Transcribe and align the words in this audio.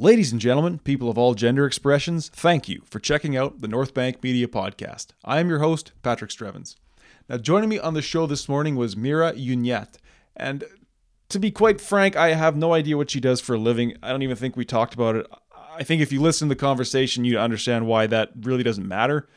Ladies 0.00 0.32
and 0.32 0.40
gentlemen, 0.40 0.78
people 0.78 1.10
of 1.10 1.18
all 1.18 1.34
gender 1.34 1.66
expressions, 1.66 2.30
thank 2.30 2.70
you 2.70 2.80
for 2.86 2.98
checking 2.98 3.36
out 3.36 3.60
the 3.60 3.68
North 3.68 3.92
Bank 3.92 4.22
Media 4.22 4.48
Podcast. 4.48 5.08
I 5.26 5.40
am 5.40 5.50
your 5.50 5.58
host, 5.58 5.92
Patrick 6.02 6.30
Strevens. 6.30 6.76
Now, 7.28 7.36
joining 7.36 7.68
me 7.68 7.78
on 7.78 7.92
the 7.92 8.00
show 8.00 8.26
this 8.26 8.48
morning 8.48 8.76
was 8.76 8.96
Mira 8.96 9.34
Uniat. 9.34 9.98
And 10.34 10.64
to 11.28 11.38
be 11.38 11.50
quite 11.50 11.82
frank, 11.82 12.16
I 12.16 12.32
have 12.32 12.56
no 12.56 12.72
idea 12.72 12.96
what 12.96 13.10
she 13.10 13.20
does 13.20 13.42
for 13.42 13.56
a 13.56 13.58
living. 13.58 13.94
I 14.02 14.08
don't 14.08 14.22
even 14.22 14.36
think 14.36 14.56
we 14.56 14.64
talked 14.64 14.94
about 14.94 15.16
it. 15.16 15.26
I 15.76 15.82
think 15.82 16.00
if 16.00 16.12
you 16.12 16.22
listen 16.22 16.48
to 16.48 16.54
the 16.54 16.58
conversation, 16.58 17.26
you 17.26 17.38
understand 17.38 17.86
why 17.86 18.06
that 18.06 18.30
really 18.40 18.62
doesn't 18.62 18.88
matter 18.88 19.28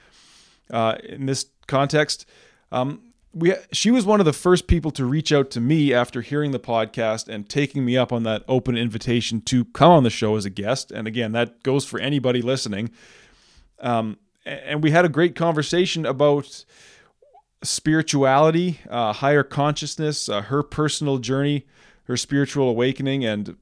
uh, 0.72 0.96
in 1.04 1.26
this 1.26 1.48
context. 1.68 2.26
Um, 2.72 3.12
we 3.34 3.56
she 3.72 3.90
was 3.90 4.06
one 4.06 4.20
of 4.20 4.26
the 4.26 4.34
first 4.34 4.68
people 4.68 4.92
to 4.92 5.06
reach 5.06 5.32
out 5.32 5.50
to 5.52 5.60
me 5.60 5.94
after 5.94 6.22
hearing 6.22 6.52
the 6.52 6.60
podcast 6.60 7.28
and 7.28 7.50
taking 7.50 7.84
me 7.84 7.98
up 7.98 8.14
on 8.14 8.24
that 8.24 8.44
open 8.48 8.78
invitation 8.78 9.42
to 9.42 9.66
come 9.66 9.92
on 9.92 10.04
the 10.04 10.10
show 10.10 10.36
as 10.36 10.46
a 10.46 10.50
guest. 10.50 10.92
And 10.92 11.08
again, 11.08 11.32
that 11.32 11.64
goes 11.64 11.86
for 11.86 12.00
anybody 12.00 12.42
listening. 12.42 12.92
Um, 13.80 14.18
and 14.46 14.84
we 14.84 14.92
had 14.92 15.04
a 15.04 15.10
great 15.10 15.36
conversation 15.36 16.06
about 16.06 16.64
spirituality, 17.64 18.80
uh, 18.90 19.14
higher 19.14 19.44
consciousness, 19.44 20.30
uh, 20.30 20.42
her 20.44 20.62
personal 20.62 21.18
journey, 21.18 21.66
her 22.04 22.18
spiritual 22.18 22.70
awakening, 22.70 23.26
and 23.26 23.58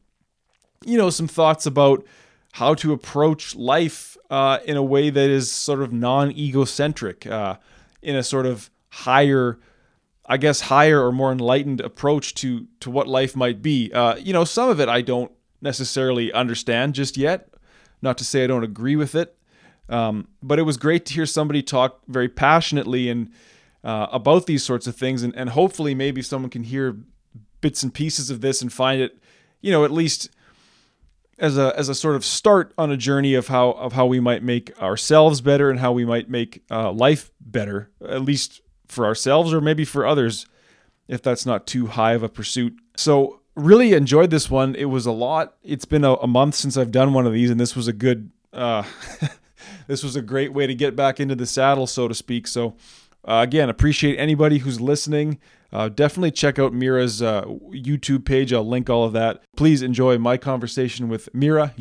you 0.83 0.97
know 0.97 1.09
some 1.09 1.27
thoughts 1.27 1.65
about 1.65 2.05
how 2.53 2.73
to 2.73 2.91
approach 2.91 3.55
life 3.55 4.17
uh, 4.29 4.59
in 4.65 4.75
a 4.75 4.83
way 4.83 5.09
that 5.09 5.29
is 5.29 5.49
sort 5.49 5.81
of 5.81 5.93
non-egocentric, 5.93 7.25
uh, 7.27 7.55
in 8.01 8.15
a 8.15 8.23
sort 8.23 8.45
of 8.45 8.69
higher 8.91 9.59
I 10.31 10.37
guess 10.37 10.61
higher 10.61 11.05
or 11.05 11.11
more 11.11 11.31
enlightened 11.31 11.81
approach 11.81 12.35
to 12.35 12.67
to 12.79 12.89
what 12.89 13.07
life 13.07 13.35
might 13.35 13.61
be. 13.61 13.91
Uh, 13.91 14.15
you 14.15 14.31
know, 14.31 14.45
some 14.45 14.69
of 14.69 14.79
it 14.79 14.87
I 14.87 15.01
don't 15.01 15.31
necessarily 15.61 16.31
understand 16.31 16.95
just 16.95 17.17
yet. 17.17 17.49
Not 18.01 18.17
to 18.19 18.23
say 18.23 18.43
I 18.43 18.47
don't 18.47 18.63
agree 18.63 18.95
with 18.95 19.13
it, 19.13 19.35
um, 19.89 20.29
but 20.41 20.57
it 20.57 20.63
was 20.63 20.77
great 20.77 21.05
to 21.07 21.13
hear 21.13 21.25
somebody 21.25 21.61
talk 21.61 22.01
very 22.07 22.29
passionately 22.29 23.09
and 23.09 23.29
uh, 23.83 24.07
about 24.11 24.45
these 24.45 24.63
sorts 24.63 24.87
of 24.87 24.95
things, 24.95 25.21
and, 25.21 25.35
and 25.35 25.49
hopefully 25.49 25.93
maybe 25.93 26.21
someone 26.21 26.49
can 26.49 26.63
hear 26.63 26.97
bits 27.59 27.83
and 27.83 27.93
pieces 27.93 28.29
of 28.29 28.41
this 28.41 28.61
and 28.61 28.71
find 28.71 29.01
it, 29.01 29.19
you 29.59 29.71
know, 29.71 29.83
at 29.83 29.91
least 29.91 30.29
as 31.39 31.57
a 31.57 31.77
as 31.77 31.89
a 31.89 31.95
sort 31.95 32.15
of 32.15 32.23
start 32.23 32.73
on 32.77 32.89
a 32.89 32.97
journey 32.97 33.33
of 33.33 33.49
how 33.49 33.71
of 33.71 33.93
how 33.93 34.05
we 34.05 34.19
might 34.19 34.43
make 34.43 34.79
ourselves 34.81 35.41
better 35.41 35.69
and 35.69 35.79
how 35.79 35.91
we 35.91 36.05
might 36.05 36.29
make 36.29 36.63
uh, 36.71 36.91
life 36.91 37.31
better, 37.41 37.91
at 38.07 38.21
least 38.21 38.61
for 38.91 39.05
ourselves 39.05 39.53
or 39.53 39.61
maybe 39.61 39.85
for 39.85 40.05
others 40.05 40.45
if 41.07 41.21
that's 41.21 41.45
not 41.45 41.67
too 41.67 41.87
high 41.87 42.13
of 42.13 42.23
a 42.23 42.29
pursuit. 42.29 42.77
So, 42.95 43.41
really 43.55 43.93
enjoyed 43.93 44.29
this 44.29 44.49
one. 44.49 44.75
It 44.75 44.85
was 44.85 45.05
a 45.05 45.11
lot. 45.11 45.55
It's 45.63 45.85
been 45.85 46.05
a, 46.05 46.13
a 46.15 46.27
month 46.27 46.55
since 46.55 46.77
I've 46.77 46.91
done 46.91 47.13
one 47.13 47.27
of 47.27 47.33
these, 47.33 47.49
and 47.49 47.59
this 47.59 47.75
was 47.75 47.87
a 47.87 47.93
good, 47.93 48.31
uh, 48.53 48.83
this 49.87 50.03
was 50.03 50.15
a 50.15 50.21
great 50.21 50.53
way 50.53 50.67
to 50.67 50.73
get 50.73 50.95
back 50.95 51.19
into 51.19 51.35
the 51.35 51.45
saddle, 51.45 51.85
so 51.85 52.07
to 52.07 52.13
speak. 52.13 52.47
So, 52.47 52.75
uh, 53.25 53.41
again, 53.43 53.69
appreciate 53.69 54.17
anybody 54.17 54.59
who's 54.59 54.79
listening. 54.79 55.39
Uh, 55.73 55.89
definitely 55.89 56.31
check 56.31 56.59
out 56.59 56.73
Mira's 56.73 57.21
uh, 57.21 57.43
YouTube 57.43 58.25
page. 58.25 58.51
I'll 58.53 58.67
link 58.67 58.89
all 58.89 59.03
of 59.03 59.13
that. 59.13 59.41
Please 59.55 59.81
enjoy 59.81 60.17
my 60.17 60.37
conversation 60.37 61.07
with 61.07 61.29
Mira 61.33 61.73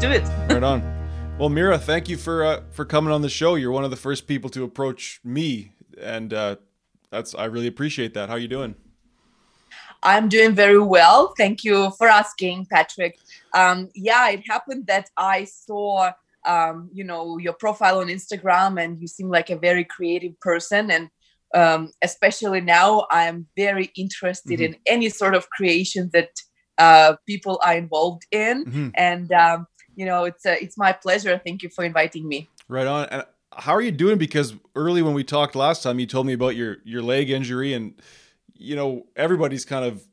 Uniat. 0.00 0.92
Well, 1.38 1.50
Mira, 1.50 1.76
thank 1.76 2.08
you 2.08 2.16
for 2.16 2.42
uh, 2.42 2.62
for 2.70 2.86
coming 2.86 3.12
on 3.12 3.20
the 3.20 3.28
show. 3.28 3.56
You're 3.56 3.70
one 3.70 3.84
of 3.84 3.90
the 3.90 3.96
first 3.96 4.26
people 4.26 4.48
to 4.50 4.64
approach 4.64 5.20
me, 5.22 5.72
and 6.00 6.32
uh, 6.32 6.56
that's 7.10 7.34
I 7.34 7.44
really 7.44 7.66
appreciate 7.66 8.14
that. 8.14 8.30
How 8.30 8.36
are 8.36 8.38
you 8.38 8.48
doing? 8.48 8.74
I'm 10.02 10.30
doing 10.30 10.54
very 10.54 10.78
well. 10.78 11.34
Thank 11.36 11.62
you 11.62 11.90
for 11.98 12.08
asking, 12.08 12.68
Patrick. 12.72 13.18
Um, 13.54 13.90
yeah, 13.94 14.30
it 14.30 14.48
happened 14.48 14.86
that 14.86 15.10
I 15.18 15.44
saw, 15.44 16.12
um, 16.46 16.88
you 16.90 17.04
know, 17.04 17.36
your 17.36 17.52
profile 17.52 17.98
on 17.98 18.06
Instagram, 18.06 18.82
and 18.82 18.98
you 18.98 19.08
seem 19.08 19.28
like 19.28 19.50
a 19.50 19.58
very 19.58 19.84
creative 19.84 20.40
person. 20.40 20.90
And 20.90 21.10
um, 21.54 21.90
especially 22.02 22.62
now, 22.62 23.06
I'm 23.10 23.46
very 23.56 23.90
interested 23.94 24.60
mm-hmm. 24.60 24.74
in 24.74 24.76
any 24.86 25.10
sort 25.10 25.34
of 25.34 25.50
creation 25.50 26.08
that 26.14 26.30
uh, 26.78 27.16
people 27.26 27.60
are 27.62 27.76
involved 27.76 28.26
in. 28.30 28.64
Mm-hmm. 28.64 28.88
And 28.94 29.32
um, 29.32 29.66
you 29.96 30.06
know, 30.06 30.24
it's 30.24 30.46
it's 30.46 30.78
my 30.78 30.92
pleasure. 30.92 31.40
Thank 31.44 31.62
you 31.62 31.68
for 31.68 31.82
inviting 31.84 32.28
me. 32.28 32.48
Right 32.68 32.86
on. 32.86 33.06
And 33.06 33.24
how 33.52 33.72
are 33.72 33.80
you 33.80 33.90
doing? 33.90 34.18
Because 34.18 34.54
early 34.74 35.02
when 35.02 35.14
we 35.14 35.24
talked 35.24 35.56
last 35.56 35.82
time, 35.82 35.98
you 35.98 36.06
told 36.06 36.26
me 36.26 36.34
about 36.34 36.54
your 36.54 36.76
your 36.84 37.02
leg 37.02 37.30
injury, 37.30 37.72
and 37.72 37.94
you 38.54 38.76
know 38.76 39.06
everybody's 39.16 39.64
kind 39.64 39.84
of 39.84 40.06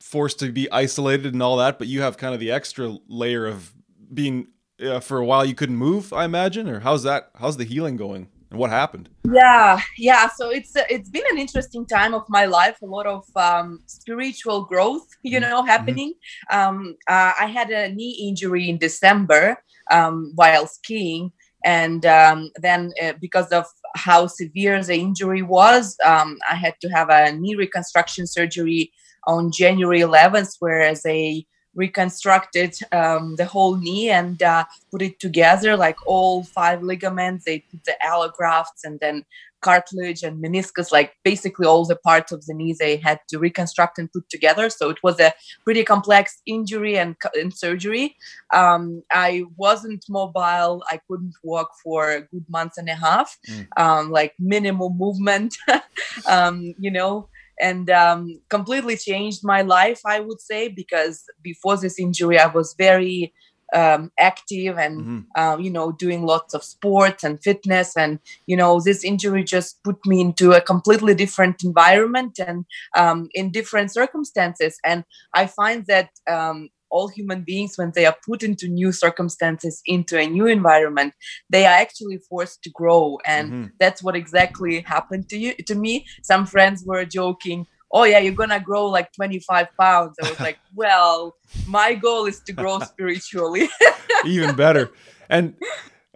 forced 0.00 0.38
to 0.40 0.50
be 0.50 0.70
isolated 0.72 1.32
and 1.32 1.42
all 1.42 1.58
that, 1.58 1.78
but 1.78 1.86
you 1.86 2.00
have 2.00 2.16
kind 2.16 2.32
of 2.34 2.40
the 2.40 2.50
extra 2.50 2.96
layer 3.08 3.46
of 3.46 3.72
being 4.12 4.48
uh, 4.82 5.00
for 5.00 5.18
a 5.18 5.24
while 5.24 5.44
you 5.44 5.54
couldn't 5.54 5.76
move. 5.76 6.12
I 6.12 6.24
imagine, 6.24 6.68
or 6.68 6.80
how's 6.80 7.02
that? 7.02 7.30
How's 7.36 7.56
the 7.56 7.64
healing 7.64 7.96
going? 7.96 8.28
And 8.50 8.58
what 8.58 8.70
happened 8.70 9.08
yeah 9.32 9.80
yeah 9.96 10.28
so 10.28 10.50
it's 10.50 10.74
uh, 10.76 10.84
it's 10.88 11.08
been 11.08 11.24
an 11.30 11.38
interesting 11.38 11.86
time 11.86 12.14
of 12.14 12.22
my 12.28 12.44
life 12.46 12.78
a 12.82 12.86
lot 12.86 13.06
of 13.06 13.24
um, 13.36 13.80
spiritual 13.86 14.64
growth 14.64 15.06
you 15.22 15.38
mm-hmm. 15.38 15.50
know 15.50 15.62
happening 15.62 16.14
mm-hmm. 16.50 16.58
um, 16.58 16.96
uh, 17.08 17.32
i 17.38 17.46
had 17.46 17.70
a 17.70 17.92
knee 17.92 18.28
injury 18.28 18.68
in 18.68 18.78
december 18.78 19.56
um, 19.90 20.32
while 20.34 20.66
skiing 20.66 21.32
and 21.64 22.06
um, 22.06 22.50
then 22.56 22.92
uh, 23.02 23.12
because 23.20 23.48
of 23.48 23.66
how 23.96 24.26
severe 24.26 24.82
the 24.82 24.94
injury 24.94 25.42
was 25.42 25.96
um, 26.04 26.38
i 26.50 26.54
had 26.54 26.74
to 26.80 26.88
have 26.88 27.08
a 27.10 27.32
knee 27.32 27.54
reconstruction 27.54 28.26
surgery 28.26 28.92
on 29.26 29.50
january 29.52 30.00
11th 30.00 30.56
whereas 30.60 31.04
a 31.06 31.44
reconstructed 31.74 32.76
um, 32.92 33.36
the 33.36 33.44
whole 33.44 33.76
knee 33.76 34.10
and 34.10 34.42
uh, 34.42 34.64
put 34.90 35.02
it 35.02 35.20
together 35.20 35.76
like 35.76 35.96
all 36.06 36.42
five 36.42 36.82
ligaments. 36.82 37.44
They 37.44 37.60
put 37.70 37.84
the 37.84 37.96
allografts 38.04 38.84
and 38.84 38.98
then 39.00 39.24
cartilage 39.60 40.22
and 40.22 40.42
meniscus 40.42 40.92
like 40.92 41.16
basically 41.24 41.66
all 41.66 41.84
the 41.84 41.96
parts 41.96 42.30
of 42.30 42.46
the 42.46 42.54
knee 42.54 42.76
they 42.78 42.96
had 42.96 43.18
to 43.28 43.38
reconstruct 43.38 43.98
and 43.98 44.10
put 44.12 44.28
together. 44.28 44.70
So 44.70 44.88
it 44.90 44.98
was 45.02 45.18
a 45.20 45.32
pretty 45.64 45.84
complex 45.84 46.40
injury 46.46 46.96
and, 46.96 47.16
and 47.34 47.52
surgery. 47.52 48.16
Um, 48.52 49.02
i 49.12 49.42
wasn't 49.56 50.04
mobile. 50.08 50.82
I 50.90 51.00
couldn't 51.08 51.34
walk 51.42 51.70
for 51.82 52.10
a 52.10 52.20
good 52.22 52.44
month 52.48 52.74
and 52.76 52.88
a 52.88 52.94
half. 52.94 53.36
Mm. 53.48 53.66
um, 53.76 54.10
like 54.10 54.34
minimal 54.38 54.90
movement. 54.90 55.56
Um, 56.26 56.74
you 56.78 56.90
know 56.90 57.28
and 57.60 57.90
um, 57.90 58.40
completely 58.48 58.96
changed 58.96 59.40
my 59.42 59.62
life 59.62 60.00
i 60.06 60.20
would 60.20 60.40
say 60.40 60.68
because 60.68 61.24
before 61.42 61.76
this 61.76 61.98
injury 61.98 62.38
i 62.38 62.46
was 62.46 62.74
very 62.78 63.32
um, 63.74 64.10
active 64.18 64.78
and 64.78 65.00
mm-hmm. 65.00 65.20
uh, 65.36 65.56
you 65.58 65.70
know 65.70 65.92
doing 65.92 66.24
lots 66.24 66.54
of 66.54 66.64
sports 66.64 67.22
and 67.22 67.42
fitness 67.42 67.96
and 67.96 68.18
you 68.46 68.56
know 68.56 68.80
this 68.80 69.04
injury 69.04 69.44
just 69.44 69.82
put 69.84 69.96
me 70.06 70.20
into 70.20 70.52
a 70.52 70.60
completely 70.60 71.14
different 71.14 71.62
environment 71.62 72.38
and 72.38 72.64
um, 72.96 73.28
in 73.34 73.50
different 73.50 73.92
circumstances 73.92 74.78
and 74.84 75.04
i 75.34 75.46
find 75.46 75.86
that 75.86 76.10
um, 76.30 76.70
all 76.90 77.08
human 77.08 77.42
beings 77.42 77.74
when 77.76 77.92
they 77.94 78.06
are 78.06 78.16
put 78.26 78.42
into 78.42 78.68
new 78.68 78.92
circumstances 78.92 79.82
into 79.86 80.18
a 80.18 80.26
new 80.26 80.46
environment 80.46 81.14
they 81.50 81.66
are 81.66 81.74
actually 81.74 82.18
forced 82.18 82.62
to 82.62 82.70
grow. 82.70 83.18
And 83.26 83.52
mm-hmm. 83.52 83.66
that's 83.78 84.02
what 84.02 84.16
exactly 84.16 84.80
happened 84.80 85.28
to 85.30 85.38
you 85.38 85.54
to 85.66 85.74
me. 85.74 86.06
Some 86.22 86.46
friends 86.46 86.84
were 86.86 87.04
joking 87.04 87.66
oh 87.90 88.04
yeah 88.04 88.18
you're 88.18 88.34
gonna 88.34 88.60
grow 88.60 88.86
like 88.86 89.12
25 89.12 89.68
pounds. 89.80 90.16
I 90.22 90.28
was 90.28 90.40
like 90.40 90.58
well 90.74 91.36
my 91.66 91.94
goal 91.94 92.26
is 92.26 92.40
to 92.40 92.52
grow 92.52 92.78
spiritually. 92.92 93.68
Even 94.24 94.54
better. 94.54 94.90
And 95.28 95.54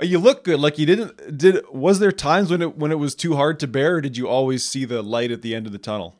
you 0.00 0.18
look 0.18 0.44
good. 0.44 0.60
Like 0.60 0.78
you 0.78 0.86
didn't 0.86 1.38
did 1.38 1.64
was 1.70 1.98
there 1.98 2.12
times 2.12 2.50
when 2.50 2.62
it 2.62 2.76
when 2.76 2.92
it 2.92 2.98
was 2.98 3.14
too 3.14 3.36
hard 3.36 3.60
to 3.60 3.66
bear 3.66 3.96
or 3.96 4.00
did 4.00 4.16
you 4.16 4.28
always 4.28 4.64
see 4.64 4.84
the 4.84 5.02
light 5.02 5.30
at 5.30 5.42
the 5.42 5.54
end 5.54 5.66
of 5.66 5.72
the 5.72 5.78
tunnel 5.78 6.18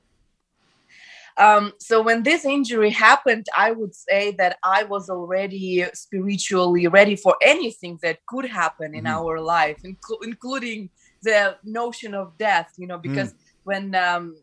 um, 1.43 1.73
so 1.79 2.01
when 2.03 2.23
this 2.23 2.45
injury 2.45 2.91
happened, 2.91 3.47
I 3.57 3.73
would 3.73 3.95
say 3.95 4.31
that 4.39 4.59
I 4.63 4.85
was 4.85 5.11
already 5.11 5.85
spiritually 5.93 6.87
ready 6.87 7.17
for 7.17 7.35
anything 7.43 7.99
that 8.03 8.25
could 8.27 8.47
happen 8.47 8.95
in 8.95 9.05
mm. 9.05 9.11
our 9.11 9.41
life, 9.41 9.79
inc- 9.83 10.23
including 10.23 10.91
the 11.23 11.57
notion 11.65 12.15
of 12.15 12.39
death. 12.39 12.71
You 12.79 12.87
know, 12.87 12.99
because 12.99 13.33
mm. 13.33 13.39
when 13.65 13.95
um, 13.97 14.37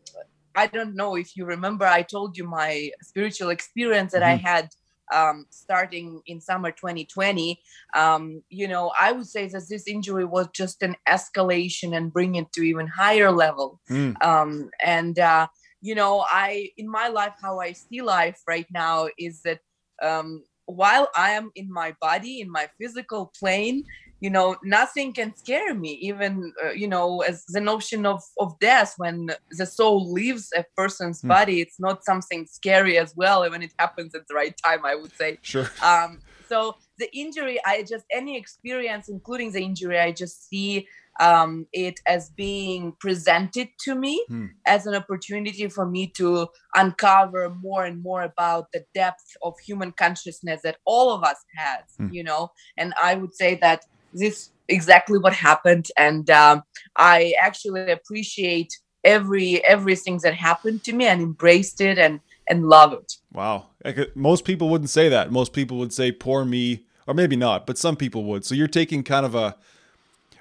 I 0.54 0.66
don't 0.66 0.94
know 0.94 1.16
if 1.16 1.36
you 1.36 1.46
remember, 1.46 1.86
I 1.86 2.02
told 2.02 2.36
you 2.36 2.44
my 2.44 2.90
spiritual 3.00 3.48
experience 3.48 4.12
that 4.12 4.22
mm. 4.22 4.32
I 4.32 4.36
mm-hmm. 4.36 4.46
had 4.46 4.68
um, 5.12 5.46
starting 5.50 6.20
in 6.26 6.40
summer 6.40 6.70
2020, 6.70 7.60
um, 7.94 8.42
you 8.48 8.68
know, 8.68 8.92
I 9.00 9.12
would 9.12 9.26
say 9.26 9.48
that 9.48 9.68
this 9.68 9.88
injury 9.88 10.24
was 10.24 10.48
just 10.52 10.82
an 10.82 10.96
escalation 11.08 11.96
and 11.96 12.12
bring 12.12 12.36
it 12.36 12.52
to 12.52 12.62
even 12.62 12.86
higher 12.86 13.30
level. 13.30 13.80
Mm. 13.90 14.22
Um, 14.24 14.70
and 14.84 15.18
uh, 15.18 15.48
you 15.80 15.94
know, 15.94 16.24
I 16.28 16.70
in 16.76 16.88
my 16.88 17.08
life, 17.08 17.34
how 17.40 17.60
I 17.60 17.72
see 17.72 18.02
life 18.02 18.40
right 18.46 18.66
now 18.70 19.08
is 19.18 19.42
that 19.42 19.60
um, 20.02 20.44
while 20.66 21.08
I 21.16 21.30
am 21.30 21.50
in 21.54 21.72
my 21.72 21.94
body, 22.00 22.40
in 22.40 22.50
my 22.50 22.68
physical 22.78 23.32
plane, 23.38 23.84
you 24.20 24.28
know 24.28 24.56
nothing 24.62 25.12
can 25.12 25.34
scare 25.34 25.74
me. 25.74 25.92
Even 26.02 26.52
uh, 26.64 26.70
you 26.70 26.86
know 26.86 27.20
as 27.22 27.44
the 27.46 27.60
notion 27.60 28.06
of 28.06 28.22
of 28.38 28.58
death 28.60 28.94
when 28.98 29.30
the 29.50 29.66
soul 29.66 30.12
leaves 30.12 30.50
a 30.56 30.64
person's 30.76 31.22
mm. 31.22 31.28
body 31.28 31.60
it's 31.60 31.80
not 31.80 32.04
something 32.04 32.46
scary 32.46 32.98
as 32.98 33.14
well 33.16 33.48
when 33.50 33.62
it 33.62 33.72
happens 33.78 34.14
at 34.14 34.26
the 34.28 34.34
right 34.34 34.54
time 34.64 34.84
i 34.84 34.94
would 34.94 35.14
say. 35.16 35.38
Sure. 35.42 35.68
Um 35.82 36.20
so 36.48 36.76
the 36.98 37.08
injury 37.16 37.58
i 37.64 37.82
just 37.82 38.04
any 38.12 38.36
experience 38.36 39.08
including 39.08 39.52
the 39.52 39.62
injury 39.62 39.98
i 39.98 40.12
just 40.12 40.48
see 40.48 40.86
um, 41.20 41.66
it 41.72 42.00
as 42.06 42.30
being 42.30 42.92
presented 42.98 43.68
to 43.80 43.94
me 43.94 44.24
hmm. 44.28 44.46
as 44.66 44.86
an 44.86 44.94
opportunity 44.94 45.68
for 45.68 45.86
me 45.86 46.06
to 46.06 46.48
uncover 46.74 47.54
more 47.62 47.84
and 47.84 48.02
more 48.02 48.22
about 48.22 48.72
the 48.72 48.84
depth 48.94 49.36
of 49.42 49.54
human 49.60 49.92
consciousness 49.92 50.60
that 50.64 50.78
all 50.84 51.12
of 51.12 51.22
us 51.22 51.36
has 51.56 51.84
hmm. 51.98 52.08
you 52.10 52.24
know? 52.24 52.50
And 52.76 52.94
i 53.00 53.14
would 53.14 53.34
say 53.34 53.54
that 53.56 53.84
this 54.12 54.50
exactly 54.68 55.18
what 55.18 55.32
happened. 55.32 55.88
And 55.96 56.28
um, 56.30 56.62
i 56.96 57.34
actually 57.40 57.90
appreciate 57.90 58.72
every 59.04 59.64
everything 59.64 60.18
that 60.22 60.34
happened 60.34 60.84
to 60.84 60.92
me 60.92 61.06
and 61.06 61.20
embraced 61.20 61.80
it 61.80 61.98
and 61.98 62.20
and 62.48 62.68
love 62.68 62.92
it. 62.92 63.12
Wow. 63.32 63.68
Most 64.14 64.44
people 64.44 64.68
wouldn't 64.68 64.90
say 64.90 65.08
that. 65.08 65.30
Most 65.30 65.52
people 65.52 65.78
would 65.78 65.92
say 65.92 66.10
poor 66.10 66.44
me. 66.44 66.86
Or 67.06 67.14
maybe 67.14 67.34
not 67.34 67.66
but 67.66 67.78
some 67.78 67.96
people 67.96 68.24
would. 68.24 68.44
So 68.44 68.54
you're 68.54 68.68
taking 68.68 69.02
kind 69.02 69.26
of 69.26 69.34
a 69.34 69.56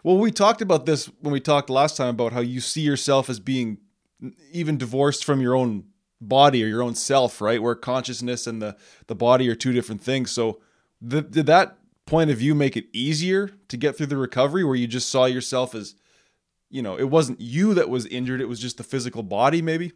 well 0.04 0.18
we 0.18 0.32
talked 0.32 0.62
about 0.62 0.86
this 0.86 1.08
when 1.22 1.32
we 1.34 1.40
talked 1.40 1.70
last 1.70 1.98
time 1.98 2.10
about 2.10 2.34
how 2.34 2.40
you 2.40 2.60
see 2.60 2.82
yourself 2.82 3.30
as 3.30 3.40
being 3.40 3.78
even 4.52 4.78
divorced 4.78 5.24
from 5.24 5.42
your 5.42 5.56
own 5.56 5.86
body 6.22 6.64
or 6.64 6.68
your 6.68 6.84
own 6.84 6.96
self 6.96 7.42
right? 7.42 7.62
Where 7.62 7.76
consciousness 7.76 8.48
and 8.48 8.62
the 8.62 8.76
the 9.08 9.16
body 9.16 9.50
are 9.50 9.56
two 9.56 9.74
different 9.74 10.02
things. 10.02 10.32
So 10.32 10.60
the, 11.02 11.22
did 11.22 11.46
that 11.46 11.78
point 12.06 12.32
of 12.32 12.38
view 12.38 12.56
make 12.56 12.76
it 12.76 12.86
easier 12.92 13.52
to 13.68 13.78
get 13.78 13.96
through 13.96 14.08
the 14.08 14.18
recovery 14.18 14.64
where 14.64 14.76
you 14.76 14.88
just 14.88 15.10
saw 15.10 15.26
yourself 15.26 15.76
as 15.76 15.96
you 16.70 16.82
know 16.82 16.98
it 16.98 17.10
wasn't 17.10 17.40
you 17.40 17.74
that 17.76 17.90
was 17.90 18.06
injured 18.08 18.42
it 18.42 18.50
was 18.50 18.60
just 18.60 18.78
the 18.78 18.84
physical 18.84 19.24
body 19.24 19.62
maybe? 19.62 19.92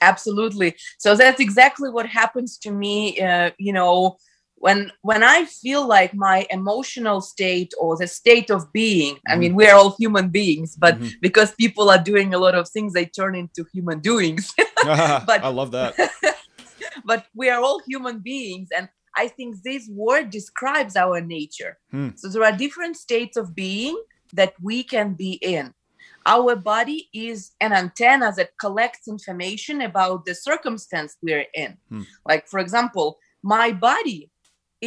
Absolutely. 0.00 0.76
So 0.98 1.16
that's 1.16 1.40
exactly 1.40 1.88
what 1.88 2.06
happens 2.06 2.58
to 2.58 2.70
me 2.70 3.20
uh, 3.20 3.50
you 3.58 3.72
know 3.72 4.18
when 4.56 4.90
when 5.02 5.22
i 5.22 5.44
feel 5.44 5.86
like 5.86 6.14
my 6.14 6.46
emotional 6.50 7.20
state 7.20 7.72
or 7.78 7.96
the 7.96 8.06
state 8.06 8.50
of 8.50 8.72
being 8.72 9.14
mm-hmm. 9.14 9.32
i 9.32 9.36
mean 9.36 9.54
we're 9.54 9.74
all 9.74 9.94
human 9.98 10.28
beings 10.28 10.76
but 10.76 10.94
mm-hmm. 10.94 11.08
because 11.20 11.52
people 11.52 11.90
are 11.90 12.02
doing 12.02 12.34
a 12.34 12.38
lot 12.38 12.54
of 12.54 12.68
things 12.68 12.92
they 12.92 13.06
turn 13.06 13.34
into 13.34 13.64
human 13.72 14.00
doings 14.00 14.54
but 14.84 15.42
i 15.42 15.48
love 15.48 15.70
that 15.70 15.94
but 17.04 17.26
we 17.34 17.50
are 17.50 17.60
all 17.60 17.80
human 17.86 18.18
beings 18.20 18.68
and 18.76 18.88
I 19.16 19.28
think 19.28 19.62
this 19.62 19.88
word 19.88 20.30
describes 20.30 20.96
our 20.96 21.20
nature. 21.20 21.78
Hmm. 21.90 22.10
So 22.16 22.28
there 22.28 22.44
are 22.44 22.56
different 22.56 22.96
states 22.96 23.36
of 23.36 23.54
being 23.54 23.96
that 24.32 24.54
we 24.60 24.82
can 24.82 25.14
be 25.14 25.34
in. 25.34 25.72
Our 26.26 26.56
body 26.56 27.08
is 27.12 27.52
an 27.60 27.72
antenna 27.72 28.32
that 28.36 28.58
collects 28.58 29.08
information 29.08 29.82
about 29.82 30.24
the 30.24 30.34
circumstance 30.34 31.16
we're 31.22 31.46
in. 31.54 31.76
Hmm. 31.90 32.02
Like, 32.26 32.48
for 32.48 32.58
example, 32.58 33.18
my 33.42 33.72
body, 33.72 34.30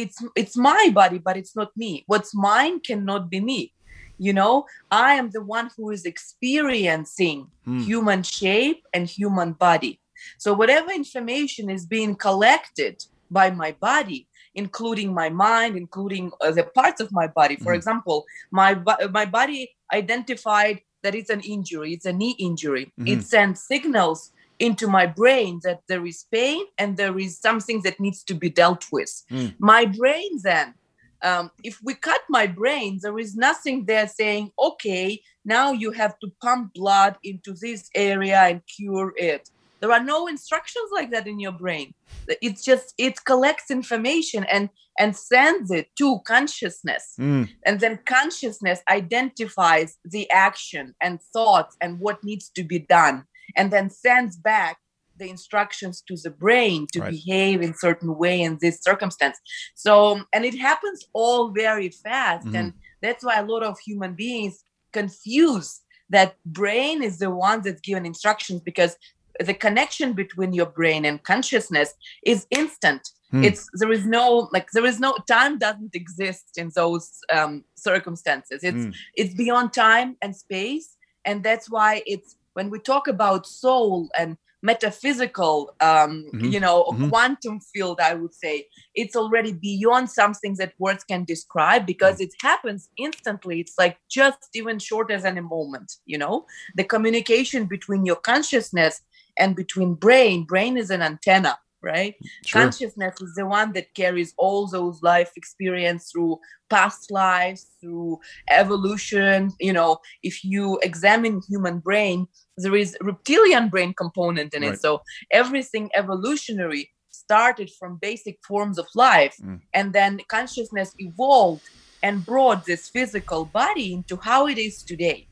it's 0.02 0.18
it's 0.36 0.56
my 0.56 0.90
body, 0.94 1.18
but 1.18 1.36
it's 1.36 1.54
not 1.56 1.76
me. 1.76 2.04
What's 2.06 2.34
mine 2.34 2.80
cannot 2.80 3.28
be 3.30 3.40
me. 3.40 3.72
You 4.18 4.32
know, 4.32 4.66
I 4.90 5.14
am 5.14 5.30
the 5.30 5.42
one 5.42 5.70
who 5.76 5.90
is 5.90 6.04
experiencing 6.04 7.48
hmm. 7.64 7.80
human 7.80 8.22
shape 8.22 8.82
and 8.92 9.06
human 9.08 9.52
body. 9.52 10.00
So 10.38 10.52
whatever 10.52 10.90
information 10.90 11.70
is 11.70 11.86
being 11.86 12.14
collected 12.16 13.04
by 13.30 13.50
my 13.50 13.72
body 13.72 14.26
including 14.54 15.12
my 15.12 15.28
mind 15.28 15.76
including 15.76 16.32
uh, 16.40 16.50
the 16.50 16.64
parts 16.64 17.00
of 17.00 17.12
my 17.12 17.26
body 17.26 17.56
for 17.56 17.72
mm 17.72 17.78
example 17.78 18.24
my 18.50 18.70
my 19.18 19.26
body 19.38 19.60
identified 19.92 20.80
that 21.02 21.14
it's 21.14 21.30
an 21.36 21.42
injury 21.54 21.92
it's 21.92 22.06
a 22.06 22.12
knee 22.20 22.34
injury 22.38 22.84
mm-hmm. 22.86 23.06
it 23.12 23.22
sends 23.22 23.62
signals 23.72 24.32
into 24.58 24.86
my 24.88 25.06
brain 25.06 25.60
that 25.62 25.80
there 25.88 26.04
is 26.06 26.24
pain 26.32 26.64
and 26.78 26.96
there 26.96 27.18
is 27.18 27.38
something 27.38 27.82
that 27.82 28.00
needs 28.00 28.22
to 28.24 28.34
be 28.34 28.50
dealt 28.50 28.86
with. 28.92 29.12
Mm. 29.30 29.54
my 29.58 29.86
brain 29.86 30.30
then 30.42 30.74
um, 31.22 31.50
if 31.64 31.78
we 31.82 31.94
cut 31.94 32.20
my 32.28 32.46
brain 32.46 32.98
there 33.02 33.18
is 33.18 33.34
nothing 33.34 33.86
there 33.86 34.08
saying 34.08 34.50
okay 34.58 35.20
now 35.48 35.72
you 35.72 35.90
have 35.92 36.18
to 36.20 36.30
pump 36.42 36.74
blood 36.74 37.16
into 37.24 37.54
this 37.54 37.88
area 37.94 38.38
and 38.42 38.60
cure 38.76 39.14
it. 39.16 39.50
There 39.80 39.92
are 39.92 40.02
no 40.02 40.26
instructions 40.26 40.90
like 40.92 41.10
that 41.12 41.26
in 41.26 41.40
your 41.40 41.52
brain. 41.52 41.94
It's 42.42 42.64
just 42.64 42.94
it 42.98 43.24
collects 43.24 43.70
information 43.70 44.44
and 44.44 44.68
and 44.98 45.16
sends 45.16 45.70
it 45.70 45.88
to 45.96 46.18
consciousness. 46.26 47.14
Mm. 47.18 47.48
and 47.64 47.80
then 47.80 48.00
consciousness 48.04 48.80
identifies 48.90 49.96
the 50.04 50.30
action 50.30 50.94
and 51.00 51.20
thoughts 51.32 51.76
and 51.80 52.00
what 52.00 52.22
needs 52.22 52.50
to 52.56 52.62
be 52.62 52.80
done 52.80 53.24
and 53.56 53.72
then 53.72 53.90
sends 53.90 54.36
back 54.36 54.78
the 55.18 55.28
instructions 55.28 56.02
to 56.06 56.16
the 56.22 56.30
brain 56.30 56.86
to 56.92 57.00
right. 57.00 57.10
behave 57.10 57.60
in 57.60 57.74
certain 57.74 58.16
way 58.16 58.40
in 58.40 58.56
this 58.60 58.80
circumstance 58.80 59.38
so 59.74 60.20
and 60.32 60.44
it 60.44 60.56
happens 60.56 61.04
all 61.12 61.50
very 61.50 61.88
fast 61.88 62.46
mm. 62.46 62.56
and 62.56 62.72
that's 63.02 63.24
why 63.24 63.38
a 63.38 63.44
lot 63.44 63.62
of 63.62 63.78
human 63.80 64.14
beings 64.14 64.64
confuse 64.92 65.80
that 66.10 66.36
brain 66.46 67.02
is 67.02 67.18
the 67.18 67.30
one 67.30 67.60
that's 67.62 67.80
given 67.80 68.06
instructions 68.06 68.60
because 68.60 68.96
the 69.40 69.54
connection 69.54 70.12
between 70.12 70.52
your 70.52 70.66
brain 70.66 71.04
and 71.04 71.22
consciousness 71.22 71.94
is 72.24 72.46
instant 72.50 73.08
hmm. 73.30 73.44
it's 73.44 73.68
there 73.74 73.92
is 73.92 74.04
no 74.04 74.48
like 74.52 74.68
there 74.72 74.86
is 74.86 74.98
no 74.98 75.16
time 75.28 75.58
doesn't 75.58 75.94
exist 75.94 76.56
in 76.56 76.70
those 76.74 77.18
um, 77.32 77.64
circumstances 77.74 78.64
it's 78.64 78.84
hmm. 78.84 78.90
it's 79.14 79.34
beyond 79.34 79.72
time 79.72 80.16
and 80.22 80.34
space 80.34 80.96
and 81.24 81.44
that's 81.44 81.70
why 81.70 82.02
it's 82.06 82.36
when 82.58 82.70
we 82.70 82.80
talk 82.80 83.06
about 83.06 83.46
soul 83.46 84.08
and 84.18 84.36
metaphysical 84.62 85.76
um 85.80 86.26
mm-hmm. 86.34 86.46
you 86.52 86.58
know 86.58 86.78
mm-hmm. 86.82 87.08
quantum 87.08 87.60
field 87.60 88.00
i 88.00 88.12
would 88.12 88.34
say 88.34 88.66
it's 88.96 89.14
already 89.14 89.52
beyond 89.52 90.10
something 90.10 90.56
that 90.56 90.72
words 90.80 91.04
can 91.04 91.22
describe 91.24 91.86
because 91.86 92.16
mm. 92.16 92.24
it 92.24 92.32
happens 92.42 92.88
instantly 92.96 93.60
it's 93.60 93.76
like 93.78 93.96
just 94.10 94.40
even 94.54 94.76
shorter 94.80 95.16
than 95.20 95.38
a 95.38 95.48
moment 95.56 95.88
you 96.06 96.18
know 96.18 96.44
the 96.74 96.82
communication 96.82 97.66
between 97.66 98.04
your 98.04 98.20
consciousness 98.32 99.00
and 99.38 99.54
between 99.54 99.94
brain 99.94 100.42
brain 100.42 100.76
is 100.76 100.90
an 100.90 101.02
antenna 101.02 101.56
right 101.82 102.14
sure. 102.44 102.62
consciousness 102.62 103.20
is 103.20 103.34
the 103.34 103.46
one 103.46 103.72
that 103.72 103.92
carries 103.94 104.34
all 104.36 104.66
those 104.66 105.00
life 105.02 105.30
experience 105.36 106.10
through 106.10 106.38
past 106.70 107.10
lives 107.10 107.68
through 107.80 108.18
evolution 108.50 109.52
you 109.60 109.72
know 109.72 109.98
if 110.22 110.44
you 110.44 110.78
examine 110.82 111.40
human 111.48 111.78
brain 111.78 112.26
there 112.56 112.74
is 112.74 112.96
reptilian 113.00 113.68
brain 113.68 113.94
component 113.94 114.52
in 114.54 114.62
right. 114.62 114.74
it 114.74 114.80
so 114.80 115.00
everything 115.32 115.88
evolutionary 115.94 116.90
started 117.10 117.70
from 117.78 117.98
basic 118.00 118.38
forms 118.46 118.78
of 118.78 118.86
life 118.94 119.36
mm. 119.42 119.60
and 119.74 119.92
then 119.92 120.20
consciousness 120.28 120.94
evolved 120.98 121.62
and 122.02 122.24
brought 122.24 122.64
this 122.64 122.88
physical 122.88 123.44
body 123.44 123.92
into 123.92 124.16
how 124.16 124.46
it 124.46 124.58
is 124.58 124.82
today 124.82 125.28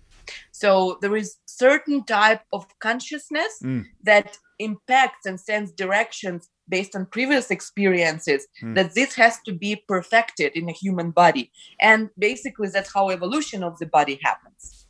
so 0.53 0.99
there 1.01 1.17
is 1.17 1.37
certain 1.47 2.05
type 2.05 2.43
of 2.53 2.67
consciousness 2.79 3.59
mm. 3.63 3.85
that 4.03 4.39
impacts 4.59 5.27
and 5.27 5.39
sends 5.39 5.73
directions 5.73 6.49
based 6.69 6.97
on 6.97 7.07
previous 7.07 7.51
experiences 7.51 8.47
mm. 8.63 8.75
that 8.75 8.95
this 8.95 9.15
has 9.15 9.39
to 9.43 9.53
be 9.53 9.77
perfected 9.89 10.53
in 10.55 10.69
a 10.69 10.73
human 10.73 11.11
body 11.11 11.51
and 11.81 12.11
basically 12.19 12.69
that's 12.69 12.93
how 12.93 13.11
evolution 13.11 13.63
of 13.63 13.79
the 13.79 13.87
body 13.87 14.19
happens 14.23 14.87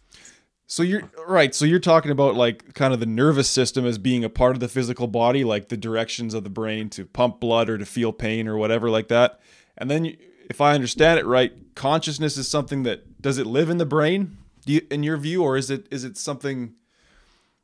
so 0.67 0.83
you're 0.83 1.09
right 1.27 1.55
so 1.55 1.65
you're 1.65 1.79
talking 1.79 2.11
about 2.11 2.35
like 2.35 2.75
kind 2.75 2.93
of 2.93 3.01
the 3.01 3.07
nervous 3.07 3.49
system 3.49 3.87
as 3.87 3.99
being 3.99 4.25
a 4.25 4.29
part 4.29 4.57
of 4.57 4.61
the 4.61 4.69
physical 4.69 5.07
body 5.07 5.45
like 5.45 5.69
the 5.69 5.77
directions 5.77 6.35
of 6.35 6.45
the 6.45 6.51
brain 6.51 6.89
to 6.89 7.05
pump 7.05 7.41
blood 7.41 7.69
or 7.69 7.79
to 7.79 7.87
feel 7.87 8.13
pain 8.13 8.49
or 8.49 8.57
whatever 8.57 8.91
like 8.91 9.09
that 9.09 9.41
and 9.77 9.91
then 9.91 10.17
if 10.49 10.61
i 10.61 10.75
understand 10.75 11.19
it 11.19 11.27
right 11.27 11.75
consciousness 11.75 12.37
is 12.37 12.49
something 12.49 12.83
that 12.83 13.21
does 13.21 13.39
it 13.39 13.47
live 13.47 13.71
in 13.71 13.79
the 13.79 13.87
brain 13.87 14.37
do 14.67 14.73
you, 14.75 14.87
in 14.91 15.03
your 15.03 15.17
view, 15.17 15.43
or 15.43 15.57
is 15.57 15.71
it 15.71 15.87
is 15.91 16.05
it 16.05 16.19
something, 16.19 16.75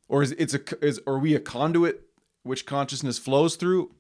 or 0.09 0.23
is 0.23 0.33
it's 0.33 0.55
a 0.55 0.61
is 0.81 1.01
are 1.07 1.19
we 1.19 1.35
a 1.35 1.41
conduit 1.41 2.01
which 2.45 2.65
consciousness 2.65 3.19
flows 3.19 3.57
through? 3.57 3.91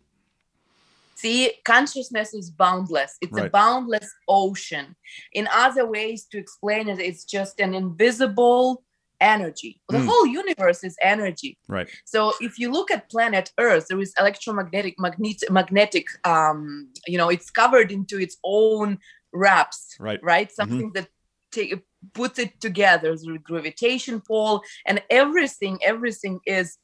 See, 1.16 1.52
consciousness 1.64 2.32
is 2.32 2.50
boundless. 2.50 3.16
It's 3.21 3.32
right. 3.32 3.47
a 3.47 3.50
boundless 3.50 4.09
ocean. 4.28 4.97
In 5.32 5.49
other 5.52 5.85
ways 5.87 6.25
to 6.30 6.38
explain 6.38 6.88
it, 6.88 6.99
it's 7.00 7.25
just 7.25 7.61
an 7.61 7.75
invisible 7.75 8.82
energy. 9.21 9.80
The 9.88 9.99
Mm. 9.99 10.06
whole 10.06 10.26
universe 10.26 10.82
is 10.82 10.97
energy. 11.02 11.59
Right. 11.68 11.88
So 12.04 12.32
if 12.40 12.59
you 12.59 12.71
look 12.73 12.90
at 12.90 13.11
planet 13.11 13.52
Earth, 13.59 13.87
there 13.88 14.00
is 14.00 14.12
electromagnetic 14.18 14.94
magnet, 14.99 15.42
magnetic 15.50 16.06
um, 16.25 16.88
you 17.06 17.18
know, 17.18 17.28
it's 17.28 17.50
covered 17.50 17.92
into 17.92 18.18
its 18.18 18.37
own 18.42 18.99
wraps, 19.32 19.97
Right. 20.00 20.21
right? 20.23 20.50
Something 20.50 20.90
that 20.94 21.09
take, 21.52 21.75
puts 22.14 22.38
it 22.38 22.61
together 22.61 23.16
through 23.16 23.38
gravitation 23.38 24.21
pole 24.21 24.62
and 24.87 25.02
everything, 25.11 25.78
everything 25.85 26.40
is 26.47 26.78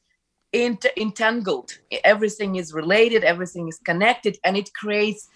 int- 0.53 0.85
entangled. 0.97 1.71
Everything 2.03 2.55
is 2.55 2.73
related, 2.73 3.23
everything 3.23 3.67
is 3.67 3.79
connected, 3.79 4.37
and 4.43 4.55
it 4.57 4.73
creates 4.73 5.27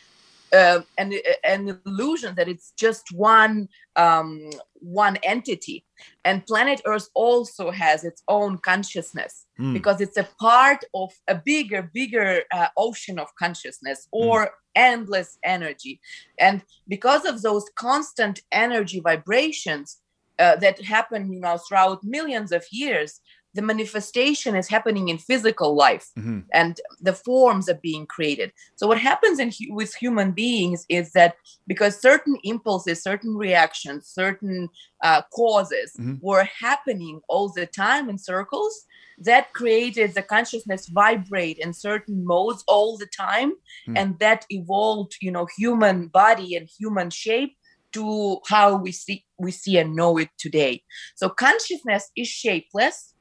uh, 0.54 0.82
an, 0.98 1.14
an 1.44 1.80
illusion 1.86 2.36
that 2.36 2.48
it's 2.48 2.72
just 2.78 3.06
one 3.14 3.68
um, 3.96 4.50
one 4.76 5.18
entity. 5.24 5.86
And 6.26 6.46
planet 6.46 6.82
Earth 6.86 7.10
also 7.16 7.72
has 7.72 8.04
its 8.04 8.22
own 8.28 8.58
consciousness 8.60 9.46
Mm. 9.60 9.74
because 9.74 10.02
it's 10.02 10.18
a 10.18 10.28
part 10.40 10.84
of 10.96 11.12
a 11.28 11.36
bigger, 11.36 11.92
bigger 11.94 12.42
uh, 12.52 12.70
ocean 12.76 13.20
of 13.20 13.28
consciousness 13.36 14.08
or 14.12 14.50
endless 14.76 15.38
energy. 15.44 16.00
And 16.40 16.64
because 16.88 17.26
of 17.26 17.44
those 17.44 17.66
constant 17.76 18.42
energy 18.52 19.00
vibrations 19.00 19.98
uh, 20.40 20.56
that 20.56 20.82
happen, 20.82 21.32
you 21.32 21.40
know, 21.40 21.58
throughout 21.58 22.04
millions 22.04 22.52
of 22.52 22.66
years, 22.72 23.22
the 23.54 23.62
manifestation 23.62 24.56
is 24.56 24.68
happening 24.68 25.10
in 25.10 25.18
physical 25.18 25.76
life 25.76 26.08
Mhm. 26.18 26.46
and 26.54 26.80
the 27.00 27.14
forms 27.14 27.70
are 27.70 27.80
being 27.90 28.06
created 28.06 28.52
so 28.76 28.88
what 28.88 29.00
happens 29.00 29.38
in 29.40 29.50
hu- 29.52 29.74
with 29.76 29.94
human 29.96 30.32
beings 30.32 30.86
is 30.90 31.12
that 31.14 31.36
because 31.68 32.00
certain 32.10 32.36
impulses 32.44 33.02
certain 33.04 33.36
reactions 33.36 34.08
certain 34.08 34.70
uh, 35.04 35.22
causes 35.36 35.94
Mhm. 36.00 36.20
were 36.22 36.46
happening 36.66 37.22
all 37.30 37.48
the 37.50 37.66
time 37.68 38.10
in 38.10 38.18
circles 38.18 38.74
that 39.20 39.54
created 39.54 40.14
the 40.16 40.24
consciousness 40.24 40.88
vibrate 40.88 41.58
in 41.60 41.72
certain 41.74 42.26
modes 42.26 42.64
all 42.68 42.98
the 42.98 43.06
time 43.28 43.52
Hmm. 43.86 43.98
and 43.98 44.20
that 44.20 44.46
evolved 44.50 45.14
you 45.22 45.32
know 45.32 45.48
human 45.58 46.08
body 46.08 46.56
and 46.58 46.68
human 46.80 47.10
shape 47.10 47.54
to 47.92 48.40
how 48.48 48.76
we 48.76 48.92
see 48.92 49.24
we 49.38 49.52
see 49.52 49.78
and 49.78 49.96
know 49.96 50.18
it 50.18 50.30
today 50.40 50.74
so 51.16 51.30
consciousness 51.30 52.10
is 52.18 52.28
shapeless 52.28 53.13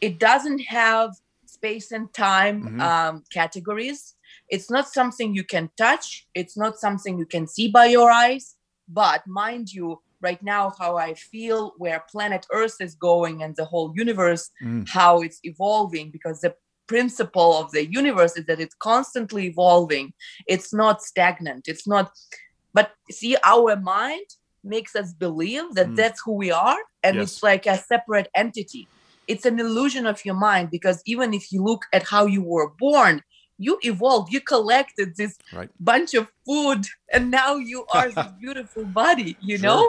it 0.00 0.18
doesn't 0.18 0.60
have 0.60 1.10
space 1.46 1.92
and 1.92 2.12
time 2.14 2.62
Mhm. 2.62 2.80
um, 2.80 3.24
categories. 3.32 4.14
It's 4.48 4.70
not 4.70 4.88
something 4.88 5.34
you 5.34 5.44
can 5.44 5.70
touch. 5.76 6.26
It's 6.34 6.56
not 6.56 6.78
something 6.78 7.18
you 7.18 7.26
can 7.26 7.46
see 7.46 7.68
by 7.68 7.86
your 7.86 8.10
eyes. 8.10 8.56
But 8.88 9.26
mind 9.26 9.72
you, 9.72 10.02
right 10.20 10.42
now, 10.42 10.64
how 10.78 10.96
I 10.96 11.14
feel, 11.14 11.74
where 11.78 12.04
planet 12.12 12.46
Earth 12.52 12.76
is 12.80 12.94
going 12.94 13.42
and 13.42 13.54
the 13.56 13.64
whole 13.64 13.92
universe, 14.04 14.50
Mm. 14.62 14.88
how 14.88 15.20
it's 15.22 15.40
evolving, 15.42 16.10
because 16.10 16.40
the 16.40 16.54
principle 16.86 17.56
of 17.56 17.70
the 17.70 17.84
universe 18.00 18.36
is 18.36 18.44
that 18.46 18.60
it's 18.60 18.74
constantly 18.74 19.46
evolving. 19.46 20.12
It's 20.46 20.72
not 20.82 21.02
stagnant. 21.02 21.68
It's 21.68 21.86
not, 21.86 22.06
but 22.74 22.88
see, 23.10 23.36
our 23.44 23.76
mind 23.76 24.26
makes 24.64 24.94
us 24.96 25.12
believe 25.26 25.66
that 25.74 25.88
Mm. 25.90 25.96
that's 25.96 26.20
who 26.24 26.32
we 26.32 26.50
are 26.50 26.80
and 27.04 27.16
Yes. 27.16 27.22
it's 27.24 27.42
like 27.42 27.66
a 27.66 27.78
separate 27.78 28.28
entity 28.34 28.88
it's 29.30 29.46
an 29.46 29.58
illusion 29.66 30.04
of 30.12 30.18
your 30.26 30.38
mind 30.48 30.66
because 30.76 30.98
even 31.12 31.28
if 31.38 31.44
you 31.52 31.60
look 31.70 31.82
at 31.96 32.02
how 32.14 32.24
you 32.34 32.42
were 32.54 32.70
born 32.86 33.14
you 33.66 33.72
evolved 33.92 34.28
you 34.34 34.40
collected 34.54 35.08
this 35.16 35.32
Right. 35.58 35.70
bunch 35.90 36.10
of 36.20 36.26
food 36.46 36.82
and 37.14 37.30
now 37.30 37.52
you 37.70 37.80
are 37.96 38.08
this 38.18 38.32
beautiful 38.44 38.84
body 39.02 39.30
you 39.48 39.56
Sure. 39.58 39.66
know 39.68 39.82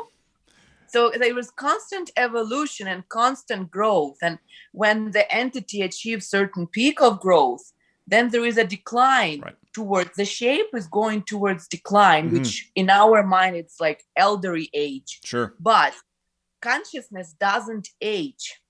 so 0.93 0.99
there 1.23 1.33
was 1.41 1.49
constant 1.67 2.07
evolution 2.25 2.85
and 2.93 3.01
constant 3.19 3.63
growth 3.77 4.17
and 4.27 4.35
when 4.81 4.97
the 5.17 5.25
entity 5.43 5.79
achieves 5.89 6.27
certain 6.37 6.67
peak 6.77 7.01
of 7.01 7.19
growth 7.27 7.65
then 8.13 8.25
there 8.29 8.45
is 8.51 8.57
a 8.57 8.65
decline 8.77 9.39
Right. 9.41 9.55
towards 9.73 10.13
the 10.19 10.25
shape 10.39 10.69
is 10.79 10.87
going 10.99 11.21
towards 11.31 11.67
decline 11.77 12.25
Mhm. 12.29 12.33
which 12.35 12.51
in 12.81 12.87
our 12.89 13.19
mind 13.35 13.53
it's 13.61 13.77
like 13.85 13.99
elderly 14.27 14.67
age 14.87 15.11
Sure. 15.31 15.47
but 15.71 15.93
consciousness 16.61 17.33
doesn't 17.39 17.87
age 18.01 18.60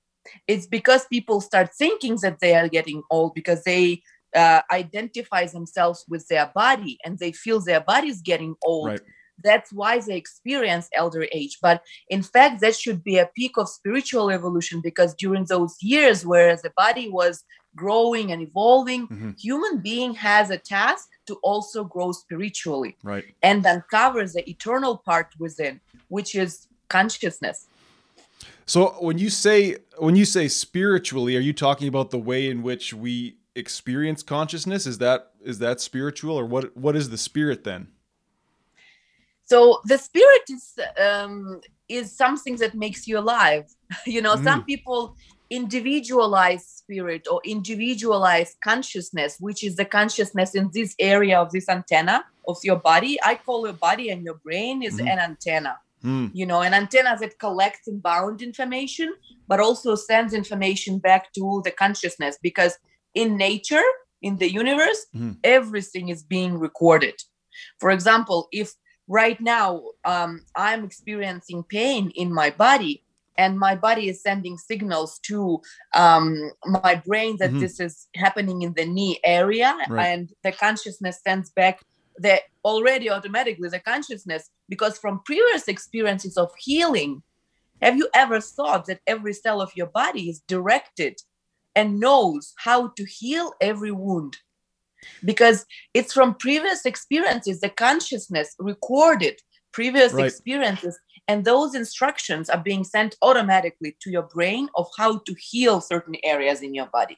it's 0.48 0.68
because 0.68 1.06
people 1.06 1.42
start 1.42 1.70
thinking 1.78 2.18
that 2.22 2.40
they 2.40 2.56
are 2.56 2.68
getting 2.68 3.02
old 3.10 3.34
because 3.34 3.64
they 3.64 4.02
uh, 4.36 4.62
identify 4.72 5.46
themselves 5.46 6.06
with 6.08 6.28
their 6.28 6.52
body 6.56 6.98
and 7.04 7.20
they 7.20 7.32
feel 7.32 7.60
their 7.60 7.82
body 7.82 8.08
is 8.10 8.22
getting 8.22 8.56
old 8.64 8.88
Right. 8.90 9.02
that's 9.44 9.72
why 9.74 10.00
they 10.00 10.16
experience 10.16 10.88
elder 10.96 11.26
age 11.34 11.58
but 11.62 11.82
in 12.10 12.22
fact 12.24 12.62
that 12.62 12.76
should 12.76 13.04
be 13.04 13.18
a 13.18 13.30
peak 13.36 13.54
of 13.58 13.68
spiritual 13.68 14.30
evolution 14.30 14.80
because 14.82 15.14
during 15.16 15.46
those 15.46 15.76
years 15.82 16.26
where 16.26 16.56
the 16.56 16.72
body 16.78 17.10
was 17.10 17.44
growing 17.76 18.32
and 18.32 18.42
evolving 18.42 19.08
Mhm. 19.08 19.40
human 19.40 19.76
being 19.82 20.14
has 20.14 20.50
a 20.50 20.58
task 20.58 21.08
to 21.28 21.36
also 21.44 21.84
grow 21.84 22.12
spiritually 22.12 22.98
Right. 23.04 23.26
and 23.42 23.66
uncover 23.66 24.26
the 24.28 24.44
eternal 24.50 24.98
part 24.98 25.28
within 25.40 25.82
which 26.10 26.36
is 26.36 26.68
consciousness 26.90 27.68
So 28.72 28.96
when 29.02 29.18
you 29.18 29.30
say 29.30 29.76
when 29.98 30.16
you 30.16 30.24
say 30.24 30.48
spiritually, 30.48 31.36
are 31.36 31.42
you 31.42 31.52
talking 31.52 31.90
about 31.90 32.10
the 32.10 32.18
way 32.18 32.50
in 32.50 32.64
which 32.64 32.94
we 32.94 33.36
experience 33.54 34.24
consciousness? 34.24 34.88
Is 34.88 34.98
that 35.00 35.32
is 35.42 35.60
that 35.60 35.82
spiritual 35.82 36.38
or 36.38 36.46
what 36.46 36.78
what 36.78 36.96
is 36.96 37.10
the 37.10 37.18
spirit 37.18 37.66
then? 37.66 37.90
so 39.52 39.82
the 39.84 39.98
spirit 39.98 40.46
is 40.50 40.80
um, 41.08 41.60
is 41.90 42.16
something 42.16 42.56
that 42.64 42.74
makes 42.74 43.02
you 43.08 43.18
alive 43.20 43.66
you 44.06 44.22
know 44.22 44.36
some 44.38 44.64
people 44.64 45.14
individualize 45.50 46.66
spirit 46.66 47.28
or 47.30 47.42
individualize 47.44 48.56
consciousness 48.64 49.36
which 49.40 49.62
is 49.68 49.76
the 49.76 49.84
consciousness 49.84 50.56
in 50.56 50.70
this 50.74 50.96
area 51.00 51.38
of 51.44 51.52
this 51.52 51.68
antenna 51.68 52.24
of 52.48 52.58
your 52.64 52.78
body 52.92 53.14
i 53.26 53.34
call 53.36 53.66
your 53.66 53.80
body 53.90 54.10
and 54.12 54.24
your 54.24 54.38
brain 54.46 54.82
is 54.82 54.96
Mhm. 54.98 55.12
an 55.12 55.20
antenna 55.20 55.76
Hmm. 56.02 56.28
you 56.34 56.46
know 56.46 56.62
an 56.62 56.74
antenna 56.74 57.16
that 57.22 57.38
collects 57.40 57.88
and 57.88 58.02
bound 58.02 58.42
information 58.42 59.14
but 59.48 59.60
also 59.60 59.96
sends 59.96 60.34
information 60.34 60.98
back 61.00 61.32
to 61.34 61.62
the 61.66 61.72
consciousness 61.72 62.38
because 62.42 62.74
in 63.14 63.38
nature 63.38 63.88
in 64.22 64.38
the 64.38 64.50
universe 64.52 65.02
Mhm. 65.16 65.38
everything 65.44 66.10
is 66.10 66.24
being 66.24 66.54
recorded 66.68 67.18
for 67.80 67.90
example 67.92 68.48
if 68.52 68.74
right 69.08 69.40
now 69.42 69.70
um, 70.06 70.32
i'm 70.56 70.84
experiencing 70.90 71.64
pain 71.78 72.12
in 72.16 72.34
my 72.34 72.50
body 72.50 73.04
and 73.38 73.58
my 73.58 73.76
body 73.76 74.06
is 74.10 74.22
sending 74.22 74.58
signals 74.58 75.20
to 75.30 75.62
um, 75.94 76.26
my 76.66 76.96
brain 77.08 77.38
that 77.42 77.52
Mhm. 77.52 77.60
this 77.60 77.80
is 77.80 78.08
happening 78.16 78.62
in 78.62 78.74
the 78.74 78.86
knee 78.86 79.20
area 79.24 79.72
Right. 79.90 80.08
and 80.08 80.24
the 80.44 80.52
consciousness 80.52 81.18
sends 81.28 81.50
back 81.62 81.76
the 82.22 82.40
already 82.64 83.10
automatically 83.10 83.70
the 83.70 83.80
consciousness 83.80 84.50
because 84.70 84.98
from 84.98 85.22
previous 85.26 85.68
experiences 85.68 86.38
of 86.38 86.52
healing 86.58 87.22
have 87.82 87.98
you 87.98 88.08
ever 88.14 88.40
thought 88.40 88.86
that 88.86 89.00
every 89.08 89.34
cell 89.34 89.60
of 89.62 89.72
your 89.76 89.88
body 89.88 90.30
is 90.30 90.42
directed 90.48 91.20
and 91.76 92.00
knows 92.00 92.54
how 92.58 92.90
to 92.90 93.06
heal 93.06 93.54
every 93.60 93.92
wound 93.92 94.38
because 95.26 95.66
it's 95.94 96.14
from 96.14 96.36
previous 96.36 96.86
experiences 96.86 97.60
the 97.60 97.70
consciousness 97.70 98.56
recorded 98.60 99.40
previous 99.72 100.14
Right. 100.14 100.26
experiences 100.26 101.00
and 101.28 101.44
those 101.44 101.74
instructions 101.74 102.50
are 102.50 102.62
being 102.62 102.84
sent 102.84 103.16
automatically 103.22 103.96
to 104.02 104.12
your 104.12 104.24
brain 104.24 104.70
of 104.76 104.88
how 104.98 105.18
to 105.20 105.36
heal 105.40 105.82
certain 105.82 106.16
areas 106.24 106.62
in 106.62 106.76
your 106.76 106.88
body 106.88 107.18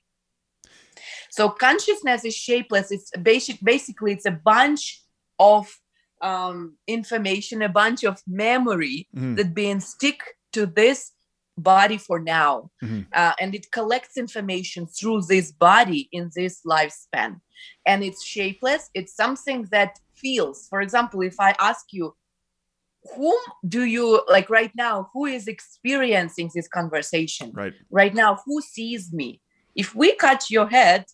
so 1.32 1.50
consciousness 1.50 2.26
is 2.26 2.36
shapeless. 2.36 2.92
It's 2.92 3.12
basic 3.22 3.60
basically 3.64 4.12
it's 4.14 4.26
a 4.26 4.32
bunch 4.32 5.02
of 5.40 5.68
um, 6.22 6.78
information 6.88 7.62
a 7.62 7.70
bunch 7.70 8.04
of 8.06 8.22
memory 8.28 9.08
Mhm. 9.16 9.36
that 9.38 9.54
being 9.54 9.82
stick 9.82 10.20
to 10.54 10.66
this 10.66 11.12
body 11.58 11.98
for 11.98 12.20
now. 12.20 12.70
Mhm. 12.82 13.06
uh, 13.14 13.34
and 13.42 13.54
it 13.54 13.66
collects 13.72 14.16
information 14.18 14.88
through 14.88 15.22
this 15.34 15.52
body 15.52 16.08
in 16.12 16.32
this 16.36 16.62
lifespan. 16.66 17.42
And 17.86 18.04
it's 18.04 18.24
shapeless. 18.24 18.90
It's 18.94 19.14
something 19.16 19.68
that 19.72 20.00
feels. 20.16 20.68
For 20.72 20.80
example 20.82 21.22
if 21.22 21.36
i 21.40 21.52
ask 21.60 21.86
you 21.92 22.16
whom 23.18 23.38
do 23.68 23.84
you 23.84 24.24
like 24.30 24.50
right 24.50 24.72
now 24.76 25.10
who 25.14 25.26
is 25.26 25.48
experiencing 25.48 26.50
this 26.56 26.70
conversation? 26.70 27.52
Right. 27.54 27.74
right 27.92 28.14
now 28.14 28.40
who 28.46 28.62
sees 28.62 29.12
me 29.12 29.42
if 29.76 29.96
we 29.96 30.16
cut 30.16 30.50
your 30.50 30.68
head 30.68 31.06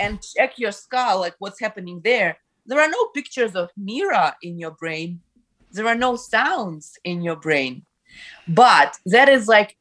and 0.00 0.20
check 0.36 0.58
your 0.58 0.72
skull 0.72 1.20
like 1.20 1.34
what's 1.38 1.60
happening 1.60 2.00
there 2.04 2.36
there 2.66 2.80
are 2.80 2.88
no 2.88 3.06
pictures 3.14 3.54
of 3.54 3.70
mira 3.76 4.36
in 4.42 4.58
your 4.58 4.70
brain. 4.72 5.20
There 5.72 5.86
are 5.86 5.94
no 5.94 6.16
sounds 6.16 6.98
in 7.04 7.22
your 7.22 7.36
brain. 7.36 7.84
But 8.46 8.96
that 9.06 9.28
is 9.28 9.48
like 9.48 9.76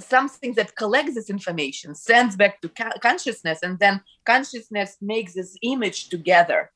something 0.00 0.54
that 0.54 0.76
collects 0.76 1.14
this 1.14 1.30
information 1.30 1.94
sends 1.94 2.36
back 2.36 2.60
to 2.60 2.68
ca- 2.68 2.98
consciousness 3.02 3.60
and 3.62 3.78
then 3.78 4.00
consciousness 4.24 4.96
makes 5.00 5.34
this 5.34 5.56
image 5.62 6.08
together 6.08 6.70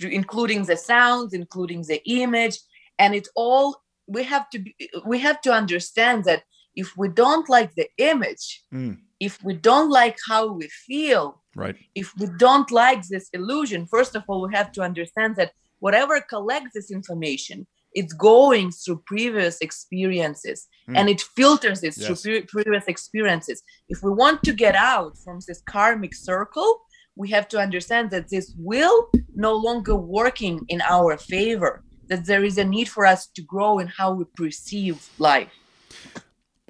including 0.00 0.64
the 0.64 0.76
sounds 0.76 1.32
including 1.32 1.82
the 1.82 2.02
image. 2.06 2.58
And 2.98 3.14
it 3.14 3.28
all 3.36 3.82
we 4.06 4.24
have 4.24 4.50
to 4.50 4.58
be, 4.58 4.74
we 5.06 5.18
have 5.20 5.40
to 5.42 5.52
understand 5.52 6.24
that 6.24 6.42
if 6.74 6.96
we 6.96 7.08
don't 7.08 7.48
like 7.48 7.74
the 7.74 7.88
image, 7.98 8.64
Mm. 8.72 8.98
If 9.28 9.32
we 9.46 9.54
don't 9.68 9.90
like 10.00 10.16
how 10.30 10.42
we 10.58 10.66
feel, 10.86 11.24
Right. 11.64 11.76
if 12.02 12.08
we 12.18 12.26
don't 12.46 12.70
like 12.84 13.00
this 13.14 13.26
illusion, 13.38 13.80
first 13.96 14.12
of 14.18 14.22
all, 14.28 14.40
we 14.46 14.50
have 14.60 14.70
to 14.76 14.80
understand 14.90 15.30
that 15.36 15.50
whatever 15.84 16.14
collects 16.34 16.72
this 16.76 16.90
information, 16.98 17.58
it's 17.98 18.14
going 18.32 18.66
through 18.80 19.00
previous 19.14 19.56
experiences 19.68 20.58
Mm. 20.88 20.94
and 20.98 21.04
it 21.14 21.20
filters 21.38 21.80
it 21.88 21.94
Yes. 21.96 22.06
through 22.06 22.18
pre- 22.22 22.46
previous 22.56 22.84
experiences. 22.94 23.58
If 23.94 23.98
we 24.06 24.10
want 24.22 24.38
to 24.48 24.52
get 24.64 24.74
out 24.94 25.12
from 25.24 25.36
this 25.46 25.60
karmic 25.74 26.14
circle, 26.30 26.70
we 27.20 27.26
have 27.36 27.46
to 27.52 27.58
understand 27.66 28.04
that 28.14 28.28
this 28.34 28.46
will 28.70 28.98
no 29.48 29.52
longer 29.66 29.96
working 30.20 30.56
in 30.74 30.80
our 30.96 31.12
favor, 31.34 31.72
that 32.10 32.22
there 32.28 32.44
is 32.50 32.56
a 32.58 32.66
need 32.74 32.88
for 32.96 33.04
us 33.14 33.20
to 33.36 33.42
grow 33.52 33.72
in 33.82 33.88
how 33.98 34.08
we 34.18 34.24
perceive 34.42 34.96
life. 35.30 35.52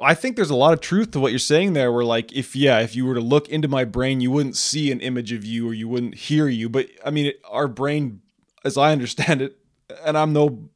I 0.02 0.14
think 0.14 0.36
there's 0.36 0.50
a 0.50 0.56
lot 0.56 0.72
of 0.72 0.80
truth 0.80 1.12
to 1.12 1.20
what 1.20 1.32
you're 1.32 1.38
saying 1.38 1.72
there. 1.72 1.92
Where 1.92 2.04
like, 2.04 2.32
if 2.32 2.56
yeah, 2.56 2.80
if 2.80 2.96
you 2.96 3.06
were 3.06 3.14
to 3.14 3.20
look 3.20 3.48
into 3.48 3.68
my 3.68 3.84
brain, 3.84 4.20
you 4.20 4.30
wouldn't 4.30 4.56
see 4.56 4.90
an 4.90 5.00
image 5.00 5.32
of 5.32 5.44
you 5.44 5.68
or 5.68 5.74
you 5.74 5.88
wouldn't 5.88 6.14
hear 6.14 6.48
you. 6.48 6.68
But 6.68 6.88
I 7.04 7.10
mean, 7.10 7.26
it, 7.26 7.40
our 7.48 7.68
brain, 7.68 8.20
as 8.64 8.76
I 8.76 8.92
understand 8.92 9.42
it, 9.42 9.58
and 10.04 10.16
I'm 10.16 10.32
no 10.32 10.68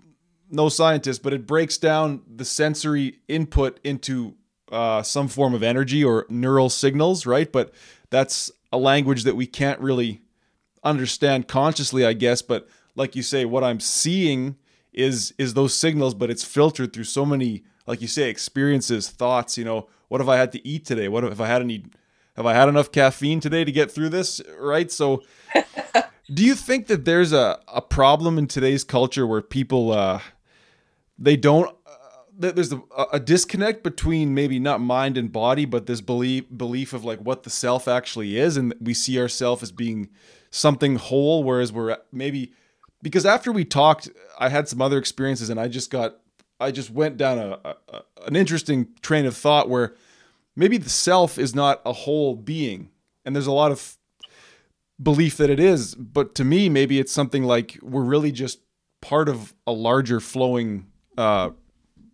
no 0.51 0.69
scientist, 0.69 1.23
but 1.23 1.33
it 1.33 1.47
breaks 1.47 1.77
down 1.77 2.23
the 2.27 2.45
sensory 2.45 3.19
input 3.29 3.81
into 3.83 4.35
uh, 4.71 5.03
some 5.03 5.29
form 5.29 5.55
of 5.55 5.63
energy 5.63 6.05
or 6.05 6.27
neural 6.29 6.69
signals, 6.69 7.27
right? 7.27 7.51
But 7.51 7.73
that's 8.11 8.51
a 8.73 8.79
language 8.79 9.25
that 9.25 9.37
we 9.37 9.47
can't 9.47 9.81
really 9.81 10.21
understand 10.83 11.49
consciously, 11.49 12.05
I 12.05 12.13
guess. 12.13 12.43
But 12.43 12.69
like 12.95 13.17
you 13.17 13.23
say, 13.23 13.45
what 13.45 13.65
I'm 13.65 13.81
seeing 13.81 14.57
is 14.93 15.35
is 15.39 15.55
those 15.55 15.75
signals, 15.75 16.15
but 16.15 16.31
it's 16.31 16.45
filtered 16.45 16.93
through 16.93 17.05
so 17.05 17.27
many, 17.27 17.65
like 17.87 18.01
you 18.01 18.09
say, 18.09 18.29
experiences, 18.29 19.09
thoughts. 19.09 19.57
You 19.57 19.65
know, 19.65 19.89
what 20.09 20.21
have 20.21 20.29
I 20.29 20.37
had 20.37 20.53
to 20.53 20.67
eat 20.67 20.85
today? 20.85 21.09
What 21.09 21.25
have 21.25 21.41
I 21.41 21.47
had 21.47 21.63
any? 21.63 21.85
Have 22.37 22.47
I 22.47 22.55
had 22.55 22.69
enough 22.69 22.93
caffeine 22.93 23.41
today 23.41 23.65
to 23.65 23.73
get 23.73 23.91
through 23.91 24.11
this? 24.11 24.41
Right. 24.59 24.91
So, 24.91 25.23
do 26.33 26.45
you 26.45 26.55
think 26.55 26.87
that 26.89 27.05
there's 27.05 27.33
a 27.33 27.61
a 27.69 27.81
problem 27.81 28.39
in 28.39 28.47
today's 28.47 28.85
culture 28.85 29.27
where 29.27 29.43
people 29.43 29.93
uh, 29.93 30.21
they 31.19 31.37
don't? 31.37 31.75
Uh, 31.87 32.51
there's 32.53 32.73
a, 32.73 32.83
a 33.13 33.21
disconnect 33.21 33.83
between 33.83 34.35
maybe 34.35 34.59
not 34.59 34.81
mind 34.81 35.17
and 35.17 35.33
body, 35.33 35.65
but 35.65 35.87
this 35.87 36.01
belief 36.01 36.45
belief 36.55 36.93
of 36.93 37.05
like 37.05 37.21
what 37.21 37.45
the 37.45 37.51
self 37.51 37.89
actually 37.89 38.37
is, 38.39 38.57
and 38.57 38.75
we 38.81 38.93
see 38.93 39.19
ourselves 39.19 39.63
as 39.63 39.73
being 39.73 40.11
something 40.51 40.97
whole, 40.97 41.43
whereas 41.45 41.73
we're 41.73 41.97
maybe 42.13 42.53
because 43.03 43.25
after 43.25 43.53
we 43.53 43.65
talked, 43.65 44.09
I 44.39 44.49
had 44.49 44.69
some 44.69 44.83
other 44.83 44.99
experiences, 44.99 45.49
and 45.49 45.61
I 45.61 45.69
just 45.69 45.91
got 45.91 46.17
I 46.59 46.71
just 46.71 46.91
went 46.91 47.17
down 47.17 47.39
a, 47.39 47.59
a, 47.65 48.03
an 48.27 48.37
interesting 48.37 48.89
train 49.03 49.27
of 49.27 49.37
thought 49.37 49.69
where 49.69 49.95
maybe 50.55 50.79
the 50.79 50.91
self 50.91 51.39
is 51.39 51.55
not 51.55 51.83
a 51.85 51.93
whole 51.93 52.35
being, 52.35 52.91
and 53.25 53.35
there's 53.35 53.47
a 53.47 53.53
lot 53.53 53.73
of 53.73 53.97
belief 55.03 55.37
that 55.37 55.51
it 55.51 55.61
is, 55.61 55.95
but 55.95 56.35
to 56.37 56.45
me, 56.45 56.69
maybe 56.69 56.99
it's 56.99 57.13
something 57.13 57.45
like 57.45 57.79
we're 57.83 58.03
really 58.03 58.33
just 58.33 58.61
part 59.01 59.29
of 59.29 59.55
a 59.67 59.73
larger 59.73 60.21
flowing 60.21 60.87
uh, 61.19 61.51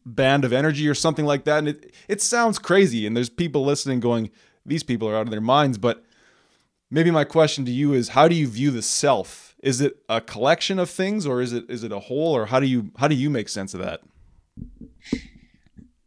band 0.05 0.45
of 0.45 0.53
energy 0.53 0.89
or 0.89 0.95
something 0.95 1.25
like 1.25 1.45
that. 1.45 1.59
And 1.59 1.69
it 1.69 1.95
it 2.09 2.21
sounds 2.21 2.59
crazy, 2.59 3.07
and 3.07 3.17
there's 3.17 3.31
people 3.31 3.65
listening 3.65 4.01
going, 4.01 4.31
"These 4.67 4.83
people 4.83 5.09
are 5.09 5.17
out 5.17 5.27
of 5.27 5.31
their 5.31 5.41
minds." 5.41 5.79
But 5.79 6.05
maybe 6.91 7.11
my 7.11 7.25
question 7.25 7.65
to 7.65 7.71
you 7.71 7.93
is, 7.93 8.11
how 8.11 8.29
do 8.29 8.35
you 8.35 8.47
view 8.47 8.71
the 8.71 8.83
self? 8.83 9.55
Is 9.63 9.81
it 9.81 10.03
a 10.09 10.21
collection 10.21 10.79
of 10.79 10.91
things, 10.91 11.25
or 11.27 11.41
is 11.41 11.53
it 11.53 11.71
is 11.71 11.85
it 11.85 11.93
a 11.93 12.01
whole, 12.01 12.37
or 12.37 12.47
how 12.47 12.59
do 12.59 12.67
you 12.67 12.91
how 12.99 13.07
do 13.07 13.15
you 13.15 13.31
make 13.31 13.49
sense 13.49 13.75
of 13.75 13.81
that? 13.81 14.01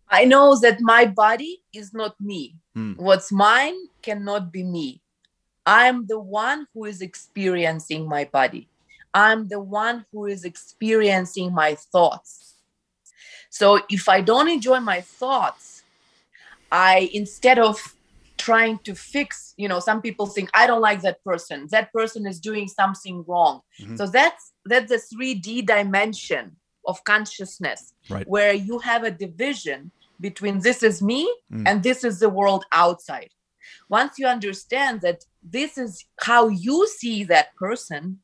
I 0.09 0.25
know 0.25 0.57
that 0.59 0.79
my 0.81 1.05
body 1.05 1.63
is 1.73 1.93
not 1.93 2.19
me. 2.21 2.57
Hmm. 2.73 2.93
What's 2.93 3.31
mine 3.31 3.75
cannot 4.01 4.51
be 4.51 4.63
me. 4.63 5.01
I'm 5.65 6.05
the 6.05 6.19
one 6.19 6.67
who 6.73 6.85
is 6.85 7.01
experiencing 7.01 8.07
my 8.07 8.25
body. 8.25 8.69
I'm 9.13 9.47
the 9.47 9.59
one 9.59 10.05
who 10.11 10.25
is 10.25 10.43
experiencing 10.43 11.53
my 11.53 11.75
thoughts. 11.75 12.55
So 13.49 13.79
if 13.89 14.07
I 14.09 14.21
don't 14.21 14.49
enjoy 14.49 14.79
my 14.79 15.01
thoughts, 15.01 15.83
I 16.71 17.09
instead 17.13 17.57
of 17.57 17.79
trying 18.37 18.77
to 18.79 18.93
fix, 18.93 19.53
you 19.57 19.67
know, 19.67 19.79
some 19.79 20.01
people 20.01 20.27
think 20.27 20.49
I 20.53 20.67
don't 20.67 20.81
like 20.81 21.01
that 21.01 21.23
person. 21.23 21.67
That 21.71 21.91
person 21.93 22.27
is 22.27 22.39
doing 22.39 22.67
something 22.67 23.23
wrong. 23.27 23.61
Mhm. 23.81 23.97
So 23.97 24.07
that's 24.07 24.53
that's 24.65 24.89
the 24.89 24.99
3D 24.99 25.65
dimension 25.65 26.57
of 26.87 27.03
consciousness 27.03 27.93
Right. 28.09 28.27
where 28.27 28.53
you 28.53 28.79
have 28.79 29.03
a 29.03 29.11
division 29.11 29.91
between 30.19 30.59
this 30.59 30.83
is 30.83 31.01
me 31.01 31.21
Mm. 31.51 31.63
and 31.67 31.83
this 31.83 32.03
is 32.03 32.19
the 32.19 32.29
world 32.29 32.63
outside. 32.71 33.31
Once 33.89 34.17
you 34.19 34.27
understand 34.27 35.01
that 35.01 35.23
this 35.43 35.77
is 35.77 36.05
how 36.21 36.47
you 36.47 36.87
see 36.87 37.23
that 37.25 37.47
person 37.55 38.19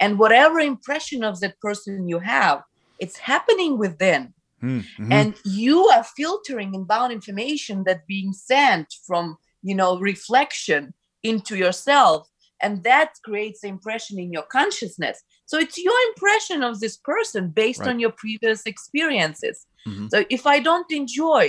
and 0.00 0.18
whatever 0.18 0.60
impression 0.60 1.24
of 1.24 1.40
that 1.40 1.58
person 1.60 2.08
you 2.08 2.18
have, 2.18 2.62
it's 2.98 3.18
happening 3.18 3.78
within 3.78 4.34
Hmm, 4.60 4.78
mhm. 4.98 5.12
and 5.18 5.34
you 5.44 5.88
are 5.88 6.04
filtering 6.04 6.74
inbound 6.74 7.12
information 7.12 7.82
that 7.84 8.06
being 8.06 8.32
sent 8.32 8.88
from 9.06 9.36
you 9.62 9.74
know 9.74 9.98
reflection 9.98 10.94
into 11.24 11.56
yourself 11.56 12.28
and 12.62 12.84
that 12.84 13.10
creates 13.24 13.60
the 13.62 13.68
impression 13.68 14.18
in 14.20 14.32
your 14.32 14.46
consciousness 14.58 15.16
so 15.52 15.58
it's 15.64 15.78
your 15.88 15.98
impression 16.10 16.62
of 16.62 16.80
this 16.80 16.96
person 17.12 17.42
based 17.62 17.80
Right. 17.80 17.90
on 17.90 18.00
your 18.04 18.12
previous 18.24 18.60
experiences 18.72 19.56
Mhm. 19.88 20.06
so 20.12 20.16
if 20.36 20.42
i 20.54 20.56
don't 20.68 20.90
enjoy 21.02 21.44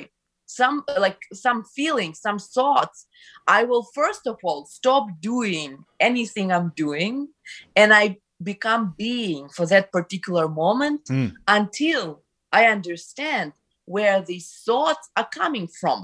some 0.59 0.83
like 1.05 1.21
some 1.45 1.59
feelings 1.77 2.15
some 2.27 2.39
thoughts 2.57 2.97
i 3.47 3.59
will 3.69 3.85
first 3.99 4.23
of 4.31 4.37
all 4.47 4.61
stop 4.79 5.05
doing 5.31 5.69
anything 6.09 6.47
i'm 6.55 6.69
doing 6.85 7.15
and 7.79 7.89
i 8.01 8.05
become 8.51 8.83
being 8.97 9.43
for 9.55 9.65
that 9.73 9.85
particular 9.97 10.45
moment 10.63 11.01
Mm. 11.09 11.29
until 11.59 12.03
I 12.61 12.63
understand 12.77 13.47
where 13.95 14.17
these 14.21 14.47
thoughts 14.67 15.05
are 15.19 15.29
coming 15.41 15.67
from. 15.81 15.97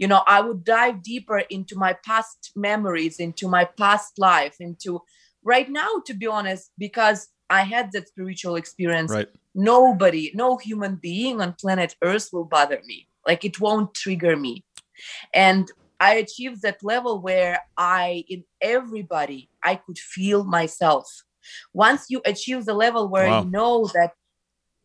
You 0.00 0.06
know, 0.10 0.22
I 0.36 0.38
would 0.46 0.62
dive 0.78 0.96
deeper 1.12 1.40
into 1.56 1.74
my 1.86 1.92
past 2.08 2.38
memories, 2.68 3.16
into 3.26 3.48
my 3.56 3.64
past 3.82 4.10
life, 4.30 4.56
into 4.68 4.90
right 5.52 5.68
now, 5.82 5.90
to 6.06 6.14
be 6.22 6.26
honest, 6.38 6.64
because 6.86 7.20
I 7.50 7.62
had 7.62 7.90
that 7.92 8.08
spiritual 8.08 8.56
experience. 8.56 9.10
right. 9.10 9.28
Nobody, 9.52 10.30
no 10.34 10.56
human 10.56 10.94
being 10.94 11.40
on 11.40 11.54
planet 11.54 11.96
Earth 12.02 12.28
will 12.32 12.44
bother 12.44 12.80
me. 12.86 13.08
Like 13.26 13.44
it 13.44 13.60
won't 13.60 13.92
trigger 13.94 14.36
me. 14.36 14.64
And 15.34 15.68
I 15.98 16.14
achieved 16.14 16.62
that 16.62 16.82
level 16.82 17.20
where 17.20 17.60
I, 17.76 18.24
in 18.28 18.44
everybody, 18.60 19.50
I 19.62 19.74
could 19.74 19.98
feel 19.98 20.44
myself. 20.44 21.24
Once 21.74 22.06
you 22.08 22.22
achieve 22.24 22.64
the 22.64 22.74
level 22.74 23.08
where 23.08 23.28
Wow. 23.28 23.42
you 23.42 23.50
know 23.50 23.86
that 23.92 24.12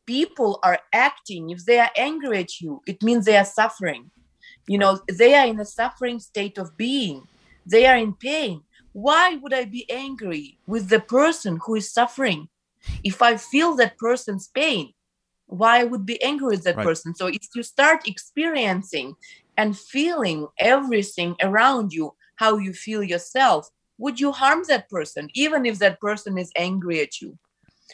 people 0.06 0.60
are 0.64 0.80
acting, 0.92 1.52
if 1.52 1.64
they 1.66 1.80
are 1.80 1.92
angry 1.96 2.40
at 2.40 2.60
you, 2.60 2.82
it 2.88 3.02
means 3.04 3.26
they 3.26 3.38
are 3.38 3.46
suffering. 3.46 4.12
You 4.68 4.80
know, 4.80 5.00
they 5.08 5.36
are 5.36 5.48
in 5.48 5.60
a 5.60 5.66
suffering 5.66 6.20
state 6.20 6.58
of 6.58 6.76
being, 6.76 7.28
they 7.66 7.86
are 7.86 7.98
in 7.98 8.14
pain. 8.14 8.64
Why 8.94 9.36
would 9.36 9.54
I 9.54 9.66
be 9.66 9.90
angry 9.90 10.58
with 10.66 10.90
the 10.90 11.00
person 11.00 11.60
who 11.64 11.76
is 11.76 11.92
suffering? 11.92 12.50
If 13.04 13.22
I 13.22 13.38
feel 13.38 13.76
that 13.76 13.98
person's 13.98 14.48
pain, 14.48 14.94
why 15.48 15.80
I 15.80 15.84
would 15.84 16.06
be 16.06 16.22
angry 16.22 16.48
with 16.48 16.64
that 16.64 16.78
Right. 16.78 16.86
person? 16.86 17.14
So 17.16 17.28
if 17.28 17.48
you 17.56 17.64
start 17.64 18.08
experiencing 18.08 19.16
and 19.58 19.78
feeling 19.78 20.48
everything 20.60 21.36
around 21.42 21.94
you, 21.94 22.16
how 22.38 22.58
you 22.58 22.74
feel 22.74 23.04
yourself, 23.04 23.70
would 23.98 24.20
you 24.20 24.32
harm 24.32 24.64
that 24.68 24.90
person, 24.90 25.30
even 25.34 25.66
if 25.66 25.80
that 25.80 26.00
person 26.02 26.38
is 26.38 26.52
angry 26.58 27.00
at 27.02 27.22
you? 27.22 27.38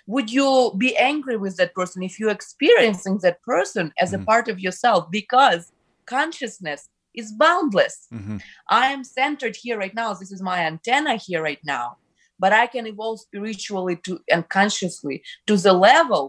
Would 0.07 0.31
you 0.31 0.73
be 0.77 0.97
angry 0.97 1.37
with 1.37 1.57
that 1.57 1.75
person 1.75 2.01
if 2.01 2.19
you're 2.19 2.31
experiencing 2.31 3.19
that 3.19 3.41
person 3.43 3.93
as 3.99 4.11
Mhm. 4.11 4.21
a 4.21 4.25
part 4.25 4.47
of 4.47 4.59
yourself? 4.59 5.11
Because 5.11 5.71
consciousness 6.05 6.89
is 7.13 7.31
boundless. 7.33 8.07
Mhm. 8.11 8.41
I 8.69 8.87
am 8.87 9.03
centered 9.03 9.55
here 9.55 9.77
right 9.77 9.93
now. 9.93 10.13
This 10.13 10.31
is 10.31 10.41
my 10.41 10.59
antenna 10.65 11.17
here 11.17 11.43
right 11.43 11.63
now. 11.63 11.97
But 12.41 12.51
I 12.53 12.65
can 12.73 12.85
evolve 12.87 13.19
spiritually 13.27 13.95
to 14.05 14.11
and 14.33 14.43
consciously 14.57 15.15
to 15.47 15.55
the 15.65 15.73
level 15.73 16.23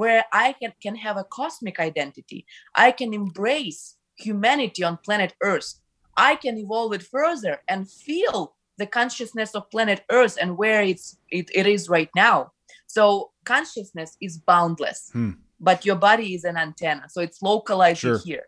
where 0.00 0.22
I 0.32 0.48
can, 0.60 0.72
can 0.84 0.96
have 1.06 1.16
a 1.16 1.24
cosmic 1.38 1.76
identity. 1.90 2.40
I 2.86 2.88
can 2.98 3.14
embrace 3.14 3.80
humanity 4.26 4.82
on 4.84 4.98
planet 5.06 5.32
Earth. 5.42 5.68
I 6.16 6.32
can 6.36 6.54
evolve 6.58 6.92
it 6.92 7.02
further 7.02 7.54
and 7.68 7.90
feel 7.90 8.54
the 8.76 8.86
consciousness 8.86 9.50
of 9.54 9.70
planet 9.70 10.00
Earth 10.18 10.36
and 10.42 10.50
where 10.58 10.82
it's 10.82 11.06
it, 11.30 11.46
it 11.54 11.66
is 11.66 11.88
right 11.88 12.10
now. 12.14 12.52
So 12.86 13.30
consciousness 13.44 14.10
is 14.20 14.38
boundless, 14.52 15.10
Hmm. 15.12 15.32
but 15.68 15.78
your 15.86 15.96
body 15.96 16.34
is 16.34 16.44
an 16.44 16.56
antenna. 16.56 17.04
So 17.08 17.20
it's 17.26 17.40
localized 17.42 18.00
Sure. 18.00 18.20
here. 18.24 18.46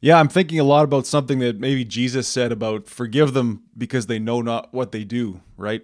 Yeah, 0.00 0.18
I'm 0.18 0.28
thinking 0.28 0.58
a 0.58 0.64
lot 0.64 0.84
about 0.84 1.06
something 1.06 1.38
that 1.38 1.60
maybe 1.60 1.84
Jesus 1.84 2.26
said 2.26 2.50
about 2.50 2.88
forgive 2.88 3.32
them 3.32 3.62
because 3.78 4.06
they 4.06 4.18
know 4.18 4.42
not 4.42 4.74
what 4.74 4.90
they 4.90 5.04
do, 5.04 5.40
right? 5.56 5.82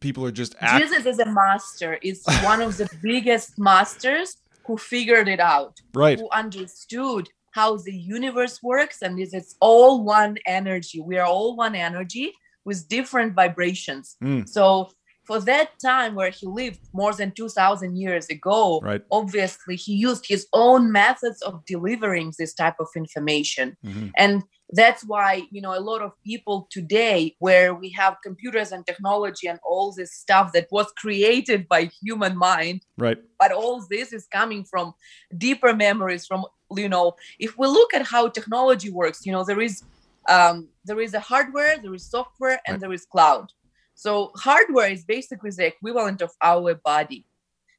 People 0.00 0.24
are 0.26 0.30
just 0.30 0.54
act- 0.60 0.82
Jesus 0.82 1.06
is 1.06 1.18
a 1.18 1.26
master, 1.32 1.98
is 2.02 2.22
one 2.42 2.60
of 2.60 2.76
the 2.76 2.88
biggest 3.02 3.58
masters 3.58 4.36
who 4.66 4.76
figured 4.76 5.28
it 5.28 5.40
out, 5.40 5.80
right. 5.94 6.18
who 6.20 6.28
understood 6.30 7.28
how 7.52 7.76
the 7.76 7.92
universe 7.94 8.62
works 8.62 9.02
and 9.02 9.18
is 9.20 9.34
it's 9.34 9.54
all 9.60 10.02
one 10.04 10.36
energy 10.46 11.00
we 11.00 11.18
are 11.18 11.26
all 11.26 11.54
one 11.54 11.74
energy 11.74 12.32
with 12.64 12.88
different 12.88 13.34
vibrations 13.34 14.16
Mm. 14.22 14.48
so 14.48 14.88
for 15.24 15.38
that 15.40 15.70
time 15.84 16.14
where 16.14 16.30
he 16.30 16.46
lived 16.46 16.80
more 16.92 17.12
than 17.14 17.30
2000 17.32 17.96
years 17.96 18.26
ago 18.28 18.80
Right. 18.82 19.02
obviously 19.10 19.76
he 19.76 19.94
used 19.94 20.24
his 20.26 20.46
own 20.52 20.92
methods 20.92 21.40
of 21.42 21.64
delivering 21.66 22.32
this 22.38 22.52
type 22.54 22.76
of 22.80 22.88
information 22.96 23.76
Mhm. 23.84 24.10
and 24.16 24.42
that's 24.74 25.02
why 25.04 25.42
you 25.50 25.60
know 25.60 25.74
a 25.78 25.84
lot 25.90 26.00
of 26.02 26.12
people 26.24 26.66
today 26.70 27.36
where 27.38 27.74
we 27.74 27.90
have 27.90 28.16
computers 28.24 28.72
and 28.72 28.86
technology 28.86 29.46
and 29.46 29.58
all 29.70 29.92
this 29.92 30.12
stuff 30.14 30.52
that 30.52 30.66
was 30.70 30.86
created 31.02 31.68
by 31.68 31.90
human 32.02 32.36
mind 32.36 32.80
Right. 32.96 33.18
but 33.38 33.52
all 33.52 33.84
this 33.90 34.12
is 34.12 34.26
coming 34.38 34.64
from 34.64 34.94
deeper 35.36 35.72
memories 35.74 36.26
from 36.26 36.44
you 36.82 36.88
know 36.88 37.06
if 37.38 37.56
we 37.58 37.66
look 37.78 37.92
at 37.94 38.04
how 38.14 38.28
technology 38.28 38.90
works 38.90 39.20
you 39.26 39.32
know 39.32 39.44
there 39.44 39.60
is 39.60 39.82
um, 40.28 40.68
there 40.84 41.00
is 41.00 41.12
a 41.14 41.20
hardware 41.20 41.74
there 41.82 41.94
is 41.94 42.04
software 42.08 42.58
and 42.66 42.74
Right. 42.74 42.80
there 42.80 42.92
is 42.92 43.04
cloud 43.14 43.46
so 43.94 44.32
hardware 44.36 44.90
is 44.90 45.04
basically 45.04 45.50
the 45.50 45.66
equivalent 45.66 46.22
of 46.22 46.30
our 46.42 46.74
body. 46.74 47.24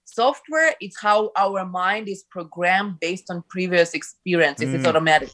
Software 0.06 0.73
is 0.82 0.95
how 0.99 1.32
our 1.38 1.65
mind 1.65 2.08
is 2.10 2.23
programmed 2.30 2.99
based 2.99 3.30
on 3.32 3.43
previous 3.49 3.93
experiences. 3.93 4.73
It's 4.73 4.84
Mm. 4.84 4.89
automatic. 4.89 5.32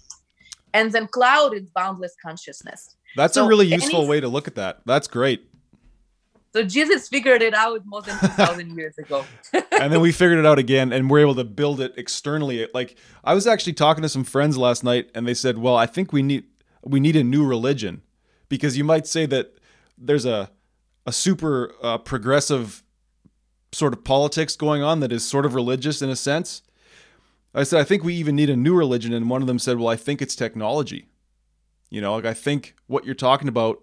And 0.74 0.92
then 0.92 1.08
cloud 1.08 1.54
is 1.56 1.70
boundless 1.72 2.16
consciousness. 2.24 2.96
That's 3.16 3.36
a 3.36 3.42
So 3.42 3.48
really 3.48 3.68
any- 3.74 3.82
useful 3.84 4.08
way 4.08 4.20
to 4.20 4.28
look 4.28 4.48
at 4.48 4.56
that. 4.56 4.82
That's 4.86 5.08
great. 5.08 5.46
so 6.52 6.64
jesus 6.64 7.08
figured 7.08 7.44
it 7.44 7.54
out 7.54 7.80
more 7.86 8.02
than 8.02 8.18
2000 8.20 8.76
years 8.76 8.98
ago. 8.98 9.24
And 9.82 9.94
then 9.94 10.02
we 10.02 10.12
figured 10.12 10.40
it 10.40 10.46
out 10.48 10.58
again 10.60 10.92
and 10.92 11.08
we're 11.10 11.20
able 11.20 11.36
to 11.36 11.44
build 11.44 11.80
it 11.80 11.94
externally. 11.96 12.68
Like 12.74 12.98
i 13.24 13.34
was 13.36 13.46
actually 13.48 13.74
talking 13.74 14.02
to 14.02 14.10
some 14.10 14.24
friends 14.24 14.58
last 14.58 14.84
night 14.84 15.10
and 15.14 15.28
they 15.28 15.36
said 15.36 15.58
well 15.60 15.76
i 15.76 15.86
think 15.86 16.12
we 16.12 16.22
need 16.24 16.46
we 16.84 17.00
need 17.00 17.16
a 17.16 17.24
new 17.24 17.46
religion. 17.46 18.02
Because 18.50 18.78
you 18.78 18.84
might 18.84 19.06
say 19.06 19.26
that 19.28 19.46
there's 19.98 20.26
a 20.26 20.50
a 21.10 21.12
super 21.12 21.74
uh, 21.82 21.98
progressive 21.98 22.84
sort 23.72 23.94
of 23.94 24.04
politics 24.04 24.56
going 24.56 24.84
on 24.84 25.00
that 25.00 25.12
is 25.12 25.28
sort 25.28 25.46
of 25.46 25.56
religious 25.56 26.02
in 26.02 26.10
a 26.10 26.16
sense. 26.16 26.62
I 27.54 27.64
said 27.64 27.80
i 27.80 27.84
think 27.84 28.04
we 28.04 28.14
even 28.14 28.36
need 28.36 28.52
a 28.52 28.56
new 28.56 28.76
religion 28.76 29.12
and 29.12 29.28
one 29.28 29.42
of 29.42 29.48
them 29.48 29.58
said 29.58 29.78
well 29.78 29.88
i 29.88 29.96
think 29.96 30.22
it's 30.22 30.36
technology. 30.36 31.08
You 31.90 32.02
know 32.02 32.14
like 32.16 32.26
i 32.26 32.34
think 32.36 32.76
what 32.86 33.06
you're 33.06 33.16
talking 33.16 33.48
about 33.48 33.82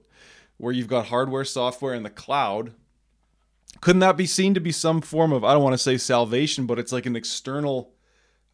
where 0.57 0.73
you've 0.73 0.87
got 0.87 1.07
hardware 1.07 1.45
software 1.45 1.93
and 1.93 2.07
the 2.07 2.11
cloud 2.11 2.73
couldn't 3.81 4.01
that 4.01 4.17
be 4.17 4.27
seen 4.27 4.55
to 4.55 4.61
be 4.61 4.71
some 4.71 5.01
form 5.01 5.33
of 5.33 5.43
i 5.43 5.53
don't 5.53 5.65
want 5.65 5.75
to 5.75 5.79
say 5.79 5.99
salvation 5.99 6.65
but 6.65 6.79
it's 6.79 6.93
like 6.93 7.07
an 7.07 7.17
external 7.17 7.93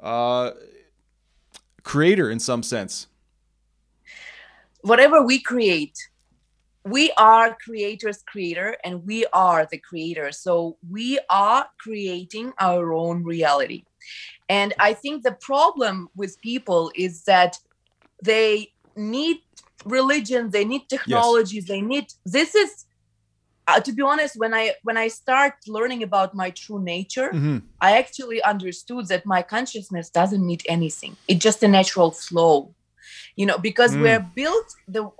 uh 0.01 0.53
creator 1.83 2.31
in 2.31 2.41
some 2.41 2.63
sense? 2.63 3.07
Whatever 4.81 5.23
we 5.23 5.41
create 5.41 6.09
we 6.85 7.13
are 7.17 7.57
creators 7.65 8.23
creator 8.27 8.77
and 8.85 9.05
we 9.07 9.25
are 9.33 9.67
the 9.71 9.79
creator 9.79 10.33
so 10.33 10.77
we 10.91 11.19
are 11.31 11.67
creating 11.79 12.53
our 12.61 12.93
own 12.93 13.23
reality 13.23 13.85
and 14.49 14.75
i 14.81 14.93
think 14.93 15.23
the 15.23 15.37
problem 15.41 16.09
with 16.17 16.41
people 16.43 16.91
is 16.97 17.25
that 17.25 17.57
they 18.23 18.69
need 18.97 19.39
religion 19.85 20.51
they 20.51 20.65
need 20.65 20.83
technologies 20.89 21.67
they 21.67 21.81
need 21.81 22.07
this 22.27 22.55
is 22.55 22.85
uh, 23.69 23.81
to 23.81 23.93
be 23.93 24.03
honest 24.03 24.37
when 24.37 24.55
i 24.55 24.73
when 24.83 24.97
i 24.97 25.09
start 25.09 25.55
learning 25.67 26.03
about 26.03 26.35
my 26.35 26.51
true 26.51 26.83
nature 26.83 27.31
hmm 27.31 27.59
I 27.85 27.99
actually 27.99 28.41
understood 28.45 29.09
that 29.09 29.27
my 29.27 29.43
consciousness 29.43 30.09
doesn't 30.09 30.47
need 30.47 30.63
anything. 30.69 31.17
It's 31.27 31.43
just 31.43 31.65
a 31.65 31.69
natural 31.69 32.13
flow. 32.13 32.77
You 33.35 33.47
know, 33.47 33.59
because 33.59 33.97
Mm. 33.97 34.01
we're 34.03 34.27
built 34.37 34.69
the 34.87 35.11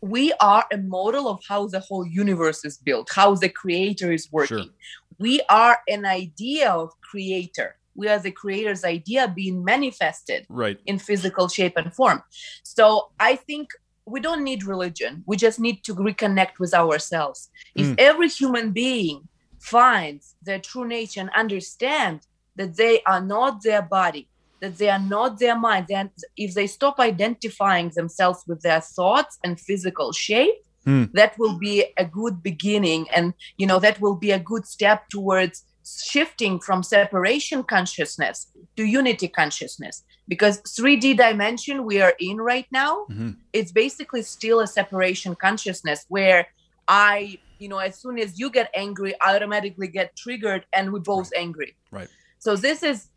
we 0.00 0.32
are 0.40 0.64
a 0.72 0.78
model 0.78 1.28
of 1.28 1.40
how 1.48 1.66
the 1.66 1.80
whole 1.80 2.06
universe 2.06 2.64
is 2.64 2.78
built, 2.78 3.08
how 3.14 3.34
the 3.34 3.48
creator 3.48 4.12
is 4.12 4.28
working. 4.30 4.70
We 5.18 5.40
are 5.48 5.78
an 5.88 6.06
idea 6.06 6.70
of 6.70 6.92
creator. 7.00 7.76
We 7.96 8.08
are 8.08 8.18
the 8.20 8.30
creator's 8.30 8.84
idea 8.84 9.26
being 9.34 9.64
manifested 9.64 10.46
right 10.48 10.78
in 10.86 11.00
physical 11.00 11.48
shape 11.48 11.76
and 11.76 11.92
form. 11.92 12.22
So 12.62 13.10
I 13.18 13.34
think 13.34 13.70
we 14.06 14.20
don't 14.20 14.44
need 14.44 14.62
religion. 14.64 15.24
We 15.26 15.36
just 15.36 15.58
need 15.58 15.82
to 15.84 15.94
reconnect 15.94 16.60
with 16.60 16.72
ourselves. 16.74 17.50
If 17.74 17.86
Mm. 17.88 17.94
every 17.98 18.28
human 18.28 18.70
being 18.70 19.28
finds 19.58 20.36
their 20.42 20.60
true 20.60 20.86
nature 20.86 21.20
and 21.20 21.30
understand 21.30 22.20
that 22.54 22.76
they 22.76 23.02
are 23.02 23.20
not 23.20 23.62
their 23.62 23.82
body, 23.82 24.28
that 24.60 24.78
they 24.78 24.88
are 24.90 24.98
not 25.16 25.38
their 25.38 25.58
mind, 25.58 25.86
then 25.88 26.10
if 26.36 26.54
they 26.54 26.66
stop 26.66 26.98
identifying 26.98 27.90
themselves 27.94 28.40
with 28.46 28.60
their 28.62 28.80
thoughts 28.80 29.38
and 29.44 29.58
physical 29.60 30.12
shape, 30.12 30.54
Hmm. 30.84 31.04
that 31.12 31.36
will 31.38 31.58
be 31.58 31.84
a 31.98 32.04
good 32.04 32.40
beginning 32.42 33.06
and 33.10 33.34
you 33.58 33.66
know 33.66 33.80
that 33.80 34.00
will 34.00 34.14
be 34.14 34.30
a 34.30 34.38
good 34.38 34.64
step 34.64 35.08
towards 35.10 35.64
shifting 35.84 36.60
from 36.60 36.82
separation 36.82 37.62
consciousness 37.64 38.36
to 38.76 38.84
unity 38.84 39.28
consciousness 39.28 40.04
because 40.28 40.62
3d 40.76 41.16
dimension 41.16 41.84
we 41.84 42.00
are 42.00 42.14
in 42.20 42.36
right 42.52 42.66
now 42.70 43.04
Mhm. 43.10 43.36
it's 43.52 43.72
basically 43.72 44.22
still 44.22 44.60
a 44.60 44.66
separation 44.66 45.34
consciousness 45.34 46.04
where 46.08 46.46
i 46.86 47.38
you 47.58 47.68
know 47.68 47.78
as 47.88 47.94
soon 48.00 48.16
as 48.18 48.38
you 48.40 48.48
get 48.58 48.70
angry 48.74 49.12
i 49.20 49.34
automatically 49.34 49.88
get 49.88 50.08
triggered 50.16 50.62
and 50.72 50.92
we 50.92 51.00
both 51.00 51.28
angry 51.44 51.76
Right. 51.90 52.08
so 52.38 52.50
this 52.56 52.82
is 52.82 53.08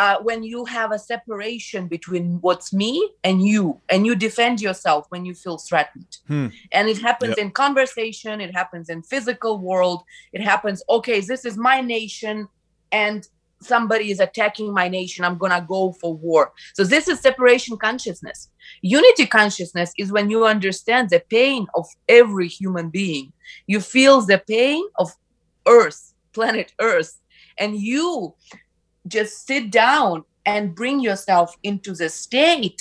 uh, 0.00 0.16
when 0.22 0.42
you 0.42 0.64
have 0.64 0.92
a 0.92 0.98
separation 0.98 1.86
between 1.86 2.38
what's 2.40 2.72
me 2.72 2.92
and 3.22 3.46
you 3.46 3.78
and 3.90 4.06
you 4.06 4.14
defend 4.16 4.58
yourself 4.58 5.04
when 5.10 5.26
you 5.26 5.34
feel 5.34 5.58
threatened. 5.58 6.12
Hmm. 6.26 6.46
and 6.72 6.88
it 6.88 6.98
happens 7.08 7.36
in 7.36 7.50
conversation 7.50 8.40
it 8.40 8.52
happens 8.60 8.86
in 8.88 9.02
physical 9.02 9.54
world 9.58 10.00
it 10.32 10.42
happens 10.52 10.78
okay 10.96 11.20
this 11.20 11.44
is 11.44 11.56
my 11.70 11.78
nation 11.96 12.48
and 12.92 13.28
somebody 13.60 14.10
is 14.14 14.20
attacking 14.20 14.72
my 14.80 14.88
nation 14.88 15.22
i'm 15.22 15.36
gonna 15.36 15.64
go 15.76 15.82
for 16.00 16.12
war. 16.26 16.42
So 16.76 16.82
this 16.94 17.06
is 17.08 17.20
separation 17.20 17.76
consciousness. 17.76 18.38
Unity 18.80 19.26
consciousness 19.38 19.90
is 20.02 20.10
when 20.16 20.26
you 20.30 20.40
understand 20.56 21.04
the 21.10 21.22
pain 21.38 21.66
of 21.74 21.86
every 22.20 22.48
human 22.60 22.88
being. 22.88 23.26
You 23.72 23.80
feel 23.94 24.16
the 24.22 24.40
pain 24.54 24.82
of 25.02 25.08
earth 25.78 26.00
planet 26.32 26.68
earth 26.80 27.12
and 27.58 27.70
you 27.76 28.34
just 29.06 29.46
sit 29.46 29.70
down 29.70 30.24
and 30.46 30.74
bring 30.74 31.00
yourself 31.00 31.54
into 31.62 31.94
the 31.94 32.08
state 32.08 32.80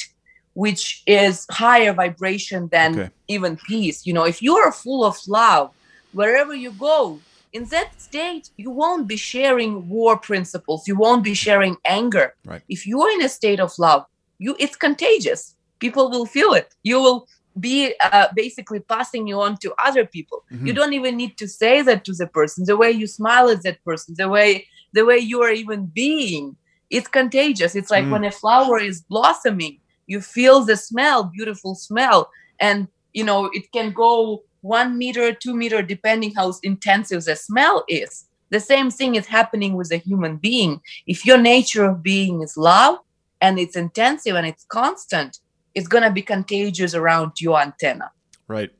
which 0.53 1.03
is 1.05 1.45
higher 1.51 1.93
vibration 1.93 2.67
than 2.71 2.99
Okay. 2.99 3.09
even 3.27 3.57
peace. 3.67 4.05
You 4.05 4.13
know 4.13 4.25
if 4.25 4.41
you 4.41 4.55
are 4.57 4.71
full 4.71 5.05
of 5.05 5.17
love 5.27 5.71
wherever 6.11 6.53
you 6.55 6.71
go 6.71 7.21
in 7.53 7.65
that 7.65 7.89
state 8.01 8.49
you 8.57 8.69
won't 8.71 9.07
be 9.07 9.15
sharing 9.17 9.87
war 9.87 10.17
principles. 10.17 10.87
You 10.87 10.95
won't 10.95 11.23
be 11.23 11.33
sharing 11.33 11.77
anger. 11.85 12.33
Right. 12.45 12.63
if 12.67 12.85
you 12.87 13.01
are 13.01 13.11
in 13.11 13.21
a 13.23 13.29
state 13.29 13.59
of 13.59 13.71
love 13.77 14.03
you 14.39 14.55
it's 14.59 14.75
contagious. 14.75 15.55
People 15.79 16.09
will 16.11 16.25
feel 16.25 16.53
it. 16.53 16.73
You 16.83 16.99
will 17.01 17.25
be 17.59 17.93
uh, 18.01 18.27
basically 18.35 18.79
passing 18.81 19.27
you 19.27 19.39
on 19.41 19.57
to 19.63 19.73
other 19.87 20.05
people. 20.05 20.43
You 20.49 20.73
Mhm. 20.73 20.75
don't 20.75 20.93
even 20.99 21.15
need 21.17 21.37
to 21.37 21.47
say 21.47 21.81
that 21.81 22.03
to 22.05 22.13
the 22.13 22.27
person. 22.27 22.65
The 22.65 22.77
way 22.77 22.91
you 22.91 23.07
smile 23.07 23.47
at 23.49 23.63
that 23.63 23.79
person 23.83 24.15
the 24.17 24.27
way 24.29 24.49
the 24.93 25.05
way 25.05 25.17
you 25.17 25.41
are 25.41 25.51
even 25.51 25.85
being 25.87 26.55
it's 26.89 27.07
contagious. 27.07 27.75
It's 27.75 27.91
like 27.91 28.05
Mm. 28.05 28.11
when 28.11 28.23
a 28.23 28.31
flower 28.31 28.79
is 28.79 29.01
blossoming 29.01 29.79
you 30.07 30.21
feel 30.21 30.61
the 30.61 30.75
smell 30.75 31.23
beautiful 31.23 31.75
smell. 31.75 32.29
And 32.59 32.87
you 33.13 33.23
know 33.23 33.49
it 33.53 33.71
can 33.71 33.93
go 33.93 34.43
one 34.61 34.97
meter 34.97 35.31
two 35.33 35.55
meter 35.55 35.81
depending 35.81 36.33
how 36.33 36.53
intensive 36.63 37.23
the 37.25 37.35
smell 37.35 37.83
is. 37.87 38.25
The 38.49 38.59
same 38.59 38.89
thing 38.89 39.15
is 39.15 39.27
happening 39.27 39.75
with 39.75 39.91
a 39.91 39.97
human 39.97 40.37
being. 40.37 40.81
If 41.05 41.25
your 41.25 41.37
nature 41.37 41.85
of 41.85 42.01
being 42.01 42.41
is 42.41 42.57
love 42.57 42.97
and 43.41 43.59
it's 43.59 43.75
intensive 43.75 44.35
and 44.35 44.47
it's 44.47 44.65
constant 44.65 45.39
it's 45.75 45.87
going 45.87 46.03
to 46.03 46.09
be 46.11 46.23
contagious 46.23 46.95
around 46.95 47.33
your 47.39 47.59
antenna. 47.61 48.11
Right. 48.47 48.71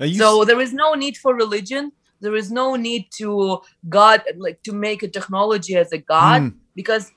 You 0.00 0.14
so 0.18 0.44
there 0.44 0.60
is 0.60 0.72
no 0.72 0.94
need 0.94 1.16
for 1.16 1.34
religion 1.34 1.92
there 2.20 2.36
is 2.36 2.50
no 2.50 2.76
need 2.76 3.06
to 3.18 3.58
god 3.88 4.22
like 4.38 4.62
to 4.62 4.72
make 4.72 5.02
a 5.02 5.08
technology 5.08 5.74
as 5.76 5.92
a 5.92 5.98
god 5.98 6.42
Mm. 6.42 6.54
because 6.74 7.10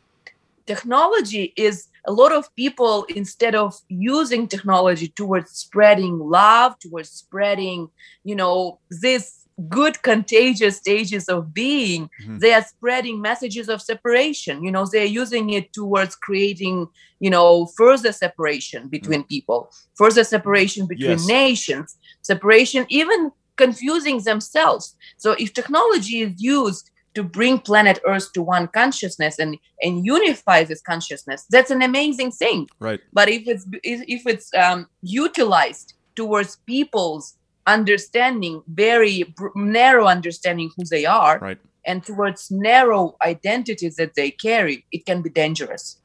technology 0.66 1.54
is 1.58 1.88
a 2.06 2.12
lot 2.12 2.32
of 2.32 2.54
people 2.56 3.06
instead 3.16 3.56
of 3.56 3.76
using 3.90 4.48
technology 4.48 5.08
towards 5.16 5.52
spreading 5.52 6.20
love 6.20 6.78
towards 6.80 7.10
spreading 7.10 7.88
you 8.24 8.36
know 8.36 8.80
this 9.02 9.48
good 9.68 10.02
contagious 10.04 10.78
stages 10.78 11.28
of 11.28 11.54
being 11.54 12.10
Mhm. 12.22 12.40
they 12.40 12.54
are 12.54 12.64
spreading 12.64 13.20
messages 13.20 13.68
of 13.68 13.82
separation 13.82 14.64
you 14.64 14.72
know 14.72 14.86
they're 14.86 15.06
using 15.24 15.50
it 15.50 15.74
towards 15.74 16.16
creating 16.16 16.88
you 17.20 17.30
know 17.30 17.66
further 17.76 18.12
separation 18.14 18.88
between 18.88 19.24
people 19.24 19.70
further 19.98 20.24
separation 20.24 20.86
between 20.88 21.20
Yes. 21.20 21.28
nations 21.28 21.98
separation 22.22 22.86
even 22.90 23.32
confusing 23.64 24.18
themselves 24.30 24.96
so 25.24 25.30
if 25.44 25.50
technology 25.54 26.18
is 26.26 26.34
used 26.56 26.86
to 27.16 27.24
bring 27.24 27.60
planet 27.60 28.00
Earth 28.06 28.32
to 28.34 28.42
one 28.42 28.68
consciousness 28.68 29.40
and 29.40 29.58
and 29.82 30.06
unify 30.06 30.64
this 30.64 30.82
consciousness, 30.82 31.46
that's 31.50 31.72
an 31.72 31.82
amazing 31.82 32.32
thing. 32.32 32.70
Right. 32.80 33.02
But 33.14 33.30
if 33.30 33.44
it's 33.48 33.66
if 33.84 34.26
it's 34.26 34.54
um, 34.54 34.88
utilized 35.02 35.94
towards 36.16 36.58
people's 36.66 37.36
understanding, 37.68 38.64
very 38.68 39.34
narrow 39.56 40.06
understanding 40.08 40.72
who 40.76 40.84
they 40.86 41.06
are, 41.06 41.40
right. 41.40 41.58
and 41.86 42.04
towards 42.04 42.52
narrow 42.52 43.16
identities 43.24 43.96
that 43.96 44.16
they 44.16 44.32
carry, 44.32 44.86
it 44.92 45.06
can 45.06 45.22
be 45.22 45.30
dangerous. 45.30 45.98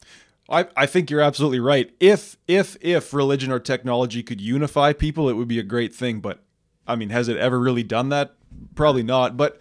I, 0.48 0.66
I 0.76 0.86
think 0.86 1.10
you're 1.10 1.22
absolutely 1.22 1.60
right. 1.60 1.94
If 2.00 2.36
if 2.48 2.76
if 2.80 3.14
religion 3.14 3.50
or 3.50 3.60
technology 3.60 4.22
could 4.22 4.40
unify 4.40 4.92
people, 4.92 5.28
it 5.28 5.34
would 5.34 5.48
be 5.48 5.58
a 5.58 5.68
great 5.74 5.94
thing. 5.94 6.20
But 6.20 6.40
I 6.86 6.96
mean, 6.96 7.10
has 7.10 7.28
it 7.28 7.36
ever 7.36 7.58
really 7.58 7.82
done 7.82 8.10
that? 8.10 8.34
Probably 8.74 9.02
not. 9.02 9.36
But 9.36 9.60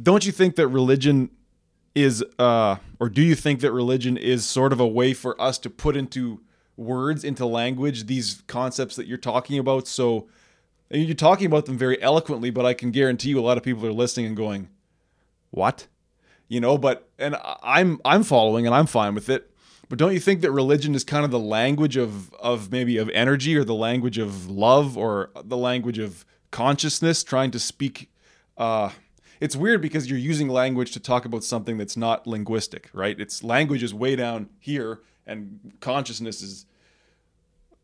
don't 0.00 0.24
you 0.24 0.32
think 0.32 0.56
that 0.56 0.68
religion 0.68 1.30
is 1.94 2.24
uh 2.38 2.76
or 3.00 3.08
do 3.08 3.22
you 3.22 3.34
think 3.34 3.60
that 3.60 3.72
religion 3.72 4.16
is 4.16 4.46
sort 4.46 4.72
of 4.72 4.78
a 4.80 4.86
way 4.86 5.12
for 5.12 5.40
us 5.40 5.58
to 5.58 5.68
put 5.68 5.96
into 5.96 6.40
words 6.76 7.24
into 7.24 7.44
language 7.44 8.06
these 8.06 8.42
concepts 8.46 8.96
that 8.96 9.06
you're 9.06 9.18
talking 9.18 9.58
about 9.58 9.88
so 9.88 10.28
you're 10.88 11.14
talking 11.14 11.46
about 11.46 11.66
them 11.66 11.76
very 11.76 12.00
eloquently 12.00 12.50
but 12.50 12.64
i 12.64 12.72
can 12.72 12.90
guarantee 12.90 13.30
you 13.30 13.40
a 13.40 13.42
lot 13.42 13.56
of 13.56 13.64
people 13.64 13.84
are 13.84 13.92
listening 13.92 14.26
and 14.26 14.36
going 14.36 14.68
what 15.50 15.88
you 16.48 16.60
know 16.60 16.78
but 16.78 17.08
and 17.18 17.36
i'm 17.62 18.00
i'm 18.04 18.22
following 18.22 18.66
and 18.66 18.74
i'm 18.74 18.86
fine 18.86 19.14
with 19.14 19.28
it 19.28 19.50
but 19.88 19.98
don't 19.98 20.12
you 20.12 20.20
think 20.20 20.42
that 20.42 20.52
religion 20.52 20.94
is 20.94 21.02
kind 21.02 21.24
of 21.24 21.32
the 21.32 21.40
language 21.40 21.96
of 21.96 22.32
of 22.34 22.70
maybe 22.70 22.98
of 22.98 23.10
energy 23.10 23.56
or 23.56 23.64
the 23.64 23.74
language 23.74 24.16
of 24.16 24.48
love 24.48 24.96
or 24.96 25.30
the 25.42 25.56
language 25.56 25.98
of 25.98 26.24
consciousness 26.50 27.22
trying 27.22 27.50
to 27.50 27.58
speak 27.58 28.10
uh 28.56 28.90
it's 29.40 29.56
weird 29.56 29.80
because 29.80 30.08
you're 30.10 30.18
using 30.18 30.48
language 30.48 30.92
to 30.92 31.00
talk 31.00 31.24
about 31.24 31.42
something 31.42 31.78
that's 31.78 31.96
not 31.96 32.26
linguistic, 32.26 32.90
right? 32.92 33.18
It's 33.18 33.42
language 33.42 33.82
is 33.82 33.94
way 33.94 34.14
down 34.14 34.50
here 34.58 35.00
and 35.26 35.72
consciousness 35.80 36.42
is 36.42 36.66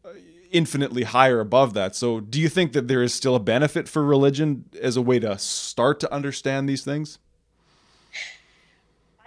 uh, 0.05 0.11
infinitely 0.51 1.05
higher 1.05 1.41
above 1.41 1.73
that. 1.75 1.97
So, 1.97 2.21
do 2.21 2.41
you 2.41 2.49
think 2.49 2.73
that 2.73 2.89
there 2.89 3.03
is 3.03 3.15
still 3.15 3.35
a 3.35 3.41
benefit 3.41 3.89
for 3.89 4.05
religion 4.05 4.67
as 4.81 4.97
a 4.97 5.03
way 5.03 5.19
to 5.21 5.39
start 5.39 5.99
to 6.01 6.13
understand 6.13 6.69
these 6.69 6.85
things? 6.85 7.19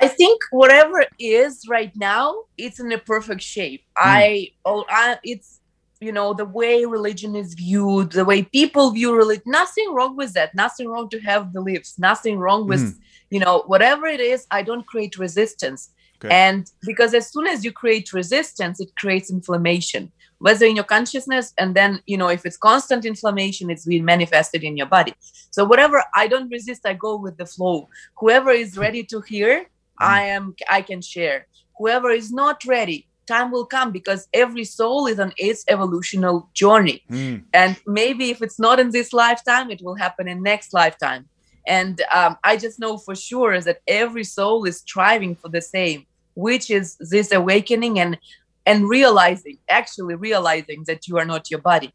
I 0.02 0.08
think 0.08 0.41
whatever 0.52 1.04
is 1.17 1.65
right 1.67 1.91
now, 1.95 2.43
it's 2.58 2.80
in 2.80 2.91
a 2.91 2.97
perfect 2.97 3.41
shape. 3.41 3.82
Mm. 3.97 4.02
I, 4.06 4.47
oh, 4.63 4.86
I, 4.88 5.17
it's 5.23 5.59
you 6.00 6.12
know 6.12 6.34
the 6.34 6.46
way 6.46 6.86
religion 6.86 7.36
is 7.36 7.54
viewed, 7.54 8.12
the 8.12 8.26
way 8.26 8.44
people 8.44 8.92
view 8.92 9.16
religion. 9.16 9.44
Nothing 9.46 9.94
wrong 9.94 10.16
with 10.16 10.34
that. 10.34 10.56
Nothing 10.56 10.88
wrong 10.88 11.10
to 11.10 11.20
have 11.20 11.54
beliefs. 11.54 12.00
Nothing 12.00 12.38
wrong 12.38 12.68
with 12.68 12.82
mm. 12.82 13.00
you 13.30 13.40
know 13.40 13.64
whatever 13.68 14.08
it 14.08 14.20
is. 14.20 14.48
I 14.52 14.62
don't 14.62 14.88
create 14.88 15.18
resistance. 15.18 15.90
Okay. 16.24 16.34
And 16.36 16.70
because 16.82 17.14
as 17.14 17.32
soon 17.32 17.48
as 17.48 17.64
you 17.64 17.72
create 17.72 18.12
resistance, 18.12 18.82
it 18.82 18.94
creates 18.98 19.32
inflammation, 19.32 20.12
whether 20.40 20.66
in 20.66 20.76
your 20.76 20.84
consciousness, 20.84 21.54
and 21.58 21.76
then, 21.76 22.02
you 22.08 22.18
know, 22.18 22.28
if 22.28 22.46
it's 22.46 22.58
constant 22.58 23.06
inflammation, 23.06 23.70
it's 23.70 23.86
being 23.86 24.04
manifested 24.04 24.64
in 24.64 24.76
your 24.76 24.88
body. 24.88 25.14
So, 25.52 25.64
whatever 25.64 26.04
I 26.14 26.28
don't 26.28 26.50
resist, 26.50 26.86
I 26.86 26.94
go 26.94 27.16
with 27.16 27.38
the 27.38 27.46
flow. 27.46 27.88
Whoever 28.18 28.52
is 28.52 28.78
ready 28.78 29.04
to 29.06 29.22
hear, 29.22 29.68
I 29.98 30.24
am 30.24 30.56
I 30.70 30.82
can 30.82 31.02
share. 31.02 31.48
Whoever 31.78 32.10
is 32.10 32.32
not 32.34 32.66
ready, 32.66 33.08
time 33.34 33.50
will 33.52 33.65
come 33.76 33.89
because 34.00 34.22
every 34.44 34.65
soul 34.80 35.02
is 35.12 35.20
on 35.26 35.32
its 35.38 35.62
evolutional 35.76 36.38
journey. 36.62 37.00
Mm. 37.10 37.44
And 37.54 37.72
maybe 38.00 38.26
if 38.34 38.39
it's 38.46 38.60
not 38.68 38.80
in 38.84 38.89
this 38.98 39.10
lifetime, 39.24 39.68
it 39.76 39.82
will 39.86 39.98
happen 40.06 40.28
in 40.28 40.38
next 40.52 40.74
lifetime. 40.82 41.24
And 41.68 41.96
um, 42.20 42.34
I 42.44 42.54
just 42.65 42.78
know 42.84 42.98
for 42.98 43.15
sure 43.15 43.62
that 43.68 43.80
every 44.04 44.26
soul 44.38 44.65
is 44.70 44.78
striving 44.80 45.36
for 45.42 45.50
the 45.50 45.62
same, 45.62 46.00
which 46.48 46.65
is 46.80 46.98
this 47.13 47.32
awakening 47.32 48.00
and 48.04 48.18
and 48.65 48.88
realizing, 48.98 49.58
actually 49.80 50.15
realizing 50.30 50.84
that 50.89 51.08
you 51.08 51.18
are 51.18 51.30
not 51.34 51.50
your 51.52 51.62
body. 51.72 51.92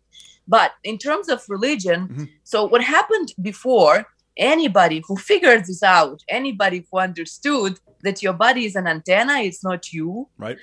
But 0.57 0.71
in 0.83 0.97
terms 0.99 1.29
of 1.29 1.39
religion, 1.49 2.01
mm-hmm. 2.09 2.25
so 2.43 2.65
what 2.73 2.83
happened 2.83 3.29
before 3.41 3.95
anybody 4.37 5.03
who 5.07 5.17
figured 5.17 5.63
this 5.67 5.83
out, 5.83 6.23
anybody 6.29 6.79
who 6.91 6.99
understood 6.99 7.79
that 8.03 8.23
your 8.23 8.33
body 8.33 8.65
is 8.67 8.77
an 8.77 8.87
antenna, 8.87 9.37
it's 9.49 9.63
not 9.65 9.93
you. 9.93 10.29
Right. 10.37 10.59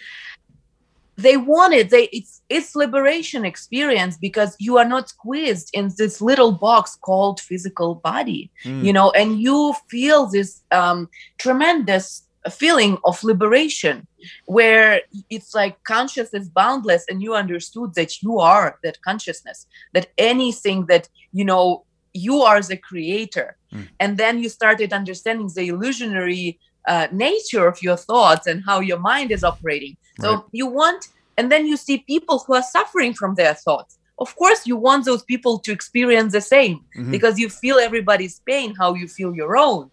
They 1.22 1.38
wanted 1.38 1.90
they 1.90 2.06
it's 2.12 2.42
it's 2.50 2.76
liberation 2.76 3.46
experience 3.46 4.18
because 4.18 4.56
you 4.60 4.78
are 4.78 4.86
not 4.86 5.10
squeezed 5.10 5.70
in 5.74 5.92
this 5.98 6.22
little 6.22 6.52
box 6.52 6.96
called 6.96 7.40
physical 7.40 7.96
body, 7.96 8.52
mm. 8.64 8.84
you 8.84 8.94
know, 8.94 9.12
and 9.12 9.40
you 9.40 9.74
feel 9.90 10.28
this 10.28 10.62
um, 10.72 11.10
tremendous 11.38 12.24
feeling 12.50 12.98
of 13.06 13.24
liberation 13.24 14.08
where 14.46 15.02
it's 15.30 15.54
like 15.54 15.84
consciousness 15.84 16.48
boundless 16.48 17.06
and 17.08 17.22
you 17.22 17.36
understood 17.36 17.94
that 17.94 18.22
you 18.22 18.40
are 18.40 18.80
that 18.84 19.02
consciousness 19.02 19.68
that 19.94 20.08
anything 20.18 20.86
that 20.88 21.08
you 21.32 21.46
know 21.46 21.84
you 22.14 22.42
are 22.42 22.62
the 22.62 22.78
creator 22.78 23.58
mm. 23.72 23.88
and 24.00 24.18
then 24.18 24.40
you 24.40 24.50
started 24.50 24.92
understanding 24.92 25.50
the 25.56 25.68
illusionary 25.68 26.60
uh, 26.88 27.08
nature 27.12 27.68
of 27.68 27.82
your 27.84 27.98
thoughts 27.98 28.48
and 28.48 28.64
how 28.66 28.80
your 28.80 29.00
mind 29.00 29.30
is 29.30 29.44
operating 29.44 29.96
so 30.22 30.34
right. 30.36 30.44
you 30.52 30.68
want 30.68 31.10
and 31.38 31.52
then 31.52 31.66
you 31.66 31.78
see 31.78 32.00
people 32.00 32.40
who 32.40 32.54
are 32.54 32.64
suffering 32.64 33.14
from 33.14 33.36
their 33.36 33.54
thoughts 33.54 33.98
of 34.20 34.36
course 34.36 34.68
you 34.68 34.76
want 34.76 35.06
those 35.06 35.24
people 35.24 35.60
to 35.60 35.72
experience 35.72 36.32
the 36.34 36.42
same 36.42 36.78
mm-hmm. 36.96 37.12
because 37.12 37.40
you 37.40 37.50
feel 37.50 37.78
everybody's 37.78 38.40
pain 38.46 38.74
how 38.76 38.94
you 38.94 39.08
feel 39.08 39.34
your 39.36 39.58
own 39.58 39.90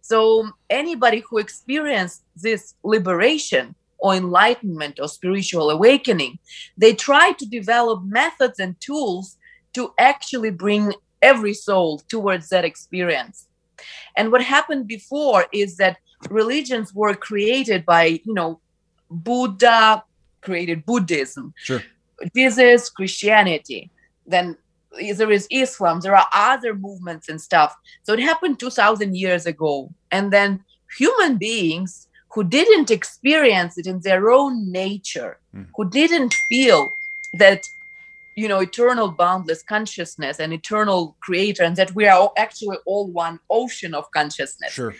so 0.00 0.48
anybody 0.70 1.22
who 1.28 1.38
experienced 1.38 2.22
this 2.36 2.74
liberation 2.82 3.74
or 3.98 4.14
enlightenment 4.14 4.98
or 5.00 5.08
spiritual 5.08 5.70
awakening 5.70 6.38
they 6.76 6.94
try 6.94 7.32
to 7.32 7.46
develop 7.46 8.02
methods 8.04 8.58
and 8.58 8.80
tools 8.80 9.36
to 9.72 9.92
actually 9.98 10.50
bring 10.50 10.92
every 11.22 11.54
soul 11.54 11.98
towards 12.08 12.48
that 12.48 12.64
experience. 12.64 13.46
And 14.16 14.32
what 14.32 14.42
happened 14.42 14.86
before 14.86 15.46
is 15.52 15.76
that 15.76 15.98
religions 16.28 16.94
were 16.94 17.14
created 17.14 17.86
by, 17.86 18.20
you 18.24 18.34
know, 18.34 18.60
Buddha 19.10 20.04
created 20.40 20.86
Buddhism. 20.86 21.52
Sure. 21.56 21.82
This 22.34 22.58
is 22.58 22.90
Christianity. 22.90 23.90
Then 24.26 24.56
there 25.16 25.30
is 25.30 25.46
Islam. 25.50 26.00
There 26.00 26.16
are 26.16 26.26
other 26.34 26.74
movements 26.74 27.28
and 27.28 27.40
stuff. 27.40 27.74
So 28.02 28.12
it 28.12 28.20
happened 28.20 28.58
2,000 28.58 29.16
years 29.16 29.46
ago. 29.46 29.92
And 30.10 30.32
then 30.32 30.64
human 30.98 31.36
beings 31.36 32.08
who 32.32 32.44
didn't 32.44 32.90
experience 32.90 33.78
it 33.78 33.86
in 33.86 34.00
their 34.00 34.30
own 34.30 34.70
nature, 34.70 35.38
mm. 35.54 35.66
who 35.76 35.88
didn't 35.88 36.34
feel 36.48 36.92
that 37.34 37.64
you 38.36 38.48
know 38.48 38.60
eternal 38.60 39.10
boundless 39.10 39.62
consciousness 39.62 40.38
and 40.38 40.52
eternal 40.52 41.16
creator 41.20 41.62
and 41.62 41.76
that 41.76 41.94
we 41.94 42.06
are 42.06 42.18
all 42.18 42.32
actually 42.36 42.78
all 42.86 43.06
one 43.08 43.38
ocean 43.50 43.92
of 43.92 44.10
consciousness 44.12 44.72
sure. 44.72 44.94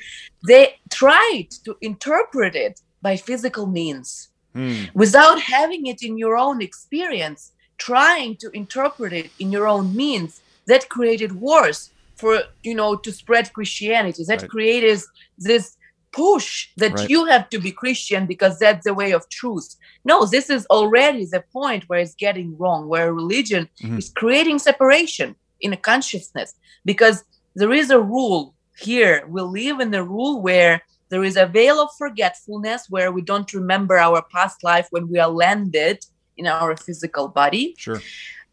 they 0.46 0.74
tried 0.90 1.46
to 1.64 1.76
interpret 1.80 2.54
it 2.54 2.80
by 3.02 3.16
physical 3.16 3.66
means 3.66 4.28
hmm. 4.54 4.84
without 4.94 5.40
having 5.40 5.86
it 5.86 6.02
in 6.02 6.18
your 6.18 6.36
own 6.36 6.60
experience 6.62 7.52
trying 7.78 8.36
to 8.36 8.50
interpret 8.50 9.12
it 9.12 9.30
in 9.38 9.50
your 9.50 9.66
own 9.66 9.94
means 9.96 10.40
that 10.66 10.88
created 10.88 11.32
wars 11.32 11.90
for 12.16 12.42
you 12.62 12.74
know 12.74 12.94
to 12.94 13.10
spread 13.10 13.52
christianity 13.52 14.22
that 14.24 14.42
right. 14.42 14.50
created 14.50 15.00
this 15.38 15.76
push 16.12 16.68
that 16.76 16.92
right. 16.92 17.08
you 17.08 17.26
have 17.26 17.48
to 17.50 17.58
be 17.58 17.70
Christian 17.70 18.26
because 18.26 18.58
that's 18.58 18.84
the 18.84 18.94
way 18.94 19.12
of 19.12 19.28
truth. 19.28 19.76
No, 20.04 20.26
this 20.26 20.50
is 20.50 20.66
already 20.66 21.24
the 21.24 21.44
point 21.52 21.88
where 21.88 22.00
it's 22.00 22.14
getting 22.14 22.56
wrong, 22.58 22.88
where 22.88 23.14
religion 23.14 23.68
mm-hmm. 23.82 23.98
is 23.98 24.10
creating 24.10 24.58
separation 24.58 25.36
in 25.60 25.72
a 25.72 25.76
consciousness 25.76 26.54
because 26.84 27.24
there 27.54 27.72
is 27.72 27.90
a 27.90 28.00
rule 28.00 28.54
here. 28.76 29.24
We 29.28 29.42
live 29.42 29.80
in 29.80 29.94
a 29.94 30.04
rule 30.04 30.40
where 30.40 30.82
there 31.10 31.24
is 31.24 31.36
a 31.36 31.46
veil 31.46 31.80
of 31.80 31.90
forgetfulness 31.98 32.86
where 32.88 33.12
we 33.12 33.22
don't 33.22 33.52
remember 33.52 33.98
our 33.98 34.22
past 34.32 34.64
life 34.64 34.86
when 34.90 35.08
we 35.08 35.18
are 35.18 35.28
landed 35.28 36.04
in 36.36 36.46
our 36.46 36.76
physical 36.76 37.28
body. 37.28 37.74
Sure 37.76 38.00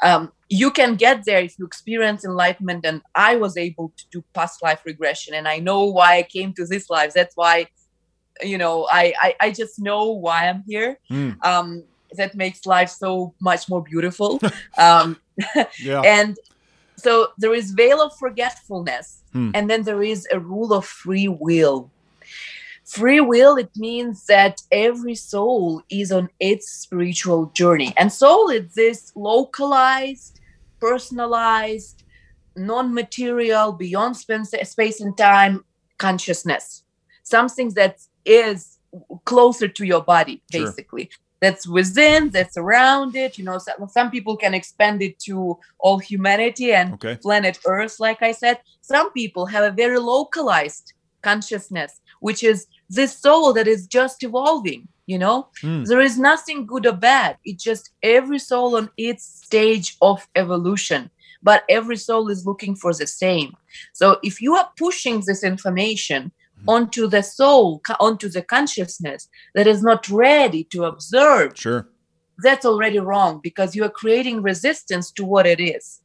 um, 0.03 0.31
you 0.49 0.71
can 0.71 0.95
get 0.95 1.25
there 1.25 1.39
if 1.39 1.57
you 1.59 1.65
experience 1.65 2.23
enlightenment 2.23 2.85
and 2.85 3.01
i 3.15 3.35
was 3.35 3.57
able 3.57 3.93
to 3.97 4.05
do 4.11 4.23
past 4.33 4.61
life 4.61 4.81
regression 4.85 5.33
and 5.33 5.47
i 5.47 5.59
know 5.59 5.85
why 5.85 6.17
i 6.17 6.23
came 6.23 6.53
to 6.53 6.65
this 6.65 6.89
life 6.89 7.13
that's 7.13 7.35
why 7.35 7.65
you 8.41 8.57
know 8.57 8.87
i 8.91 9.13
i, 9.21 9.35
I 9.41 9.51
just 9.51 9.79
know 9.79 10.11
why 10.11 10.47
i'm 10.47 10.63
here 10.67 10.99
mm. 11.09 11.35
um, 11.43 11.83
that 12.13 12.35
makes 12.35 12.65
life 12.65 12.89
so 12.89 13.33
much 13.39 13.67
more 13.67 13.83
beautiful 13.83 14.39
um, 14.77 15.17
yeah. 15.79 16.01
and 16.01 16.37
so 16.95 17.29
there 17.37 17.53
is 17.53 17.71
veil 17.71 18.01
of 18.01 18.15
forgetfulness 18.17 19.23
mm. 19.33 19.51
and 19.53 19.69
then 19.69 19.83
there 19.83 20.03
is 20.03 20.27
a 20.31 20.39
rule 20.39 20.73
of 20.73 20.85
free 20.85 21.27
will 21.27 21.91
free 22.87 23.19
will 23.19 23.57
it 23.57 23.69
means 23.75 24.25
that 24.27 24.61
every 24.71 25.15
soul 25.15 25.81
is 25.89 26.11
on 26.11 26.29
its 26.39 26.65
spiritual 26.71 27.47
journey 27.47 27.93
and 27.97 28.11
soul 28.11 28.49
is 28.49 28.73
this 28.75 29.11
localized 29.15 30.39
personalized 30.79 32.03
non-material 32.55 33.71
beyond 33.73 34.15
space 34.17 34.99
and 35.01 35.17
time 35.17 35.63
consciousness 35.97 36.83
something 37.23 37.69
that 37.71 37.97
is 38.25 38.77
closer 39.25 39.67
to 39.67 39.85
your 39.85 40.01
body 40.01 40.41
Sure. 40.51 40.65
basically 40.65 41.09
that's 41.41 41.67
within 41.67 42.29
that's 42.29 42.57
around 42.57 43.15
it 43.15 43.37
you 43.37 43.43
know 43.43 43.57
some, 43.59 43.87
some 43.89 44.09
people 44.09 44.35
can 44.37 44.53
expand 44.53 45.01
it 45.01 45.19
to 45.19 45.57
all 45.79 45.99
humanity 45.99 46.71
and 46.73 46.93
Okay. 46.93 47.15
planet 47.17 47.59
earth 47.67 47.99
like 47.99 48.21
i 48.21 48.31
said 48.31 48.59
some 48.81 49.11
people 49.11 49.45
have 49.45 49.63
a 49.63 49.71
very 49.83 49.99
localized 49.99 50.93
consciousness 51.21 51.99
which 52.21 52.43
is 52.43 52.65
this 52.89 53.17
soul 53.19 53.53
that 53.53 53.67
is 53.67 53.87
just 53.87 54.23
evolving 54.23 54.87
you 55.05 55.17
know 55.17 55.47
Hmm. 55.61 55.83
there 55.83 56.01
is 56.01 56.17
nothing 56.17 56.65
good 56.65 56.85
or 56.85 56.93
bad 56.93 57.37
it's 57.43 57.63
just 57.63 57.91
every 58.03 58.39
soul 58.39 58.75
on 58.77 58.89
its 58.97 59.23
stage 59.45 59.95
of 60.01 60.27
evolution 60.35 61.09
but 61.43 61.63
every 61.69 61.97
soul 61.97 62.29
is 62.29 62.45
looking 62.45 62.75
for 62.75 62.93
the 62.93 63.07
same 63.07 63.55
so 63.93 64.17
if 64.23 64.41
you 64.41 64.55
are 64.55 64.69
pushing 64.77 65.21
this 65.25 65.43
information 65.43 66.31
Mhm. 66.59 66.73
onto 66.75 67.07
the 67.07 67.21
soul 67.23 67.81
onto 67.99 68.27
the 68.29 68.41
consciousness 68.41 69.27
that 69.55 69.67
is 69.67 69.81
not 69.83 70.09
ready 70.09 70.63
to 70.73 70.85
observe 70.85 71.51
Sure. 71.55 71.87
that's 72.39 72.65
already 72.65 72.99
wrong 72.99 73.39
because 73.43 73.75
you 73.75 73.83
are 73.83 73.89
creating 74.01 74.41
resistance 74.41 75.11
to 75.11 75.23
what 75.25 75.45
it 75.47 75.59
is. 75.59 76.01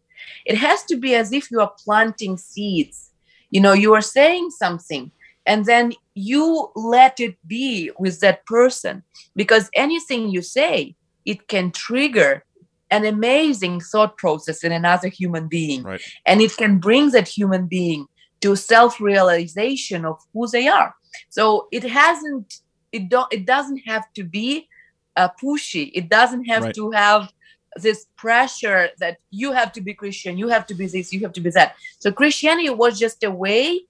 It 0.47 0.57
has 0.57 0.83
to 0.85 0.97
be 0.97 1.15
as 1.15 1.33
if 1.33 1.51
you 1.51 1.61
are 1.61 1.73
planting 1.85 2.37
seeds. 2.39 3.11
You 3.51 3.61
know, 3.61 3.73
you 3.75 3.93
are 3.95 4.01
saying 4.19 4.51
something 4.51 5.11
and 5.47 5.65
then 5.65 5.93
you 6.15 6.71
let 6.75 7.19
it 7.21 7.37
be 7.47 7.91
with 7.99 8.21
that 8.21 8.45
person 8.47 9.03
because 9.35 9.71
anything 9.75 10.29
you 10.29 10.43
say, 10.43 10.95
it 11.25 11.49
can 11.49 11.71
trigger 11.71 12.45
an 12.91 13.05
amazing 13.07 13.81
thought 13.81 14.17
process 14.19 14.63
in 14.63 14.73
another 14.73 15.09
human 15.09 15.49
being. 15.49 15.83
Right. 15.83 16.03
And 16.27 16.41
it 16.41 16.57
can 16.57 16.79
bring 16.79 17.11
that 17.11 17.27
human 17.27 17.67
being 17.67 18.07
to 18.43 18.55
self-realization 18.55 20.05
of 20.05 20.19
who 20.33 20.47
they 20.49 20.69
are. 20.69 20.95
So 21.31 21.69
it 21.73 21.85
hasn't 21.85 22.61
it 22.93 23.09
don't 23.09 23.33
it 23.33 23.47
doesn't 23.47 23.79
have 23.87 24.13
to 24.15 24.25
be 24.25 24.69
uh, 25.17 25.29
pushy. 25.43 25.91
It 25.95 26.09
doesn't 26.09 26.45
have 26.45 26.65
Right. 26.65 26.75
to 26.75 26.91
have 26.91 27.33
this 27.77 28.07
pressure 28.17 28.91
that 28.99 29.17
you 29.31 29.53
have 29.53 29.73
to 29.73 29.81
be 29.81 29.95
Christian, 29.95 30.37
you 30.37 30.49
have 30.49 30.67
to 30.67 30.75
be 30.75 30.87
this, 30.87 31.13
you 31.13 31.21
have 31.21 31.33
to 31.33 31.41
be 31.41 31.51
that. 31.51 31.75
So 32.01 32.13
Christianity 32.13 32.69
was 32.69 32.99
just 32.99 33.25
a 33.25 33.31
way 33.31 33.81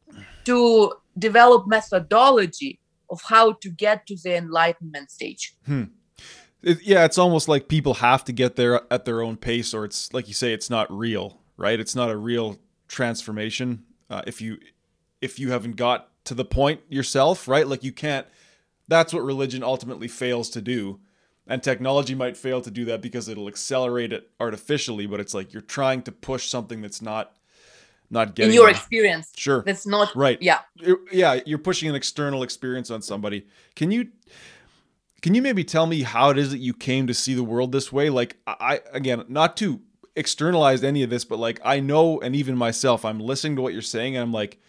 to 0.45 0.93
develop 1.19 1.67
methodology 1.67 2.81
of 3.11 3.21
how 3.23 3.53
to 3.53 3.71
get 3.71 4.07
to 4.07 4.17
the 4.25 4.37
enlightenment 4.37 5.11
stage. 5.11 5.55
It- 6.63 6.83
yeah, 6.83 7.05
it's 7.05 7.19
almost 7.19 7.49
like 7.49 7.69
people 7.69 7.95
have 7.95 8.25
to 8.25 8.33
get 8.33 8.57
there 8.57 8.83
at 8.91 9.05
their 9.05 9.21
own 9.21 9.37
pace, 9.37 9.75
or 9.75 9.85
it's 9.85 10.13
like 10.13 10.29
you 10.29 10.35
say, 10.35 10.53
it's 10.53 10.71
not 10.71 10.91
real, 10.97 11.41
right? 11.57 11.79
It's 11.81 11.95
not 11.97 12.11
a 12.11 12.17
real 12.17 12.59
transformation 12.89 13.85
uh, 14.11 14.23
if 14.27 14.41
you 14.41 14.59
if 15.21 15.39
you 15.39 15.51
haven't 15.51 15.77
got 15.77 16.09
to 16.25 16.35
the 16.35 16.45
point 16.45 16.81
yourself, 16.89 17.49
right? 17.49 17.67
Like 17.67 17.83
you 17.83 17.93
can't. 17.93 18.27
That's 18.89 19.13
what 19.13 19.23
religion 19.25 19.63
ultimately 19.63 20.09
fails 20.09 20.51
to 20.51 20.61
do, 20.61 21.01
and 21.47 21.63
technology 21.63 22.15
might 22.15 22.37
fail 22.37 22.61
to 22.61 22.71
do 22.71 22.85
that 22.87 23.01
because 23.01 23.29
it'll 23.29 23.49
accelerate 23.49 24.13
it 24.13 24.31
artificially. 24.39 25.07
But 25.07 25.21
it's 25.21 25.35
like 25.35 25.53
you're 25.53 25.63
trying 25.63 26.03
to 26.03 26.13
push 26.13 26.49
something 26.49 26.81
that's 26.83 27.03
not 27.03 27.33
not 28.13 28.35
getting 28.35 28.51
In 28.51 28.55
your 28.55 28.69
experience, 28.71 29.33
sure. 29.37 29.63
That's 29.65 29.87
not 29.87 30.15
right. 30.15 30.39
yeah. 30.41 30.61
yeah 31.11 31.41
you're 31.47 31.59
pushing 31.59 31.89
an 31.89 31.95
external 31.95 32.43
experience 32.43 32.91
on 32.91 33.03
somebody. 33.03 33.47
Can 33.75 33.91
you 33.91 34.09
can 35.23 35.35
you 35.35 35.43
maybe 35.43 35.65
tell 35.65 35.87
me 35.87 36.03
how 36.03 36.31
it 36.31 36.39
is 36.39 36.51
that 36.51 36.59
you 36.59 36.75
came 36.75 37.07
to 37.07 37.15
see 37.15 37.35
the 37.35 37.45
world 37.45 37.73
this 37.73 37.93
way? 37.93 38.11
Like 38.11 38.37
i 38.47 38.81
again 38.93 39.25
not 39.29 39.57
to 39.59 39.81
externalize 40.15 40.85
any 40.85 41.03
of 41.03 41.09
this 41.09 41.25
but 41.25 41.39
like 41.39 41.59
i 41.65 41.81
know 41.81 42.21
and 42.21 42.37
even 42.37 42.55
myself 42.55 43.03
i'm 43.03 43.19
listening 43.19 43.57
to 43.57 43.63
what 43.63 43.73
you're 43.73 43.81
saying 43.81 44.15
and 44.15 44.23
i'm 44.23 44.33
like 44.33 44.61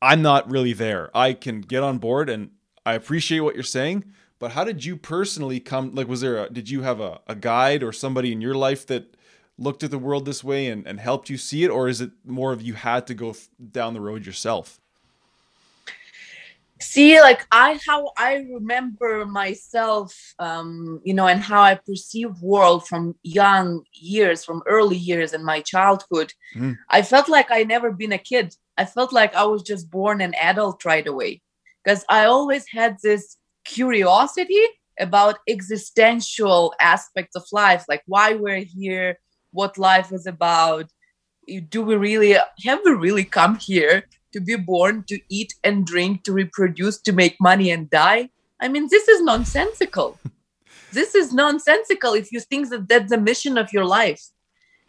i'm 0.00 0.22
not 0.22 0.48
really 0.48 0.72
there. 0.72 1.10
I 1.12 1.32
can 1.32 1.60
get 1.60 1.82
on 1.82 1.98
board 1.98 2.30
and 2.30 2.50
i 2.86 2.94
appreciate 2.94 3.40
what 3.40 3.54
you're 3.54 3.64
saying 3.64 4.04
but 4.38 4.52
how 4.52 4.62
did 4.64 4.84
you 4.84 4.96
personally 4.96 5.58
come 5.58 5.94
like 5.94 6.06
was 6.06 6.20
there 6.20 6.44
a 6.44 6.50
did 6.50 6.70
you 6.70 6.82
have 6.82 7.00
a, 7.00 7.20
a 7.26 7.34
guide 7.34 7.82
or 7.82 7.92
somebody 7.92 8.30
in 8.30 8.40
your 8.40 8.54
life 8.54 8.86
that 8.86 9.16
looked 9.60 9.84
at 9.84 9.90
the 9.92 9.98
world 9.98 10.24
this 10.24 10.42
way 10.42 10.66
and, 10.68 10.86
and 10.86 10.98
helped 10.98 11.30
you 11.30 11.36
see 11.36 11.62
it? 11.62 11.68
Or 11.70 11.86
is 11.86 12.00
it 12.00 12.10
more 12.24 12.52
of 12.52 12.62
you 12.62 12.74
had 12.74 13.06
to 13.08 13.14
go 13.14 13.36
down 13.70 13.94
the 13.94 14.00
road 14.00 14.26
yourself? 14.26 14.80
See 16.80 17.20
like 17.20 17.46
i 17.52 17.78
how 17.86 18.10
i 18.16 18.36
remember 18.50 19.26
myself 19.26 20.16
um 20.38 20.98
you 21.04 21.12
know 21.12 21.26
and 21.26 21.42
how 21.42 21.60
i 21.60 21.74
perceive 21.74 22.30
world 22.40 22.88
from 22.88 23.14
young 23.22 23.82
years 23.92 24.46
from 24.46 24.62
early 24.66 24.96
years 24.96 25.34
in 25.34 25.44
my 25.44 25.60
childhood 25.60 26.32
Mhm. 26.56 26.78
i 26.88 27.02
felt 27.02 27.28
like 27.28 27.50
i 27.50 27.64
never 27.64 27.92
been 27.92 28.12
a 28.12 28.18
kid. 28.32 28.54
I 28.78 28.86
felt 28.86 29.12
like 29.12 29.34
i 29.34 29.44
was 29.44 29.62
just 29.62 29.90
born 29.90 30.22
an 30.22 30.34
adult 30.36 30.82
right 30.86 31.06
away. 31.06 31.42
Because 31.84 32.02
i 32.08 32.24
always 32.24 32.64
had 32.72 32.96
this 33.02 33.36
curiosity 33.66 34.64
about 34.98 35.36
existential 35.46 36.72
aspects 36.80 37.36
of 37.36 37.44
life 37.52 37.84
like 37.90 38.02
why 38.06 38.34
we're 38.34 38.64
here 38.80 39.18
what 39.52 39.78
life 39.78 40.12
is 40.12 40.26
about 40.26 40.90
do 41.68 41.82
we 41.82 41.96
really 41.96 42.32
have 42.64 42.80
we 42.84 42.92
really 42.92 43.24
come 43.24 43.56
here 43.56 44.04
to 44.32 44.40
be 44.40 44.56
born, 44.56 45.04
to 45.08 45.20
eat 45.28 45.54
and 45.64 45.84
drink, 45.84 46.22
to 46.24 46.32
reproduce, 46.32 47.00
to 47.02 47.12
make 47.12 47.36
money 47.40 47.70
and 47.70 47.90
die. 47.90 48.30
I 48.60 48.68
mean, 48.68 48.88
this 48.90 49.08
is 49.08 49.22
nonsensical. 49.22 50.18
this 50.92 51.14
is 51.14 51.32
nonsensical 51.32 52.14
if 52.14 52.30
you 52.30 52.40
think 52.40 52.68
that 52.70 52.88
that's 52.88 53.10
the 53.10 53.18
mission 53.18 53.58
of 53.58 53.72
your 53.72 53.84
life, 53.84 54.22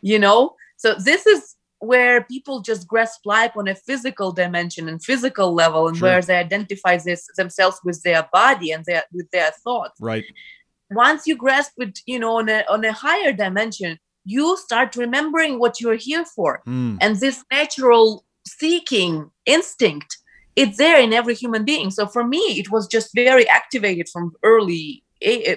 you 0.02 0.20
know? 0.20 0.56
So, 0.78 0.96
this 0.96 1.26
is 1.26 1.56
where 1.80 2.24
people 2.24 2.62
just 2.62 2.88
grasp 2.88 3.22
life 3.26 3.54
on 3.56 3.68
a 3.68 3.74
physical 3.74 4.32
dimension 4.32 4.88
and 4.88 5.04
physical 5.04 5.54
level, 5.54 5.88
and 5.88 5.98
Sure. 5.98 6.10
where 6.10 6.22
they 6.22 6.36
identify 6.36 6.98
this 6.98 7.28
themselves 7.36 7.80
with 7.84 8.04
their 8.04 8.28
body 8.32 8.72
and 8.72 8.86
their 8.86 9.04
with 9.12 9.30
their 9.32 9.52
thoughts 9.64 10.00
right 10.00 10.24
once 10.92 11.26
you 11.26 11.36
grasp 11.36 11.72
it 11.78 12.00
you 12.06 12.20
know 12.20 12.38
on 12.38 12.50
a, 12.50 12.64
on 12.70 12.86
a 12.86 12.92
higher 12.92 13.34
dimension 13.34 13.98
you 14.26 14.58
start 14.58 14.96
remembering 14.96 15.60
what 15.60 15.80
you're 15.82 15.96
here 15.96 16.26
for. 16.26 16.62
Mm, 16.68 16.98
and 17.02 17.18
this 17.18 17.44
natural 17.52 18.26
seeking 18.46 19.30
instinct 19.46 20.18
it's 20.56 20.78
there 20.78 21.00
in 21.00 21.14
every 21.14 21.34
human 21.34 21.64
being. 21.64 21.92
So 21.92 22.08
for 22.08 22.26
me 22.26 22.40
it 22.60 22.72
was 22.72 22.88
just 22.88 23.12
very 23.16 23.48
activated 23.48 24.10
from 24.10 24.32
early 24.44 25.04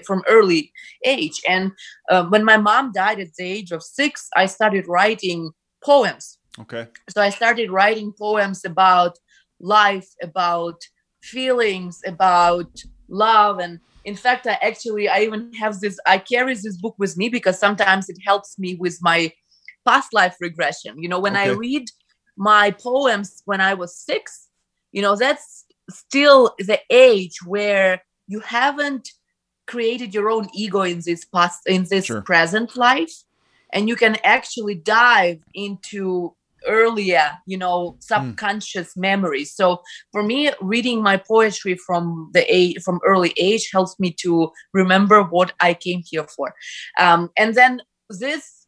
from 0.04 0.22
early 0.28 0.70
age. 1.04 1.40
And 1.48 1.72
uh, 2.10 2.26
when 2.26 2.44
my 2.44 2.58
mom 2.58 2.92
died 2.92 3.18
at 3.18 3.34
the 3.38 3.44
age 3.44 3.72
of 3.72 3.82
six 3.82 4.28
i 4.36 4.46
started 4.46 4.86
writing 4.86 5.52
poems. 5.82 6.38
Okay. 6.60 6.88
So 7.08 7.22
i 7.22 7.30
started 7.30 7.70
writing 7.70 8.12
poems 8.12 8.64
about 8.64 9.18
life 9.60 10.10
about 10.22 10.82
feelings 11.22 12.02
about 12.06 12.82
love 13.08 13.58
and 13.58 13.80
in 14.04 14.14
fact 14.14 14.46
i 14.46 14.58
actually 14.62 15.08
i 15.08 15.20
even 15.20 15.52
have 15.54 15.80
this 15.80 15.98
i 16.06 16.18
carry 16.18 16.54
this 16.54 16.76
book 16.76 16.94
with 16.98 17.16
me 17.16 17.28
because 17.28 17.58
sometimes 17.58 18.08
it 18.08 18.18
helps 18.24 18.58
me 18.58 18.74
with 18.76 18.98
my 19.00 19.30
past 19.84 20.12
life 20.12 20.36
regression 20.40 21.00
you 21.02 21.08
know 21.08 21.20
when 21.20 21.36
i 21.36 21.46
read 21.46 21.88
my 22.36 22.70
poems 22.70 23.42
when 23.44 23.60
i 23.60 23.74
was 23.74 23.96
six 23.96 24.48
you 24.92 25.02
know 25.02 25.16
that's 25.16 25.64
still 25.90 26.54
the 26.58 26.80
age 26.90 27.38
where 27.46 28.02
you 28.26 28.40
haven't 28.40 29.10
created 29.66 30.14
your 30.14 30.30
own 30.30 30.48
ego 30.54 30.82
in 30.82 31.00
this 31.04 31.24
past 31.24 31.60
in 31.66 31.84
this 31.90 32.06
Sure. 32.06 32.22
present 32.22 32.76
life 32.76 33.12
and 33.72 33.88
you 33.88 33.96
can 33.96 34.16
actually 34.24 34.74
dive 34.74 35.38
into 35.54 36.34
earlier 36.66 37.30
you 37.46 37.56
know 37.56 37.96
subconscious 38.00 38.96
memories 38.96 39.54
so 39.54 39.82
for 40.12 40.22
me 40.22 40.50
reading 40.60 41.02
my 41.02 41.16
poetry 41.16 41.76
from 41.76 42.30
the 42.32 42.44
age 42.54 42.80
from 42.82 43.00
early 43.04 43.32
age 43.36 43.70
helps 43.72 43.98
me 43.98 44.10
to 44.10 44.50
remember 44.72 45.22
what 45.22 45.52
i 45.60 45.74
came 45.74 46.02
here 46.04 46.24
for. 46.24 46.54
Um, 46.98 47.30
and 47.36 47.54
then 47.54 47.82
these 48.20 48.66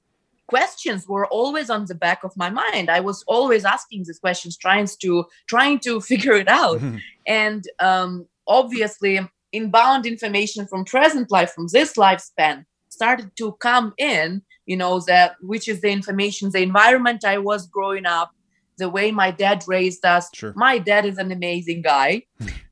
questions 0.48 1.08
were 1.08 1.26
always 1.26 1.70
on 1.70 1.86
the 1.86 1.94
back 1.94 2.22
of 2.22 2.36
my 2.36 2.50
mind. 2.50 2.88
I 2.88 3.00
was 3.00 3.24
always 3.26 3.64
asking 3.64 4.04
these 4.06 4.18
questions 4.18 4.56
trying 4.56 4.88
to 5.00 5.26
trying 5.48 5.80
to 5.80 6.00
figure 6.10 6.34
it 6.34 6.48
out. 6.48 6.80
And 7.26 7.64
um, 7.80 8.26
obviously 8.46 9.20
inbound 9.52 10.06
information 10.06 10.66
from 10.66 10.84
present 10.84 11.30
life 11.30 11.52
from 11.52 11.66
this 11.72 11.94
lifespan 11.94 12.64
started 12.88 13.30
to 13.36 13.52
come 13.54 13.92
in 13.98 14.42
you 14.66 14.76
know 14.76 15.00
that 15.00 15.36
which 15.40 15.68
is 15.68 15.80
the 15.80 15.90
information 15.90 16.50
the 16.50 16.62
environment 16.62 17.24
i 17.24 17.38
was 17.38 17.66
growing 17.68 18.06
up 18.06 18.30
the 18.78 18.90
way 18.90 19.10
my 19.10 19.30
dad 19.30 19.64
raised 19.66 20.04
us. 20.04 20.28
Sure. 20.34 20.52
my 20.56 20.78
dad 20.78 21.06
is 21.06 21.18
an 21.18 21.32
amazing 21.32 21.82
guy. 21.82 22.22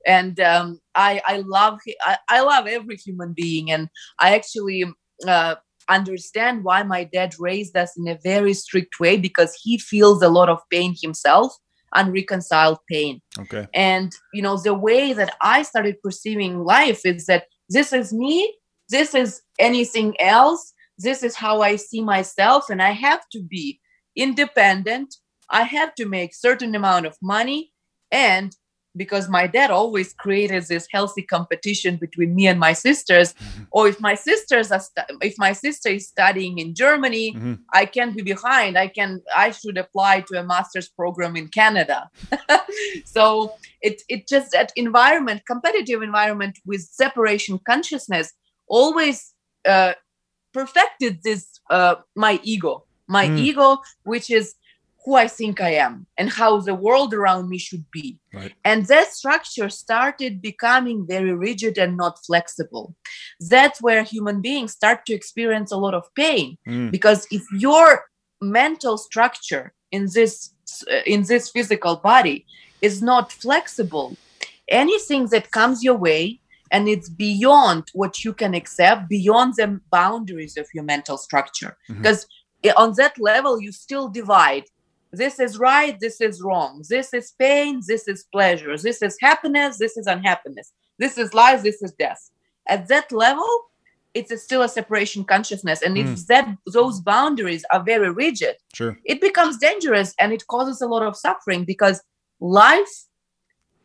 And 0.07 0.39
um, 0.41 0.81
i 0.95 1.23
i 1.27 1.43
love 1.47 1.79
I, 2.03 2.19
I 2.29 2.41
love 2.43 2.67
every 2.67 2.97
human 2.97 3.33
being. 3.33 3.71
And 3.71 3.89
i 4.19 4.35
actually 4.35 4.85
uh, 5.27 5.55
understand 5.89 6.65
why 6.65 6.83
my 6.83 7.05
dad 7.05 7.35
raised 7.39 7.77
us 7.77 7.97
in 7.97 8.09
a 8.09 8.19
very 8.23 8.55
strict 8.55 9.01
way 9.01 9.17
because 9.17 9.59
he 9.63 9.79
feels 9.79 10.23
a 10.23 10.29
lot 10.29 10.49
of 10.49 10.59
pain 10.71 10.95
himself 11.03 11.57
unreconciled 11.97 12.79
pain. 12.91 13.23
Okay. 13.39 13.67
And 13.73 14.13
you 14.33 14.43
know 14.43 14.57
the 14.59 14.75
way 14.75 15.13
that 15.15 15.35
i 15.41 15.63
started 15.63 16.03
perceiving 16.03 16.65
life 16.65 17.01
is 17.07 17.27
that 17.27 17.45
this 17.71 17.93
is 17.93 18.13
me 18.13 18.55
this 18.91 19.15
is 19.15 19.41
anything 19.59 20.21
else 20.21 20.74
this 20.99 21.23
is 21.23 21.35
how 21.35 21.61
i 21.61 21.77
see 21.77 22.03
myself 22.03 22.71
and 22.71 22.83
i 22.83 22.91
have 22.91 23.29
to 23.31 23.43
be 23.43 23.81
independent 24.17 25.17
i 25.51 25.63
have 25.63 25.95
to 25.95 26.07
make 26.07 26.35
certain 26.35 26.75
amount 26.75 27.07
of 27.07 27.17
money 27.23 27.73
and 28.11 28.57
because 28.97 29.29
my 29.29 29.47
dad 29.47 29.71
always 29.71 30.13
created 30.13 30.65
this 30.65 30.87
healthy 30.91 31.23
competition 31.23 31.97
between 31.97 32.35
me 32.35 32.47
and 32.47 32.61
my 32.61 32.73
sisters 32.73 33.35
mm-hmm. 33.35 33.65
or 33.73 33.89
if 33.89 34.01
my 34.01 34.15
sisters 34.15 34.71
are 34.71 34.81
stu- 34.81 35.19
if 35.21 35.35
my 35.39 35.53
sister 35.53 35.89
is 35.89 36.07
studying 36.09 36.59
in 36.59 36.75
germany 36.75 37.35
mm-hmm. 37.35 37.55
i 37.73 37.85
can't 37.85 38.17
be 38.17 38.23
behind 38.23 38.79
i 38.79 38.87
can 38.87 39.21
i 39.37 39.51
should 39.51 39.79
apply 39.79 40.21
to 40.21 40.39
a 40.39 40.45
master's 40.45 40.89
program 40.89 41.37
in 41.37 41.49
canada 41.49 42.09
so 43.05 43.55
it 43.83 44.03
it 44.09 44.29
just 44.29 44.53
that 44.53 44.73
environment 44.77 45.43
competitive 45.47 46.03
environment 46.03 46.59
with 46.65 46.81
separation 46.81 47.59
consciousness 47.67 48.33
always 48.69 49.33
uh, 49.69 49.95
perfected 50.55 51.23
this 51.23 51.61
uh, 51.71 51.97
my 52.15 52.41
ego 52.43 52.85
my 53.07 53.27
mm. 53.27 53.39
ego 53.39 53.79
which 54.05 54.31
is 54.31 54.55
who 55.05 55.15
I 55.15 55.29
think 55.29 55.61
I 55.61 55.75
am 55.75 56.07
and 56.17 56.31
how 56.31 56.61
the 56.61 56.75
world 56.75 57.13
around 57.13 57.51
me 57.51 57.59
should 57.59 57.85
be. 57.91 58.19
Right. 58.33 58.55
And 58.65 58.87
that 58.87 59.13
structure 59.13 59.69
started 59.69 60.41
becoming 60.41 61.07
very 61.07 61.35
rigid 61.35 61.77
and 61.77 61.97
not 61.97 62.25
flexible. 62.25 62.95
That's 63.39 63.83
where 63.83 64.03
human 64.03 64.41
beings 64.41 64.73
start 64.73 65.05
to 65.07 65.13
experience 65.13 65.71
a 65.71 65.77
lot 65.77 65.93
of 65.93 66.13
pain 66.15 66.57
mm. 66.67 66.91
because 66.91 67.27
if 67.31 67.43
your 67.53 68.07
mental 68.41 68.97
structure 68.97 69.75
in 69.93 70.09
this 70.15 70.55
in 71.07 71.25
this 71.25 71.51
physical 71.51 71.97
body 71.97 72.47
is 72.81 73.03
not 73.03 73.31
flexible, 73.31 74.17
anything 74.69 75.27
that 75.27 75.51
comes 75.51 75.85
your 75.85 75.97
way 75.97 76.41
and 76.71 76.89
it's 76.89 77.09
beyond 77.09 77.91
what 77.93 78.25
you 78.25 78.33
can 78.33 78.55
accept, 78.55 79.09
beyond 79.09 79.55
the 79.57 79.81
boundaries 79.91 80.57
of 80.57 80.67
your 80.75 80.85
mental 80.85 81.17
structure. 81.17 81.77
Mm-hmm. 81.89 82.03
Because 82.03 82.27
on 82.77 82.95
that 82.97 83.19
level, 83.19 83.61
you 83.61 83.73
still 83.73 84.09
divide. 84.09 84.65
This 85.13 85.39
is 85.39 85.59
right 85.59 85.99
this 86.01 86.21
is 86.21 86.43
wrong. 86.43 86.83
This 86.89 87.15
is 87.15 87.33
pain 87.39 87.81
this 87.87 88.09
is 88.09 88.25
pleasure. 88.33 88.77
This 88.77 89.01
is 89.03 89.17
happiness 89.21 89.79
this 89.79 89.97
is 89.97 90.07
unhappiness. 90.07 90.73
This 90.99 91.19
is 91.19 91.33
life 91.35 91.63
this 91.63 91.83
is 91.83 91.93
death. 91.93 92.31
At 92.69 92.89
that 92.89 93.13
level 93.13 93.49
it's 94.15 94.43
still 94.43 94.63
a 94.63 94.69
separation 94.69 95.25
consciousness. 95.25 95.83
And 95.83 95.97
mm. 95.97 96.13
if 96.13 96.27
that 96.27 96.57
those 96.73 97.01
boundaries 97.01 97.65
are 97.73 97.83
very 97.83 98.11
rigid 98.11 98.57
sure. 98.75 98.99
it 99.05 99.21
becomes 99.21 99.59
dangerous 99.59 100.15
and 100.19 100.33
it 100.33 100.47
causes 100.49 100.81
a 100.81 100.89
lot 100.89 101.03
of 101.03 101.17
suffering 101.17 101.65
because 101.65 102.03
life 102.41 103.07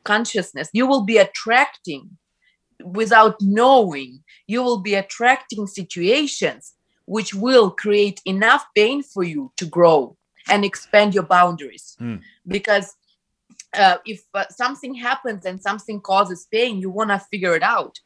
consciousness 0.03 0.69
you 0.73 0.87
will 0.87 1.03
be 1.03 1.17
attracting 1.17 2.17
without 2.83 3.35
knowing 3.41 4.23
you 4.47 4.63
will 4.63 4.79
be 4.79 4.95
attracting 4.95 5.67
situations 5.67 6.73
which 7.05 7.33
will 7.33 7.71
create 7.71 8.21
enough 8.25 8.65
pain 8.75 9.01
for 9.01 9.23
you 9.23 9.51
to 9.57 9.65
grow 9.65 10.15
and 10.49 10.63
expand 10.63 11.13
your 11.13 11.23
boundaries 11.23 11.97
mm. 11.99 12.21
because 12.47 12.95
uh, 13.73 13.97
if 14.05 14.21
uh, 14.33 14.45
something 14.49 14.93
happens 14.93 15.45
and 15.45 15.61
something 15.61 15.99
causes 16.01 16.47
pain 16.51 16.79
you 16.79 16.89
want 16.89 17.09
to 17.09 17.19
figure 17.19 17.55
it 17.55 17.63
out 17.63 17.99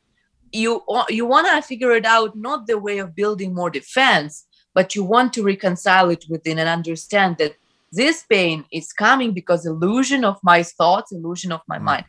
you 0.52 0.84
you 1.10 1.26
want 1.26 1.48
to 1.48 1.62
figure 1.62 1.92
it 1.92 2.06
out 2.06 2.36
not 2.36 2.68
the 2.68 2.78
way 2.78 2.98
of 3.00 3.16
building 3.16 3.54
more 3.54 3.70
defense 3.70 4.46
but 4.74 4.96
you 4.96 5.04
want 5.04 5.34
to 5.34 5.44
reconcile 5.44 6.10
it 6.10 6.26
within 6.30 6.60
and 6.60 6.70
understand 6.70 7.38
that 7.38 7.56
this 7.92 8.24
pain 8.24 8.66
is 8.72 8.92
coming 8.92 9.34
because 9.34 9.66
illusion 9.66 10.26
of 10.26 10.38
my 10.44 10.64
thoughts 10.64 11.12
illusion 11.12 11.52
of 11.52 11.62
my 11.68 11.78
mm. 11.78 11.84
mind 11.84 12.06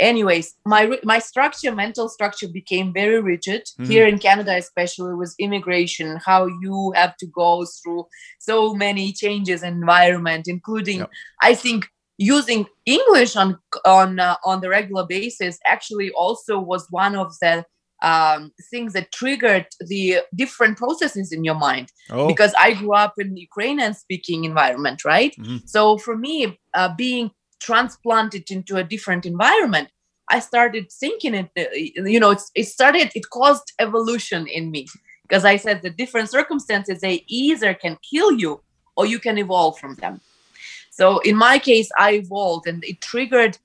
anyways 0.00 0.54
my 0.66 0.98
my 1.04 1.18
structure 1.18 1.72
mental 1.72 2.08
structure 2.08 2.48
became 2.48 2.92
very 2.92 3.20
rigid 3.20 3.62
mm-hmm. 3.62 3.90
here 3.90 4.06
in 4.06 4.18
canada 4.18 4.56
especially 4.56 5.14
with 5.14 5.34
immigration 5.38 6.18
how 6.24 6.46
you 6.46 6.92
have 6.96 7.16
to 7.16 7.26
go 7.26 7.64
through 7.64 8.04
so 8.38 8.74
many 8.74 9.12
changes 9.12 9.62
in 9.62 9.74
environment 9.74 10.48
including 10.48 10.98
yep. 10.98 11.10
i 11.42 11.54
think 11.54 11.86
using 12.18 12.66
english 12.86 13.36
on 13.36 13.58
on 13.84 14.18
uh, 14.18 14.36
on 14.44 14.60
the 14.60 14.68
regular 14.68 15.06
basis 15.06 15.58
actually 15.66 16.10
also 16.10 16.58
was 16.58 16.86
one 16.90 17.14
of 17.14 17.32
the 17.40 17.64
um, 18.02 18.50
things 18.70 18.94
that 18.94 19.12
triggered 19.12 19.66
the 19.86 20.20
different 20.34 20.78
processes 20.78 21.32
in 21.32 21.44
your 21.44 21.54
mind 21.54 21.92
oh. 22.10 22.26
because 22.26 22.54
i 22.58 22.72
grew 22.72 22.94
up 22.94 23.14
in 23.18 23.36
ukrainian 23.36 23.94
speaking 23.94 24.44
environment 24.44 25.04
right 25.04 25.34
mm-hmm. 25.38 25.58
so 25.66 25.98
for 25.98 26.16
me 26.16 26.58
uh, 26.74 26.90
being 26.96 27.30
transplanted 27.60 28.50
into 28.50 28.76
a 28.76 28.84
different 28.84 29.26
environment 29.26 29.88
i 30.28 30.38
started 30.38 30.90
thinking 30.90 31.34
it 31.34 31.50
uh, 31.58 32.04
you 32.06 32.18
know 32.18 32.34
it 32.54 32.64
started 32.64 33.10
it 33.14 33.30
caused 33.30 33.72
evolution 33.78 34.46
in 34.46 34.70
me 34.70 34.86
because 35.22 35.44
i 35.44 35.56
said 35.56 35.82
the 35.82 35.90
different 35.90 36.30
circumstances 36.30 37.00
they 37.00 37.24
either 37.28 37.74
can 37.74 37.96
kill 38.10 38.32
you 38.32 38.60
or 38.96 39.06
you 39.06 39.18
can 39.18 39.38
evolve 39.38 39.78
from 39.78 39.94
them 39.96 40.20
so 40.90 41.18
in 41.20 41.36
my 41.36 41.58
case 41.58 41.90
i 41.98 42.12
evolved 42.12 42.66
and 42.66 42.82
it 42.84 43.00
triggered 43.00 43.58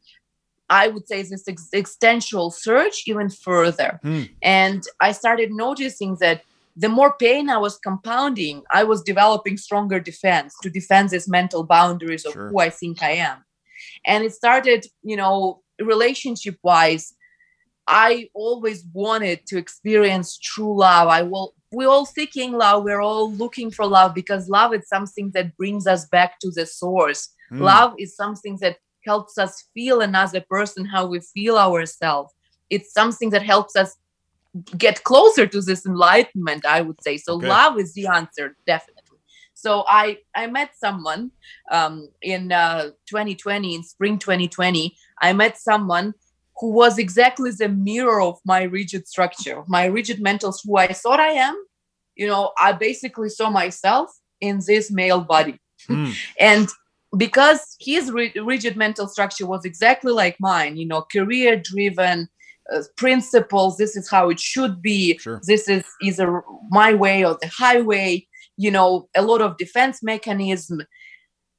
i 0.69 0.87
would 0.87 1.07
say 1.07 1.21
this 1.21 1.47
ex- 1.47 1.69
existential 1.73 2.51
search 2.51 3.07
even 3.07 3.29
further 3.29 3.99
mm. 4.03 4.29
and 4.41 4.83
i 4.99 5.11
started 5.11 5.51
noticing 5.51 6.15
that 6.19 6.43
the 6.77 6.89
more 6.89 7.13
pain 7.13 7.49
I 7.49 7.57
was 7.57 7.77
compounding, 7.77 8.63
I 8.71 8.83
was 8.83 9.01
developing 9.01 9.57
stronger 9.57 9.99
defense 9.99 10.53
to 10.61 10.69
defend 10.69 11.09
these 11.09 11.27
mental 11.27 11.63
boundaries 11.63 12.25
of 12.25 12.33
sure. 12.33 12.49
who 12.49 12.59
I 12.59 12.69
think 12.69 13.01
I 13.01 13.11
am 13.11 13.44
and 14.05 14.23
it 14.23 14.33
started 14.33 14.85
you 15.03 15.17
know 15.17 15.61
relationship 15.81 16.57
wise 16.63 17.13
i 17.87 18.29
always 18.33 18.83
wanted 18.93 19.45
to 19.45 19.57
experience 19.57 20.37
true 20.37 20.77
love. 20.77 21.07
I 21.07 21.21
will 21.21 21.53
we're 21.71 21.89
all 21.89 22.05
seeking 22.05 22.53
love. 22.53 22.83
We're 22.83 23.01
all 23.01 23.31
looking 23.33 23.69
for 23.69 23.85
love 23.85 24.15
because 24.15 24.47
love 24.47 24.73
is 24.73 24.87
something 24.87 25.31
that 25.33 25.57
brings 25.57 25.85
us 25.87 26.05
back 26.05 26.39
to 26.39 26.49
the 26.49 26.65
source. 26.65 27.29
Mm. 27.51 27.59
love 27.59 27.93
is 27.99 28.15
something 28.15 28.57
that 28.61 28.77
helps 29.05 29.37
us 29.37 29.65
feel 29.73 30.01
another 30.01 30.41
person 30.49 30.85
how 30.85 31.05
we 31.05 31.19
feel 31.19 31.57
ourselves. 31.57 32.33
It's 32.69 32.93
something 32.93 33.29
that 33.31 33.43
helps 33.43 33.75
us 33.75 33.95
get 34.77 35.03
closer 35.03 35.45
to 35.45 35.59
this 35.61 35.85
enlightenment 35.85 36.65
i 36.65 36.81
would 36.81 37.01
say. 37.03 37.17
So 37.17 37.33
okay. 37.35 37.47
love 37.47 37.77
is 37.77 37.93
the 37.93 38.07
answer 38.07 38.55
definitely 38.65 38.94
so 39.55 39.85
I 39.87 40.19
I 40.35 40.47
met 40.47 40.71
someone 40.75 41.31
um, 41.71 42.09
in 42.21 42.51
uh, 42.51 42.91
2020 43.07 43.75
in 43.75 43.83
spring 43.83 44.19
2020. 44.19 44.95
I 45.21 45.33
met 45.33 45.57
someone 45.57 46.13
who 46.59 46.71
was 46.71 46.97
exactly 46.97 47.51
the 47.51 47.69
mirror 47.69 48.21
of 48.21 48.39
my 48.45 48.63
rigid 48.63 49.07
structure, 49.07 49.63
my 49.67 49.85
rigid 49.85 50.19
mentals, 50.19 50.57
who 50.63 50.77
I 50.77 50.87
thought 50.93 51.19
I 51.19 51.31
am. 51.31 51.55
You 52.15 52.27
know, 52.27 52.51
I 52.59 52.73
basically 52.73 53.29
saw 53.29 53.49
myself 53.49 54.11
in 54.41 54.59
this 54.67 54.91
male 54.91 55.21
body, 55.21 55.59
mm. 55.89 56.13
and 56.39 56.69
because 57.17 57.77
his 57.79 58.11
rigid 58.11 58.75
mental 58.75 59.07
structure 59.07 59.47
was 59.47 59.63
exactly 59.63 60.11
like 60.11 60.35
mine, 60.39 60.75
you 60.75 60.85
know, 60.85 61.01
career 61.09 61.55
driven, 61.55 62.27
uh, 62.73 62.81
principles 62.97 63.77
this 63.77 63.95
is 63.95 64.09
how 64.09 64.29
it 64.29 64.39
should 64.39 64.81
be 64.81 65.15
sure. 65.19 65.39
this 65.45 65.69
is 65.69 65.83
either 66.01 66.43
my 66.69 66.95
way 66.95 67.23
or 67.23 67.37
the 67.39 67.47
highway 67.47 68.25
you 68.57 68.71
know 68.71 69.09
a 69.15 69.21
lot 69.21 69.41
of 69.41 69.57
defense 69.57 70.01
mechanism. 70.03 70.81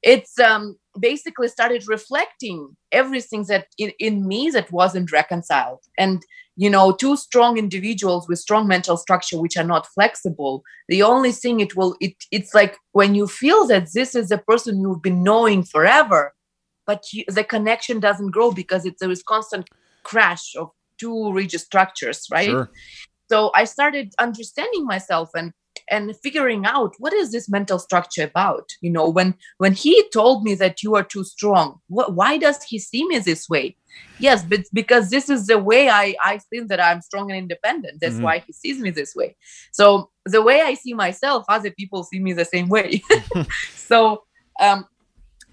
It's 0.02 0.38
um, 0.38 0.76
basically 1.00 1.48
started 1.48 1.88
reflecting 1.88 2.76
everything 2.92 3.44
that 3.48 3.66
in, 3.78 3.92
in 3.98 4.26
me 4.28 4.50
that 4.50 4.70
wasn't 4.70 5.10
reconciled. 5.10 5.80
And 5.98 6.22
you 6.56 6.70
know 6.70 6.92
two 6.92 7.16
strong 7.16 7.58
individuals 7.58 8.28
with 8.28 8.38
strong 8.38 8.66
mental 8.66 8.96
structure 8.96 9.40
which 9.40 9.56
are 9.56 9.64
not 9.64 9.86
flexible 9.86 10.62
the 10.88 11.02
only 11.02 11.32
thing 11.32 11.60
it 11.60 11.76
will 11.76 11.96
it 12.00 12.14
it's 12.32 12.54
like 12.54 12.78
when 12.92 13.14
you 13.14 13.26
feel 13.26 13.66
that 13.66 13.88
this 13.94 14.14
is 14.14 14.30
a 14.30 14.38
person 14.38 14.80
you've 14.80 15.02
been 15.02 15.22
knowing 15.22 15.62
forever 15.62 16.34
but 16.86 17.04
you, 17.12 17.24
the 17.28 17.44
connection 17.44 18.00
doesn't 18.00 18.30
grow 18.30 18.50
because 18.52 18.84
it's 18.86 19.02
a 19.02 19.14
constant 19.24 19.68
crash 20.02 20.54
of 20.56 20.70
two 20.98 21.32
rigid 21.32 21.60
structures 21.60 22.26
right? 22.32 22.48
Sure. 22.48 22.70
so 23.30 23.50
i 23.54 23.64
started 23.64 24.14
understanding 24.18 24.84
myself 24.86 25.30
and 25.34 25.52
and 25.90 26.14
figuring 26.22 26.64
out 26.66 26.94
what 26.98 27.12
is 27.12 27.32
this 27.32 27.48
mental 27.48 27.78
structure 27.78 28.24
about? 28.24 28.70
You 28.80 28.90
know 28.90 29.08
when 29.08 29.34
when 29.58 29.72
he 29.72 30.08
told 30.10 30.42
me 30.42 30.54
that 30.56 30.82
you 30.82 30.94
are 30.96 31.04
too 31.04 31.24
strong 31.24 31.80
what, 31.88 32.14
why 32.14 32.38
does 32.38 32.62
he 32.62 32.78
see 32.78 33.06
me 33.06 33.18
this 33.18 33.48
way? 33.48 33.76
Yes 34.18 34.44
but 34.44 34.60
because 34.72 35.10
this 35.10 35.30
is 35.30 35.46
the 35.46 35.58
way 35.58 35.88
i 35.88 36.14
i 36.22 36.38
think 36.50 36.68
that 36.68 36.80
i'm 36.80 37.00
strong 37.00 37.30
and 37.30 37.38
independent. 37.38 38.00
That's 38.00 38.14
mm-hmm. 38.14 38.24
why 38.24 38.38
he 38.46 38.52
sees 38.52 38.78
me 38.78 38.90
this 38.90 39.14
way. 39.14 39.36
So 39.72 40.10
the 40.24 40.42
way 40.42 40.60
i 40.60 40.74
see 40.74 40.94
myself 40.94 41.44
other 41.48 41.70
people 41.70 42.02
see 42.04 42.20
me 42.20 42.32
the 42.32 42.44
same 42.44 42.68
way. 42.68 43.02
So 43.76 44.24
um 44.60 44.86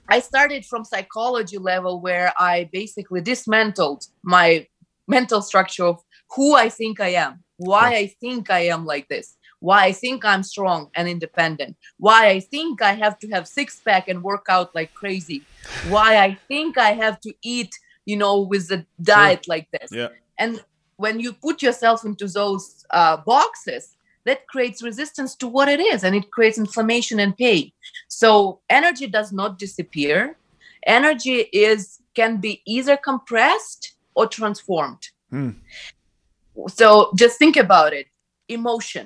i 0.10 0.20
started 0.20 0.66
from 0.66 0.84
psychology 0.84 1.58
level 1.58 2.02
where 2.02 2.34
i 2.38 2.70
basically 2.72 3.22
dismantled 3.22 4.06
my 4.24 4.66
mental 5.08 5.42
structure 5.42 5.86
of 5.86 6.02
who 6.36 6.56
i 6.56 6.70
think 6.70 7.00
i 7.00 7.10
am 7.10 7.44
why 7.58 7.96
i 7.96 8.08
think 8.20 8.50
i 8.50 8.60
am 8.60 8.86
like 8.86 9.08
this 9.08 9.38
why 9.68 9.80
I 9.90 9.94
think 10.04 10.26
I'm 10.32 10.44
strong 10.44 10.82
and 10.96 11.08
independent, 11.08 11.74
why 11.98 12.22
I 12.36 12.40
think 12.54 12.82
I 12.82 12.94
have 13.04 13.16
to 13.20 13.28
have 13.30 13.48
six 13.48 13.68
pack 13.88 14.10
and 14.12 14.22
work 14.32 14.46
out 14.56 14.70
like 14.76 14.94
crazy, 14.94 15.40
why 15.94 16.10
I 16.18 16.30
think 16.50 16.78
I 16.78 16.92
have 17.04 17.18
to 17.22 17.32
eat, 17.56 17.74
you 18.06 18.18
know, 18.18 18.36
with 18.42 18.66
a 18.72 18.86
diet 19.02 19.46
sure. 19.46 19.56
like 19.56 19.68
this. 19.72 19.90
Yeah. 19.92 20.10
And 20.38 20.62
when 20.98 21.20
you 21.24 21.32
put 21.34 21.62
yourself 21.62 22.04
into 22.10 22.28
those 22.28 22.86
uh, 22.90 23.18
boxes, 23.18 23.96
that 24.26 24.48
creates 24.48 24.82
resistance 24.82 25.36
to 25.36 25.48
what 25.48 25.68
it 25.68 25.82
is 25.82 26.04
and 26.06 26.16
it 26.16 26.32
creates 26.32 26.58
inflammation 26.58 27.20
and 27.20 27.36
pain. 27.36 27.72
So 28.08 28.60
energy 28.70 29.08
does 29.08 29.32
not 29.32 29.60
disappear. 29.60 30.38
energy 30.86 31.38
is 31.54 32.00
can 32.20 32.38
be 32.38 32.62
either 32.66 32.98
compressed 32.98 33.84
or 34.16 34.28
transformed 34.28 35.04
Hmm. 35.30 35.52
so 36.68 36.88
just 37.16 37.40
think 37.40 37.56
about 37.58 37.92
it 38.00 38.08
emotion 38.48 39.06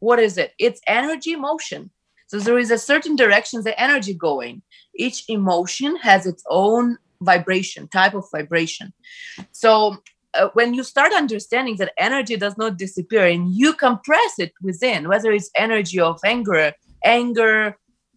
what 0.00 0.18
is 0.18 0.38
it? 0.38 0.52
It's 0.58 0.80
energy 0.86 1.36
motion. 1.36 1.90
So 2.28 2.38
there 2.38 2.58
is 2.58 2.70
a 2.70 2.78
certain 2.78 3.16
direction 3.16 3.62
the 3.62 3.78
energy 3.80 4.14
going. 4.14 4.62
Each 4.94 5.24
emotion 5.28 5.96
has 5.96 6.26
its 6.26 6.42
own 6.48 6.98
vibration 7.22 7.88
type 7.88 8.14
of 8.14 8.24
vibration. 8.30 8.92
So 9.52 9.96
uh, 10.34 10.48
when 10.52 10.74
you 10.74 10.84
start 10.84 11.12
understanding 11.12 11.76
that 11.76 11.92
energy 11.98 12.36
does 12.36 12.56
not 12.58 12.76
disappear 12.76 13.26
and 13.26 13.50
you 13.50 13.72
compress 13.72 14.38
it 14.38 14.52
within 14.62 15.08
whether 15.08 15.32
it's 15.32 15.50
energy 15.56 15.98
of 15.98 16.20
anger 16.24 16.72
anger 17.04 17.76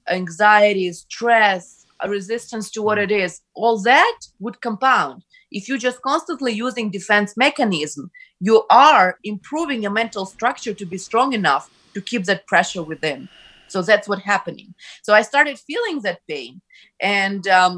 anxiety 0.10 0.92
stress 0.92 1.86
a 2.02 2.10
resistance 2.10 2.70
to 2.72 2.82
what 2.82 2.98
it 2.98 3.12
is 3.12 3.42
all 3.54 3.82
that 3.82 4.20
would 4.40 4.60
compound. 4.62 5.24
If 5.52 5.70
you're 5.70 5.78
just 5.78 6.02
constantly 6.02 6.52
using 6.52 6.92
defense 6.92 7.38
mechanism 7.38 8.12
you 8.48 8.66
are 8.70 9.08
improving 9.24 9.80
your 9.84 9.92
mental 10.02 10.26
structure 10.36 10.74
to 10.76 10.86
be 10.94 10.98
strong 10.98 11.30
enough 11.42 11.66
to 11.96 12.02
keep 12.02 12.24
that 12.26 12.46
pressure 12.48 12.84
within. 12.84 13.30
So 13.68 13.82
that's 13.82 14.08
what's 14.10 14.26
happening. 14.36 14.70
So 15.06 15.14
i 15.20 15.22
started 15.32 15.58
feeling 15.70 15.98
that 16.02 16.20
pain. 16.34 16.54
And 17.00 17.44
um, 17.60 17.76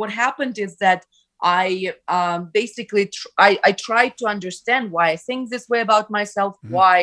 what 0.00 0.10
happened 0.24 0.56
is 0.66 0.72
that 0.84 1.00
i 1.42 1.66
um, 2.16 2.40
basically 2.60 3.04
tr- 3.16 3.34
I, 3.48 3.50
I 3.68 3.72
tried 3.88 4.12
to 4.18 4.26
understand 4.34 4.84
why 4.94 5.06
i 5.14 5.16
think 5.26 5.40
this 5.42 5.66
way 5.72 5.80
about 5.88 6.06
myself 6.18 6.52
Mhm. 6.58 6.70
why 6.76 6.96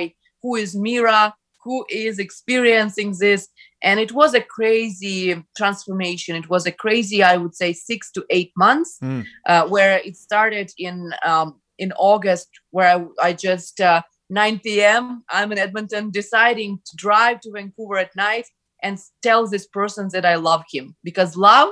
who 0.44 0.52
is 0.64 0.72
mira 0.88 1.24
who 1.66 1.78
is 1.90 2.16
experiencing 2.28 3.10
this. 3.24 3.42
And 3.88 4.00
it 4.06 4.12
was 4.14 4.32
a 4.34 4.40
crazy 4.58 5.22
transformation. 5.60 6.34
It 6.44 6.50
was 6.56 6.64
a 6.66 6.72
crazy 6.84 7.20
i 7.32 7.36
would 7.42 7.56
say 7.62 7.70
six 7.74 8.00
to 8.16 8.22
eight 8.38 8.52
months 8.66 8.92
Mm. 9.04 9.24
uh, 9.52 9.64
where 9.74 9.96
it 10.10 10.16
started 10.28 10.68
in 10.88 10.96
um, 11.32 11.50
in 11.80 11.92
august 11.94 12.50
where 12.72 12.88
i, 13.22 13.28
I 13.30 13.34
just 13.34 13.80
uh, 13.82 14.02
9 14.30 14.60
p.m 14.60 15.24
i'm 15.30 15.52
in 15.52 15.58
edmonton 15.58 16.12
deciding 16.12 16.80
to 16.86 16.96
drive 16.96 17.40
to 17.42 17.52
vancouver 17.52 17.98
at 17.98 18.16
night 18.16 18.46
and 18.84 19.00
tell 19.22 19.48
this 19.48 19.68
person 19.68 20.10
that 20.14 20.26
i 20.26 20.36
love 20.36 20.64
him 20.72 20.96
because 21.04 21.36
love 21.36 21.70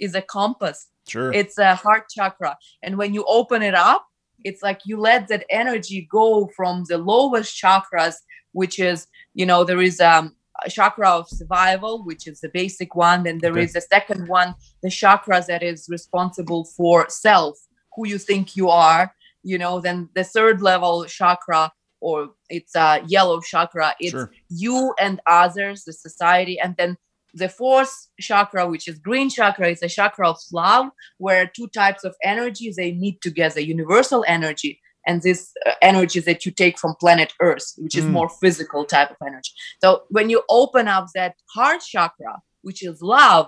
is 0.00 0.14
a 0.14 0.22
compass 0.22 0.86
Sure. 1.08 1.32
it's 1.32 1.56
a 1.58 1.74
heart 1.74 2.04
chakra 2.14 2.56
and 2.82 2.98
when 2.98 3.14
you 3.14 3.24
open 3.26 3.62
it 3.62 3.74
up 3.74 4.04
it's 4.44 4.62
like 4.62 4.80
you 4.84 5.00
let 5.00 5.26
that 5.28 5.44
energy 5.48 6.06
go 6.10 6.48
from 6.54 6.84
the 6.88 6.98
lowest 6.98 7.56
chakras 7.60 8.14
which 8.52 8.78
is 8.78 9.06
you 9.34 9.46
know 9.46 9.64
there 9.64 9.80
is 9.80 10.00
um, 10.00 10.34
a 10.66 10.70
chakra 10.70 11.08
of 11.08 11.26
survival 11.28 12.04
which 12.04 12.26
is 12.26 12.40
the 12.40 12.50
basic 12.50 12.94
one 12.94 13.22
then 13.22 13.38
there 13.38 13.56
is 13.56 13.70
Okay. 13.70 13.78
a 13.78 13.88
second 13.94 14.28
one 14.28 14.54
the 14.82 14.90
chakra 14.90 15.42
that 15.48 15.62
is 15.62 15.88
responsible 15.88 16.64
for 16.76 17.08
self 17.08 17.56
who 17.96 18.06
you 18.06 18.18
think 18.18 18.54
you 18.56 18.68
are 18.68 19.14
you 19.42 19.58
know 19.58 19.80
then 19.80 20.08
the 20.14 20.24
third 20.24 20.60
level 20.62 21.04
chakra 21.04 21.70
or 22.00 22.30
it's 22.48 22.74
a 22.76 23.02
yellow 23.06 23.40
chakra 23.40 23.94
it's 24.00 24.12
Sure. 24.12 24.30
you 24.48 24.94
and 25.00 25.20
others 25.26 25.84
the 25.84 25.92
society 25.92 26.58
and 26.60 26.74
then 26.76 26.96
the 27.34 27.48
fourth 27.48 28.08
chakra 28.20 28.66
which 28.68 28.88
is 28.88 28.98
green 28.98 29.28
chakra 29.28 29.68
is 29.68 29.82
a 29.82 29.88
chakra 29.88 30.28
of 30.28 30.38
love 30.52 30.86
where 31.18 31.46
two 31.46 31.68
types 31.68 32.02
of 32.04 32.14
energy 32.22 32.72
they 32.76 32.92
meet 32.92 33.20
together 33.20 33.60
universal 33.60 34.24
energy 34.26 34.80
and 35.06 35.22
this 35.22 35.52
uh, 35.66 35.72
energy 35.82 36.20
that 36.20 36.44
you 36.44 36.52
take 36.52 36.78
from 36.78 36.94
planet 37.00 37.32
earth 37.40 37.72
which 37.78 37.96
is 37.96 38.04
Mm. 38.04 38.12
more 38.12 38.28
physical 38.40 38.84
type 38.84 39.10
of 39.10 39.16
energy 39.26 39.52
so 39.82 40.02
when 40.10 40.30
you 40.30 40.42
open 40.48 40.88
up 40.88 41.06
that 41.14 41.34
heart 41.54 41.80
chakra 41.80 42.40
which 42.62 42.82
is 42.82 43.00
love 43.02 43.46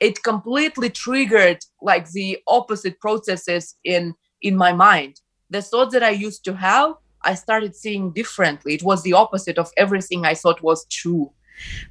it 0.00 0.22
completely 0.22 0.90
triggered 0.90 1.58
like 1.82 2.08
the 2.12 2.38
opposite 2.46 3.00
processes 3.00 3.74
in 3.84 4.14
in 4.42 4.56
my 4.56 4.72
mind. 4.72 5.20
The 5.50 5.62
thoughts 5.62 5.92
that 5.94 6.02
i 6.02 6.10
used 6.10 6.44
to 6.44 6.54
have 6.54 6.94
i 7.22 7.34
started 7.34 7.74
seeing 7.74 8.12
differently. 8.12 8.74
It 8.74 8.82
was 8.82 9.02
the 9.02 9.14
opposite 9.14 9.58
of 9.58 9.70
everything 9.76 10.24
i 10.26 10.34
thought 10.34 10.62
was 10.62 10.86
true. 10.86 11.32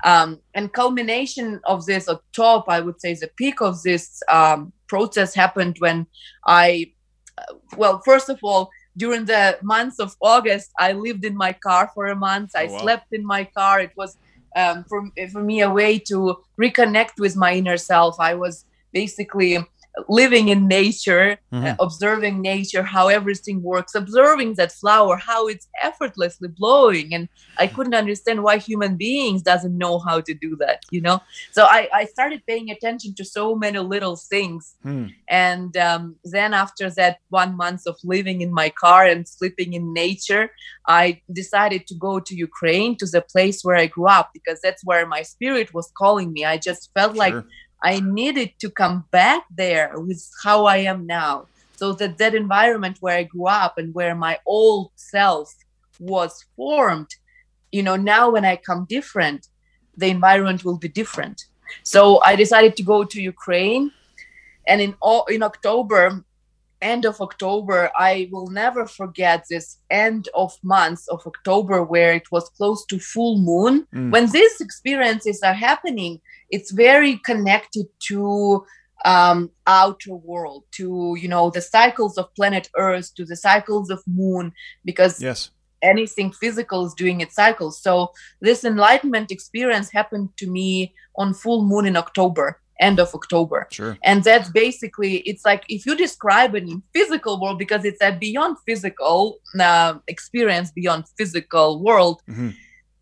Um, 0.06 0.40
and 0.54 0.72
culmination 0.72 1.60
of 1.66 1.86
this 1.86 2.08
or 2.08 2.20
top 2.34 2.66
i 2.70 2.80
would 2.80 3.02
say 3.02 3.14
the 3.14 3.30
peak 3.42 3.62
of 3.62 3.82
this 3.84 4.22
um, 4.38 4.72
process 4.88 5.34
happened 5.36 5.76
when 5.80 6.08
i 6.46 6.92
uh, 7.38 7.54
well 7.76 8.02
first 8.06 8.30
of 8.30 8.40
all 8.44 8.70
during 8.96 9.26
the 9.26 9.58
months 9.62 10.00
of 10.00 10.16
august 10.22 10.72
i 10.80 10.90
lived 10.94 11.24
in 11.26 11.36
my 11.36 11.52
car 11.68 11.92
for 11.94 12.06
a 12.08 12.16
month. 12.16 12.52
I 12.56 12.66
Oh, 12.68 12.72
wow. 12.74 12.82
slept 12.84 13.08
in 13.12 13.26
my 13.26 13.44
car. 13.60 13.76
It 13.82 13.92
was 14.02 14.12
um, 14.56 14.86
for, 14.90 15.00
for 15.34 15.44
me 15.44 15.62
a 15.62 15.70
way 15.70 16.00
to 16.12 16.18
reconnect 16.60 17.16
with 17.20 17.36
my 17.36 17.52
inner 17.54 17.78
self. 17.78 18.16
I 18.20 18.34
was 18.34 18.66
basically 18.94 19.52
living 20.08 20.48
in 20.50 20.68
nature 20.68 21.38
Mhm. 21.52 21.66
uh, 21.72 21.76
observing 21.80 22.42
nature 22.42 22.84
how 22.84 23.08
everything 23.08 23.58
works 23.64 23.96
observing 23.96 24.54
that 24.56 24.72
flower 24.72 25.16
how 25.18 25.48
it's 25.48 25.68
effortlessly 25.82 26.50
blowing 26.60 27.14
and 27.16 27.30
i 27.58 27.66
couldn't 27.66 27.96
understand 27.96 28.44
why 28.44 28.58
human 28.58 28.96
beings 28.98 29.42
doesn't 29.42 29.78
know 29.78 29.98
how 30.08 30.18
to 30.28 30.34
do 30.34 30.56
that 30.64 30.80
you 30.92 31.02
know 31.02 31.18
so 31.52 31.62
i, 31.78 31.82
I 31.94 32.06
started 32.06 32.42
paying 32.46 32.70
attention 32.70 33.16
to 33.16 33.24
so 33.26 33.56
many 33.56 33.80
little 33.80 34.18
things 34.34 34.76
Hmm. 34.84 35.08
and 35.30 35.76
um, 35.78 36.04
then 36.24 36.54
after 36.54 36.90
that 36.92 37.18
one 37.30 37.54
month 37.58 37.84
of 37.88 37.96
living 38.04 38.42
in 38.42 38.52
my 38.54 38.70
car 38.70 39.06
and 39.06 39.28
sleeping 39.28 39.74
in 39.74 39.94
nature 39.94 40.46
i 40.88 41.22
decided 41.42 41.82
to 41.88 41.96
go 41.96 42.20
to 42.28 42.34
ukraine 42.36 42.96
to 42.98 43.06
the 43.16 43.22
place 43.34 43.58
where 43.64 43.76
i 43.84 43.88
grew 43.88 44.08
up 44.08 44.28
because 44.38 44.60
that's 44.62 44.84
where 44.90 45.06
my 45.16 45.22
spirit 45.34 45.74
was 45.74 45.88
calling 46.02 46.30
me 46.36 46.42
i 46.46 46.58
just 46.70 46.84
felt 46.94 47.16
like 47.16 47.34
Sure. 47.34 47.46
I 47.84 48.00
needed 48.00 48.52
to 48.60 48.70
come 48.70 49.06
back 49.12 49.44
there 49.56 49.92
with 49.96 50.28
how 50.44 50.66
I 50.66 50.78
am 50.78 51.06
now. 51.06 51.48
So 51.76 51.94
that 51.94 52.18
that 52.18 52.34
environment 52.34 52.98
where 53.02 53.18
I 53.18 53.24
grew 53.24 53.48
up 53.48 53.78
and 53.78 53.94
where 53.94 54.16
my 54.16 54.40
old 54.46 54.92
self 54.96 55.54
was 56.00 56.44
formed, 56.56 57.10
you 57.72 57.84
know, 57.84 57.96
now 57.96 58.32
when 58.32 58.46
I 58.46 58.56
come 58.56 58.86
different, 58.90 59.48
the 59.96 60.08
environment 60.08 60.66
will 60.66 60.78
be 60.78 60.88
different. 60.88 61.46
So 61.84 62.22
I 62.24 62.36
decided 62.36 62.76
to 62.78 62.84
go 62.84 63.04
to 63.04 63.22
Ukraine, 63.22 63.92
and 64.68 64.82
in 64.82 64.96
all 65.02 65.26
in 65.26 65.44
October, 65.44 66.24
end 66.82 67.06
of 67.06 67.22
October, 67.22 67.92
I 67.98 68.30
will 68.32 68.48
never 68.48 68.86
forget 68.86 69.46
this 69.50 69.78
end 69.90 70.30
of 70.34 70.58
month 70.64 71.02
of 71.10 71.26
October 71.26 71.84
where 71.84 72.14
it 72.14 72.32
was 72.32 72.50
close 72.50 72.86
to 72.86 73.00
full 73.00 73.38
moon. 73.38 73.88
Mm. 73.94 74.12
When 74.12 74.30
these 74.32 74.62
experiences 74.62 75.42
are 75.44 75.54
happening, 75.54 76.22
it's 76.50 76.72
very 76.72 77.18
connected 77.18 77.86
to 78.10 78.66
um 79.06 79.50
outer 79.68 80.16
world 80.16 80.64
to 80.72 81.16
you 81.22 81.28
know 81.28 81.50
the 81.52 81.62
cycles 81.62 82.18
of 82.18 82.34
planet 82.36 82.70
earth 82.78 83.14
to 83.16 83.24
the 83.26 83.36
cycles 83.36 83.90
of 83.90 84.00
moon 84.08 84.52
because 84.86 85.22
Yes. 85.22 85.52
anything 85.84 86.32
physical 86.32 86.86
is 86.88 86.94
doing 86.96 87.22
its 87.22 87.36
cycles 87.36 87.80
so 87.82 88.12
this 88.42 88.64
enlightenment 88.64 89.32
experience 89.32 89.92
happened 89.92 90.30
to 90.38 90.48
me 90.50 90.94
on 91.16 91.34
full 91.36 91.64
moon 91.64 91.86
in 91.86 91.96
october 91.96 92.60
end 92.80 93.00
of 93.00 93.14
october 93.14 93.68
Sure. 93.72 93.98
and 94.04 94.24
that's 94.24 94.50
basically 94.50 95.18
it's 95.30 95.46
like 95.46 95.64
if 95.70 95.86
you 95.86 95.96
describe 95.96 96.56
it 96.56 96.64
in 96.64 96.82
physical 96.94 97.40
world 97.40 97.60
because 97.60 97.86
it's 97.86 98.02
a 98.02 98.12
beyond 98.12 98.58
physical 98.66 99.38
uh, 99.60 99.94
experience 100.08 100.72
beyond 100.72 101.06
physical 101.18 101.84
world 101.84 102.18
Mhm. 102.28 102.56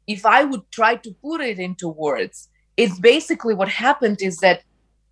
if 0.07 0.25
i 0.25 0.43
would 0.43 0.65
try 0.71 0.95
to 0.95 1.11
put 1.21 1.39
it 1.41 1.57
into 1.59 1.87
words 1.87 2.49
it's 2.77 2.99
basically 2.99 3.53
what 3.53 3.69
happened 3.69 4.21
is 4.21 4.37
that 4.37 4.61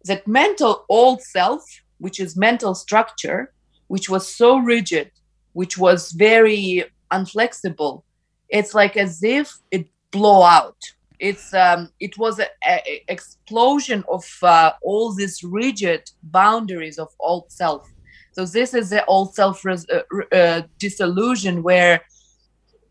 that 0.06 0.28
mental 0.28 0.86
old 0.90 1.22
self 1.22 1.64
which 2.00 2.20
is 2.20 2.36
mental 2.36 2.76
structure 2.76 3.52
which 3.88 4.10
was 4.10 4.28
so 4.28 4.58
rigid 4.58 5.12
which 5.54 5.78
was 5.78 6.12
very 6.12 6.84
unflexible 7.12 8.04
it's 8.50 8.74
like 8.74 8.98
as 8.98 9.24
if 9.24 9.52
it 9.72 9.88
blow 10.14 10.44
out. 10.44 10.78
It's 11.20 11.54
um 11.54 11.90
it 12.00 12.18
was 12.18 12.40
an 12.40 12.80
explosion 13.08 14.04
of 14.08 14.24
uh, 14.42 14.72
all 14.82 15.14
these 15.14 15.44
rigid 15.44 16.02
boundaries 16.24 16.98
of 16.98 17.10
old 17.20 17.52
self. 17.52 17.84
So 18.36 18.46
this 18.46 18.74
is 18.74 18.90
the 18.90 19.06
old 19.06 19.34
self 19.36 19.66
res- 19.66 19.88
uh, 19.90 20.36
uh, 20.36 20.62
disillusion 20.80 21.64
where 21.64 22.02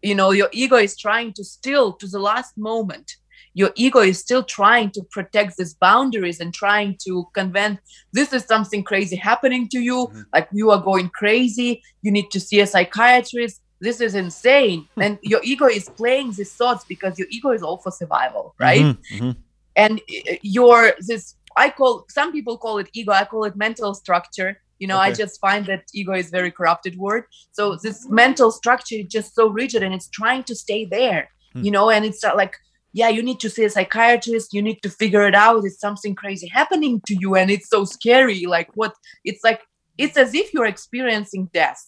you 0.02 0.14
know 0.14 0.30
your 0.32 0.48
ego 0.52 0.76
is 0.76 0.96
trying 0.96 1.32
to 1.34 1.44
still 1.44 1.92
to 2.00 2.06
the 2.06 2.18
last 2.18 2.52
moment 2.56 3.16
your 3.54 3.70
ego 3.76 4.00
is 4.00 4.18
still 4.18 4.42
trying 4.42 4.90
to 4.90 5.02
protect 5.10 5.56
these 5.56 5.74
boundaries 5.74 6.40
and 6.40 6.54
trying 6.54 6.96
to 7.04 7.26
convince 7.34 7.78
this 8.12 8.32
is 8.32 8.44
something 8.44 8.82
crazy 8.82 9.16
happening 9.16 9.68
to 9.68 9.78
you 9.80 9.98
Mhm. 10.08 10.24
like 10.34 10.48
you 10.52 10.70
are 10.70 10.82
going 10.90 11.08
crazy 11.10 11.82
you 12.02 12.10
need 12.10 12.30
to 12.30 12.40
see 12.40 12.60
a 12.60 12.66
psychiatrist 12.66 13.60
this 13.80 14.00
is 14.00 14.14
insane 14.14 14.86
and 15.04 15.18
your 15.22 15.40
ego 15.42 15.66
is 15.66 15.88
playing 15.90 16.32
these 16.32 16.52
thoughts 16.54 16.84
because 16.88 17.18
your 17.18 17.28
ego 17.30 17.50
is 17.50 17.62
all 17.62 17.78
for 17.78 17.90
survival 17.90 18.54
right 18.58 18.86
Mhm. 18.86 18.98
Mhm. 19.18 19.36
and 19.76 20.00
uh, 20.00 20.34
your 20.42 20.94
this 21.08 21.24
i 21.56 21.68
call 21.78 22.04
some 22.08 22.30
people 22.32 22.56
call 22.64 22.78
it 22.82 22.88
ego 22.94 23.12
i 23.12 23.24
call 23.24 23.44
it 23.44 23.54
mental 23.56 23.92
structure 23.94 24.50
you 24.80 24.86
know 24.88 24.98
i 25.06 25.10
just 25.22 25.34
find 25.46 25.66
that 25.66 25.82
ego 25.94 26.12
is 26.22 26.28
very 26.30 26.50
corrupted 26.58 26.94
word 26.96 27.24
so 27.56 27.76
this 27.84 27.98
mental 28.22 28.50
structure 28.50 28.96
is 29.02 29.08
just 29.16 29.34
so 29.38 29.44
rigid 29.48 29.82
and 29.82 29.92
it's 29.96 30.08
trying 30.20 30.42
to 30.50 30.54
stay 30.64 30.82
there 30.98 31.22
Hmm. 31.54 31.64
you 31.66 31.70
know 31.76 31.86
and 31.94 32.02
it's 32.08 32.22
like 32.42 32.54
yeah 32.92 33.08
you 33.08 33.22
need 33.22 33.40
to 33.40 33.50
see 33.50 33.64
a 33.64 33.70
psychiatrist. 33.70 34.52
You 34.52 34.62
need 34.62 34.80
to 34.82 34.90
figure 34.90 35.26
it 35.26 35.34
out. 35.34 35.64
It's 35.64 35.80
something 35.80 36.14
crazy 36.14 36.48
happening 36.48 37.00
to 37.06 37.14
you? 37.14 37.34
And 37.36 37.50
it's 37.50 37.68
so 37.68 37.84
scary. 37.84 38.46
Like 38.46 38.70
what 38.74 38.94
it's 39.24 39.42
like 39.44 39.60
it's 39.98 40.16
as 40.16 40.34
if 40.34 40.52
you're 40.54 40.66
experiencing 40.66 41.50
death. 41.52 41.82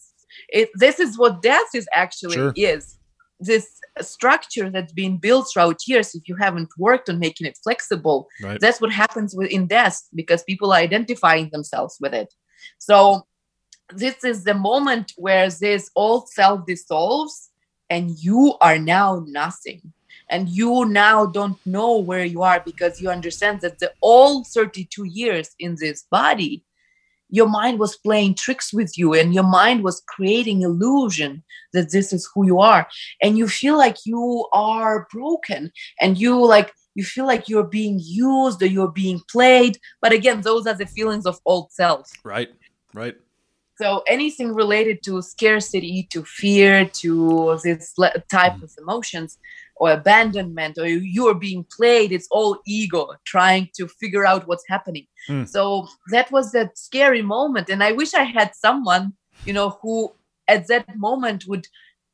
It, 0.49 0.69
this 0.75 0.99
is 0.99 1.17
what 1.17 1.41
death 1.41 1.69
is 1.73 1.87
actually 1.93 2.35
Sure. 2.35 2.53
is. 2.55 2.97
This 3.39 3.67
structure 4.01 4.69
that's 4.69 4.93
been 4.93 5.17
built 5.17 5.47
throughout 5.51 5.79
years 5.87 6.13
if 6.15 6.27
you 6.27 6.35
haven't 6.35 6.69
worked 6.77 7.09
on 7.09 7.19
making 7.19 7.47
it 7.47 7.57
flexible 7.63 8.27
Right. 8.41 8.59
that's 8.59 8.81
what 8.81 8.91
happens 8.91 9.33
with 9.35 9.49
in 9.49 9.67
death 9.67 9.97
because 10.13 10.43
people 10.43 10.71
are 10.73 10.79
identifying 10.79 11.49
themselves 11.51 11.97
with 12.01 12.13
it. 12.13 12.33
So 12.77 13.25
this 13.93 14.23
is 14.23 14.43
the 14.43 14.53
moment 14.53 15.13
where 15.17 15.49
this 15.49 15.89
old 15.95 16.29
self 16.29 16.65
dissolves 16.65 17.49
and 17.89 18.11
you 18.19 18.55
are 18.61 18.79
now 18.79 19.23
nothing 19.27 19.93
and 20.29 20.49
you 20.49 20.85
now 20.85 21.25
don't 21.25 21.57
know 21.65 21.97
where 21.97 22.25
you 22.25 22.41
are 22.41 22.61
because 22.65 23.01
you 23.01 23.09
understand 23.09 23.61
that 23.61 23.79
the 23.79 23.91
all 24.01 24.43
32 24.43 25.03
years 25.05 25.49
in 25.59 25.75
this 25.79 26.05
body 26.11 26.63
your 27.29 27.49
mind 27.49 27.79
was 27.79 27.97
playing 27.97 28.35
tricks 28.35 28.71
with 28.71 28.97
you 28.97 29.13
and 29.13 29.33
your 29.33 29.43
mind 29.43 29.83
was 29.83 30.03
creating 30.07 30.61
illusion 30.61 31.43
that 31.73 31.91
this 31.91 32.13
is 32.13 32.29
who 32.33 32.45
you 32.45 32.59
are 32.59 32.87
and 33.21 33.37
you 33.37 33.47
feel 33.47 33.77
like 33.77 33.97
you 34.05 34.47
are 34.53 35.07
broken 35.11 35.71
and 35.99 36.17
you 36.17 36.45
like 36.45 36.71
you 36.93 37.03
feel 37.03 37.25
like 37.25 37.49
you're 37.49 37.63
being 37.63 37.99
used 38.01 38.61
or 38.61 38.67
you're 38.67 38.91
being 38.91 39.19
played 39.29 39.77
but 40.01 40.13
again 40.13 40.41
those 40.41 40.67
are 40.67 40.75
the 40.75 40.85
feelings 40.85 41.25
of 41.25 41.39
old 41.45 41.71
self 41.71 42.09
Right. 42.23 42.49
Right. 42.93 43.15
So 43.77 44.01
anything 44.07 44.53
related 44.53 45.03
to 45.03 45.21
scarcity 45.21 46.07
to 46.11 46.23
fear 46.23 46.85
to 46.85 47.59
this 47.63 47.93
type 48.31 48.61
of 48.61 48.71
emotions 48.77 49.37
or 49.77 49.91
abandonment 49.91 50.77
or 50.77 50.87
you're 50.87 51.33
being 51.35 51.65
played 51.77 52.11
it's 52.11 52.27
all 52.31 52.57
ego 52.65 53.09
trying 53.25 53.67
to 53.77 53.87
figure 53.87 54.25
out 54.25 54.47
what's 54.47 54.63
happening 54.69 55.05
Hmm. 55.27 55.43
so 55.45 55.87
that 56.11 56.31
was 56.31 56.51
that 56.51 56.77
scary 56.77 57.23
moment 57.23 57.67
and 57.69 57.81
i 57.83 57.91
wish 57.91 58.13
i 58.13 58.23
had 58.23 58.53
someone 58.53 59.13
you 59.43 59.53
know 59.53 59.69
who 59.81 60.13
at 60.47 60.67
that 60.67 60.95
moment 60.97 61.45
would 61.47 61.65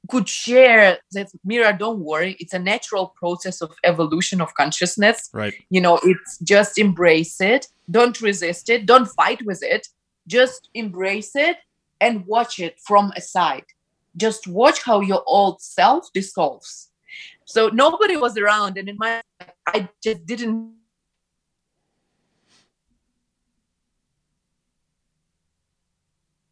could 0.09 0.27
share 0.29 0.97
that 1.11 1.27
mira 1.43 1.77
don't 1.77 1.99
worry 1.99 2.37
it's 2.39 2.53
a 2.53 2.59
natural 2.73 3.05
process 3.21 3.61
of 3.61 3.69
evolution 3.83 4.39
of 4.41 4.53
consciousness 4.55 5.29
Right. 5.33 5.53
you 5.69 5.81
know 5.81 5.99
it's 6.03 6.37
just 6.39 6.79
embrace 6.79 7.41
it 7.41 7.67
don't 7.97 8.19
resist 8.21 8.69
it 8.69 8.85
don't 8.85 9.07
fight 9.19 9.41
with 9.45 9.61
it 9.61 9.87
just 10.37 10.69
embrace 10.83 11.33
it 11.47 11.57
and 12.05 12.25
watch 12.33 12.53
it 12.67 12.73
from 12.87 13.11
aside 13.21 13.65
just 14.25 14.47
watch 14.59 14.79
how 14.89 14.97
your 15.11 15.23
old 15.37 15.61
self 15.61 16.03
dissolves 16.19 16.71
so 17.53 17.61
nobody 17.83 18.15
was 18.25 18.37
around 18.43 18.77
and 18.77 18.87
in 18.93 18.97
my 19.05 19.13
i 19.75 19.77
just 20.05 20.25
didn't 20.31 20.55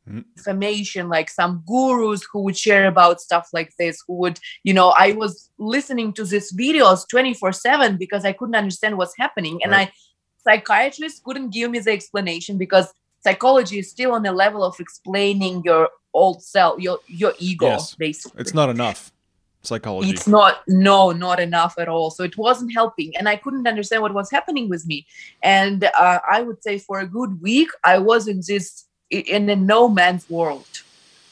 Mhm. 0.10 0.26
information 0.38 1.08
like 1.08 1.30
some 1.30 1.64
gurus 1.68 2.22
who 2.32 2.42
would 2.44 2.58
share 2.58 2.88
about 2.88 3.22
stuff 3.22 3.50
like 3.54 3.72
this 3.78 4.02
who 4.08 4.16
would 4.16 4.40
you 4.64 4.74
know 4.74 4.90
i 4.98 5.12
was 5.12 5.52
listening 5.60 6.14
to 6.14 6.24
these 6.24 6.52
videos 6.54 7.08
24 7.10 7.52
7 7.54 7.98
because 7.98 8.26
i 8.26 8.34
couldn't 8.34 8.56
understand 8.56 8.98
what's 8.98 9.18
happening 9.18 9.60
and 9.64 9.72
Right. 9.72 9.90
i 9.90 9.94
psychiatrists 10.46 11.22
couldn't 11.24 11.52
give 11.52 11.70
me 11.70 11.80
the 11.80 11.92
explanation 11.92 12.58
because 12.58 12.88
psychology 13.24 13.80
is 13.80 13.90
still 13.90 14.12
on 14.14 14.24
the 14.24 14.32
level 14.32 14.64
of 14.64 14.80
explaining 14.80 15.62
your 15.64 15.90
old 16.14 16.42
self 16.44 16.80
your 16.80 17.00
your 17.08 17.34
ego 17.40 17.68
Yes. 17.68 17.96
basically 17.96 18.42
It's 18.42 18.54
not 18.54 18.70
enough. 18.70 19.12
Psychology. 19.62 20.10
it's 20.10 20.26
not 20.26 20.62
no 20.68 21.12
not 21.12 21.38
enough 21.38 21.76
at 21.78 21.90
all 21.90 22.10
so 22.10 22.24
it 22.24 22.38
wasn't 22.38 22.74
helping 22.74 23.14
and 23.18 23.28
i 23.28 23.36
couldn't 23.36 23.68
understand 23.68 24.02
what 24.02 24.14
was 24.14 24.32
happening 24.32 24.70
with 24.70 24.88
me 24.88 25.06
and 25.44 25.84
uh, 25.84 26.20
i 26.32 26.42
would 26.42 26.64
say 26.64 26.78
for 26.80 27.00
a 27.02 27.06
good 27.06 27.42
week 27.42 27.70
i 27.84 27.98
was 27.98 28.30
in 28.30 28.40
this 28.48 28.86
in 29.10 29.50
a 29.50 29.56
no 29.58 29.90
man's 29.90 30.30
world 30.30 30.66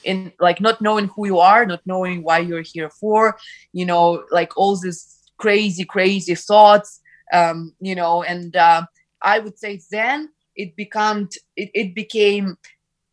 in 0.04 0.34
like 0.42 0.60
not 0.60 0.82
knowing 0.82 1.08
who 1.08 1.26
you 1.26 1.40
are 1.40 1.66
not 1.66 1.82
knowing 1.86 2.22
why 2.22 2.38
you're 2.40 2.68
here 2.74 2.90
for 2.90 3.38
you 3.72 3.86
know 3.86 4.26
like 4.30 4.52
all 4.58 4.76
these 4.76 5.00
crazy 5.38 5.86
crazy 5.86 6.36
thoughts 6.36 7.00
um 7.32 7.74
you 7.80 7.96
know 7.96 8.24
and 8.24 8.58
uh, 8.58 8.82
i 9.22 9.40
would 9.40 9.58
say 9.58 9.80
then 9.90 10.30
it 10.58 10.76
became 10.76 11.30
it, 11.56 11.70
it 11.74 11.96
became 11.96 12.58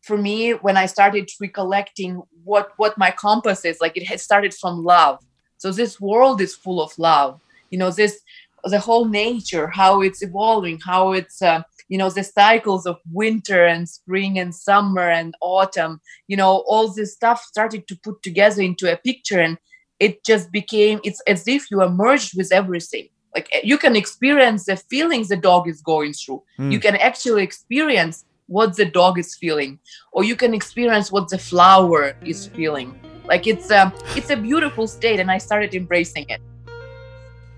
for 0.01 0.17
me 0.17 0.51
when 0.51 0.77
i 0.77 0.85
started 0.85 1.29
recollecting 1.39 2.21
what 2.43 2.71
what 2.77 2.97
my 2.97 3.11
compass 3.11 3.65
is 3.65 3.79
like 3.81 3.97
it 3.97 4.07
had 4.07 4.19
started 4.19 4.53
from 4.53 4.83
love. 4.83 5.19
So 5.57 5.71
this 5.71 5.99
world 5.99 6.41
is 6.41 6.55
full 6.55 6.81
of 6.81 6.97
love. 6.97 7.41
You 7.71 7.79
know 7.79 7.91
this 7.91 8.21
the 8.63 8.79
whole 8.79 9.05
nature 9.05 9.67
how 9.67 10.01
it's 10.01 10.23
evolving 10.23 10.79
how 10.79 11.11
it's 11.11 11.41
uh, 11.41 11.61
you 11.87 11.97
know 11.97 12.09
the 12.09 12.23
cycles 12.23 12.85
of 12.85 12.97
winter 13.11 13.65
and 13.65 13.87
spring 13.87 14.39
and 14.39 14.55
summer 14.55 15.07
and 15.07 15.35
autumn 15.41 16.01
you 16.27 16.35
know 16.35 16.63
all 16.67 16.91
this 16.91 17.13
stuff 17.13 17.43
started 17.43 17.87
to 17.87 17.95
put 18.03 18.21
together 18.23 18.61
into 18.63 18.91
a 18.91 18.97
picture 18.97 19.39
and 19.39 19.57
it 19.99 20.25
just 20.25 20.51
became 20.51 20.99
it's 21.03 21.21
as 21.27 21.47
if 21.47 21.69
you 21.69 21.79
are 21.79 21.89
merged 21.89 22.35
with 22.35 22.51
everything 22.51 23.07
like 23.35 23.47
eh, 23.53 23.61
you 23.63 23.77
can 23.77 23.95
experience 23.95 24.65
the 24.65 24.77
feelings 24.91 25.27
the 25.27 25.37
dog 25.49 25.67
is 25.73 25.81
going 25.81 26.13
through 26.13 26.41
Hmm. 26.57 26.71
you 26.71 26.79
can 26.79 26.95
actually 27.09 27.43
experience 27.43 28.25
what 28.47 28.75
the 28.77 28.85
dog 28.85 29.17
is 29.19 29.35
feeling 29.35 29.79
or 30.11 30.23
you 30.23 30.35
can 30.35 30.53
experience 30.53 31.11
what 31.11 31.25
the 31.29 31.37
flower 31.49 32.15
is 32.23 32.47
feeling 32.57 32.89
like 33.31 33.47
it's 33.47 33.69
a 33.71 33.91
it's 34.17 34.29
a 34.29 34.37
beautiful 34.49 34.85
state 34.87 35.19
and 35.19 35.29
i 35.31 35.37
started 35.47 35.73
embracing 35.81 36.25
it 36.29 36.41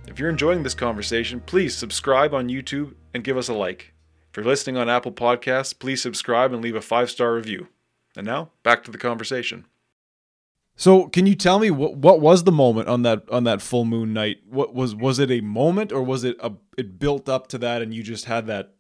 If 0.07 0.19
you're 0.19 0.29
enjoying 0.37 0.63
this 0.63 0.73
conversation, 0.73 1.41
please 1.51 1.77
subscribe 1.77 2.33
on 2.33 2.49
YouTube 2.49 2.95
and 3.13 3.23
give 3.23 3.37
us 3.37 3.49
a 3.49 3.53
like. 3.53 3.93
If 4.31 4.37
you're 4.37 4.45
listening 4.45 4.77
on 4.77 4.89
Apple 4.89 5.11
Podcasts, 5.11 5.77
please 5.77 6.01
subscribe 6.01 6.53
and 6.53 6.61
leave 6.63 6.75
a 6.75 6.81
five 6.81 7.11
star 7.11 7.35
review. 7.35 7.67
And 8.15 8.25
now, 8.25 8.49
back 8.63 8.83
to 8.85 8.91
the 8.91 8.97
conversation. 8.97 9.65
So, 10.79 11.07
can 11.07 11.25
you 11.25 11.33
tell 11.33 11.57
me 11.57 11.71
what 11.71 11.97
what 11.97 12.21
was 12.21 12.43
the 12.43 12.51
moment 12.51 12.87
on 12.87 13.01
that 13.01 13.23
on 13.31 13.43
that 13.45 13.61
full 13.61 13.83
moon 13.83 14.13
night? 14.13 14.37
What 14.47 14.73
was 14.75 14.95
was 14.95 15.17
it 15.17 15.31
a 15.31 15.41
moment 15.41 15.91
or 15.91 16.03
was 16.03 16.23
it 16.23 16.37
a 16.39 16.53
it 16.77 16.99
built 16.99 17.27
up 17.27 17.47
to 17.47 17.57
that 17.57 17.81
and 17.81 17.93
you 17.93 18.03
just 18.03 18.25
had 18.25 18.45
that 18.47 18.73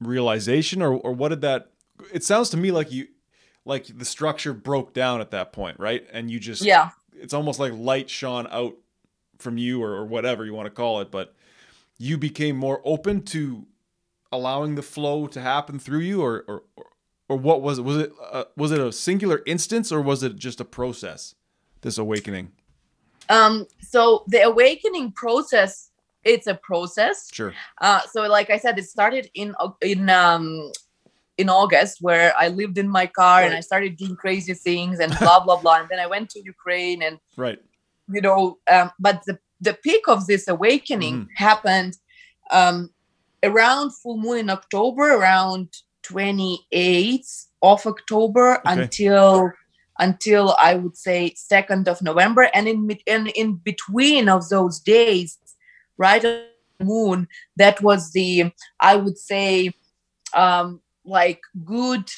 realization 0.00 0.82
or 0.82 0.94
or 0.94 1.12
what 1.12 1.28
did 1.28 1.40
that 1.42 1.70
it 2.12 2.24
sounds 2.24 2.50
to 2.50 2.56
me 2.56 2.72
like 2.72 2.90
you 2.90 3.06
like 3.64 3.86
the 3.96 4.04
structure 4.04 4.52
broke 4.52 4.92
down 4.92 5.20
at 5.20 5.30
that 5.30 5.52
point, 5.52 5.78
right? 5.78 6.04
And 6.12 6.28
you 6.28 6.40
just 6.40 6.62
yeah 6.62 6.90
it's 7.14 7.32
almost 7.32 7.60
like 7.60 7.72
light 7.72 8.10
shone 8.10 8.48
out 8.50 8.76
from 9.38 9.58
you 9.58 9.82
or, 9.82 9.92
or 9.92 10.04
whatever 10.04 10.44
you 10.44 10.54
want 10.54 10.66
to 10.66 10.70
call 10.70 11.00
it 11.00 11.10
but 11.10 11.34
you 11.98 12.16
became 12.16 12.56
more 12.56 12.80
open 12.84 13.22
to 13.22 13.66
allowing 14.30 14.74
the 14.74 14.82
flow 14.82 15.26
to 15.26 15.40
happen 15.40 15.78
through 15.78 16.00
you 16.00 16.22
or 16.22 16.44
or, 16.48 16.62
or, 17.32 17.38
what 17.38 17.62
was 17.62 17.78
it 17.78 17.82
was 17.82 17.96
it 18.04 18.12
uh, 18.30 18.44
was 18.56 18.70
it 18.72 18.80
a 18.80 18.92
singular 18.92 19.42
instance 19.46 19.90
or 19.92 20.00
was 20.00 20.22
it 20.22 20.36
just 20.36 20.60
a 20.60 20.64
process 20.64 21.34
this 21.82 21.98
awakening? 21.98 22.52
Um 23.28 23.66
so 23.80 24.24
the 24.28 24.42
awakening 24.42 25.12
process 25.12 25.90
it's 26.24 26.46
a 26.46 26.54
process. 26.54 27.16
Sure. 27.32 27.52
Uh 27.80 28.00
so 28.12 28.18
like 28.38 28.48
i 28.50 28.58
said 28.58 28.78
it 28.78 28.84
started 28.96 29.24
in 29.34 29.54
in 29.80 30.08
um 30.08 30.70
in 31.38 31.48
august 31.48 31.94
where 32.00 32.28
i 32.38 32.46
lived 32.48 32.76
in 32.78 32.88
my 32.88 33.06
car 33.06 33.38
and 33.42 33.54
i 33.54 33.60
started 33.60 33.96
doing 33.96 34.14
crazy 34.24 34.54
things 34.54 35.00
and 35.00 35.10
blah 35.18 35.40
blah 35.44 35.58
blah. 35.62 35.78
And 35.80 35.88
then 35.90 35.98
i 35.98 36.06
went 36.06 36.26
to 36.30 36.40
ukraine 36.54 37.02
and 37.02 37.18
right. 37.44 37.58
you 38.14 38.20
know 38.26 38.58
um, 38.74 38.90
but 39.06 39.16
the 39.28 39.38
the 39.68 39.74
peak 39.86 40.04
of 40.14 40.26
this 40.26 40.44
awakening 40.56 41.16
Mhm. 41.22 41.28
happened 41.46 41.94
um 42.58 42.90
around 43.50 43.86
full 44.00 44.18
moon 44.24 44.38
in 44.44 44.50
october 44.50 45.04
around 45.18 45.68
28th 46.02 47.46
of 47.62 47.86
october 47.86 48.60
Okay. 48.66 48.82
until 48.82 49.52
until 49.98 50.54
i 50.58 50.74
would 50.74 50.96
say 50.96 51.34
2nd 51.36 51.86
of 51.88 52.02
november. 52.02 52.48
And 52.54 52.68
in 52.68 52.90
in 53.06 53.26
in 53.28 53.54
between 53.54 54.28
of 54.28 54.48
those 54.48 54.80
days 54.80 55.38
right 55.98 56.24
on 56.24 56.42
the 56.78 56.84
moon 56.84 57.28
that 57.56 57.80
was 57.82 58.10
the 58.12 58.50
i 58.80 58.96
would 58.96 59.18
say 59.18 59.72
um 60.34 60.80
like 61.04 61.40
good 61.64 62.10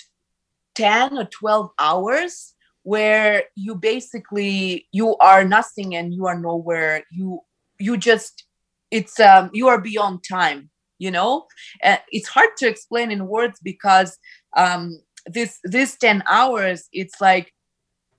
10 0.75 1.19
or 1.19 1.25
12 1.25 1.71
hours 1.79 2.55
where 2.83 3.45
you 3.57 3.75
basically 3.75 4.87
you 4.93 5.17
are 5.17 5.45
nothing 5.45 5.95
and 5.97 6.13
you 6.15 6.27
are 6.27 6.39
nowhere. 6.39 7.05
You 7.11 7.41
you 7.79 7.97
just 7.97 8.45
it's 8.91 9.19
um 9.19 9.51
you 9.53 9.69
are 9.69 9.81
beyond 9.81 10.23
time 10.29 10.71
you 10.99 11.11
know? 11.11 11.47
Uh, 11.83 11.97
it's 12.11 12.29
hard 12.29 12.51
to 12.59 12.69
explain 12.69 13.11
in 13.11 13.27
words 13.27 13.59
because 13.63 14.19
um 14.57 14.99
this 15.27 15.59
this 15.65 15.97
10 15.97 16.23
hours 16.29 16.89
it's 16.93 17.21
like 17.21 17.53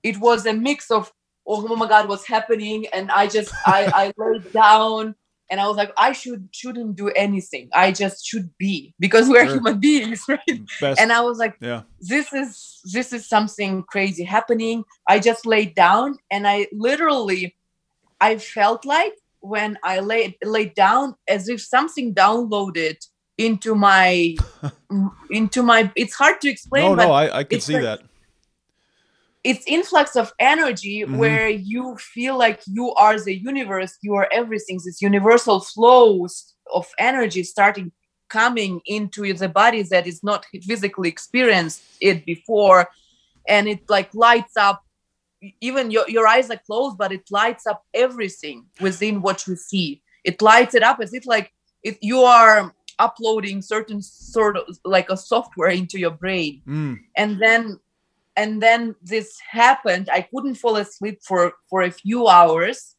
it 0.03 0.17
was 0.19 0.45
a 0.45 0.53
mix 0.53 0.89
of 0.91 1.11
oh 1.47 1.75
my 1.75 1.87
god 1.87 2.07
what's 2.09 2.27
happening? 2.27 2.85
And 2.93 3.11
i 3.11 3.27
just 3.27 3.53
i 3.65 3.85
i 3.93 4.13
laid 4.17 4.51
down 4.51 5.15
and 5.51 5.61
i 5.61 5.67
was 5.67 5.77
like 5.77 5.91
i 5.97 6.11
should 6.11 6.49
shouldn't 6.51 6.95
do 6.95 7.09
anything. 7.09 7.69
I 7.73 7.91
just 7.91 8.25
should 8.25 8.49
be 8.57 8.93
because 8.99 9.29
we're 9.29 9.45
Sure. 9.45 9.55
human 9.55 9.79
beings 9.79 10.23
right? 10.29 10.59
Best. 10.81 10.99
And 10.99 11.11
i 11.13 11.21
was 11.21 11.37
like 11.37 11.55
yeah. 11.61 11.83
this 12.01 12.33
is 12.33 12.81
this 12.91 13.13
is 13.13 13.29
something 13.29 13.83
crazy 13.83 14.23
happening. 14.23 14.83
I 15.07 15.19
just 15.19 15.45
laid 15.45 15.75
down 15.75 16.17
and 16.31 16.47
i 16.47 16.67
literally 16.71 17.55
i 18.19 18.37
felt 18.37 18.85
like 18.85 19.13
when 19.47 19.77
I 19.83 19.99
laid 19.99 20.35
laid 20.43 20.73
down 20.73 21.15
as 21.27 21.49
if 21.49 21.61
something 21.61 22.13
downloaded 22.13 22.97
into 23.37 23.75
my 23.75 24.35
into 25.29 25.61
my 25.63 25.91
it's 25.95 26.15
hard 26.15 26.39
to 26.41 26.49
explain 26.49 26.85
no, 26.91 26.95
but 26.95 27.05
no, 27.07 27.11
I, 27.11 27.39
I 27.39 27.43
can 27.43 27.59
see 27.61 27.73
like- 27.73 27.83
that. 27.83 27.99
it's 29.43 29.65
influx 29.67 30.15
of 30.15 30.31
energy 30.39 31.03
Mhm. 31.03 31.17
where 31.17 31.49
you 31.49 31.97
feel 31.97 32.37
like 32.37 32.59
you 32.77 32.93
are 33.03 33.19
the 33.19 33.35
universe 33.51 33.93
you 34.01 34.13
are 34.15 34.27
everything 34.31 34.77
this 34.85 35.01
universal 35.01 35.59
flows 35.59 36.33
of 36.73 36.85
energy 36.97 37.43
starting 37.43 37.91
coming 38.29 38.81
into 38.87 39.21
the 39.33 39.49
body 39.49 39.81
that 39.83 40.07
is 40.07 40.19
not 40.23 40.45
physically 40.69 41.09
experienced 41.15 41.81
it 42.01 42.25
before 42.25 42.81
and 43.47 43.67
it 43.67 43.81
like 43.95 44.09
lights 44.27 44.55
up 44.57 44.81
even 45.61 45.91
your, 45.91 46.09
your 46.09 46.27
eyes 46.27 46.49
are 46.49 46.61
closed 46.65 46.97
but 46.97 47.11
it 47.11 47.23
lights 47.29 47.65
up 47.67 47.83
everything 47.93 48.65
within 48.81 49.21
what 49.21 49.47
you 49.47 49.55
see. 49.55 50.01
It 50.23 50.41
lights 50.41 50.75
it 50.75 50.83
up 50.83 50.99
as 51.01 51.13
if 51.13 51.25
like 51.25 51.51
if 51.83 51.97
you 52.01 52.21
are 52.21 52.73
uploading 52.97 53.61
certain 53.61 54.01
sort 54.01 54.57
of 54.57 54.63
like 54.85 55.09
a 55.09 55.17
software 55.17 55.69
into 55.69 55.99
your 55.99 56.11
brain. 56.11 56.61
Mm, 56.67 56.99
and 57.15 57.39
then 57.39 57.79
and 58.37 58.61
then 58.61 58.95
this 59.01 59.37
happened. 59.49 60.09
I 60.11 60.21
couldn't 60.21 60.55
fall 60.55 60.77
asleep 60.77 61.19
for 61.23 61.53
for 61.69 61.83
a 61.83 61.91
few 61.91 62.27
hours 62.27 62.95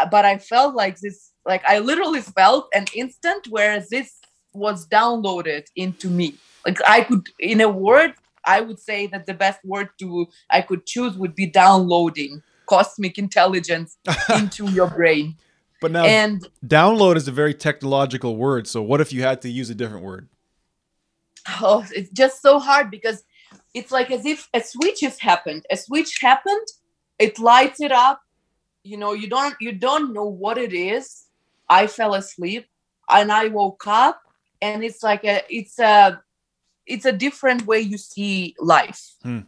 uh, 0.00 0.06
but 0.06 0.24
i 0.24 0.38
felt 0.38 0.74
like 0.74 0.98
this 1.00 1.32
like 1.46 1.62
i 1.66 1.78
literally 1.78 2.20
felt 2.20 2.68
an 2.74 2.86
instant 2.94 3.46
where 3.48 3.84
this 3.90 4.18
was 4.52 4.88
downloaded 4.88 5.64
into 5.76 6.08
me. 6.08 6.34
Like 6.66 6.78
i 6.86 7.02
could 7.02 7.28
in 7.38 7.60
a 7.60 7.68
word 7.68 8.14
i 8.44 8.60
would 8.60 8.78
say 8.78 9.06
that 9.06 9.26
the 9.26 9.34
best 9.34 9.60
word 9.64 9.88
to 9.98 10.26
i 10.50 10.60
could 10.60 10.86
choose 10.86 11.16
would 11.16 11.34
be 11.34 11.46
downloading 11.46 12.42
cosmic 12.66 13.18
intelligence 13.18 13.98
into 14.34 14.70
your 14.70 14.88
brain 14.88 15.36
but 15.80 15.90
now 15.90 16.04
and 16.04 16.46
download 16.66 17.16
is 17.16 17.26
a 17.26 17.32
very 17.32 17.54
technological 17.54 18.36
word. 18.36 18.68
So 18.68 18.82
what 18.82 19.00
if 19.00 19.12
you 19.14 19.22
had 19.22 19.40
to 19.42 19.48
use 19.48 19.70
a 19.70 19.74
different 19.74 20.04
word? 20.04 20.28
oh 21.62 21.84
it's 21.92 22.10
just 22.10 22.42
so 22.42 22.58
hard 22.58 22.90
because 22.90 23.24
it's 23.74 23.90
like 23.90 24.10
as 24.10 24.26
if 24.26 24.48
a 24.54 24.60
switch 24.60 25.00
has 25.00 25.18
happened 25.18 25.64
a 25.70 25.76
switch 25.76 26.18
happened 26.20 26.66
it 27.18 27.38
lights 27.38 27.80
it 27.80 27.92
up 27.92 28.20
you 28.84 28.96
know 28.96 29.14
you 29.14 29.28
don't 29.28 29.54
you 29.60 29.72
don't 29.72 30.12
know 30.12 30.26
what 30.26 30.58
it 30.58 30.72
is 30.72 31.26
i 31.68 31.86
fell 31.86 32.14
asleep 32.14 32.66
and 33.08 33.32
i 33.32 33.48
woke 33.48 33.86
up 33.86 34.22
and 34.60 34.84
it's 34.84 35.02
like 35.02 35.24
a 35.24 35.42
it's 35.48 35.78
a 35.78 36.20
it's 36.86 37.04
a 37.04 37.12
different 37.12 37.66
way 37.66 37.80
you 37.80 37.98
see 37.98 38.54
life 38.58 39.14
Hmm. 39.22 39.40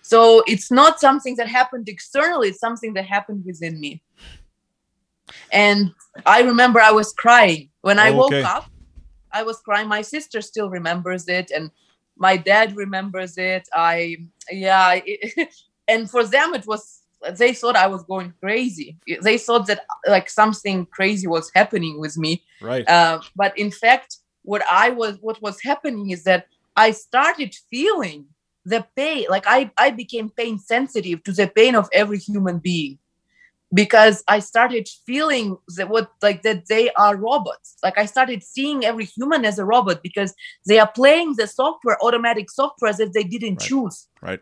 so 0.00 0.42
it's 0.46 0.70
not 0.70 1.00
something 1.00 1.36
that 1.36 1.48
happened 1.48 1.88
externally 1.88 2.48
it's 2.48 2.60
something 2.60 2.94
that 2.94 3.06
happened 3.06 3.44
within 3.44 3.80
me 3.80 4.02
and 5.52 5.92
i 6.26 6.42
remember 6.42 6.80
i 6.80 6.90
was 6.90 7.12
crying 7.12 7.70
when 7.82 7.98
i 7.98 8.10
woke 8.10 8.32
up 8.32 8.68
I 9.32 9.42
was 9.42 9.58
crying. 9.60 9.88
My 9.88 10.02
sister 10.02 10.40
still 10.40 10.68
remembers 10.70 11.28
it, 11.28 11.50
and 11.50 11.70
my 12.16 12.36
dad 12.36 12.76
remembers 12.76 13.38
it. 13.38 13.68
I, 13.72 14.16
yeah, 14.50 15.00
it, 15.04 15.48
and 15.88 16.10
for 16.10 16.24
them 16.24 16.54
it 16.54 16.66
was. 16.66 17.00
They 17.38 17.54
thought 17.54 17.76
I 17.76 17.86
was 17.86 18.02
going 18.02 18.34
crazy. 18.40 18.98
They 19.22 19.38
thought 19.38 19.68
that 19.68 19.86
like 20.08 20.28
something 20.28 20.86
crazy 20.86 21.28
was 21.28 21.52
happening 21.54 22.00
with 22.00 22.18
me. 22.18 22.42
Right. 22.60 22.88
Uh, 22.88 23.20
but 23.36 23.56
in 23.56 23.70
fact, 23.70 24.16
what 24.42 24.62
I 24.70 24.90
was, 24.90 25.18
what 25.20 25.40
was 25.42 25.60
happening 25.62 26.10
is 26.10 26.24
that 26.24 26.46
I 26.76 26.90
started 26.92 27.54
feeling 27.70 28.26
the 28.64 28.86
pain. 28.96 29.26
Like 29.28 29.44
I, 29.46 29.70
I 29.76 29.90
became 29.90 30.30
pain 30.30 30.58
sensitive 30.58 31.22
to 31.24 31.32
the 31.32 31.48
pain 31.48 31.74
of 31.74 31.88
every 31.92 32.18
human 32.18 32.58
being 32.58 32.98
because 33.74 34.22
I 34.28 34.40
started 34.40 34.88
feeling 35.06 35.56
that 35.76 35.88
what 35.88 36.10
like 36.20 36.42
that 36.42 36.66
they 36.66 36.90
are 36.90 37.16
robots. 37.16 37.76
Like 37.82 37.98
I 37.98 38.06
started 38.06 38.42
seeing 38.42 38.84
every 38.84 39.06
human 39.06 39.44
as 39.44 39.58
a 39.58 39.64
robot 39.64 40.02
because 40.02 40.34
they 40.66 40.78
are 40.78 40.90
playing 40.90 41.36
the 41.36 41.46
software, 41.46 41.98
automatic 42.02 42.50
software 42.50 42.92
that 42.92 43.12
they 43.14 43.24
didn't 43.24 43.60
Right. 43.60 43.68
choose. 43.68 44.08
right. 44.20 44.40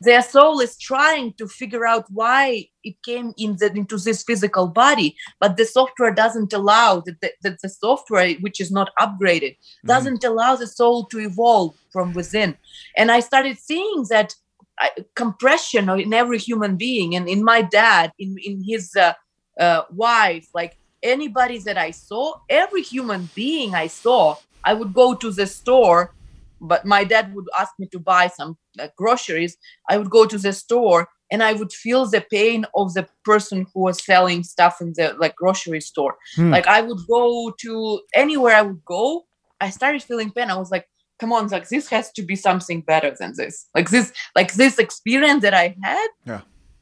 Their 0.00 0.22
soul 0.22 0.60
is 0.60 0.76
trying 0.78 1.32
to 1.34 1.46
figure 1.48 1.86
out 1.86 2.04
why 2.10 2.68
it 2.84 2.96
came 3.02 3.32
in 3.38 3.56
the, 3.56 3.72
into 3.74 3.96
this 3.96 4.22
physical 4.22 4.66
body, 4.68 5.16
but 5.40 5.56
the 5.56 5.64
software 5.64 6.12
doesn't 6.12 6.52
allow 6.52 7.00
that 7.00 7.20
the, 7.20 7.32
that 7.42 7.60
the 7.62 7.68
software, 7.68 8.34
which 8.40 8.60
is 8.60 8.70
not 8.70 8.90
upgraded, 9.00 9.56
Mhm. 9.56 9.86
doesn't 9.86 10.24
allow 10.24 10.56
the 10.56 10.66
soul 10.66 11.04
to 11.06 11.18
evolve 11.18 11.74
from 11.92 12.12
within. 12.12 12.56
And 12.96 13.10
I 13.10 13.20
started 13.20 13.58
seeing 13.58 14.04
that 14.10 14.34
uh, 14.82 14.88
compression 15.14 15.88
in 15.88 16.12
every 16.12 16.38
human 16.38 16.76
being, 16.76 17.16
and 17.16 17.28
in 17.28 17.42
my 17.42 17.62
dad, 17.62 18.12
in 18.18 18.36
in 18.48 18.62
his 18.62 18.94
uh, 18.94 19.14
uh, 19.58 19.82
wife, 19.90 20.46
like 20.52 20.76
anybody 21.02 21.58
that 21.58 21.78
I 21.78 21.92
saw, 21.92 22.34
every 22.50 22.82
human 22.82 23.30
being 23.34 23.74
I 23.74 23.86
saw, 23.86 24.36
I 24.64 24.74
would 24.74 24.92
go 24.92 25.14
to 25.14 25.30
the 25.30 25.46
store, 25.46 26.12
but 26.60 26.84
my 26.84 27.04
dad 27.04 27.34
would 27.34 27.46
ask 27.58 27.72
me 27.78 27.86
to 27.92 27.98
buy 27.98 28.28
some 28.28 28.56
uh, 28.78 28.88
groceries. 28.96 29.56
I 29.88 29.98
would 29.98 30.10
go 30.10 30.26
to 30.26 30.38
the 30.38 30.52
store 30.52 31.08
and 31.30 31.42
I 31.42 31.52
would 31.52 31.72
feel 31.72 32.06
the 32.06 32.20
pain 32.30 32.66
of 32.74 32.94
the 32.94 33.08
person 33.24 33.66
who 33.74 33.80
was 33.80 34.02
selling 34.04 34.42
stuff 34.44 34.80
in 34.80 34.92
the 34.96 35.14
like 35.18 35.34
grocery 35.36 35.80
store. 35.80 36.16
Hmm. 36.36 36.50
Like 36.50 36.66
I 36.66 36.80
would 36.82 37.00
go 37.08 37.52
to 37.60 38.00
anywhere 38.14 38.54
I 38.54 38.62
would 38.62 38.84
go, 38.84 39.26
I 39.60 39.70
started 39.70 40.02
feeling 40.02 40.30
pain. 40.30 40.50
I 40.50 40.56
was 40.56 40.70
like, 40.70 40.86
come 41.18 41.32
on, 41.32 41.48
like 41.48 41.68
this 41.68 41.88
has 41.88 42.12
to 42.12 42.22
be 42.22 42.36
something 42.36 42.82
better 42.82 43.14
than 43.18 43.32
this. 43.36 43.68
Like 43.74 43.90
this, 43.90 44.12
like 44.34 44.54
this 44.54 44.78
experience 44.78 45.42
that 45.42 45.54
I 45.54 45.74
had 45.82 46.08
Yeah. 46.26 46.40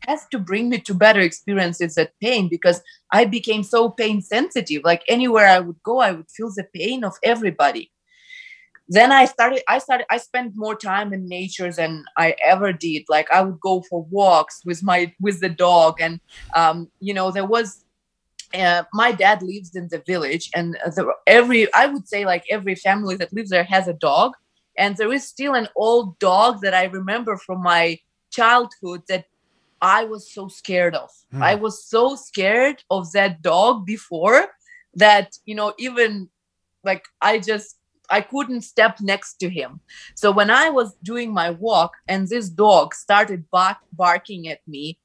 has 0.08 0.26
to 0.32 0.38
bring 0.38 0.68
me 0.68 0.78
to 0.80 0.94
better 0.94 1.20
experiences 1.20 1.96
at 1.96 2.12
pain 2.20 2.48
because 2.48 2.82
I 3.12 3.24
became 3.24 3.62
so 3.62 3.90
pain 3.90 4.20
sensitive. 4.20 4.82
Like 4.84 5.02
anywhere 5.08 5.46
I 5.46 5.60
would 5.60 5.82
go, 5.82 6.00
I 6.00 6.12
would 6.12 6.30
feel 6.30 6.50
the 6.54 6.66
pain 6.74 7.04
of 7.04 7.14
everybody. 7.22 7.90
Then 8.88 9.12
I 9.12 9.24
started, 9.24 9.62
I 9.68 9.78
started, 9.78 10.06
I 10.10 10.18
spent 10.18 10.52
more 10.56 10.74
time 10.76 11.12
in 11.12 11.26
nature 11.26 11.72
than 11.72 12.04
I 12.18 12.36
ever 12.42 12.72
did. 12.72 13.04
Like 13.08 13.30
I 13.32 13.40
would 13.40 13.60
go 13.60 13.82
for 13.88 14.02
walks 14.10 14.60
with 14.64 14.82
my, 14.82 15.12
with 15.20 15.40
the 15.40 15.48
dog. 15.48 16.00
And, 16.00 16.20
um, 16.54 16.90
you 17.00 17.14
know, 17.14 17.30
there 17.30 17.46
was, 17.46 17.84
uh, 18.52 18.84
my 18.92 19.10
dad 19.10 19.42
lives 19.42 19.74
in 19.74 19.88
the 19.90 20.02
village 20.06 20.50
and 20.54 20.74
the, 20.74 21.12
every, 21.26 21.72
I 21.72 21.86
would 21.86 22.06
say 22.06 22.24
like 22.26 22.44
every 22.50 22.74
family 22.74 23.16
that 23.16 23.32
lives 23.32 23.50
there 23.50 23.64
has 23.64 23.88
a 23.88 23.94
dog. 23.94 24.32
And 24.76 24.96
there 24.96 25.12
is 25.12 25.26
still 25.26 25.54
an 25.54 25.68
old 25.76 26.18
dog 26.18 26.60
that 26.60 26.74
I 26.74 26.84
remember 26.84 27.36
from 27.36 27.62
my 27.62 27.98
childhood 28.30 29.02
that 29.08 29.24
I 29.80 30.04
was 30.04 30.32
so 30.32 30.48
scared 30.48 30.94
of. 30.94 31.10
Hmm. 31.30 31.42
I 31.42 31.54
was 31.54 31.84
so 31.84 32.16
scared 32.16 32.82
of 32.90 33.12
that 33.12 33.40
dog 33.42 33.86
before 33.86 34.48
that, 34.94 35.32
you 35.44 35.54
know, 35.54 35.74
even 35.78 36.28
like 36.84 37.04
I 37.20 37.38
just 37.38 37.76
I 38.10 38.20
couldn't 38.20 38.62
step 38.62 38.98
next 39.00 39.34
to 39.40 39.48
him. 39.48 39.80
So 40.14 40.30
when 40.30 40.50
I 40.50 40.70
was 40.70 40.94
doing 41.02 41.32
my 41.32 41.50
walk 41.50 41.92
and 42.08 42.28
this 42.28 42.48
dog 42.48 42.94
started 42.94 43.50
bark, 43.50 43.78
barking 43.92 44.48
at 44.48 44.60
me 44.66 44.98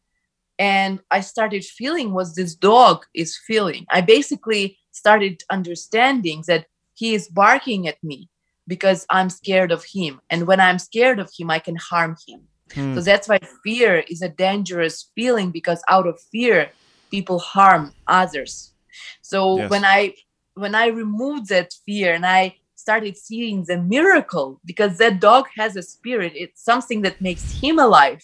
and 0.58 1.00
I 1.10 1.22
started 1.22 1.64
feeling 1.64 2.14
what 2.14 2.36
this 2.36 2.54
dog 2.56 3.06
is 3.14 3.38
feeling. 3.48 3.86
I 3.90 4.02
basically 4.02 4.78
started 4.92 5.44
understanding 5.50 6.44
that 6.48 6.66
he 6.94 7.14
is 7.14 7.30
barking 7.30 7.88
at 7.88 8.04
me 8.04 8.30
because 8.68 9.06
I'm 9.10 9.30
scared 9.30 9.72
of 9.72 9.86
him. 9.86 10.20
And 10.30 10.46
when 10.46 10.60
I'm 10.60 10.78
scared 10.78 11.20
of 11.20 11.32
him, 11.38 11.50
I 11.50 11.60
can 11.60 11.78
harm 11.78 12.18
him. 12.28 12.42
Hmm. 12.74 12.94
So 12.96 13.02
that's 13.02 13.28
why 13.28 13.40
fear 13.64 14.04
is 14.10 14.22
a 14.22 14.30
dangerous 14.30 15.10
feeling 15.16 15.52
because 15.52 15.82
out 15.90 16.08
of 16.08 16.20
fear, 16.32 16.72
people 17.10 17.40
harm 17.40 17.94
others. 18.08 18.74
So 19.22 19.58
Yes. 19.58 19.70
when 19.70 19.86
I 19.86 20.16
when 20.56 20.76
I 20.76 20.88
removed 20.88 21.48
that 21.50 21.74
fear 21.86 22.14
and 22.14 22.26
I 22.26 22.58
started 22.90 23.16
seeing 23.16 23.58
the 23.66 23.78
miracle 23.96 24.60
because 24.66 24.98
that 24.98 25.20
dog 25.20 25.46
has 25.56 25.76
a 25.76 25.84
spirit, 25.96 26.32
it's 26.36 26.60
something 26.72 27.04
that 27.04 27.22
makes 27.22 27.46
him 27.62 27.78
alive. 27.78 28.22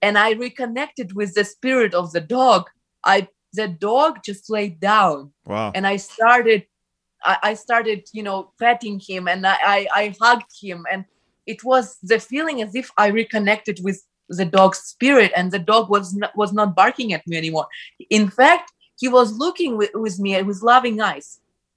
And 0.00 0.16
I 0.16 0.28
reconnected 0.46 1.08
with 1.14 1.34
the 1.34 1.44
spirit 1.44 1.92
of 1.92 2.06
the 2.14 2.24
dog. 2.38 2.62
I 3.04 3.28
the 3.52 3.68
dog 3.68 4.12
just 4.24 4.44
laid 4.56 4.80
down 4.80 5.16
Wow. 5.44 5.70
and 5.74 5.86
I 5.86 5.96
started 5.98 6.60
I, 7.30 7.36
I 7.50 7.54
started, 7.64 8.00
you 8.16 8.22
know, 8.28 8.38
petting 8.58 8.98
him 9.10 9.22
and 9.32 9.40
I, 9.46 9.56
I 9.76 9.80
I 10.00 10.04
hugged 10.24 10.52
him 10.64 10.78
and 10.90 11.04
it 11.52 11.60
was 11.70 11.84
the 12.10 12.18
feeling 12.30 12.58
as 12.64 12.72
if 12.82 12.88
I 13.04 13.06
reconnected 13.22 13.76
with 13.86 13.98
the 14.38 14.48
dog's 14.58 14.80
spirit 14.94 15.30
and 15.36 15.46
the 15.52 15.64
dog 15.72 15.84
was 15.94 16.06
not, 16.20 16.32
was 16.42 16.52
not 16.58 16.74
barking 16.82 17.12
at 17.12 17.26
me 17.26 17.36
anymore. 17.36 17.66
In 18.18 18.24
fact, 18.40 18.66
he 19.02 19.08
was 19.18 19.28
looking 19.44 19.76
with, 19.80 19.92
with 20.04 20.16
me 20.24 20.30
with 20.48 20.62
loving 20.72 20.98
eyes 21.10 21.28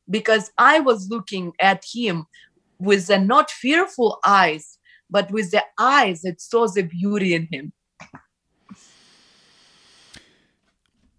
because 0.10 0.52
I 0.58 0.80
was 0.80 1.10
looking 1.10 1.54
at 1.60 1.84
him 1.94 2.26
with 2.80 3.08
the 3.08 3.20
not 3.20 3.50
fearful 3.52 4.20
eyes, 4.26 4.78
but 5.10 5.32
with 5.32 5.52
the 5.52 5.64
eyes 5.80 6.22
that 6.22 6.42
saw 6.42 6.68
the 6.68 6.84
beauty 6.84 7.34
in 7.34 7.48
him. 7.52 7.74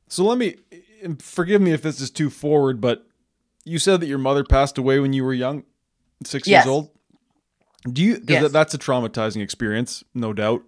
So 0.09 0.25
let 0.25 0.39
me 0.39 0.57
forgive 1.19 1.61
me 1.61 1.73
if 1.73 1.83
this 1.83 2.01
is 2.01 2.11
too 2.11 2.31
forward, 2.31 2.81
but 2.81 3.07
you 3.65 3.79
said 3.79 4.01
that 4.01 4.07
your 4.07 4.19
mother 4.19 4.43
passed 4.43 4.79
away 4.79 4.99
when 4.99 5.13
you 5.13 5.25
were 5.25 5.35
young, 5.35 5.65
six 6.25 6.49
Yes. 6.49 6.65
years 6.65 6.71
old. 6.71 6.91
Do 7.93 8.03
you? 8.03 8.21
Yes. 8.27 8.51
that's 8.51 8.75
a 8.75 8.79
traumatizing 8.79 9.43
experience, 9.43 10.03
no 10.15 10.33
doubt. 10.33 10.63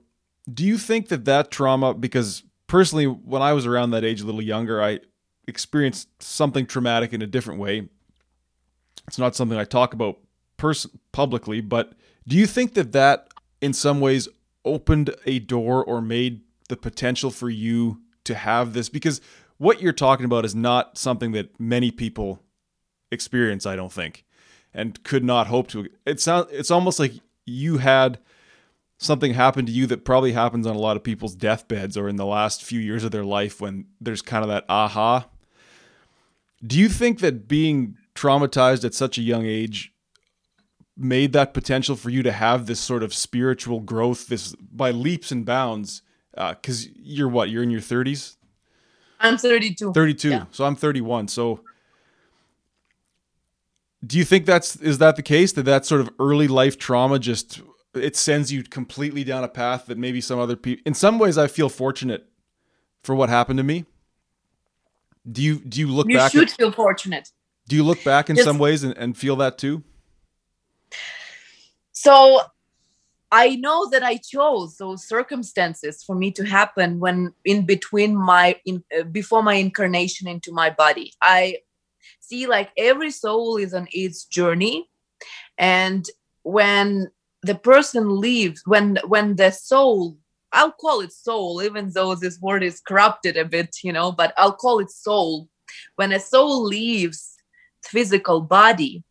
Do 0.53 0.65
you 0.65 0.79
think 0.79 1.09
that 1.09 1.25
that 1.25 1.51
trauma? 1.51 1.95
Because 1.95 2.45
personally, 2.67 3.07
when 3.07 3.43
I 3.43 3.53
was 3.53 3.67
around 3.67 3.91
that 3.91 4.05
age, 4.05 4.21
a 4.21 4.27
little 4.27 4.43
younger, 4.43 4.83
I 4.83 5.01
experienced 5.49 6.23
something 6.23 6.67
traumatic 6.67 7.13
in 7.13 7.23
a 7.23 7.27
different 7.27 7.61
way. 7.61 7.89
It's 9.11 9.19
not 9.19 9.35
something 9.35 9.59
I 9.59 9.65
talk 9.65 9.93
about 9.93 10.21
pers- 10.57 10.87
publicly, 11.11 11.61
but 11.61 11.95
do 12.29 12.37
you 12.37 12.47
think 12.47 12.75
that 12.75 12.93
that 12.93 13.27
in 13.61 13.73
some 13.73 13.99
ways 13.99 14.29
opened 14.65 15.13
a 15.27 15.41
door 15.41 15.85
or 15.85 16.01
made 16.01 16.43
the 16.69 16.77
potential 16.77 17.33
for 17.33 17.51
you 17.51 18.03
to 18.23 18.37
have 18.37 18.73
this 18.73 18.89
because 18.89 19.21
what 19.57 19.83
you're 19.83 19.93
talking 19.93 20.27
about 20.27 20.45
is 20.45 20.55
not 20.55 20.97
something 20.97 21.33
that 21.33 21.59
many 21.59 21.91
people 21.91 22.45
experience, 23.11 23.67
I 23.67 23.75
don't 23.75 23.93
think, 23.93 24.25
and 24.73 25.03
could 25.03 25.25
not 25.25 25.49
hope 25.49 25.67
to. 25.71 25.89
It 26.07 26.21
sounds 26.21 26.47
it's 26.53 26.71
almost 26.71 27.01
like 27.01 27.15
you 27.45 27.79
had 27.79 28.21
something 28.97 29.35
happen 29.35 29.67
to 29.67 29.73
you 29.73 29.89
that 29.89 30.05
probably 30.05 30.31
happens 30.31 30.69
on 30.69 30.77
a 30.77 30.79
lot 30.79 30.97
of 30.97 31.03
people's 31.03 31.35
deathbeds 31.35 31.97
or 31.97 32.09
in 32.09 32.15
the 32.15 32.27
last 32.27 32.63
few 32.63 32.79
years 32.79 33.03
of 33.03 33.11
their 33.11 33.25
life 33.25 33.61
when 33.61 33.87
there's 34.01 34.23
kind 34.23 34.45
of 34.45 34.51
that 34.51 34.67
aha. 34.69 35.27
Do 36.65 36.79
you 36.79 36.89
think 36.89 37.19
that 37.19 37.49
being 37.49 37.97
traumatized 38.21 38.85
at 38.85 38.95
such 38.95 39.19
a 39.19 39.23
young 39.23 39.47
age 39.47 39.93
made 40.97 41.33
that 41.33 41.55
potential 41.55 41.97
for 41.97 42.11
you 42.11 42.23
to 42.23 42.33
have 42.33 42.67
this 42.67 42.79
sort 42.79 43.03
of 43.03 43.15
spiritual 43.15 43.81
growth 43.81 44.27
this 44.27 44.55
by 44.73 44.91
leaps 44.91 45.33
and 45.33 45.47
bounds 45.47 46.03
because 46.33 46.87
uh, 46.87 46.91
you're 46.97 47.29
what 47.29 47.49
you're 47.49 47.63
in 47.63 47.71
your 47.71 47.81
30s 47.81 48.37
i'm 49.21 49.39
32 49.39 49.93
32 49.93 50.29
yeah. 50.29 50.45
so 50.51 50.65
i'm 50.65 50.77
31 50.77 51.29
so 51.29 51.61
do 54.05 54.19
you 54.19 54.25
think 54.25 54.45
that's 54.45 54.77
is 54.77 54.99
that 54.99 55.17
the 55.17 55.23
case 55.23 55.53
that 55.53 55.63
that 55.63 55.87
sort 55.87 56.01
of 56.01 56.11
early 56.19 56.49
life 56.49 56.77
trauma 56.77 57.19
just 57.19 57.63
it 57.95 58.17
sends 58.17 58.53
you 58.53 58.63
completely 58.63 59.25
down 59.25 59.43
a 59.43 59.49
path 59.49 59.87
that 59.87 59.97
maybe 59.97 60.21
some 60.21 60.39
other 60.39 60.57
people 60.57 60.83
in 60.85 60.93
some 60.93 61.19
ways 61.19 61.39
i 61.39 61.47
feel 61.47 61.71
fortunate 61.71 62.31
for 63.03 63.15
what 63.15 63.29
happened 63.29 63.59
to 63.59 63.65
me. 63.65 63.87
Do 65.31 65.43
you 65.43 65.59
do 65.61 65.81
you 65.81 65.89
look 65.89 66.09
you 66.09 66.17
back 66.17 66.33
you 66.33 66.41
should 66.41 66.51
at, 66.51 66.57
feel 66.57 66.73
fortunate 66.73 67.31
do 67.71 67.77
you 67.77 67.85
look 67.85 68.03
back 68.05 68.29
in 68.29 68.37
some 68.37 68.59
ways 68.59 68.83
and, 68.83 68.97
and 68.99 69.17
feel 69.17 69.37
that 69.37 69.57
too 69.57 69.83
so 71.93 72.41
I 73.33 73.57
know 73.57 73.89
that 73.91 74.03
I 74.03 74.17
chose 74.17 74.77
those 74.77 75.07
circumstances 75.07 76.03
for 76.03 76.17
me 76.17 76.33
to 76.33 76.45
happen 76.45 76.99
when 76.99 77.33
in 77.45 77.65
between 77.65 78.17
my 78.17 78.57
in 78.65 78.83
uh, 78.99 79.05
before 79.05 79.43
my 79.43 79.55
incarnation 79.55 80.27
into 80.27 80.53
my 80.53 80.71
body. 80.71 81.13
I 81.23 81.59
see 82.19 82.47
like 82.47 82.71
every 82.77 83.11
soul 83.11 83.57
is 83.57 83.73
on 83.73 83.87
its 83.93 84.25
journey 84.25 84.91
and 85.59 86.07
when 86.43 87.11
the 87.43 87.55
person 87.55 88.21
leaves 88.21 88.63
when 88.67 88.99
when 89.07 89.37
the 89.37 89.51
soul 89.51 90.17
I'll 90.53 90.73
call 90.73 91.01
it 91.01 91.13
soul 91.13 91.63
even 91.63 91.91
though 91.91 92.17
this 92.17 92.41
word 92.41 92.65
is 92.65 92.81
corrupted 92.81 93.37
a 93.37 93.45
bit, 93.45 93.77
you 93.85 93.93
know, 93.93 94.11
but 94.11 94.35
I'll 94.37 94.53
call 94.53 94.81
it 94.81 94.91
soul. 94.91 95.49
When 95.95 96.11
a 96.13 96.19
soul 96.19 96.65
leaves 96.65 97.30
physical 97.85 98.41
body, 98.41 99.03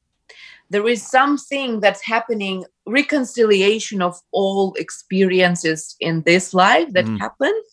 there 0.70 0.88
is 0.88 1.06
something 1.06 1.80
that's 1.80 2.04
happening 2.04 2.66
reconciliation 2.86 4.02
of 4.02 4.20
all 4.32 4.74
experiences 4.76 5.96
in 6.00 6.22
this 6.24 6.54
life 6.54 6.92
that 6.94 7.06
mm. 7.06 7.20
happens 7.20 7.66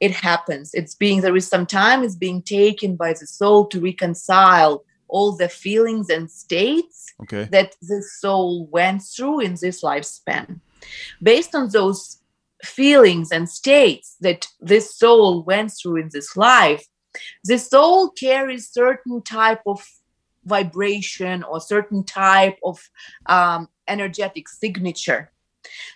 it 0.00 0.10
happens 0.10 0.74
it's 0.74 0.94
being 0.94 1.20
there 1.20 1.36
is 1.36 1.46
some 1.46 1.66
time 1.66 2.02
it's 2.02 2.16
being 2.16 2.42
taken 2.42 2.96
by 2.96 3.12
the 3.12 3.26
soul 3.26 3.66
to 3.66 3.80
reconcile 3.80 4.84
all 5.08 5.36
the 5.36 5.48
feelings 5.48 6.08
and 6.08 6.30
states 6.30 7.12
okay. 7.22 7.44
that 7.50 7.74
the 7.82 8.02
soul 8.02 8.66
went 8.66 9.02
through 9.02 9.40
in 9.40 9.56
this 9.60 9.82
lifespan 9.82 10.60
based 11.22 11.54
on 11.54 11.68
those 11.70 12.18
feelings 12.62 13.30
and 13.32 13.48
states 13.48 14.16
that 14.20 14.46
this 14.60 14.94
soul 14.94 15.42
went 15.42 15.72
through 15.72 15.96
in 15.96 16.10
this 16.12 16.36
life 16.36 16.86
the 17.44 17.58
soul 17.58 18.10
carries 18.10 18.70
certain 18.70 19.22
type 19.22 19.62
of 19.66 19.84
vibration 20.44 21.42
or 21.42 21.60
certain 21.60 22.04
type 22.04 22.58
of 22.64 22.80
um, 23.26 23.68
energetic 23.88 24.48
signature. 24.48 25.30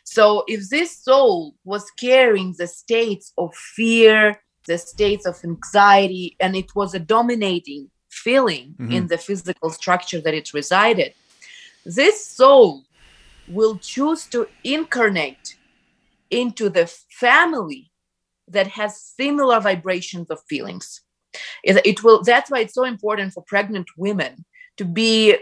So, 0.04 0.44
if 0.46 0.68
this 0.68 0.98
soul 0.98 1.54
was 1.64 1.90
carrying 1.92 2.54
the 2.58 2.66
states 2.66 3.32
of 3.38 3.54
fear, 3.54 4.40
the 4.66 4.78
states 4.78 5.26
of 5.26 5.42
anxiety, 5.42 6.36
and 6.40 6.54
it 6.54 6.74
was 6.74 6.94
a 6.94 6.98
dominating 6.98 7.90
feeling 8.10 8.74
mm-hmm. 8.78 8.92
in 8.92 9.06
the 9.06 9.18
physical 9.18 9.70
structure 9.70 10.20
that 10.20 10.34
it 10.34 10.52
resided, 10.52 11.14
this 11.84 12.26
soul 12.26 12.84
will 13.48 13.76
choose 13.78 14.26
to 14.26 14.48
incarnate 14.62 15.56
into 16.30 16.68
the 16.68 16.86
family 17.10 17.90
that 18.48 18.66
has 18.66 19.00
similar 19.00 19.60
vibrations 19.60 20.30
of 20.30 20.42
feelings 20.48 21.00
it, 21.62 21.84
it 21.84 22.02
will 22.02 22.22
that's 22.22 22.50
why 22.50 22.60
it's 22.60 22.74
so 22.74 22.84
important 22.84 23.32
for 23.32 23.42
pregnant 23.42 23.88
women 23.96 24.44
to 24.76 24.84
be 24.84 25.36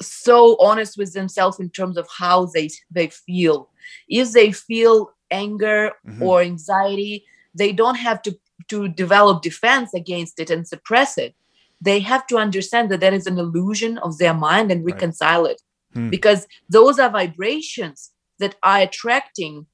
so 0.00 0.56
honest 0.58 0.96
with 0.96 1.12
themselves 1.12 1.60
in 1.60 1.70
terms 1.70 1.96
of 1.96 2.08
how 2.18 2.46
they 2.46 2.70
they 2.90 3.08
feel 3.08 3.68
if 4.08 4.32
they 4.32 4.50
feel 4.52 5.12
anger 5.30 5.92
mm-hmm. 6.06 6.22
or 6.22 6.40
anxiety 6.40 7.24
they 7.54 7.72
don't 7.72 7.96
have 7.96 8.22
to 8.22 8.38
to 8.68 8.88
develop 8.88 9.42
defense 9.42 9.94
against 9.94 10.38
it 10.38 10.50
and 10.50 10.66
suppress 10.66 11.18
it 11.18 11.34
they 11.80 12.00
have 12.00 12.26
to 12.26 12.36
understand 12.36 12.90
that 12.90 13.00
that 13.00 13.14
is 13.14 13.26
an 13.26 13.38
illusion 13.38 13.98
of 13.98 14.18
their 14.18 14.34
mind 14.34 14.70
and 14.70 14.84
reconcile 14.84 15.44
right. 15.44 15.52
it 15.52 15.62
hmm. 15.94 16.08
because 16.10 16.46
those 16.68 16.98
are 16.98 17.10
vibrations 17.10 18.12
that 18.38 18.56
are 18.62 18.80
attracting 18.80 19.66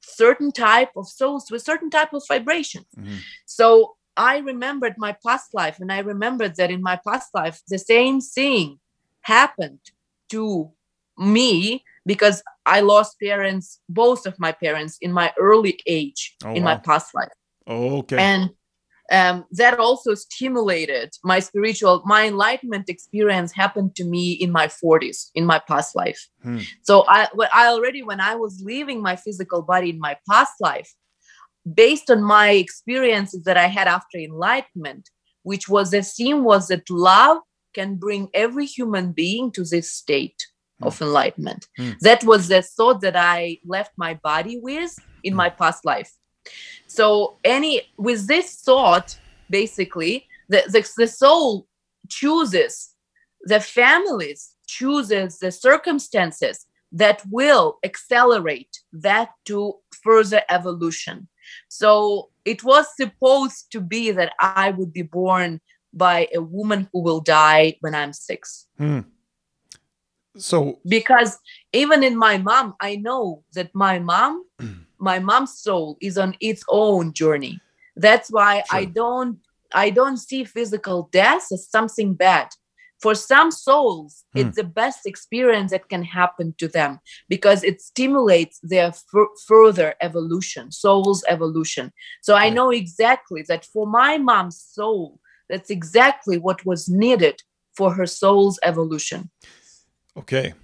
certain 0.00 0.50
type 0.52 0.90
of 0.96 1.06
souls 1.08 1.50
with 1.50 1.62
certain 1.62 1.90
type 1.90 2.12
of 2.12 2.22
vibrations 2.28 2.86
mm-hmm. 2.98 3.16
so 3.46 3.94
I 4.16 4.38
remembered 4.38 4.94
my 4.98 5.16
past 5.24 5.54
life, 5.54 5.78
and 5.80 5.92
I 5.92 6.00
remembered 6.00 6.56
that 6.56 6.70
in 6.70 6.82
my 6.82 6.96
past 6.96 7.34
life, 7.34 7.60
the 7.68 7.78
same 7.78 8.20
thing 8.20 8.78
happened 9.22 9.80
to 10.30 10.70
me 11.18 11.84
because 12.06 12.42
I 12.66 12.80
lost 12.80 13.20
parents, 13.20 13.80
both 13.88 14.26
of 14.26 14.38
my 14.38 14.52
parents, 14.52 14.98
in 15.00 15.12
my 15.12 15.32
early 15.38 15.78
age 15.86 16.36
oh, 16.44 16.54
in 16.54 16.64
wow. 16.64 16.74
my 16.74 16.76
past 16.76 17.14
life. 17.14 17.32
Oh, 17.66 17.98
okay. 17.98 18.18
And 18.18 18.50
um, 19.10 19.44
that 19.52 19.78
also 19.78 20.14
stimulated 20.14 21.10
my 21.24 21.40
spiritual, 21.40 22.02
my 22.04 22.28
enlightenment 22.28 22.88
experience 22.88 23.52
happened 23.52 23.96
to 23.96 24.04
me 24.04 24.32
in 24.32 24.52
my 24.52 24.68
40s, 24.68 25.30
in 25.34 25.44
my 25.44 25.60
past 25.66 25.96
life. 25.96 26.28
Hmm. 26.42 26.58
So 26.82 27.04
I, 27.08 27.28
I 27.52 27.66
already, 27.66 28.02
when 28.02 28.20
I 28.20 28.36
was 28.36 28.62
leaving 28.64 29.02
my 29.02 29.16
physical 29.16 29.62
body 29.62 29.90
in 29.90 29.98
my 29.98 30.16
past 30.28 30.54
life, 30.60 30.94
based 31.74 32.10
on 32.10 32.22
my 32.22 32.50
experiences 32.50 33.44
that 33.44 33.56
I 33.56 33.66
had 33.66 33.88
after 33.88 34.18
enlightenment, 34.18 35.10
which 35.42 35.68
was 35.68 35.90
the 35.90 36.02
theme 36.02 36.44
was 36.44 36.68
that 36.68 36.88
love 36.90 37.38
can 37.74 37.96
bring 37.96 38.28
every 38.34 38.66
human 38.66 39.12
being 39.12 39.52
to 39.52 39.64
this 39.64 39.92
state 39.92 40.46
mm. 40.82 40.86
of 40.86 41.00
enlightenment. 41.00 41.66
Mm. 41.78 41.98
That 42.00 42.24
was 42.24 42.48
the 42.48 42.62
thought 42.62 43.00
that 43.02 43.16
I 43.16 43.58
left 43.64 43.92
my 43.96 44.14
body 44.14 44.58
with 44.60 44.94
in 45.22 45.34
mm. 45.34 45.36
my 45.36 45.50
past 45.50 45.84
life. 45.84 46.12
So 46.86 47.36
any 47.44 47.82
with 47.96 48.26
this 48.26 48.56
thought, 48.56 49.18
basically, 49.48 50.26
the, 50.48 50.64
the, 50.66 50.90
the 50.96 51.06
soul 51.06 51.66
chooses 52.08 52.94
the 53.42 53.60
families 53.60 54.54
chooses 54.66 55.38
the 55.38 55.50
circumstances 55.50 56.66
that 56.92 57.22
will 57.30 57.78
accelerate 57.84 58.80
that 58.92 59.30
to 59.44 59.74
further 60.02 60.42
evolution 60.48 61.28
so 61.68 62.30
it 62.44 62.62
was 62.64 62.86
supposed 62.96 63.70
to 63.72 63.80
be 63.80 64.10
that 64.10 64.32
I 64.40 64.70
would 64.70 64.92
be 64.92 65.02
born 65.02 65.60
by 65.92 66.28
a 66.34 66.40
woman 66.40 66.88
who 66.92 67.02
will 67.02 67.20
die 67.20 67.76
when 67.80 67.94
I'm 67.94 68.12
six. 68.12 68.66
Hmm. 68.78 69.00
So 70.36 70.78
because 70.86 71.38
even 71.72 72.04
in 72.04 72.16
my 72.16 72.38
mom, 72.38 72.74
I 72.80 72.96
know 72.96 73.42
that 73.54 73.74
my 73.74 73.98
mom, 73.98 74.44
my 74.98 75.18
mom's 75.18 75.58
soul 75.58 75.96
is 76.00 76.16
on 76.16 76.36
its 76.40 76.62
own 76.68 77.12
journey. 77.12 77.60
That's 77.96 78.30
why 78.30 78.62
sure. 78.70 78.78
I 78.78 78.84
don't 78.84 79.38
I 79.72 79.90
don't 79.90 80.16
see 80.16 80.44
physical 80.44 81.08
death 81.12 81.46
as 81.52 81.68
something 81.68 82.14
bad 82.14 82.48
for 83.00 83.14
some 83.14 83.50
souls 83.50 84.24
hmm. 84.32 84.40
it's 84.40 84.56
the 84.56 84.64
best 84.64 85.06
experience 85.06 85.70
that 85.70 85.88
can 85.88 86.02
happen 86.02 86.54
to 86.58 86.68
them 86.68 87.00
because 87.28 87.64
it 87.64 87.80
stimulates 87.80 88.58
their 88.62 88.88
f- 88.88 89.04
further 89.46 89.94
evolution 90.00 90.70
soul's 90.70 91.24
evolution. 91.28 91.92
So 92.22 92.34
i 92.34 92.48
know 92.50 92.70
exactly 92.70 93.42
that 93.48 93.64
for 93.64 93.86
my 93.86 94.18
mom's 94.18 94.60
soul 94.60 95.18
that's 95.50 95.70
exactly 95.70 96.38
what 96.38 96.64
was 96.64 96.88
needed 96.88 97.42
for 97.76 97.92
her 97.94 98.06
soul's 98.06 98.58
evolution. 98.62 99.30
Okay. 100.16 100.54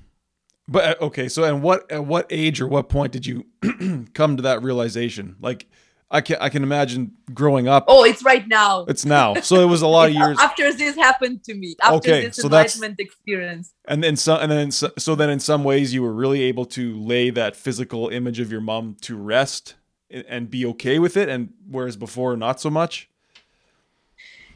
But 0.69 0.85
uh, 0.85 1.05
okay 1.07 1.29
so 1.29 1.45
and 1.45 1.63
what 1.63 1.91
at 1.93 2.05
what 2.05 2.27
age 2.31 2.61
or 2.61 2.69
what 2.69 2.89
point 2.89 3.13
did 3.13 3.27
you 3.27 3.47
come 4.15 4.37
to 4.37 4.43
that 4.43 4.63
realization? 4.63 5.37
Like 5.41 5.67
I 6.11 6.21
can 6.21 6.37
I 6.41 6.49
can 6.49 6.63
imagine 6.63 7.13
growing 7.35 7.67
up. 7.67 7.85
Oh, 7.89 8.05
it's 8.05 8.23
right 8.23 8.47
now. 8.47 8.85
It's 8.87 9.05
now. 9.05 9.35
So 9.41 9.61
it 9.61 9.65
was 9.67 9.83
a 9.83 9.87
lot 9.89 10.09
of 10.09 10.15
years 10.21 10.39
after 10.39 10.73
this 10.73 10.95
happened 10.95 11.43
to 11.45 11.55
me. 11.55 11.75
After 11.83 11.97
okay, 11.97 12.27
this 12.27 12.37
so 12.37 12.45
enlightenment 12.45 13.01
experience. 13.01 13.73
And 13.87 14.03
then 14.05 14.17
so, 14.17 14.37
and 14.37 14.51
then 14.51 14.71
so, 14.71 14.91
so 14.99 15.15
then 15.15 15.31
in 15.31 15.41
some 15.41 15.65
ways 15.65 15.93
you 15.93 16.03
were 16.03 16.13
really 16.13 16.43
able 16.43 16.65
to 16.67 16.97
lay 17.01 17.31
that 17.31 17.57
physical 17.57 18.09
image 18.09 18.39
of 18.39 18.53
your 18.53 18.61
mom 18.61 18.97
to 19.03 19.17
rest 19.17 19.75
and 20.11 20.49
be 20.49 20.65
okay 20.67 21.01
with 21.01 21.17
it, 21.17 21.29
and 21.29 21.53
whereas 21.69 21.97
before 21.97 22.37
not 22.37 22.61
so 22.61 22.71
much. 22.71 23.09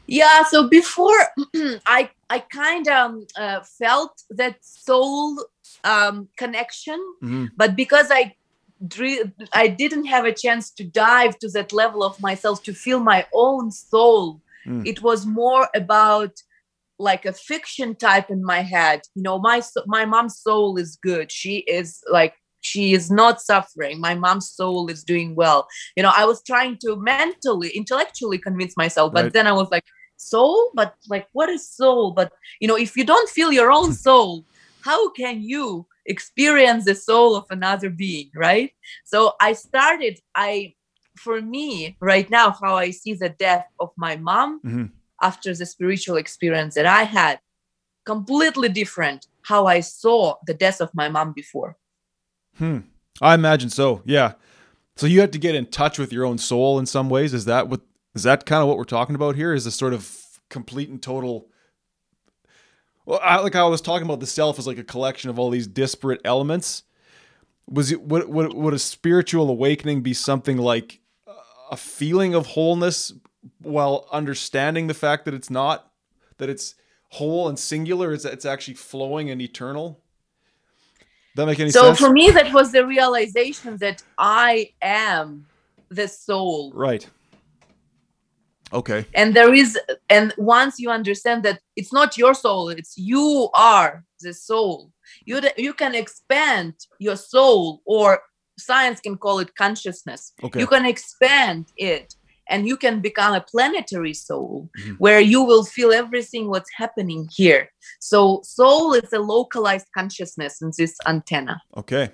Yeah, 0.07 0.43
so 0.43 0.67
before 0.69 1.19
I 1.85 2.09
I 2.29 2.39
kind 2.39 2.87
of 2.87 3.23
uh, 3.35 3.61
felt 3.61 4.23
that 4.29 4.63
soul 4.63 5.37
um, 5.83 6.29
connection, 6.37 6.99
hmm 7.19 7.47
but 7.57 7.75
because 7.75 8.07
I 8.09 8.35
I 9.53 9.67
didn't 9.67 10.05
have 10.05 10.25
a 10.25 10.33
chance 10.33 10.71
to 10.71 10.83
dive 10.83 11.37
to 11.39 11.49
that 11.49 11.71
level 11.71 12.03
of 12.03 12.19
myself 12.21 12.63
to 12.63 12.73
feel 12.73 12.99
my 12.99 13.25
own 13.33 13.71
soul. 13.71 14.41
Mm. 14.65 14.85
It 14.85 15.01
was 15.01 15.25
more 15.25 15.69
about 15.75 16.31
like 16.99 17.25
a 17.25 17.33
fiction 17.33 17.95
type 17.95 18.29
in 18.29 18.43
my 18.43 18.61
head. 18.61 19.01
You 19.15 19.23
know, 19.23 19.39
my 19.39 19.61
my 19.85 20.05
mom's 20.05 20.37
soul 20.39 20.77
is 20.77 20.97
good. 21.01 21.31
She 21.31 21.57
is 21.59 21.99
like 22.11 22.35
she 22.61 22.93
is 22.93 23.09
not 23.09 23.41
suffering. 23.41 23.99
My 23.99 24.15
mom's 24.15 24.49
soul 24.51 24.87
is 24.89 25.03
doing 25.03 25.35
well. 25.35 25.67
You 25.95 26.03
know, 26.03 26.13
I 26.15 26.25
was 26.25 26.43
trying 26.43 26.77
to 26.83 26.95
mentally, 26.95 27.69
intellectually 27.69 28.37
convince 28.37 28.77
myself, 28.77 29.13
but 29.13 29.23
Right. 29.23 29.33
then 29.33 29.47
I 29.47 29.51
was 29.51 29.69
like, 29.71 29.85
soul? 30.17 30.71
But 30.75 30.95
like, 31.09 31.27
what 31.33 31.49
is 31.49 31.67
soul? 31.67 32.11
But 32.11 32.31
you 32.59 32.67
know, 32.67 32.77
if 32.77 32.95
you 32.95 33.03
don't 33.03 33.29
feel 33.29 33.51
your 33.51 33.71
own 33.71 33.93
soul, 34.07 34.45
how 34.83 35.09
can 35.11 35.41
you 35.41 35.87
experience 36.05 36.85
the 36.85 36.95
soul 36.95 37.35
of 37.35 37.45
another 37.49 37.89
being, 37.89 38.31
right? 38.35 38.71
So 39.05 39.33
I 39.39 39.53
started, 39.53 40.19
I 40.35 40.75
for 41.17 41.41
me 41.41 41.97
right 41.99 42.29
now, 42.29 42.51
how 42.51 42.75
I 42.75 42.91
see 42.91 43.13
the 43.13 43.29
death 43.29 43.65
of 43.79 43.89
my 43.97 44.15
mom 44.15 44.61
Mhm. 44.65 44.91
after 45.21 45.53
the 45.53 45.65
spiritual 45.65 46.17
experience 46.17 46.75
that 46.75 46.85
I 46.85 47.03
had, 47.03 47.39
completely 48.05 48.69
different 48.69 49.27
how 49.43 49.67
I 49.67 49.81
saw 49.81 50.35
the 50.45 50.53
death 50.53 50.81
of 50.81 50.89
my 50.93 51.09
mom 51.09 51.33
before. 51.33 51.77
Hmm. 52.57 52.79
I 53.21 53.33
imagine 53.33 53.69
so. 53.69 54.01
Yeah. 54.05 54.33
So 54.95 55.05
you 55.07 55.19
had 55.19 55.33
to 55.33 55.39
get 55.39 55.55
in 55.55 55.65
touch 55.67 55.99
with 55.99 56.11
your 56.13 56.25
own 56.25 56.37
soul 56.37 56.79
in 56.79 56.85
some 56.85 57.09
ways. 57.09 57.33
Is 57.33 57.45
that 57.45 57.67
what? 57.69 57.81
Is 58.15 58.23
that 58.23 58.45
kind 58.45 58.61
of 58.61 58.67
what 58.67 58.77
we're 58.77 58.83
talking 58.83 59.15
about 59.15 59.35
here? 59.35 59.53
Is 59.53 59.65
a 59.65 59.71
sort 59.71 59.93
of 59.93 60.39
complete 60.49 60.89
and 60.89 61.01
total. 61.01 61.49
Well, 63.05 63.19
I, 63.23 63.39
like 63.39 63.55
I 63.55 63.63
was 63.63 63.81
talking 63.81 64.05
about 64.05 64.19
the 64.19 64.27
self 64.27 64.59
as 64.59 64.67
like 64.67 64.77
a 64.77 64.83
collection 64.83 65.29
of 65.29 65.39
all 65.39 65.49
these 65.49 65.67
disparate 65.67 66.21
elements. 66.23 66.83
Was 67.69 67.91
it 67.91 68.01
would 68.01 68.27
would, 68.27 68.53
would 68.53 68.73
a 68.73 68.79
spiritual 68.79 69.49
awakening 69.49 70.01
be 70.01 70.13
something 70.13 70.57
like 70.57 70.99
a 71.69 71.77
feeling 71.77 72.35
of 72.35 72.47
wholeness 72.47 73.13
while 73.59 74.07
understanding 74.11 74.87
the 74.87 74.93
fact 74.93 75.25
that 75.25 75.33
it's 75.33 75.49
not 75.49 75.91
that 76.37 76.49
it's 76.49 76.75
whole 77.09 77.47
and 77.47 77.57
singular? 77.57 78.13
It's 78.13 78.23
that 78.23 78.33
it's 78.33 78.45
actually 78.45 78.75
flowing 78.75 79.29
and 79.29 79.41
eternal. 79.41 80.01
That 81.35 81.45
make 81.45 81.59
any 81.59 81.71
so 81.71 81.83
sense? 81.83 81.99
So 81.99 82.07
for 82.07 82.11
me, 82.11 82.29
that 82.31 82.51
was 82.53 82.71
the 82.71 82.85
realization 82.85 83.77
that 83.77 84.03
I 84.17 84.71
am 84.81 85.45
the 85.89 86.07
soul. 86.07 86.71
Right. 86.75 87.07
Okay. 88.73 89.05
and 89.13 89.35
there 89.35 89.53
is 89.53 89.77
and 90.09 90.33
once 90.37 90.79
you 90.79 90.89
understand 90.89 91.43
that 91.43 91.59
it's 91.75 91.93
not 91.93 92.17
your 92.17 92.33
soul 92.33 92.69
it's 92.69 92.97
you 92.97 93.49
are 93.53 94.03
the 94.21 94.33
soul 94.33 94.91
you 95.25 95.39
you 95.57 95.73
can 95.73 95.93
expand 95.95 96.73
your 96.99 97.15
soul 97.17 97.81
or 97.85 98.21
science 98.57 98.99
can 99.01 99.17
call 99.17 99.39
it 99.39 99.51
consciousness 99.55 100.33
Okay. 100.43 100.59
you 100.61 100.67
can 100.67 100.85
expand 100.85 101.65
it 101.77 102.13
and 102.49 102.67
you 102.67 102.77
can 102.77 102.99
become 103.01 103.33
a 103.33 103.41
planetary 103.53 104.13
soul 104.13 104.69
Mhm. 104.77 104.95
where 105.03 105.21
you 105.33 105.41
will 105.49 105.65
feel 105.75 105.91
everything 105.91 106.43
what's 106.49 106.71
happening 106.83 107.27
here 107.39 107.63
so 107.99 108.19
soul 108.43 108.93
is 108.93 109.11
a 109.13 109.19
localized 109.19 109.87
consciousness 109.97 110.61
in 110.61 110.71
this 110.77 110.93
antenna 111.07 111.55
Okay. 111.75 112.05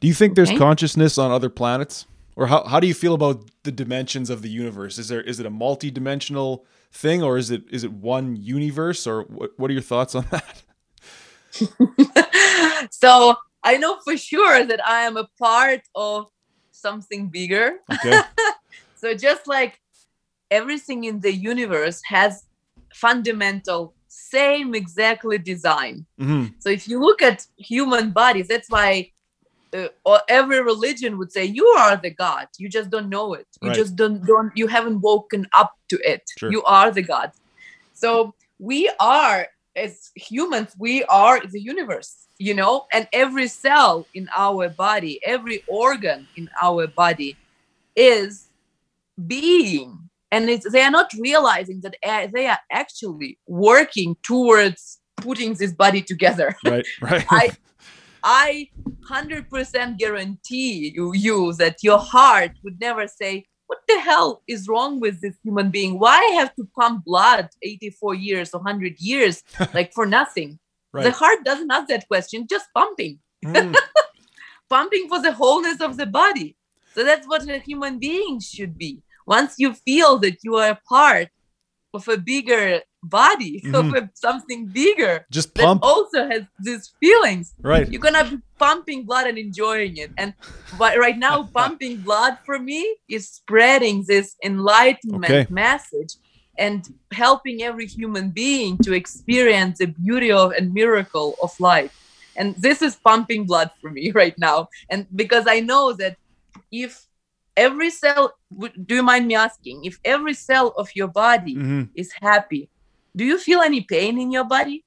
Do 0.00 0.08
you 0.08 0.14
think 0.14 0.34
there's 0.34 0.50
Okay. 0.50 0.58
consciousness 0.58 1.18
on 1.18 1.30
other 1.30 1.48
planets? 1.60 2.06
Or 2.36 2.48
how, 2.48 2.64
how 2.64 2.80
do 2.80 2.86
you 2.86 2.94
feel 2.94 3.14
about 3.14 3.48
the 3.62 3.72
dimensions 3.72 4.28
of 4.28 4.42
the 4.42 4.48
universe? 4.48 4.98
Is 4.98 5.08
there 5.08 5.20
is 5.20 5.38
it 5.40 5.46
a 5.46 5.50
multi-dimensional 5.50 6.66
thing 6.90 7.22
or 7.22 7.38
is 7.38 7.50
it 7.50 7.62
is 7.70 7.84
it 7.84 7.92
one 7.92 8.36
universe 8.36 9.06
or 9.06 9.22
what, 9.22 9.50
what 9.56 9.70
are 9.70 9.74
your 9.74 9.82
thoughts 9.82 10.14
on 10.14 10.26
that? 10.30 10.62
so 12.90 13.36
i 13.62 13.76
know 13.76 13.98
for 14.04 14.16
sure 14.16 14.64
that 14.64 14.84
i 14.84 15.02
am 15.02 15.16
a 15.16 15.28
part 15.38 15.82
of 15.94 16.26
something 16.72 17.28
bigger 17.28 17.74
Okay. 17.92 18.18
So 19.04 19.14
just 19.14 19.46
like 19.46 19.78
everything 20.50 21.04
in 21.04 21.20
the 21.20 21.30
universe 21.30 22.00
has 22.06 22.44
fundamental 22.94 23.94
same 24.08 24.74
exactly 24.74 25.36
design. 25.36 26.06
hmm 26.18 26.46
So 26.58 26.70
if 26.70 26.88
you 26.88 27.00
look 27.00 27.20
at 27.20 27.44
human 27.58 28.12
bodies, 28.12 28.48
that's 28.48 28.70
why 28.70 29.10
uh, 29.74 29.88
or 30.04 30.20
every 30.28 30.62
religion 30.62 31.18
would 31.18 31.32
say 31.32 31.44
you 31.44 31.66
are 31.78 31.96
the 31.96 32.10
god. 32.10 32.46
You 32.58 32.68
just 32.68 32.90
don't 32.90 33.08
know 33.08 33.34
it. 33.34 33.46
You 33.62 33.68
Right. 33.70 33.76
just 33.76 33.96
don't 33.96 34.24
don't 34.24 34.52
you 34.54 34.66
haven't 34.68 35.00
woken 35.00 35.46
up 35.52 35.72
to 35.90 35.96
it. 36.12 36.22
Sure. 36.38 36.50
You 36.50 36.62
are 36.64 36.90
the 36.90 37.02
god. 37.02 37.30
So 37.92 38.34
we 38.58 38.90
are 39.00 39.48
as 39.76 40.10
humans, 40.14 40.70
we 40.78 41.02
are 41.04 41.40
the 41.46 41.60
universe, 41.60 42.26
you 42.38 42.54
know, 42.54 42.86
and 42.92 43.08
every 43.12 43.48
cell 43.48 44.08
in 44.14 44.28
our 44.36 44.68
body, 44.68 45.20
every 45.24 45.62
organ 45.68 46.28
in 46.36 46.48
our 46.62 46.86
body 46.86 47.36
is 47.96 48.48
being 49.26 49.98
and 50.30 50.50
it's, 50.50 50.70
they 50.72 50.82
are 50.82 50.90
not 50.90 51.10
realizing 51.20 51.80
that 51.82 51.96
uh, 52.04 52.26
they 52.32 52.46
are 52.46 52.58
actually 52.72 53.38
working 53.46 54.16
towards 54.24 54.98
putting 55.16 55.54
this 55.54 55.72
body 55.72 56.02
together 56.02 56.56
Right. 56.64 56.86
Right. 57.00 57.24
I- 57.30 57.50
i 58.24 58.68
100% 59.08 59.98
guarantee 59.98 60.92
you, 60.94 61.12
you 61.14 61.52
that 61.54 61.76
your 61.82 61.98
heart 61.98 62.52
would 62.62 62.80
never 62.80 63.06
say 63.06 63.44
what 63.66 63.80
the 63.88 63.98
hell 64.00 64.42
is 64.46 64.68
wrong 64.68 65.00
with 65.00 65.20
this 65.20 65.36
human 65.42 65.70
being? 65.70 65.98
Why 65.98 66.16
I 66.16 66.34
have 66.34 66.54
to 66.56 66.68
pump 66.78 67.04
blood 67.04 67.48
84 67.62 68.14
years 68.14 68.54
or 68.54 68.60
100 68.60 69.00
years 69.00 69.42
like 69.74 69.92
for 69.92 70.06
nothing? 70.06 70.58
The 70.92 71.10
heart 71.10 71.44
doesn't 71.44 71.70
ask 71.70 71.88
that 71.88 72.06
question 72.06 72.46
just 72.48 72.66
pumping. 72.72 73.18
Mm, 73.44 73.74
pumping 74.70 75.08
for 75.08 75.20
the 75.20 75.32
wholeness 75.32 75.80
of 75.80 75.96
the 75.96 76.06
body. 76.06 76.56
So 76.94 77.02
that's 77.02 77.26
what 77.26 77.48
a 77.48 77.58
human 77.58 77.98
being 77.98 78.38
should 78.38 78.78
be. 78.78 79.02
Once 79.26 79.54
you 79.58 79.74
feel 79.74 80.18
that 80.18 80.38
you 80.44 80.56
are 80.56 80.70
a 80.70 80.80
part 80.88 81.28
of 81.92 82.06
a 82.06 82.16
bigger 82.16 82.80
body, 83.08 83.64
of 83.74 83.92
a, 83.92 84.10
something 84.14 84.68
bigger 84.72 85.26
Just 85.30 85.54
that 85.56 85.78
also 85.82 86.28
has 86.28 86.42
these 86.58 86.94
feelings, 87.00 87.54
Right. 87.62 87.88
you're 87.90 88.00
gonna 88.00 88.30
be 88.30 88.38
pumping 88.58 89.04
blood 89.04 89.26
and 89.26 89.38
enjoying 89.38 89.96
it. 89.96 90.12
And 90.18 90.34
but 90.72 90.98
right 90.98 91.18
now, 91.18 91.48
pumping 91.54 92.02
blood 92.02 92.38
for 92.46 92.58
me 92.58 92.96
is 93.08 93.30
spreading 93.30 94.04
this 94.06 94.36
enlightenment 94.44 95.40
Okay. 95.40 95.46
message 95.50 96.14
and 96.58 96.88
helping 97.12 97.62
every 97.62 97.86
human 97.86 98.30
being 98.30 98.78
to 98.80 98.92
experience 98.92 99.78
the 99.78 99.86
beauty 99.86 100.30
of 100.32 100.52
and 100.52 100.72
miracle 100.72 101.36
of 101.42 101.50
life. 101.60 101.90
And 102.36 102.54
this 102.58 102.82
is 102.82 102.96
pumping 103.04 103.46
blood 103.46 103.70
for 103.80 103.90
me 103.90 104.10
right 104.14 104.34
now. 104.38 104.68
And 104.90 105.06
because 105.14 105.44
I 105.48 105.60
know 105.60 105.92
that 105.94 106.16
if 106.72 107.06
every 107.56 107.90
cell, 107.90 108.34
do 108.86 108.94
you 108.96 109.02
mind 109.02 109.26
me 109.26 109.34
asking, 109.34 109.84
if 109.84 109.98
every 110.04 110.34
cell 110.34 110.74
of 110.76 110.88
your 110.94 111.08
body 111.08 111.54
hmm 111.54 111.82
is 111.94 112.12
happy, 112.20 112.70
do 113.16 113.24
you 113.24 113.38
feel 113.38 113.60
any 113.60 113.80
pain 113.82 114.18
in 114.20 114.30
your 114.32 114.44
body? 114.44 114.84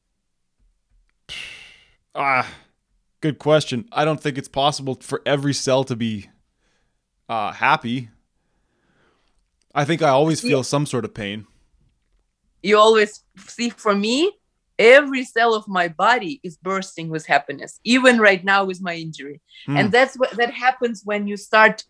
Ah, 2.15 2.49
good 3.21 3.37
question. 3.37 3.87
I 3.91 4.03
don't 4.03 4.19
think 4.19 4.39
it's 4.39 4.47
possible 4.47 4.97
for 5.01 5.21
every 5.23 5.53
cell 5.53 5.83
to 5.83 5.95
be 5.95 6.29
uh, 7.29 7.51
happy. 7.51 8.09
I 9.75 9.85
think 9.85 10.01
I 10.01 10.09
always 10.09 10.41
feel 10.41 10.63
some 10.63 10.87
sort 10.87 11.05
of 11.05 11.13
pain. 11.13 11.45
you 12.63 12.75
always 12.75 13.23
see 13.37 13.69
for 13.69 13.93
me 13.93 14.31
every 14.79 15.23
cell 15.23 15.53
of 15.53 15.67
my 15.67 15.87
body 15.87 16.39
is 16.43 16.57
bursting 16.57 17.07
with 17.09 17.25
happiness 17.27 17.79
even 17.83 18.17
right 18.17 18.43
now 18.43 18.65
with 18.65 18.81
my 18.81 18.95
injury 18.95 19.39
Hmm. 19.67 19.77
and 19.77 19.91
that's 19.91 20.15
what 20.17 20.31
that 20.37 20.51
happens 20.51 21.01
when 21.05 21.27
you 21.27 21.37
start 21.37 21.83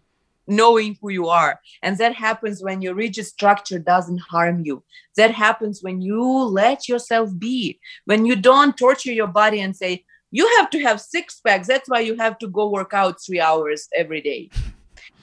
knowing 0.47 0.97
who 1.01 1.09
you 1.09 1.27
are. 1.27 1.59
And 1.81 1.97
that 1.97 2.15
happens 2.15 2.63
when 2.63 2.81
your 2.81 2.95
rigid 2.95 3.25
structure 3.25 3.79
doesn't 3.79 4.19
harm 4.19 4.61
you. 4.65 4.83
That 5.15 5.31
happens 5.31 5.83
when 5.83 6.01
you 6.01 6.21
let 6.21 6.87
yourself 6.87 7.29
be. 7.37 7.79
When 8.05 8.25
you 8.25 8.35
don't 8.35 8.77
torture 8.77 9.11
your 9.11 9.27
body 9.27 9.61
and 9.61 9.75
say 9.75 10.05
you 10.31 10.47
have 10.57 10.69
to 10.71 10.79
have 10.81 10.99
six 10.99 11.39
packs. 11.39 11.67
That's 11.67 11.89
why 11.89 12.01
you 12.01 12.15
have 12.17 12.37
to 12.39 12.47
go 12.47 12.69
work 12.69 12.93
out 12.93 13.21
three 13.25 13.39
hours 13.39 13.87
every 13.95 14.21
day. 14.21 14.49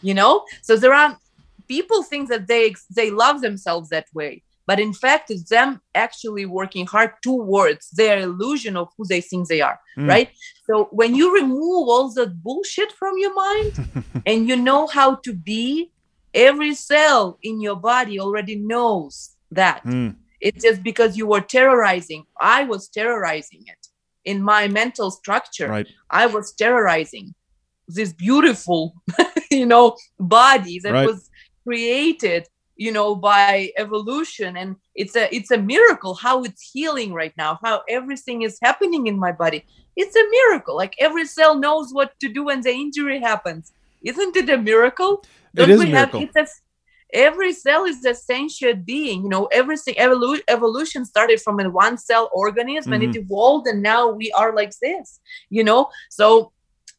You 0.03 0.13
know? 0.13 0.45
So 0.61 0.77
there 0.77 0.93
are 0.93 1.19
people 1.67 2.03
think 2.03 2.29
that 2.29 2.47
they 2.47 2.75
they 2.95 3.11
love 3.11 3.41
themselves 3.41 3.89
that 3.89 4.07
way 4.13 4.43
but 4.67 4.79
in 4.81 4.93
fact 4.93 5.31
it's 5.31 5.49
them 5.51 5.81
actually 5.95 6.47
working 6.47 6.87
hard 6.87 7.11
towards 7.23 7.91
their 7.91 8.19
illusion 8.21 8.77
of 8.77 8.89
who 8.97 9.05
they 9.07 9.21
think 9.21 9.49
they 9.49 9.61
are 9.61 9.79
Mm. 9.99 10.09
right 10.09 10.31
so 10.69 10.75
when 11.01 11.15
you 11.15 11.27
remove 11.41 11.83
all 11.93 12.07
that 12.15 12.43
bullshit 12.43 12.91
from 13.01 13.15
your 13.25 13.35
mind 13.35 13.73
and 14.27 14.49
you 14.49 14.57
know 14.57 14.83
how 14.99 15.15
to 15.27 15.33
be 15.33 15.93
every 16.35 16.75
cell 16.75 17.39
in 17.43 17.61
your 17.61 17.77
body 17.77 18.19
already 18.19 18.57
knows 18.57 19.15
that 19.61 19.81
Hmm. 19.85 20.09
it's 20.41 20.63
just 20.67 20.83
because 20.83 21.17
you 21.19 21.27
were 21.33 21.45
terrorizing 21.57 22.23
i 22.41 22.61
was 22.73 22.83
terrorizing 22.89 23.63
it 23.75 23.83
in 24.25 24.43
my 24.43 24.63
mental 24.81 25.11
structure 25.21 25.69
Right. 25.77 25.89
I 26.11 26.25
was 26.27 26.47
terrorizing 26.63 27.27
this 27.97 28.11
beautiful, 28.27 28.81
you 29.59 29.67
know, 29.73 29.87
body 30.19 30.77
that 30.85 30.93
Right. 30.95 31.07
was 31.11 31.29
created 31.67 32.43
you 32.77 32.91
know 32.91 33.15
by 33.15 33.71
evolution 33.77 34.57
and 34.57 34.77
it's 34.95 35.17
a 35.17 35.35
it's 35.35 35.51
a 35.51 35.59
miracle 35.59 36.15
how 36.15 36.43
it's 36.43 36.71
healing 36.73 37.13
right 37.13 37.33
now 37.37 37.59
how 37.63 37.83
everything 37.89 38.43
is 38.43 38.59
happening 38.63 39.07
in 39.07 39.19
my 39.19 39.31
body 39.33 39.65
it's 39.97 40.17
a 40.17 40.31
miracle 40.31 40.77
like 40.77 40.95
every 40.99 41.25
cell 41.25 41.55
knows 41.59 41.93
what 41.93 42.19
to 42.21 42.29
do 42.29 42.45
when 42.45 42.61
the 42.61 42.71
injury 42.71 43.21
happens 43.21 43.73
isn't 44.03 44.37
it 44.37 44.49
a 44.51 44.59
miracle 44.59 45.25
Don't 45.55 45.71
it 45.71 45.75
is 45.75 45.81
a 45.83 45.87
miracle. 45.87 46.21
Have, 46.21 46.31
it's 46.37 46.53
a, 46.53 47.17
every 47.17 47.53
cell 47.53 47.85
is 47.85 48.05
a 48.05 48.15
sentient 48.15 48.85
being 48.85 49.23
you 49.23 49.29
know 49.29 49.47
everything 49.47 49.95
evolu- 49.95 50.43
evolution 50.49 51.05
started 51.05 51.41
from 51.41 51.61
a 51.61 51.71
one 51.71 51.97
cell 51.97 52.29
organism 52.33 52.93
mm-hmm. 52.93 53.03
and 53.03 53.03
it 53.05 53.11
mm-hmm. 53.11 53.33
evolved 53.33 53.69
and 53.69 53.83
now 53.83 54.11
we 54.11 54.33
are 54.33 54.55
like 54.55 54.73
this 54.83 55.21
you 55.49 55.63
know 55.63 55.89
so 56.11 56.51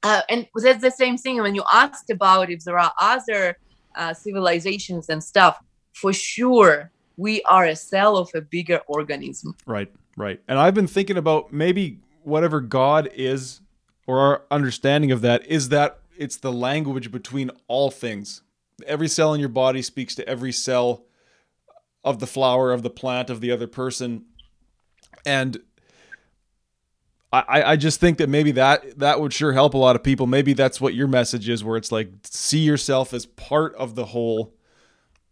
uh, 0.03 0.21
and 0.29 0.47
that's 0.55 0.81
the 0.81 0.91
same 0.91 1.17
thing 1.17 1.41
when 1.41 1.55
you 1.55 1.63
asked 1.73 2.11
about 2.11 2.51
if 2.51 2.63
there 2.63 2.77
are 2.77 2.93
other 3.01 3.57
uh, 3.95 4.13
civilizations 4.13 5.09
and 5.09 5.23
stuff 5.23 5.59
for 5.93 6.13
sure 6.13 6.91
we 7.17 7.41
are 7.43 7.65
a 7.65 7.75
cell 7.75 8.17
of 8.17 8.29
a 8.35 8.41
bigger 8.41 8.81
organism. 8.87 9.55
Right 9.65 9.91
right. 10.17 10.41
And 10.47 10.59
i've 10.59 10.73
been 10.73 10.87
thinking 10.87 11.17
about 11.17 11.51
maybe 11.51 11.99
whatever 12.23 12.61
god 12.61 13.09
is 13.13 13.61
or 14.07 14.19
our 14.19 14.41
understanding 14.51 15.11
of 15.11 15.21
that 15.21 15.45
is 15.47 15.69
that 15.69 15.99
it's 16.17 16.37
the 16.37 16.51
language 16.51 17.11
between 17.11 17.51
all 17.67 17.91
things. 17.91 18.41
Every 18.85 19.07
cell 19.07 19.33
in 19.33 19.39
your 19.39 19.49
body 19.49 19.81
speaks 19.81 20.15
to 20.15 20.27
every 20.27 20.51
cell 20.51 21.05
of 22.03 22.19
the 22.19 22.27
flower 22.27 22.71
of 22.71 22.83
the 22.83 22.89
plant 22.89 23.29
of 23.29 23.41
the 23.41 23.51
other 23.51 23.67
person. 23.67 24.25
And 25.25 25.61
I, 27.41 27.71
I 27.71 27.75
just 27.75 27.99
think 27.99 28.17
that 28.19 28.29
maybe 28.29 28.51
that 28.51 28.99
that 28.99 29.19
would 29.19 29.33
sure 29.33 29.53
help 29.53 29.73
a 29.73 29.77
lot 29.77 29.95
of 29.95 30.03
people. 30.03 30.27
Maybe 30.27 30.53
that's 30.53 30.79
what 30.79 30.93
your 30.93 31.07
message 31.07 31.49
is, 31.49 31.63
where 31.63 31.77
it's 31.77 31.91
like 31.91 32.09
see 32.23 32.59
yourself 32.59 33.13
as 33.13 33.25
part 33.25 33.75
of 33.75 33.95
the 33.95 34.05
whole, 34.05 34.53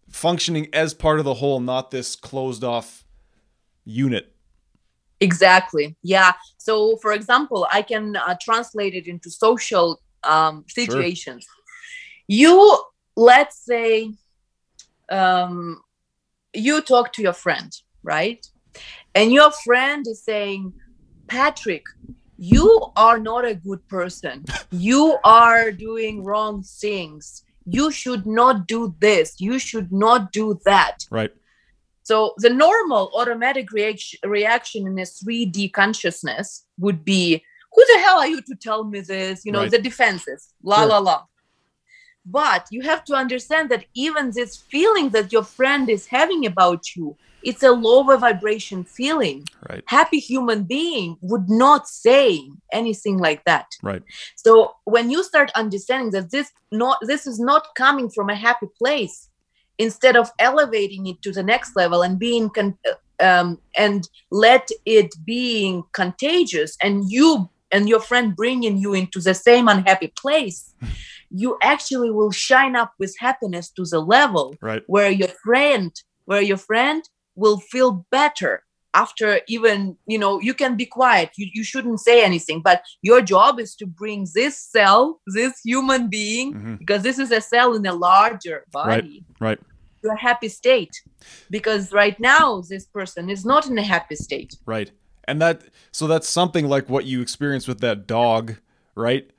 functioning 0.10 0.68
as 0.74 0.94
part 0.94 1.20
of 1.20 1.26
the 1.26 1.36
whole, 1.36 1.60
not 1.60 1.92
this 1.92 2.16
closed 2.16 2.64
off 2.64 3.06
unit. 3.86 4.34
Exactly. 5.20 5.96
Yeah. 6.04 6.34
So, 6.58 6.98
for 6.98 7.14
example, 7.14 7.68
I 7.72 7.82
can 7.82 8.16
uh, 8.16 8.36
translate 8.42 8.94
it 8.94 9.08
into 9.08 9.30
social 9.30 10.02
um, 10.24 10.66
situations. 10.68 11.46
Sure. 11.46 11.64
You, 12.28 12.84
let's 13.16 13.64
say, 13.64 14.12
um, 15.10 15.82
you 16.54 16.82
talk 16.82 17.14
to 17.14 17.22
your 17.22 17.34
friend, 17.34 17.72
right? 18.04 18.46
And 19.16 19.32
your 19.32 19.52
friend 19.52 20.06
is 20.08 20.24
saying, 20.24 20.74
Patrick, 21.28 21.86
you 22.38 22.92
are 22.96 23.20
not 23.20 23.46
a 23.46 23.56
good 23.56 23.88
person. 23.88 24.44
You 24.72 25.18
are 25.24 25.72
doing 25.72 26.24
wrong 26.24 26.64
things. 26.64 27.44
You 27.66 27.92
should 27.92 28.26
not 28.26 28.68
do 28.68 28.96
this. 29.00 29.40
You 29.40 29.60
should 29.60 29.92
not 29.92 30.32
do 30.32 30.60
that. 30.66 31.06
Right. 31.10 31.32
So 32.04 32.34
the 32.38 32.50
normal 32.50 33.12
automatic 33.16 33.72
reaction 33.72 34.20
reaction 34.26 34.88
in 34.88 35.00
a 35.00 35.04
3D 35.04 35.72
consciousness 35.72 36.66
would 36.78 37.06
be, 37.06 37.42
who 37.72 37.86
the 37.94 38.00
hell 38.00 38.20
are 38.20 38.28
you 38.28 38.42
to 38.42 38.56
tell 38.56 38.84
me 38.84 39.00
this? 39.00 39.46
You 39.46 39.54
know, 39.54 39.62
right. 39.62 39.72
the 39.72 39.80
defenses, 39.80 40.54
la 40.62 40.80
sure. 40.80 40.88
la 40.88 40.98
la. 41.00 41.24
But 42.26 42.68
you 42.72 42.82
have 42.82 43.04
to 43.06 43.14
understand 43.14 43.70
that 43.70 43.86
even 43.94 44.32
this 44.32 44.58
feeling 44.58 45.10
that 45.10 45.32
your 45.32 45.44
friend 45.44 45.90
is 45.90 46.08
having 46.08 46.46
about 46.46 46.96
you 46.96 47.16
it's 47.44 47.64
a 47.64 47.72
lower 47.72 48.18
vibration 48.18 48.84
feeling. 48.84 49.46
Right. 49.70 49.84
Happy 49.88 50.20
human 50.20 50.64
being 50.64 51.18
would 51.22 51.50
not 51.50 51.88
say 51.88 52.50
anything 52.72 53.18
like 53.18 53.44
that. 53.46 53.68
Right. 53.82 54.04
So 54.36 54.76
when 54.86 55.10
you 55.10 55.24
start 55.24 55.52
understanding 55.56 56.12
that 56.12 56.32
this 56.32 56.52
not 56.72 56.98
this 57.02 57.28
is 57.28 57.40
not 57.40 57.68
coming 57.76 58.10
from 58.10 58.30
a 58.30 58.36
happy 58.36 58.68
place 58.78 59.30
instead 59.78 60.16
of 60.16 60.32
elevating 60.40 61.08
it 61.08 61.22
to 61.24 61.32
the 61.32 61.44
next 61.44 61.76
level 61.76 62.02
and 62.02 62.20
being 62.20 62.50
con- 62.50 62.78
um, 63.20 63.60
and 63.76 64.08
let 64.32 64.70
it 64.86 65.14
being 65.26 65.84
contagious 65.94 66.78
and 66.82 67.10
you 67.10 67.50
and 67.72 67.90
your 67.90 68.00
friend 68.00 68.36
bringing 68.36 68.78
you 68.78 68.94
into 68.94 69.20
the 69.20 69.34
same 69.34 69.68
unhappy 69.68 70.12
place 70.16 70.74
you 71.32 71.58
actually 71.64 72.12
will 72.12 72.32
shine 72.32 72.76
up 72.76 72.94
with 73.00 73.16
happiness 73.20 73.70
to 73.72 73.84
the 73.86 74.00
level 74.00 74.56
right. 74.62 74.84
where 74.88 75.10
your 75.10 75.30
friend 75.44 75.92
where 76.26 76.42
your 76.42 76.58
friend 76.58 77.10
will 77.36 77.60
feel 77.60 78.06
better 78.12 78.64
after 78.96 79.42
even 79.48 79.98
you 80.06 80.20
know 80.20 80.40
you 80.40 80.54
can 80.54 80.78
be 80.78 80.86
quiet. 80.86 81.32
You, 81.36 81.48
you 81.54 81.64
shouldn't 81.64 82.00
say 82.00 82.24
anything 82.24 82.62
but 82.62 82.84
your 83.02 83.22
job 83.22 83.60
is 83.60 83.76
to 83.76 83.88
bring 83.88 84.28
this 84.36 84.58
cell 84.58 85.20
this 85.28 85.60
human 85.64 86.10
being 86.10 86.54
mm-hmm. 86.54 86.76
because 86.76 87.02
this 87.02 87.18
is 87.18 87.32
a 87.32 87.42
cell 87.42 87.74
in 87.74 87.86
a 87.86 87.94
larger 87.94 88.66
body 88.72 89.26
right, 89.40 89.58
right 89.58 89.60
to 90.04 90.12
a 90.12 90.16
happy 90.16 90.50
state. 90.50 91.02
Because 91.50 91.92
right 91.92 92.20
now 92.20 92.62
this 92.62 92.86
person 92.86 93.30
is 93.30 93.46
not 93.46 93.68
in 93.68 93.78
a 93.78 93.84
happy 93.84 94.16
state. 94.16 94.56
Right. 94.66 94.92
And 95.26 95.42
that 95.42 95.64
so 95.92 96.08
that's 96.08 96.28
something 96.28 96.68
like 96.68 96.90
what 96.90 97.06
you 97.06 97.22
experienced 97.22 97.68
with 97.68 97.80
that 97.80 98.06
dog 98.06 98.58
right 98.96 99.32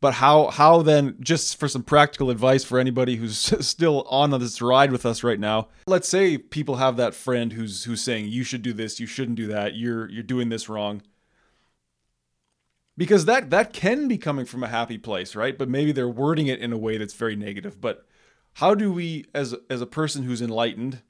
but 0.00 0.14
how 0.14 0.48
how 0.48 0.82
then 0.82 1.16
just 1.20 1.58
for 1.58 1.68
some 1.68 1.82
practical 1.82 2.30
advice 2.30 2.64
for 2.64 2.78
anybody 2.78 3.16
who's 3.16 3.38
still 3.66 4.02
on 4.08 4.30
this 4.38 4.62
ride 4.62 4.92
with 4.92 5.04
us 5.04 5.22
right 5.22 5.38
now. 5.38 5.68
Let's 5.86 6.08
say 6.08 6.38
people 6.38 6.76
have 6.76 6.96
that 6.96 7.14
friend 7.14 7.52
who's 7.52 7.84
who's 7.84 8.00
saying 8.00 8.28
you 8.28 8.42
should 8.42 8.62
do 8.62 8.72
this 8.72 8.98
you 8.98 9.06
shouldn't 9.06 9.36
do 9.36 9.46
that 9.48 9.74
you're 9.74 10.08
you're 10.10 10.22
doing 10.22 10.48
this 10.48 10.68
wrong. 10.68 11.02
Because 12.96 13.26
that 13.26 13.50
that 13.50 13.72
can 13.72 14.08
be 14.08 14.18
coming 14.18 14.46
from 14.46 14.62
a 14.62 14.68
happy 14.68 14.98
place 14.98 15.36
right? 15.36 15.56
But 15.56 15.68
maybe 15.68 15.92
they're 15.92 16.08
wording 16.08 16.46
it 16.46 16.60
in 16.60 16.72
a 16.72 16.78
way 16.78 16.96
that's 16.96 17.14
very 17.14 17.36
negative. 17.36 17.80
But 17.80 18.06
how 18.54 18.74
do 18.74 18.92
we 18.92 19.26
as 19.34 19.54
as 19.68 19.82
a 19.82 19.86
person 19.86 20.22
who's 20.22 20.40
enlightened 20.40 21.02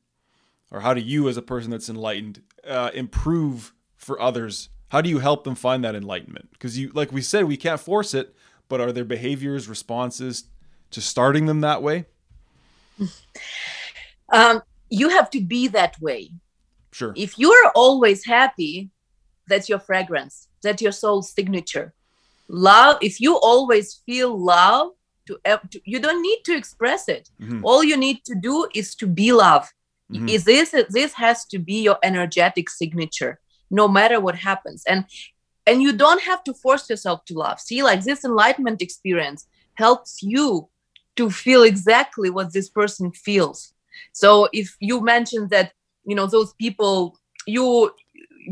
or 0.70 0.80
how 0.80 0.94
do 0.94 1.00
you 1.00 1.28
as 1.28 1.36
a 1.36 1.42
person 1.42 1.70
that's 1.70 1.88
enlightened 1.88 2.42
uh, 2.66 2.90
improve 2.92 3.72
for 3.96 4.20
others? 4.20 4.68
How 4.88 5.00
do 5.00 5.08
you 5.08 5.20
help 5.20 5.44
them 5.44 5.54
find 5.54 5.84
that 5.84 5.94
enlightenment? 5.94 6.50
Because 6.52 6.76
you 6.76 6.90
like 6.92 7.12
we 7.12 7.22
said 7.22 7.44
we 7.44 7.56
can't 7.56 7.80
force 7.80 8.14
it 8.14 8.34
but 8.70 8.80
are 8.80 8.92
there 8.92 9.04
behaviors, 9.04 9.68
responses 9.68 10.44
to 10.92 11.02
starting 11.02 11.44
them 11.44 11.60
that 11.60 11.82
way? 11.82 12.06
Um, 14.32 14.62
you 14.88 15.08
have 15.08 15.28
to 15.30 15.40
be 15.40 15.66
that 15.66 16.00
way. 16.00 16.30
Sure. 16.92 17.12
If 17.16 17.36
you're 17.36 17.72
always 17.74 18.24
happy, 18.24 18.90
that's 19.48 19.68
your 19.68 19.80
fragrance, 19.80 20.46
that's 20.62 20.80
your 20.80 20.92
soul's 20.92 21.32
signature. 21.32 21.94
Love, 22.46 22.98
if 23.02 23.20
you 23.20 23.36
always 23.38 24.02
feel 24.06 24.38
love, 24.38 24.90
to, 25.26 25.38
to 25.44 25.80
you 25.84 25.98
don't 25.98 26.22
need 26.22 26.42
to 26.44 26.56
express 26.56 27.08
it. 27.08 27.28
Mm-hmm. 27.40 27.64
All 27.64 27.82
you 27.82 27.96
need 27.96 28.24
to 28.26 28.34
do 28.34 28.68
is 28.72 28.94
to 28.96 29.06
be 29.08 29.32
love. 29.32 29.68
Mm-hmm. 30.12 30.28
Is 30.28 30.44
this 30.44 30.74
this 30.90 31.12
has 31.14 31.44
to 31.46 31.58
be 31.58 31.82
your 31.82 31.98
energetic 32.02 32.70
signature, 32.70 33.40
no 33.70 33.88
matter 33.88 34.20
what 34.20 34.36
happens. 34.36 34.84
And 34.86 35.04
and 35.66 35.82
you 35.82 35.92
don't 35.92 36.22
have 36.22 36.42
to 36.44 36.54
force 36.54 36.88
yourself 36.88 37.24
to 37.24 37.34
love 37.34 37.60
see 37.60 37.82
like 37.82 38.02
this 38.02 38.24
enlightenment 38.24 38.80
experience 38.82 39.46
helps 39.74 40.22
you 40.22 40.68
to 41.16 41.30
feel 41.30 41.62
exactly 41.62 42.30
what 42.30 42.52
this 42.52 42.68
person 42.68 43.12
feels. 43.12 43.74
So 44.12 44.48
if 44.52 44.76
you 44.80 45.00
mentioned 45.00 45.50
that 45.50 45.72
you 46.04 46.14
know 46.14 46.26
those 46.26 46.52
people 46.54 47.18
you 47.46 47.92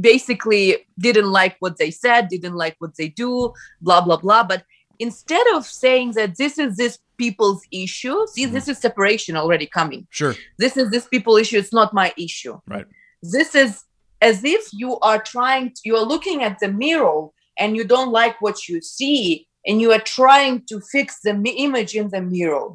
basically 0.00 0.86
didn't 0.98 1.30
like 1.30 1.56
what 1.60 1.78
they 1.78 1.90
said 1.90 2.28
didn't 2.28 2.54
like 2.54 2.76
what 2.78 2.96
they 2.96 3.08
do 3.08 3.52
blah 3.80 4.00
blah 4.00 4.18
blah. 4.18 4.44
But 4.44 4.64
instead 4.98 5.46
of 5.54 5.64
saying 5.64 6.12
that 6.12 6.36
this 6.36 6.58
is 6.58 6.76
this 6.76 6.98
people's 7.16 7.62
issue 7.70 8.18
see 8.26 8.44
mm-hmm. 8.44 8.54
this 8.54 8.68
is 8.68 8.78
separation 8.78 9.36
already 9.36 9.66
coming. 9.66 10.06
Sure. 10.10 10.34
This 10.58 10.76
is 10.76 10.90
this 10.90 11.06
people 11.06 11.36
issue. 11.36 11.58
It's 11.58 11.72
not 11.72 11.94
my 11.94 12.12
issue. 12.16 12.60
Right. 12.66 12.86
This 13.22 13.54
is 13.54 13.84
as 14.20 14.44
if 14.44 14.68
you 14.72 14.98
are 15.00 15.22
trying 15.22 15.70
to, 15.70 15.80
you 15.84 15.96
are 15.96 16.04
looking 16.04 16.42
at 16.42 16.58
the 16.58 16.68
mirror 16.68 17.28
and 17.58 17.76
you 17.76 17.84
don't 17.84 18.12
like 18.12 18.40
what 18.40 18.68
you 18.68 18.80
see 18.80 19.46
and 19.66 19.80
you 19.80 19.92
are 19.92 20.00
trying 20.00 20.64
to 20.66 20.80
fix 20.80 21.20
the 21.20 21.32
image 21.32 21.94
in 21.94 22.08
the 22.10 22.20
mirror. 22.20 22.70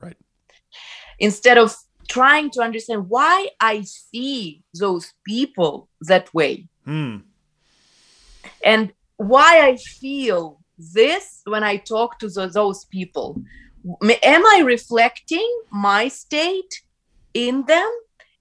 Right. 0.00 0.16
Instead 1.18 1.58
of 1.58 1.76
trying 2.08 2.50
to 2.50 2.62
understand 2.62 3.08
why 3.08 3.48
i 3.60 3.82
see 3.82 4.62
those 4.74 5.12
people 5.24 5.88
that 6.02 6.32
way. 6.32 6.68
Hmm. 6.84 7.16
and 8.64 8.92
why 9.16 9.66
i 9.68 9.76
feel 9.76 10.60
this 10.94 11.42
when 11.46 11.64
i 11.64 11.76
talk 11.76 12.18
to 12.20 12.28
the, 12.28 12.46
those 12.46 12.84
people. 12.84 13.42
Am 14.22 14.46
i 14.46 14.62
reflecting 14.64 15.50
my 15.70 16.08
state 16.08 16.82
in 17.34 17.64
them 17.64 17.90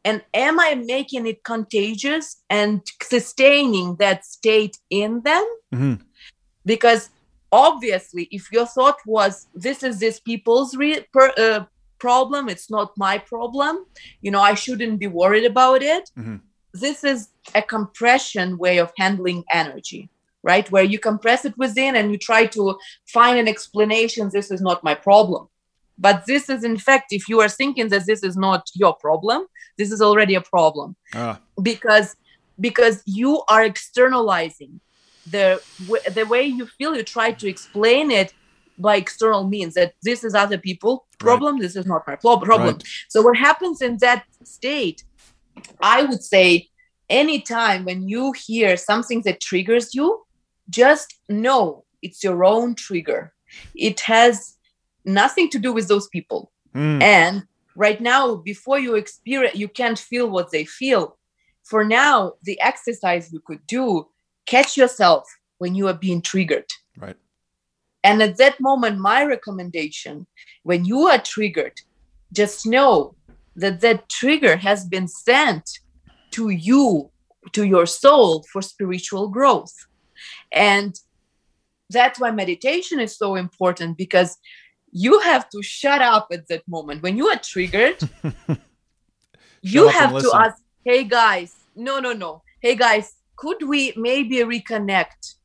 and 0.06 0.22
am 0.34 0.60
i 0.60 0.76
making 0.76 1.27
it 1.27 1.44
contagious 1.44 2.38
and 2.49 2.82
sustaining 3.02 3.95
that 3.95 4.23
state 4.23 4.77
in 4.90 5.22
them 5.22 5.45
mm-hmm. 5.73 5.95
because 6.65 7.10
obviously 7.52 8.30
if 8.32 8.52
your 8.52 8.65
thought 8.65 8.98
was 9.06 9.48
this 9.53 9.84
is 9.84 9.99
this 9.99 10.19
people's 10.19 10.76
re- 10.76 11.06
per, 11.11 11.34
uh, 11.38 11.65
problem 11.99 12.48
it's 12.48 12.69
not 12.69 12.98
my 12.98 13.18
problem 13.18 13.86
you 14.22 14.32
know 14.32 14.41
i 14.41 14.53
shouldn't 14.53 14.99
be 14.99 15.07
worried 15.07 15.45
about 15.45 15.82
it 15.82 16.10
mm-hmm. 16.18 16.38
this 16.73 17.03
is 17.03 17.30
a 17.56 17.61
compression 17.61 18.57
way 18.57 18.77
of 18.77 18.91
handling 18.98 19.44
energy 19.52 20.10
right 20.44 20.69
where 20.72 20.84
you 20.84 20.99
compress 20.99 21.45
it 21.45 21.57
within 21.57 21.95
and 21.95 22.11
you 22.11 22.18
try 22.18 22.45
to 22.45 22.77
find 23.07 23.40
an 23.40 23.48
explanation 23.48 24.30
this 24.32 24.52
is 24.52 24.61
not 24.61 24.84
my 24.84 24.94
problem 24.94 25.48
but 25.97 26.23
this 26.27 26.49
is 26.49 26.63
in 26.63 26.77
fact 26.77 27.07
if 27.11 27.27
you 27.30 27.39
are 27.39 27.49
thinking 27.49 27.88
that 27.89 28.05
this 28.05 28.23
is 28.23 28.35
not 28.35 28.69
your 28.73 28.93
problem 28.95 29.45
this 29.77 29.91
is 29.91 30.01
already 30.01 30.35
a 30.35 30.41
problem. 30.41 30.95
Ah, 31.13 31.39
because 31.61 32.15
because 32.59 33.01
you 33.05 33.43
are 33.49 33.63
externalizing 33.63 34.80
the 35.26 35.61
w- 35.80 36.03
the 36.13 36.26
way 36.26 36.43
you 36.43 36.65
feel 36.65 36.95
you 36.95 37.03
try 37.03 37.31
to 37.31 37.47
explain 37.47 38.11
it 38.11 38.34
by 38.77 38.95
external 38.97 39.47
means 39.47 39.73
that 39.73 39.93
this 40.03 40.23
is 40.23 40.35
other 40.35 40.57
people 40.57 41.07
problem 41.19 41.59
this 41.59 41.76
is 41.76 41.85
not 41.85 42.03
my 42.07 42.15
pro- 42.15 42.38
problem. 42.38 42.76
Right. 42.76 42.84
so 43.09 43.22
what 43.22 43.38
happens 43.38 43.81
in 43.81 43.97
that 43.97 44.23
state 44.43 45.03
i 45.81 46.03
would 46.03 46.22
say 46.22 46.67
anytime 47.09 47.85
when 47.85 48.07
you 48.07 48.34
hear 48.34 48.77
something 48.77 49.22
that 49.22 49.41
triggers 49.41 49.95
you 49.95 50.23
just 50.69 51.15
know 51.30 51.85
it's 52.01 52.23
your 52.23 52.45
own 52.45 52.76
trigger. 52.76 53.34
It 53.73 54.01
has 54.01 54.55
nothing 55.06 55.49
to 55.49 55.60
do 55.60 55.72
with 55.72 55.88
those 55.88 56.07
people 56.07 56.52
Hmm. 56.76 57.02
and 57.02 57.44
right 57.77 58.02
now 58.02 58.36
before 58.36 58.80
you 58.80 58.95
experience 58.95 59.56
you 59.56 59.69
can't 59.69 59.98
feel 59.98 60.30
what 60.30 60.52
they 60.52 60.65
feel 60.65 61.18
for 61.64 61.86
now 61.86 62.34
the 62.44 62.60
exercise 62.60 63.32
you 63.32 63.40
could 63.40 63.65
do 63.65 64.07
catch 64.45 64.76
yourself 64.76 65.23
when 65.57 65.73
you 65.73 65.88
are 65.88 65.94
being 65.94 66.22
triggered 66.22 66.69
right. 66.98 67.15
and 68.03 68.22
at 68.22 68.36
that 68.38 68.60
moment 68.60 68.99
my 68.99 69.23
recommendation 69.23 70.27
when 70.64 70.84
you 70.84 71.07
are 71.07 71.18
triggered 71.18 71.80
just 72.34 72.65
know 72.68 73.15
that 73.56 73.80
that 73.80 74.10
trigger 74.10 74.57
has 74.57 74.84
been 74.86 75.07
sent 75.07 75.80
to 76.32 76.49
you 76.49 77.10
to 77.53 77.64
your 77.64 77.86
soul 77.86 78.44
for 78.52 78.61
spiritual 78.61 79.30
growth 79.30 79.73
and 80.52 80.99
that's 81.90 82.19
why 82.19 82.32
meditation 82.32 82.99
is 82.99 83.15
so 83.18 83.36
important 83.36 83.98
because 83.98 84.38
you 84.97 85.19
have 85.19 85.49
to 85.49 85.61
shut 85.61 86.01
up 86.01 86.27
at 86.31 86.47
that 86.47 86.63
moment. 86.69 87.03
When 87.03 87.17
you 87.17 87.27
are 87.27 87.38
triggered 87.38 87.97
you 89.61 89.89
have 89.89 90.17
to 90.22 90.31
ask 90.34 90.57
hey 90.85 91.03
guys. 91.03 91.53
No 91.76 91.99
no 91.99 92.13
no. 92.13 92.41
Hey 92.61 92.76
guys 92.76 93.13
could 93.38 93.61
we 93.67 93.93
maybe 93.97 94.38
reconnect? 94.38 95.35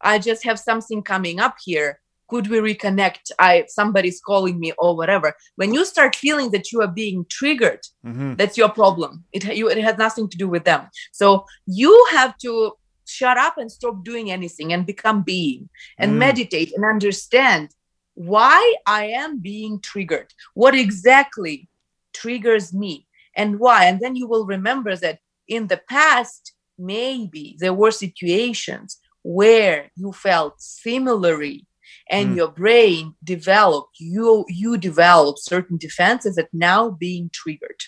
I 0.00 0.20
just 0.20 0.44
have 0.44 0.58
something 0.60 1.02
coming 1.02 1.40
up 1.40 1.56
here. 1.64 2.00
Could 2.28 2.46
we 2.46 2.58
reconnect? 2.58 3.32
I 3.40 3.64
somebody's 3.68 4.20
calling 4.20 4.60
me 4.60 4.72
or 4.78 4.96
whatever. 4.96 5.34
When 5.56 5.74
you 5.74 5.84
start 5.84 6.14
feeling 6.14 6.52
that 6.52 6.70
you 6.70 6.80
are 6.80 6.92
being 7.02 7.26
triggered 7.28 7.80
hmm 8.04 8.34
that's 8.36 8.56
your 8.56 8.68
problem. 8.68 9.24
It, 9.32 9.42
you, 9.56 9.68
it 9.68 9.78
has 9.78 9.98
nothing 9.98 10.28
to 10.30 10.38
do 10.38 10.46
with 10.46 10.64
them. 10.64 10.82
So 11.10 11.44
you 11.66 11.92
have 12.12 12.38
to 12.44 12.72
shut 13.06 13.38
up 13.38 13.58
and 13.58 13.72
stop 13.72 14.04
doing 14.04 14.30
anything 14.30 14.72
and 14.72 14.86
become 14.86 15.22
being 15.24 15.68
and 15.98 16.12
Mm. 16.12 16.18
meditate 16.18 16.70
and 16.76 16.84
understand 16.84 17.70
why 18.18 18.74
i 18.86 19.04
am 19.22 19.38
being 19.38 19.78
triggered 19.80 20.30
what 20.54 20.74
exactly 20.74 21.68
triggers 22.12 22.74
me 22.74 23.06
and 23.36 23.60
why 23.60 23.84
and 23.84 24.00
then 24.00 24.16
you 24.16 24.26
will 24.26 24.44
remember 24.46 24.96
that 24.96 25.18
in 25.46 25.68
the 25.68 25.80
past 25.88 26.52
maybe 26.76 27.56
there 27.60 27.74
were 27.74 27.92
situations 27.92 28.98
where 29.22 29.90
you 29.94 30.12
felt 30.12 30.54
similarly 30.60 31.64
and 32.10 32.26
Mm. 32.32 32.36
your 32.40 32.52
brain 32.62 33.14
developed 33.22 33.94
you 34.00 34.44
you 34.48 34.76
developed 34.90 35.40
certain 35.54 35.76
defenses 35.86 36.34
that 36.36 36.48
now 36.52 36.90
being 37.06 37.30
triggered 37.40 37.82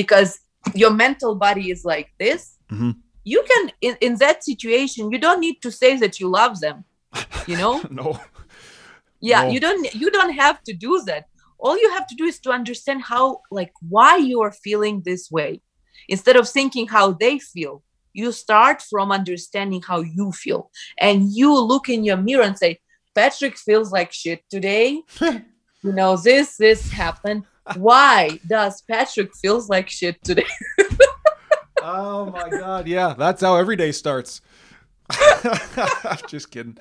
because 0.00 0.30
your 0.74 0.92
mental 1.04 1.34
body 1.46 1.70
is 1.74 1.82
like 1.84 2.08
this 2.18 2.42
Mhm. 2.72 2.92
you 3.32 3.40
can 3.50 3.62
in, 3.86 3.94
in 4.06 4.12
that 4.24 4.38
situation 4.50 5.10
you 5.12 5.18
don't 5.26 5.40
need 5.46 5.58
to 5.62 5.70
say 5.80 5.92
that 6.02 6.14
you 6.20 6.26
love 6.40 6.54
them 6.66 6.78
you 7.50 7.56
know 7.62 7.74
No. 8.00 8.06
Yeah 9.20 9.48
you 9.48 9.60
don't 9.60 9.94
you 9.94 10.10
don't 10.10 10.32
have 10.32 10.62
to 10.64 10.72
do 10.72 11.02
that. 11.06 11.26
All 11.58 11.78
you 11.78 11.90
have 11.90 12.06
to 12.06 12.14
do 12.14 12.24
is 12.24 12.40
to 12.40 12.50
understand 12.50 13.02
how 13.02 13.42
like 13.50 13.72
why 13.88 14.16
you 14.16 14.40
are 14.40 14.52
feeling 14.52 15.02
this 15.04 15.30
way. 15.30 15.60
Instead 16.08 16.36
of 16.36 16.48
thinking 16.48 16.86
how 16.88 17.12
they 17.12 17.38
feel 17.38 17.82
you 18.12 18.32
start 18.32 18.82
from 18.82 19.12
understanding 19.12 19.82
how 19.82 20.00
you 20.00 20.32
feel. 20.32 20.70
And 20.98 21.32
you 21.32 21.58
look 21.58 21.88
in 21.88 22.04
your 22.04 22.16
mirror 22.16 22.42
and 22.42 22.58
say 22.58 22.80
patrick 23.14 23.56
feels 23.56 23.92
like 23.92 24.12
shit 24.12 24.42
today. 24.50 25.02
You 25.82 25.94
know 25.94 26.14
this 26.14 26.58
this 26.58 26.90
happened. 26.90 27.44
Why 27.74 28.38
does 28.46 28.82
patrick 28.82 29.34
feels 29.34 29.70
like 29.70 29.88
shit 29.88 30.22
today? 30.22 30.44
Oh 31.82 32.26
my 32.26 32.50
god, 32.50 32.86
yeah, 32.86 33.14
that's 33.16 33.40
how 33.40 33.56
every 33.56 33.74
day 33.74 33.90
starts. 33.90 34.42
Just 36.28 36.50
kidding. 36.50 36.76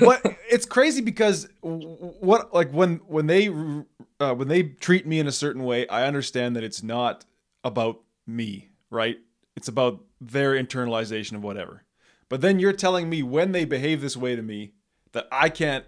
But 0.00 0.22
it's 0.48 0.66
crazy 0.66 1.00
because 1.00 1.48
what 1.62 2.52
like 2.54 2.70
when 2.72 2.96
when 3.06 3.26
they 3.26 3.48
uh, 3.48 4.34
when 4.34 4.48
they 4.48 4.62
treat 4.62 5.06
me 5.06 5.18
in 5.18 5.26
a 5.26 5.32
certain 5.32 5.64
way, 5.64 5.86
I 5.88 6.06
understand 6.06 6.56
that 6.56 6.64
it's 6.64 6.82
not 6.82 7.24
about 7.64 8.00
me, 8.26 8.70
right? 8.90 9.18
It's 9.56 9.68
about 9.68 10.00
their 10.20 10.52
internalization 10.52 11.32
of 11.34 11.42
whatever. 11.42 11.84
But 12.28 12.40
then 12.40 12.60
you're 12.60 12.72
telling 12.72 13.08
me 13.08 13.22
when 13.22 13.52
they 13.52 13.64
behave 13.64 14.00
this 14.00 14.16
way 14.16 14.36
to 14.36 14.42
me 14.42 14.72
that 15.12 15.26
I 15.32 15.48
can't 15.48 15.84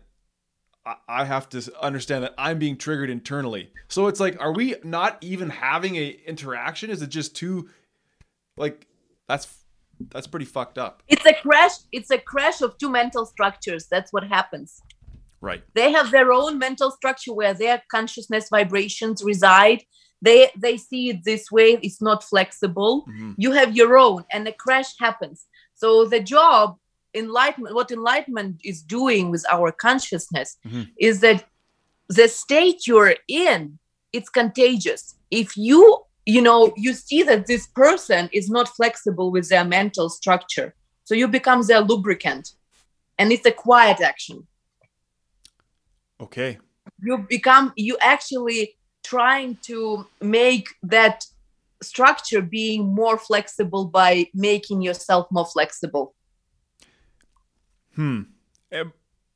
I- 0.84 0.96
I 1.08 1.24
have 1.24 1.48
to 1.50 1.72
understand 1.80 2.24
that 2.24 2.34
I'm 2.36 2.58
being 2.58 2.76
triggered 2.76 3.08
internally. 3.08 3.70
So 3.88 4.08
it's 4.08 4.18
like, 4.18 4.36
are 4.40 4.52
we 4.52 4.74
not 4.82 5.16
even 5.20 5.50
having 5.50 5.94
a 5.94 6.08
interaction? 6.26 6.90
Is 6.90 7.02
it 7.02 7.08
just 7.08 7.36
too, 7.36 7.68
like, 8.56 8.88
that's 9.28 9.61
that's 10.10 10.26
pretty 10.26 10.46
fucked 10.46 10.78
up, 10.78 11.02
it's 11.08 11.24
a 11.26 11.34
crash 11.34 11.72
it's 11.92 12.10
a 12.10 12.18
crash 12.18 12.60
of 12.62 12.76
two 12.78 12.90
mental 12.90 13.24
structures. 13.26 13.86
That's 13.90 14.12
what 14.12 14.24
happens. 14.24 14.80
Right? 15.40 15.62
they 15.74 15.90
have 15.90 16.12
their 16.12 16.32
own 16.32 16.58
mental 16.58 16.90
structure 16.92 17.32
where 17.34 17.52
their 17.54 17.82
consciousness 17.90 18.48
vibrations 18.48 19.24
reside. 19.24 19.82
They 20.20 20.50
they 20.56 20.76
see 20.76 21.10
it 21.10 21.24
this 21.24 21.50
way. 21.50 21.78
It's 21.82 22.00
not 22.00 22.22
flexible. 22.22 23.04
Mhm. 23.08 23.34
you 23.38 23.50
have 23.52 23.74
your 23.76 23.98
own 23.98 24.24
and 24.30 24.46
a 24.46 24.52
crash 24.52 24.90
happens. 24.98 25.46
So 25.74 25.88
the 26.04 26.20
job 26.20 26.76
enlightenment 27.14 27.74
what 27.74 27.90
enlightenment 27.90 28.60
is 28.64 28.82
doing 28.82 29.30
with 29.32 29.44
our 29.50 29.72
consciousness 29.72 30.56
Mhm. 30.64 30.90
is 31.08 31.20
that 31.20 31.44
the 32.08 32.28
state 32.28 32.86
you're 32.86 33.16
in 33.28 33.78
it's 34.12 34.28
contagious. 34.28 35.14
If 35.30 35.56
you 35.56 36.01
you 36.26 36.40
know 36.40 36.72
you 36.76 36.92
see 36.92 37.22
that 37.22 37.46
this 37.46 37.66
person 37.68 38.28
is 38.32 38.48
not 38.48 38.68
flexible 38.68 39.30
with 39.30 39.48
their 39.48 39.64
mental 39.64 40.08
structure 40.08 40.74
so 41.04 41.14
you 41.14 41.26
become 41.28 41.62
their 41.66 41.80
lubricant 41.80 42.50
and 43.18 43.32
it's 43.32 43.46
a 43.46 43.52
quiet 43.52 44.00
action 44.00 44.46
Okay. 46.20 46.58
you 47.00 47.18
become 47.18 47.72
you 47.76 47.96
actually 48.00 48.76
trying 49.02 49.56
to 49.62 50.06
make 50.20 50.68
that 50.84 51.24
structure 51.82 52.40
being 52.40 52.94
more 52.94 53.18
flexible 53.18 53.86
by 53.86 54.26
making 54.32 54.82
yourself 54.82 55.26
more 55.30 55.46
flexible 55.46 56.14
Hmm. 57.94 58.22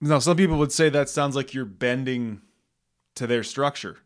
Now, 0.00 0.18
some 0.18 0.36
people 0.36 0.58
would 0.58 0.72
say 0.72 0.88
that 0.88 1.08
sounds 1.08 1.36
like 1.36 1.54
you're 1.54 1.64
bending 1.64 2.42
to 3.14 3.26
their 3.26 3.42
structure. 3.42 3.98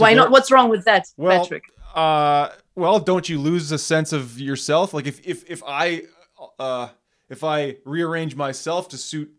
Why 0.00 0.10
their- 0.14 0.22
not 0.24 0.30
what's 0.30 0.50
wrong 0.50 0.68
with 0.70 0.84
that 0.84 1.06
Well, 1.16 1.40
patrick 1.40 1.64
Uh, 1.94 2.50
well, 2.74 2.98
don't 3.00 3.28
you 3.28 3.38
lose 3.40 3.72
a 3.72 3.78
sense 3.78 4.12
of 4.12 4.38
yourself? 4.40 4.92
Like 4.94 5.06
if 5.06 5.20
if 5.26 5.44
if 5.50 5.62
I 5.66 6.02
uh 6.58 6.88
if 7.28 7.42
I 7.44 7.76
rearrange 7.84 8.36
myself 8.36 8.88
to 8.88 8.96
suit 8.98 9.30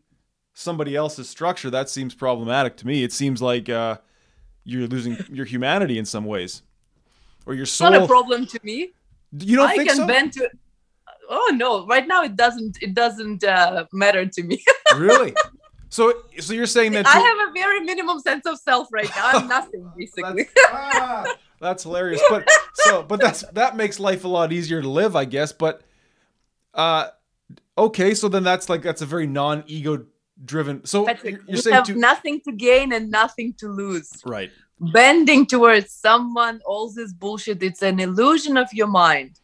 somebody 0.54 0.96
else's 0.96 1.30
structure, 1.30 1.70
that 1.70 1.90
seems 1.90 2.14
problematic 2.14 2.76
to 2.78 2.88
me. 2.88 3.04
It 3.04 3.14
seems 3.14 3.42
like 3.42 3.70
uh 3.70 3.98
you're 4.66 4.88
losing 4.88 5.18
your 5.32 5.46
humanity 5.46 5.98
in 5.98 6.06
some 6.06 6.26
ways, 6.26 6.62
or 7.46 7.54
your 7.54 7.64
it's 7.64 7.72
soul. 7.72 7.92
not 7.92 8.04
a 8.04 8.08
problem 8.08 8.46
to 8.48 8.60
me 8.64 8.92
You 9.32 9.56
don't 9.58 9.70
i 9.70 9.76
think 9.76 9.88
can 9.90 9.98
so? 9.98 10.08
bend 10.08 10.34
to 10.34 10.50
oh 11.30 11.52
no 11.56 11.86
right 11.86 12.08
now 12.08 12.24
it 12.24 12.36
doesn't 12.36 12.78
it 12.82 12.94
doesn't 12.94 13.44
uh, 13.44 13.86
matter 13.94 14.26
to 14.26 14.42
me 14.44 14.58
really? 14.98 15.34
So 15.90 16.14
so 16.40 16.54
you're 16.54 16.68
saying 16.68 16.92
that 16.94 17.08
i 17.08 17.20
have 17.20 17.50
a 17.50 17.52
very 17.52 17.80
minimum 17.82 18.20
sense 18.20 18.46
of 18.46 18.60
self 18.60 18.88
right 18.92 19.10
now 19.16 19.30
i'm 19.34 19.48
nothing 19.48 19.92
basically 19.98 20.44
That's, 20.44 20.68
ah, 20.72 21.36
that's 21.60 21.84
hilarious. 21.84 22.22
But 22.30 22.48
so, 22.74 23.04
but 23.04 23.20
that's 23.20 23.42
that 23.54 23.76
makes 23.76 24.00
life 24.00 24.24
a 24.24 24.28
lot 24.28 24.52
easier 24.52 24.82
to 24.82 24.90
live, 24.90 25.16
I 25.16 25.26
guess. 25.26 25.52
But 25.52 25.82
uh, 26.74 27.08
okay, 27.78 28.14
so 28.14 28.30
then 28.30 28.44
that's 28.44 28.70
like 28.70 28.82
that's 28.82 29.02
a 29.02 29.06
very 29.06 29.28
non-ego 29.28 30.06
driven. 30.44 30.86
So 30.86 31.06
patrick 31.06 31.34
you're, 31.34 31.42
you're 31.42 31.56
you 31.56 31.62
saying 31.62 31.76
have 31.76 31.86
to, 31.86 31.96
nothing 31.96 32.42
to 32.42 32.52
gain 32.52 32.94
and 32.94 33.12
nothing 33.12 33.54
to 33.60 33.68
lose 33.68 34.10
right? 34.26 34.50
bending 34.80 35.46
towards 35.46 35.92
someone 35.92 36.62
all 36.66 36.90
this 36.90 37.12
bullshit 37.12 37.62
it's 37.62 37.82
an 37.82 38.00
illusion 38.00 38.56
of 38.56 38.72
your 38.72 38.88
mind 38.88 39.38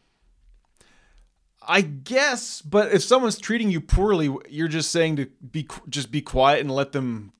I 1.66 1.80
guess, 1.80 2.62
but 2.62 2.92
if 2.92 3.02
someone's 3.02 3.38
treating 3.38 3.70
you 3.70 3.80
poorly, 3.80 4.34
you're 4.48 4.68
just 4.68 4.90
saying 4.92 5.16
to 5.16 5.26
be 5.50 5.68
just 5.88 6.10
be 6.10 6.22
quiet 6.22 6.60
and 6.60 6.70
let 6.70 6.92
them 6.92 7.32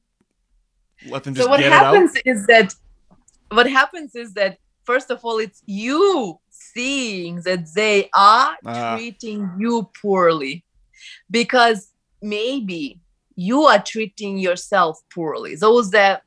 let 1.09 1.25
them 1.25 1.35
just 1.35 1.45
so 1.45 1.51
what 1.51 1.61
happens 1.61 2.15
is 2.25 2.47
that 2.47 2.75
what 3.51 3.69
happens 3.71 4.17
is 4.17 4.33
that 4.35 4.59
first 4.85 5.11
of 5.11 5.25
all 5.25 5.39
it's 5.39 5.63
you 5.67 6.39
seeing 6.49 7.37
that 7.43 7.73
they 7.75 8.09
are 8.15 8.57
Ah. 8.65 8.97
treating 8.97 9.51
you 9.59 9.89
poorly 10.01 10.65
because 11.31 11.93
maybe 12.23 13.01
you 13.37 13.65
are 13.65 13.83
treating 13.83 14.39
yourself 14.39 15.01
poorly. 15.15 15.55
Those 15.55 15.91
that 15.91 16.23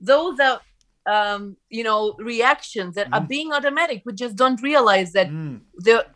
those 0.00 0.40
are 0.40 0.60
um, 1.06 1.56
you 1.68 1.84
know 1.84 2.14
reactions 2.18 2.94
that 2.94 3.10
mm. 3.10 3.14
are 3.14 3.26
being 3.26 3.52
automatic. 3.52 4.02
We 4.04 4.14
just 4.14 4.36
don't 4.36 4.60
realize 4.62 5.12
that 5.12 5.28
mm. 5.28 5.60
the 5.76 6.06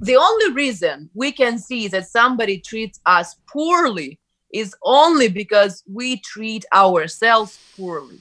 the 0.00 0.16
only 0.16 0.52
reason 0.52 1.10
we 1.14 1.32
can 1.32 1.58
see 1.58 1.88
that 1.88 2.08
somebody 2.08 2.58
treats 2.58 3.00
us 3.06 3.36
poorly 3.48 4.18
is 4.52 4.74
only 4.82 5.28
because 5.28 5.82
we 5.90 6.18
treat 6.20 6.64
ourselves 6.72 7.58
poorly. 7.76 8.20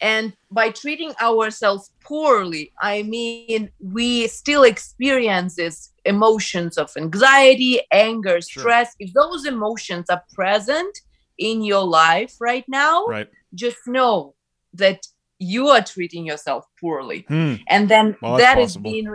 And 0.00 0.32
by 0.50 0.70
treating 0.70 1.12
ourselves 1.20 1.90
poorly, 2.02 2.72
I 2.80 3.02
mean 3.02 3.70
we 3.80 4.28
still 4.28 4.62
experience 4.62 5.56
this 5.56 5.92
emotions 6.04 6.78
of 6.78 6.90
anxiety, 6.96 7.80
anger, 7.92 8.40
stress. 8.40 8.88
Sure. 8.88 8.96
If 9.06 9.12
those 9.12 9.44
emotions 9.44 10.06
are 10.08 10.22
present 10.32 11.00
in 11.36 11.62
your 11.62 11.84
life 11.84 12.36
right 12.40 12.64
now, 12.68 13.06
right. 13.06 13.28
just 13.54 13.86
know 13.86 14.34
that 14.74 15.06
you 15.38 15.68
are 15.68 15.82
treating 15.82 16.24
yourself 16.24 16.66
poorly. 16.80 17.24
Hmm. 17.28 17.54
And 17.68 17.88
then 17.88 18.16
well, 18.22 18.36
that 18.36 18.58
is 18.58 18.76
being 18.76 19.14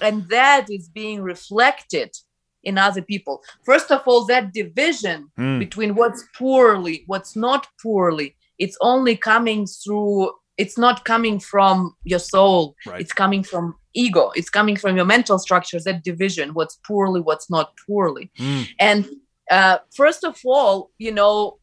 and 0.00 0.28
that 0.28 0.66
is 0.70 0.88
being 0.88 1.22
reflected 1.22 2.14
in 2.62 2.78
other 2.78 3.02
people. 3.02 3.42
First 3.64 3.90
of 3.90 4.02
all, 4.06 4.24
that 4.26 4.52
division 4.52 5.30
hmm. 5.36 5.58
between 5.58 5.94
what's 5.94 6.24
poorly, 6.36 7.04
what's 7.06 7.36
not 7.36 7.66
poorly, 7.82 8.36
it's 8.58 8.76
only 8.80 9.16
coming 9.16 9.66
through 9.66 10.32
it's 10.56 10.78
not 10.78 11.04
coming 11.04 11.40
from 11.40 11.96
your 12.04 12.18
soul 12.18 12.76
right. 12.86 13.00
it's 13.00 13.12
coming 13.12 13.42
from 13.42 13.74
ego 13.94 14.30
it's 14.34 14.50
coming 14.50 14.76
from 14.76 14.96
your 14.96 15.04
mental 15.04 15.38
structures 15.38 15.84
that 15.84 16.04
division 16.04 16.54
what's 16.54 16.78
poorly 16.86 17.20
what's 17.20 17.50
not 17.50 17.72
poorly 17.86 18.30
mm. 18.38 18.66
and 18.78 19.08
uh, 19.50 19.78
first 19.94 20.24
of 20.24 20.38
all 20.44 20.90
you 20.98 21.12
know 21.12 21.58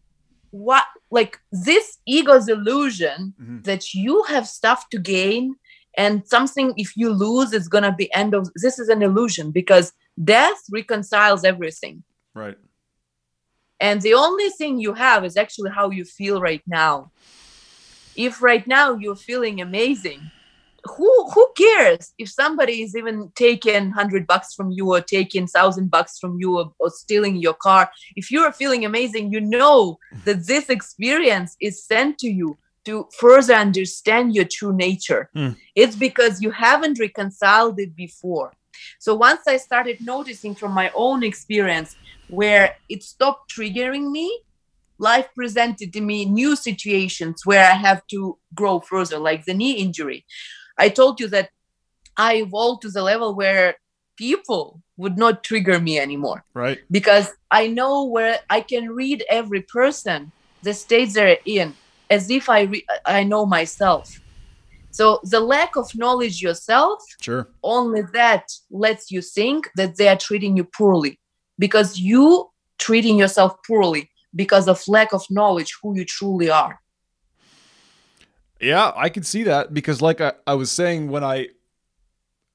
what 0.52 0.86
like 1.10 1.40
this 1.52 1.98
ego's 2.06 2.50
illusion 2.50 3.34
mm-hmm. 3.42 3.62
that 3.62 3.94
you 3.94 4.24
have 4.24 4.48
stuff 4.48 4.90
to 4.90 5.00
gain 5.00 5.56
and 5.98 6.28
something 6.28 6.74
if 6.78 6.96
you 6.96 7.10
lose 7.12 7.54
it's 7.54 7.68
gonna 7.68 7.94
be 7.96 8.14
end 8.14 8.34
of 8.34 8.50
this 8.56 8.80
is 8.80 8.90
an 8.90 9.02
illusion 9.02 9.52
because 9.52 9.94
death 10.24 10.62
reconciles 10.72 11.44
everything. 11.44 12.04
Right. 12.34 12.58
And 13.80 14.02
the 14.02 14.14
only 14.14 14.50
thing 14.50 14.80
you 14.80 14.94
have 14.94 15.26
is 15.26 15.36
actually 15.36 15.72
how 15.72 15.90
you 15.90 16.06
feel 16.06 16.40
right 16.40 16.62
now. 16.68 17.12
If 18.16 18.42
right 18.42 18.66
now 18.68 18.96
you're 18.96 19.16
feeling 19.16 19.60
amazing 19.62 20.32
who 20.86 21.30
who 21.34 21.48
cares 21.56 22.14
if 22.18 22.30
somebody 22.30 22.82
is 22.82 22.96
even 22.96 23.32
taking 23.36 23.86
100 23.86 24.26
bucks 24.26 24.54
from 24.54 24.72
you 24.72 24.92
or 24.94 25.02
taking 25.02 25.44
1000 25.44 25.92
bucks 25.92 26.18
from 26.18 26.38
you 26.40 26.58
or, 26.58 26.74
or, 26.80 26.90
stealing 26.90 27.36
your 27.36 27.54
car? 27.54 27.92
If 28.16 28.32
you're 28.32 28.52
feeling 28.52 28.86
amazing 28.86 29.32
you 29.32 29.42
know 29.42 29.98
that 30.26 30.48
this 30.48 30.70
experience 30.70 31.56
is 31.62 31.84
sent 31.84 32.18
to 32.20 32.28
you 32.28 32.58
to 32.86 33.08
further 33.18 33.54
understand 33.54 34.36
your 34.36 34.46
true 34.46 34.74
nature 34.74 35.30
mm. 35.36 35.56
it's 35.76 35.96
because 35.96 36.42
you 36.42 36.52
haven't 36.52 37.00
reconciled 37.00 37.80
it 37.80 37.96
before 37.96 38.54
so 39.00 39.14
once 39.16 39.42
i 39.48 39.58
started 39.58 40.00
noticing 40.02 40.56
from 40.56 40.72
my 40.72 40.92
own 40.96 41.24
experience 41.24 41.96
where 42.30 42.76
it 42.90 43.04
stopped 43.04 43.54
triggering 43.54 44.10
me 44.12 44.42
life 45.02 45.28
presented 45.36 45.92
to 45.92 46.00
me 46.00 46.26
new 46.26 46.56
situations 46.56 47.46
where 47.46 47.66
I 47.66 47.74
have 47.74 48.06
to 48.08 48.38
grow 48.54 48.80
further, 48.80 49.18
like 49.18 49.46
the 49.46 49.54
knee 49.54 49.74
injury. 49.74 50.26
I 50.78 50.90
told 50.90 51.20
you 51.20 51.28
that 51.30 51.50
I 52.16 52.36
evolved 52.36 52.84
to 52.84 52.92
the 52.92 53.02
level 53.02 53.34
where 53.36 53.76
people 54.16 54.82
would 54.98 55.18
not 55.18 55.44
trigger 55.44 55.80
me 55.80 56.00
anymore. 56.00 56.46
Right. 56.54 56.80
Because 56.92 57.32
I 57.50 57.68
know 57.68 58.06
where 58.06 58.40
I 58.50 58.62
can 58.62 58.92
read 58.92 59.26
every 59.28 59.62
person, 59.62 60.32
the 60.62 60.74
states 60.74 61.16
they're 61.16 61.40
in, 61.46 61.74
as 62.12 62.30
if 62.30 62.50
I 62.50 62.62
re- 62.64 62.86
I 63.06 63.24
know 63.24 63.46
myself. 63.46 64.20
So 64.92 65.22
the 65.24 65.40
lack 65.40 65.78
of 65.78 65.90
knowledge 65.96 66.42
yourself, 66.42 67.02
sure, 67.22 67.48
only 67.64 68.04
that 68.14 68.52
lets 68.70 69.10
you 69.10 69.22
think 69.22 69.70
that 69.78 69.96
they 69.96 70.10
are 70.10 70.18
treating 70.18 70.58
you 70.58 70.66
poorly 70.66 71.20
because 71.58 71.98
you 71.98 72.50
treating 72.78 73.18
yourself 73.18 73.56
poorly 73.66 74.10
because 74.36 74.68
of 74.68 74.82
lack 74.88 75.14
of 75.14 75.24
knowledge 75.30 75.74
who 75.82 75.96
you 75.96 76.06
truly 76.06 76.50
are. 76.50 76.80
Yeah, 78.60 78.92
I 78.96 79.10
can 79.10 79.24
see 79.24 79.44
that 79.44 79.74
because, 79.74 80.02
like 80.02 80.22
I, 80.22 80.34
I 80.46 80.54
was 80.54 80.72
saying, 80.72 81.10
when 81.10 81.24
I, 81.24 81.48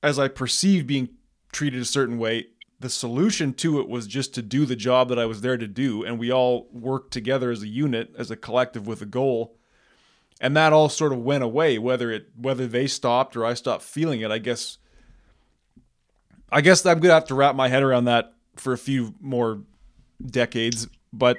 as 0.02 0.18
I 0.18 0.28
perceive 0.28 0.86
being 0.86 1.08
treated 1.52 1.80
a 1.80 1.86
certain 1.86 2.18
way, 2.18 2.46
the 2.80 2.90
solution 2.90 3.54
to 3.54 3.80
it 3.80 3.88
was 3.88 4.06
just 4.06 4.34
to 4.34 4.42
do 4.42 4.66
the 4.66 4.76
job 4.76 5.08
that 5.08 5.18
I 5.18 5.26
was 5.26 5.40
there 5.40 5.56
to 5.56 5.66
do. 5.66 6.04
And 6.04 6.18
we 6.18 6.30
all 6.30 6.68
worked 6.72 7.12
together 7.12 7.50
as 7.50 7.62
a 7.62 7.68
unit, 7.68 8.14
as 8.18 8.30
a 8.30 8.36
collective 8.36 8.86
with 8.86 9.00
a 9.00 9.06
goal. 9.06 9.56
And 10.40 10.56
that 10.56 10.72
all 10.74 10.90
sort 10.90 11.12
of 11.12 11.22
went 11.22 11.42
away, 11.42 11.78
whether 11.78 12.10
it 12.10 12.28
whether 12.36 12.66
they 12.66 12.86
stopped 12.86 13.36
or 13.36 13.46
I 13.46 13.54
stopped 13.54 13.82
feeling 13.82 14.20
it. 14.20 14.30
I 14.30 14.38
guess 14.38 14.76
I 16.52 16.60
guess 16.60 16.84
I'm 16.84 17.00
gonna 17.00 17.14
have 17.14 17.26
to 17.26 17.34
wrap 17.34 17.56
my 17.56 17.68
head 17.68 17.82
around 17.82 18.04
that 18.04 18.34
for 18.56 18.74
a 18.74 18.78
few 18.78 19.14
more 19.20 19.62
decades. 20.24 20.88
But 21.10 21.38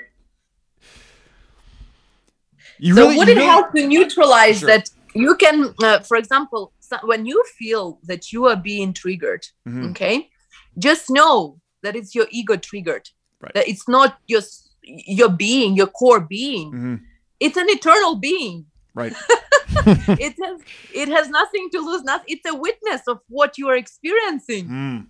you 2.80 2.96
so 2.96 3.04
really, 3.04 3.18
would 3.18 3.30
it 3.30 3.38
help 3.38 3.72
to 3.74 3.88
neutralize 3.88 4.60
sure. 4.60 4.70
that 4.70 4.90
you 5.14 5.36
can, 5.36 5.74
uh, 5.84 6.00
for 6.00 6.18
example, 6.18 6.74
when 7.04 7.26
you 7.26 7.44
feel 7.58 8.00
that 8.04 8.32
you 8.32 8.46
are 8.46 8.56
being 8.56 8.94
triggered, 8.94 9.48
mm-hmm. 9.68 9.90
okay, 9.92 10.30
just 10.78 11.10
know 11.10 11.60
that 11.84 11.96
it's 11.96 12.16
your 12.16 12.28
ego 12.30 12.56
triggered. 12.56 13.10
Right. 13.42 13.54
That 13.54 13.68
it's 13.68 13.88
not 13.88 14.18
your 14.28 14.42
your 14.84 15.30
being, 15.30 15.76
your 15.76 15.88
core 15.88 16.22
being. 16.22 16.72
Mm-hmm. 16.72 16.96
It's 17.40 17.58
an 17.58 17.70
eternal 17.70 18.16
being. 18.16 18.66
Right. 18.94 19.14
it 19.70 20.36
has 20.44 20.62
it 20.94 21.10
has 21.10 21.30
nothing 21.30 21.70
to 21.72 21.80
lose. 21.80 22.04
Nothing. 22.04 22.26
It's 22.30 22.50
a 22.50 22.56
witness 22.56 23.02
of 23.08 23.20
what 23.28 23.58
you 23.58 23.68
are 23.70 23.76
experiencing. 23.76 24.68
Mm. 24.68 25.08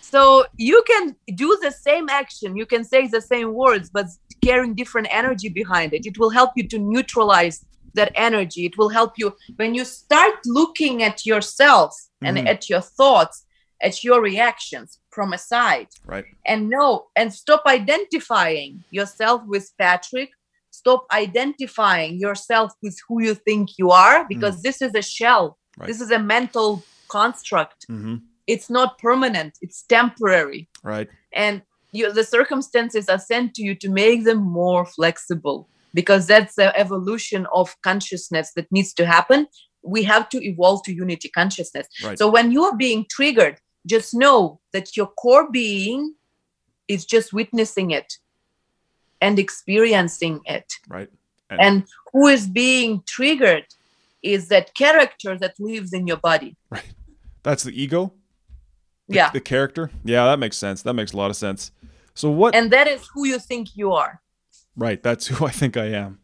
So 0.00 0.46
you 0.56 0.82
can 0.86 1.16
do 1.34 1.58
the 1.60 1.70
same 1.70 2.08
action, 2.08 2.56
you 2.56 2.64
can 2.64 2.82
say 2.82 3.06
the 3.08 3.20
same 3.20 3.52
words, 3.52 3.90
but 3.90 4.06
carrying 4.42 4.74
different 4.74 5.08
energy 5.10 5.50
behind 5.50 5.92
it. 5.92 6.06
It 6.06 6.18
will 6.18 6.30
help 6.30 6.52
you 6.56 6.66
to 6.68 6.78
neutralize 6.78 7.62
that 7.92 8.12
energy. 8.14 8.64
It 8.64 8.78
will 8.78 8.88
help 8.88 9.14
you 9.18 9.36
when 9.56 9.74
you 9.74 9.84
start 9.84 10.36
looking 10.46 11.02
at 11.02 11.26
yourself 11.26 11.94
and 12.22 12.38
mm-hmm. 12.38 12.46
at 12.46 12.70
your 12.70 12.80
thoughts, 12.80 13.44
at 13.82 14.02
your 14.04 14.20
reactions 14.20 14.98
from 15.10 15.32
a 15.32 15.38
side. 15.38 15.88
Right. 16.06 16.24
And 16.46 16.68
no 16.68 17.06
and 17.16 17.32
stop 17.32 17.62
identifying 17.66 18.84
yourself 18.90 19.42
with 19.46 19.70
Patrick. 19.78 20.30
Stop 20.70 21.06
identifying 21.12 22.18
yourself 22.18 22.72
with 22.82 22.96
who 23.08 23.22
you 23.22 23.34
think 23.34 23.70
you 23.78 23.90
are 23.90 24.26
because 24.28 24.58
mm. 24.58 24.62
this 24.62 24.82
is 24.82 24.94
a 24.94 25.02
shell. 25.02 25.58
Right. 25.76 25.86
This 25.86 26.00
is 26.00 26.10
a 26.10 26.18
mental 26.18 26.82
construct. 27.08 27.86
Mm-hmm. 27.88 28.16
It's 28.46 28.70
not 28.70 28.98
permanent, 28.98 29.58
it's 29.60 29.82
temporary. 29.82 30.68
Right. 30.82 31.08
And 31.32 31.62
you, 31.92 32.12
the 32.12 32.24
circumstances 32.24 33.08
are 33.08 33.18
sent 33.18 33.54
to 33.54 33.62
you 33.62 33.74
to 33.76 33.90
make 33.90 34.24
them 34.24 34.38
more 34.38 34.84
flexible 34.86 35.68
because 35.94 36.26
that's 36.26 36.54
the 36.54 36.76
evolution 36.78 37.46
of 37.52 37.74
consciousness 37.82 38.52
that 38.56 38.70
needs 38.70 38.92
to 38.94 39.06
happen 39.06 39.46
we 39.82 40.02
have 40.02 40.28
to 40.28 40.44
evolve 40.44 40.82
to 40.82 40.92
unity 40.92 41.28
consciousness 41.28 41.86
right. 42.04 42.18
so 42.18 42.28
when 42.28 42.52
you 42.52 42.62
are 42.64 42.76
being 42.76 43.06
triggered 43.10 43.58
just 43.88 44.14
know 44.14 44.60
that 44.72 44.96
your 44.96 45.06
core 45.06 45.50
being 45.50 46.14
is 46.86 47.04
just 47.04 47.32
witnessing 47.32 47.90
it 47.90 48.18
and 49.20 49.38
experiencing 49.38 50.40
it 50.46 50.74
right 50.88 51.10
and, 51.50 51.60
and 51.60 51.84
who 52.12 52.26
is 52.26 52.46
being 52.46 53.02
triggered 53.06 53.66
is 54.22 54.48
that 54.48 54.74
character 54.74 55.36
that 55.38 55.54
lives 55.58 55.92
in 55.92 56.06
your 56.06 56.18
body 56.18 56.56
right 56.70 56.94
that's 57.42 57.62
the 57.64 57.82
ego 57.82 58.12
the, 59.08 59.16
yeah 59.16 59.30
the 59.30 59.40
character 59.40 59.90
yeah 60.04 60.24
that 60.26 60.38
makes 60.38 60.56
sense 60.56 60.82
that 60.82 60.94
makes 60.94 61.12
a 61.12 61.16
lot 61.16 61.30
of 61.30 61.36
sense 61.36 61.72
so 62.18 62.32
what? 62.32 62.52
And 62.52 62.72
that 62.72 62.88
is 62.88 63.08
who 63.14 63.28
you 63.28 63.38
think 63.38 63.76
you 63.76 63.92
are. 63.92 64.20
Right. 64.76 65.00
That's 65.00 65.26
who 65.28 65.46
I 65.46 65.50
think 65.50 65.76
I 65.76 65.86
am. 65.92 66.18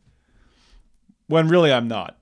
When 1.29 1.47
really 1.47 1.73
I'm 1.73 1.87
not. 1.87 2.19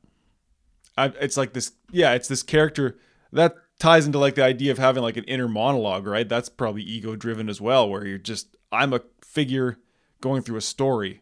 I, 0.99 1.07
it's 1.07 1.39
like 1.39 1.55
this. 1.55 1.73
Yeah, 1.91 2.13
it's 2.13 2.29
this 2.29 2.43
character 2.43 2.99
that 3.33 3.55
ties 3.83 4.07
into 4.07 4.19
like 4.19 4.37
the 4.37 4.45
idea 4.45 4.71
of 4.71 4.79
having 4.79 5.03
like 5.03 5.17
an 5.17 5.25
inner 5.25 5.49
monologue, 5.49 6.07
right? 6.07 6.29
That's 6.29 6.49
probably 6.49 6.83
ego 6.83 7.17
driven 7.17 7.49
as 7.49 7.61
well, 7.61 7.89
where 7.89 8.07
you're 8.07 8.17
just 8.17 8.57
I'm 8.71 8.93
a 8.93 9.01
figure 9.23 9.79
going 10.21 10.43
through 10.43 10.57
a 10.57 10.63
story, 10.63 11.21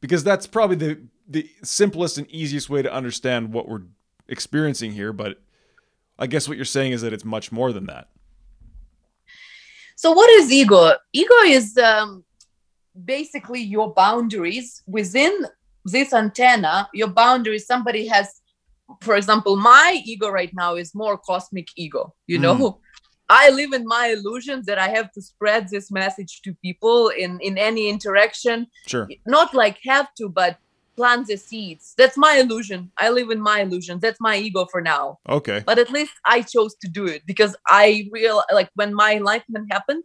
because 0.00 0.24
that's 0.24 0.48
probably 0.48 0.76
the 0.76 1.00
the 1.28 1.48
simplest 1.62 2.18
and 2.18 2.28
easiest 2.28 2.68
way 2.68 2.82
to 2.82 2.92
understand 2.92 3.52
what 3.52 3.68
we're 3.68 3.82
experiencing 4.26 4.92
here. 4.92 5.12
But 5.12 5.40
I 6.18 6.26
guess 6.26 6.48
what 6.48 6.56
you're 6.56 6.64
saying 6.64 6.92
is 6.92 7.02
that 7.02 7.12
it's 7.12 7.24
much 7.24 7.52
more 7.52 7.72
than 7.72 7.86
that. 7.86 8.08
So, 9.94 10.10
what 10.10 10.28
is 10.30 10.50
ego? 10.50 10.94
Ego 11.12 11.34
is 11.46 11.78
um, 11.78 12.24
basically 13.04 13.60
your 13.60 13.94
boundaries 13.94 14.82
within 14.88 15.46
this 15.84 16.12
antenna. 16.12 16.88
Your 16.92 17.08
boundaries, 17.08 17.66
somebody 17.66 18.08
has, 18.08 18.39
for 19.00 19.16
example, 19.16 19.56
my 19.56 20.00
ego 20.04 20.28
right 20.30 20.52
now 20.54 20.74
is 20.74 20.94
more 20.94 21.16
cosmic 21.18 21.68
ego, 21.76 22.14
you 22.26 22.38
know. 22.38 22.54
Mm. 22.54 22.78
I 23.32 23.50
live 23.50 23.72
in 23.72 23.84
my 23.86 24.08
illusions 24.08 24.66
that 24.66 24.78
I 24.78 24.88
have 24.88 25.12
to 25.12 25.22
spread 25.22 25.68
this 25.68 25.92
message 25.92 26.42
to 26.42 26.54
people 26.66 27.08
in 27.10 27.38
in 27.40 27.58
any 27.58 27.88
interaction. 27.88 28.66
Sure. 28.86 29.08
Not 29.24 29.54
like 29.54 29.78
have 29.84 30.08
to, 30.18 30.28
but 30.28 30.58
plant 30.96 31.28
the 31.28 31.36
seeds. 31.36 31.94
That's 31.96 32.18
my 32.18 32.34
illusion. 32.42 32.90
I 32.98 33.08
live 33.10 33.30
in 33.30 33.40
my 33.40 33.60
illusion 33.60 34.00
That's 34.00 34.20
my 34.20 34.36
ego 34.36 34.66
for 34.72 34.80
now. 34.82 35.18
Okay. 35.28 35.62
But 35.64 35.78
at 35.78 35.90
least 35.90 36.12
I 36.26 36.42
chose 36.42 36.74
to 36.82 36.88
do 36.88 37.06
it 37.06 37.22
because 37.24 37.56
I 37.68 38.08
real 38.10 38.42
like 38.52 38.70
when 38.74 38.92
my 38.94 39.14
enlightenment 39.14 39.72
happened, 39.72 40.04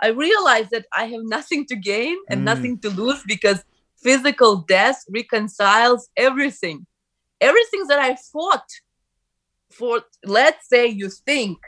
I 0.00 0.08
realized 0.08 0.70
that 0.70 0.86
I 0.92 1.04
have 1.12 1.24
nothing 1.36 1.66
to 1.66 1.76
gain 1.76 2.16
and 2.30 2.40
Mm. 2.40 2.44
nothing 2.52 2.74
to 2.80 2.88
lose 2.90 3.22
because 3.34 3.58
physical 4.02 4.52
death 4.56 4.98
reconciles 5.10 6.08
everything. 6.16 6.86
Everything 7.40 7.86
that 7.88 7.98
I 7.98 8.16
fought 8.32 8.68
for, 9.70 10.02
let's 10.24 10.68
say 10.68 10.86
you 10.86 11.10
think 11.10 11.58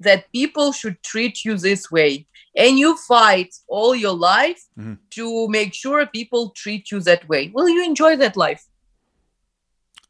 that 0.00 0.30
people 0.32 0.72
should 0.72 1.02
treat 1.02 1.44
you 1.44 1.56
this 1.56 1.90
way, 1.90 2.26
and 2.56 2.78
you 2.78 2.96
fight 2.96 3.54
all 3.68 3.94
your 3.94 4.14
life 4.14 4.62
Mhm. 4.78 4.98
to 5.10 5.48
make 5.48 5.74
sure 5.74 6.06
people 6.06 6.50
treat 6.50 6.90
you 6.92 7.00
that 7.00 7.28
way. 7.28 7.50
Will 7.52 7.68
you 7.68 7.84
enjoy 7.84 8.16
that 8.16 8.36
life? 8.36 8.64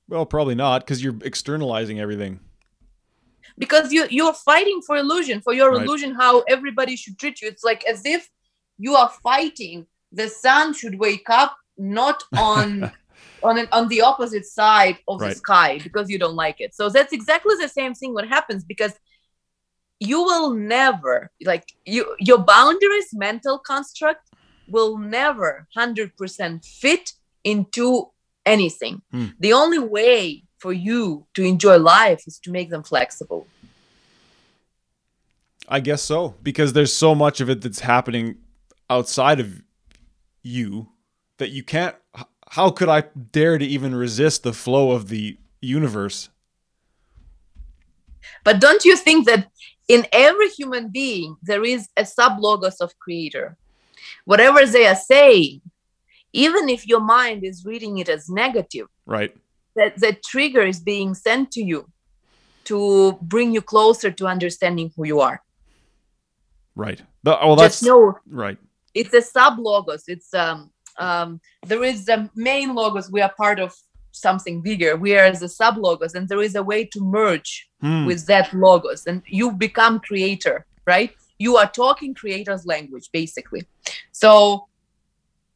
Well, 0.09 0.27
probably 0.27 0.55
not 0.55 0.83
because 0.83 1.03
you're 1.03 1.17
externalizing 1.23 1.99
everything. 2.01 2.41
because 3.57 3.93
you 3.93 4.07
you're 4.11 4.35
fighting 4.35 4.81
for 4.87 4.97
illusion 4.97 5.41
for 5.41 5.53
your 5.53 5.73
Right. 5.73 5.83
illusion 5.83 6.15
how 6.15 6.41
everybody 6.43 6.95
should 6.97 7.19
treat 7.19 7.41
you 7.41 7.49
it's 7.49 7.65
like 7.65 7.83
as 7.87 8.03
if 8.05 8.29
you 8.79 8.95
are 8.95 9.11
fighting 9.23 9.87
the 10.13 10.29
sun 10.29 10.73
should 10.73 10.97
wake 11.01 11.29
up 11.29 11.57
not 11.77 12.23
on 12.37 12.69
on 13.43 13.59
an, 13.59 13.69
on 13.73 13.89
the 13.89 14.01
opposite 14.01 14.45
side 14.45 14.99
of 15.07 15.21
the 15.21 15.35
sky 15.35 15.79
because 15.83 16.11
you 16.11 16.19
don't 16.19 16.35
like 16.35 16.61
it 16.61 16.75
so 16.75 16.89
that's 16.89 17.13
exactly 17.13 17.55
the 17.61 17.69
same 17.69 17.95
thing 17.95 18.13
what 18.15 18.27
happens 18.29 18.65
because 18.65 18.95
you 20.01 20.23
will 20.23 20.55
never 20.55 21.31
like 21.45 21.65
you 21.85 22.15
your 22.19 22.39
boundaries 22.39 23.09
mental 23.13 23.59
construct 23.59 24.31
will 24.69 24.99
never 24.99 25.67
100% 25.77 26.65
fit 26.65 27.13
into 27.45 28.11
anything 28.45 29.03
Hmm. 29.11 29.27
the 29.39 29.53
only 29.53 29.79
way 29.79 30.45
for 30.59 30.73
you 30.73 31.27
to 31.35 31.43
enjoy 31.43 31.77
life 31.79 32.23
is 32.27 32.39
to 32.41 32.51
make 32.51 32.71
them 32.71 32.83
flexible 32.83 33.47
I 35.69 35.81
guess 35.81 36.03
so 36.03 36.35
because 36.43 36.73
there's 36.73 36.93
so 36.93 37.15
much 37.15 37.41
of 37.41 37.51
it 37.51 37.61
that's 37.61 37.81
happening 37.81 38.37
outside 38.89 39.39
of 39.39 39.63
you 40.43 40.89
that 41.39 41.51
you 41.51 41.63
can't. 41.63 41.95
How 42.51 42.71
could 42.71 42.89
I 42.89 43.03
dare 43.33 43.59
to 43.59 43.65
even 43.65 43.95
resist 43.95 44.43
the 44.43 44.53
flow 44.53 44.93
of 44.93 45.09
the 45.09 45.39
universe? 45.61 46.31
But 48.45 48.61
don't 48.61 48.85
you 48.85 48.97
think 48.97 49.27
that 49.27 49.49
in 49.89 50.07
every 50.13 50.49
human 50.49 50.89
being 50.89 51.37
there 51.43 51.65
is 51.65 51.89
a 51.97 52.03
sublogos 52.03 52.81
of 52.81 52.99
creator? 52.99 53.57
Whatever 54.25 54.65
they 54.65 54.87
are 54.87 54.97
saying, 54.97 55.61
even 56.33 56.69
if 56.69 56.87
your 56.87 57.01
mind 57.01 57.45
is 57.45 57.65
reading 57.65 57.99
it 57.99 58.09
as 58.09 58.29
negative, 58.29 58.87
Right. 59.07 59.35
that 59.77 59.99
that 59.99 60.23
trigger 60.23 60.63
is 60.63 60.81
being 60.81 61.15
sent 61.15 61.51
to 61.53 61.63
you 61.63 61.89
to 62.65 63.19
bring 63.23 63.53
you 63.53 63.63
closer 63.63 64.11
to 64.11 64.27
understanding 64.27 64.93
who 64.95 65.07
you 65.07 65.21
are. 65.21 65.43
Right. 66.75 67.03
But, 67.23 67.41
well, 67.41 67.57
that's 67.57 67.81
Just 67.81 67.89
know 67.89 68.19
right. 68.29 68.59
it's 68.95 69.13
a 69.15 69.23
sub 69.23 69.59
logos. 69.59 70.05
It's 70.07 70.33
um 70.35 70.71
um 70.99 71.41
there 71.67 71.85
is 71.85 72.05
the 72.07 72.29
main 72.35 72.75
logos. 72.75 73.11
We 73.11 73.21
are 73.23 73.33
part 73.37 73.59
of 73.61 73.75
something 74.13 74.63
bigger. 74.63 74.97
We 74.97 75.17
are 75.17 75.31
the 75.31 75.49
sub 75.49 75.77
logos, 75.77 76.15
and 76.15 76.29
there 76.29 76.43
is 76.43 76.55
a 76.57 76.63
way 76.63 76.85
to 76.95 77.01
merge 77.01 77.69
Hmm. 77.81 78.07
with 78.07 78.27
that 78.27 78.53
logos 78.53 79.07
and 79.07 79.23
you 79.29 79.53
become 79.53 80.01
creator 80.01 80.67
right 80.85 81.13
you 81.39 81.57
are 81.57 81.71
talking 81.71 82.13
creator's 82.13 82.67
language 82.67 83.09
basically 83.13 83.63
so 84.11 84.67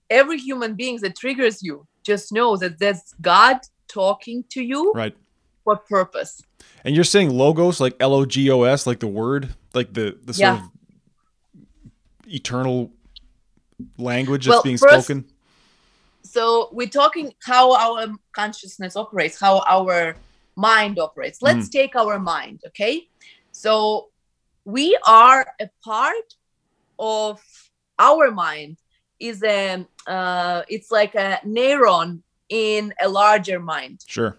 every 0.09 0.39
human 0.39 0.75
being 0.77 1.01
that 1.01 1.17
triggers 1.17 1.65
you 1.65 1.85
just 2.05 2.31
know 2.31 2.57
that 2.57 2.79
that's 2.79 3.13
god 3.21 3.57
talking 3.89 4.45
to 4.51 4.63
you 4.63 4.93
Right. 4.95 5.17
for 5.65 5.75
purpose 5.79 6.33
And 6.85 6.95
you're 6.95 7.11
saying 7.17 7.31
logos 7.31 7.81
like 7.81 7.97
L 7.99 8.15
O 8.15 8.25
G 8.25 8.49
O 8.53 8.63
S, 8.63 8.87
like 8.87 9.01
the 9.01 9.09
word, 9.23 9.43
like 9.75 9.91
the 9.99 10.07
the 10.27 10.35
sort 10.35 10.47
Yeah. 10.47 10.65
of 10.65 10.71
eternal 12.27 12.93
language 13.99 14.45
that's 14.47 14.55
Well, 14.57 14.63
being 14.63 14.79
first- 14.79 15.07
spoken. 15.07 15.25
So 16.33 16.71
we're 16.73 16.89
talking 16.89 17.35
how 17.43 17.75
our 17.75 18.07
consciousness 18.33 18.97
operates 18.97 19.39
how 19.39 19.63
our 19.69 20.17
mind 20.57 20.99
operates. 20.99 21.43
Let's 21.43 21.69
take 21.69 21.95
our 21.95 22.19
mind 22.19 22.63
okay? 22.69 23.07
So 23.51 24.09
we 24.65 24.97
are 25.07 25.47
a 25.61 25.69
part 25.85 26.29
of 26.99 27.39
our 27.99 28.31
mind 28.31 28.79
is 29.21 29.43
a 29.43 29.87
uh, 30.07 30.63
it's 30.71 30.91
like 30.91 31.15
a 31.17 31.39
neuron 31.45 32.23
in 32.49 32.95
a 33.03 33.09
larger 33.11 33.61
mind. 33.61 34.01
Sure. 34.07 34.39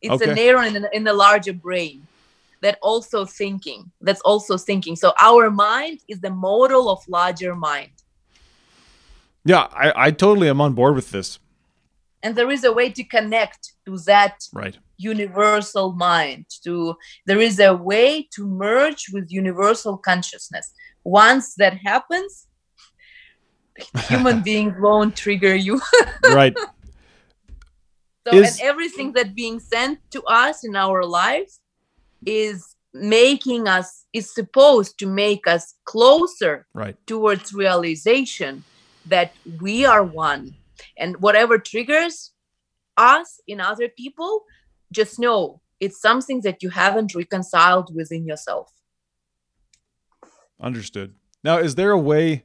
it's 0.00 0.22
a 0.22 0.28
neuron 0.28 0.76
in, 0.76 0.86
in 0.92 1.08
a 1.08 1.12
larger 1.12 1.54
brain 1.54 2.06
that 2.60 2.78
also 2.82 3.24
thinking 3.24 3.90
that's 4.00 4.20
also 4.20 4.56
thinking. 4.56 4.94
So 4.94 5.12
our 5.20 5.50
mind 5.50 5.98
is 6.06 6.20
the 6.20 6.30
model 6.30 6.88
of 6.88 6.98
larger 7.08 7.56
mind 7.56 7.95
Yeah, 9.46 9.68
I, 9.72 9.92
I 10.06 10.10
totally 10.10 10.48
am 10.48 10.60
on 10.60 10.72
board 10.74 10.94
with 10.96 11.10
this. 11.12 11.38
and 12.22 12.34
there 12.36 12.50
is 12.50 12.64
a 12.64 12.72
way 12.72 12.88
to 12.98 13.04
connect 13.16 13.60
to 13.86 13.96
that 14.10 14.34
Right. 14.52 14.76
universal 14.98 15.92
mind 16.10 16.46
to 16.64 16.72
there 17.28 17.40
is 17.48 17.56
a 17.60 17.72
way 17.90 18.08
to 18.34 18.40
merge 18.66 19.02
with 19.14 19.26
universal 19.42 19.94
consciousness 20.10 20.66
once 21.04 21.46
that 21.60 21.74
happens 21.90 22.32
human 24.10 24.38
beings 24.42 24.74
won't 24.86 25.14
trigger 25.24 25.54
you 25.66 25.74
Right. 26.40 26.56
so 28.26 28.30
Is- 28.38 28.46
and 28.48 28.56
everything 28.70 29.08
that 29.16 29.28
being 29.42 29.58
sent 29.60 29.98
to 30.14 30.20
us 30.24 30.64
in 30.68 30.74
our 30.74 31.00
lives 31.04 31.60
is 32.24 32.56
making 32.94 33.62
us 33.68 33.88
is 34.18 34.26
supposed 34.38 34.92
to 35.00 35.06
make 35.06 35.46
us 35.46 35.64
closer 35.92 36.54
Right. 36.82 36.96
towards 37.06 37.52
realization 37.52 38.64
that 39.08 39.32
we 39.60 39.84
are 39.84 40.02
one 40.02 40.54
and 40.96 41.16
whatever 41.18 41.58
triggers 41.58 42.32
us 42.96 43.40
in 43.46 43.60
other 43.60 43.88
people 43.88 44.44
just 44.92 45.18
know 45.18 45.60
it's 45.80 46.00
something 46.00 46.40
that 46.42 46.62
you 46.62 46.70
haven't 46.70 47.14
reconciled 47.14 47.94
within 47.94 48.26
yourself 48.26 48.72
Understood. 50.60 51.14
Now, 51.44 51.58
is 51.58 51.74
there 51.74 51.90
a 51.90 51.98
way? 51.98 52.44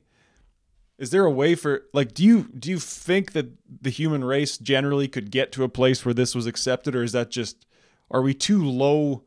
Is 0.98 1.12
there 1.12 1.26
a 1.26 1.32
way 1.32 1.56
for 1.56 1.84
like? 1.94 2.14
Do 2.14 2.24
you 2.24 2.44
do 2.44 2.70
you 2.70 2.78
think 2.78 3.32
that 3.32 3.48
the 3.82 3.90
human 3.90 4.24
race 4.24 4.58
generally 4.58 5.08
could 5.08 5.32
get 5.32 5.52
to 5.54 5.64
a 5.64 5.70
place 5.70 6.06
where 6.06 6.14
this 6.14 6.36
was 6.36 6.46
accepted, 6.46 6.96
or 6.96 7.04
is 7.04 7.14
that 7.14 7.32
just? 7.32 7.66
Are 8.10 8.22
we 8.22 8.34
too 8.34 8.64
low 8.64 9.24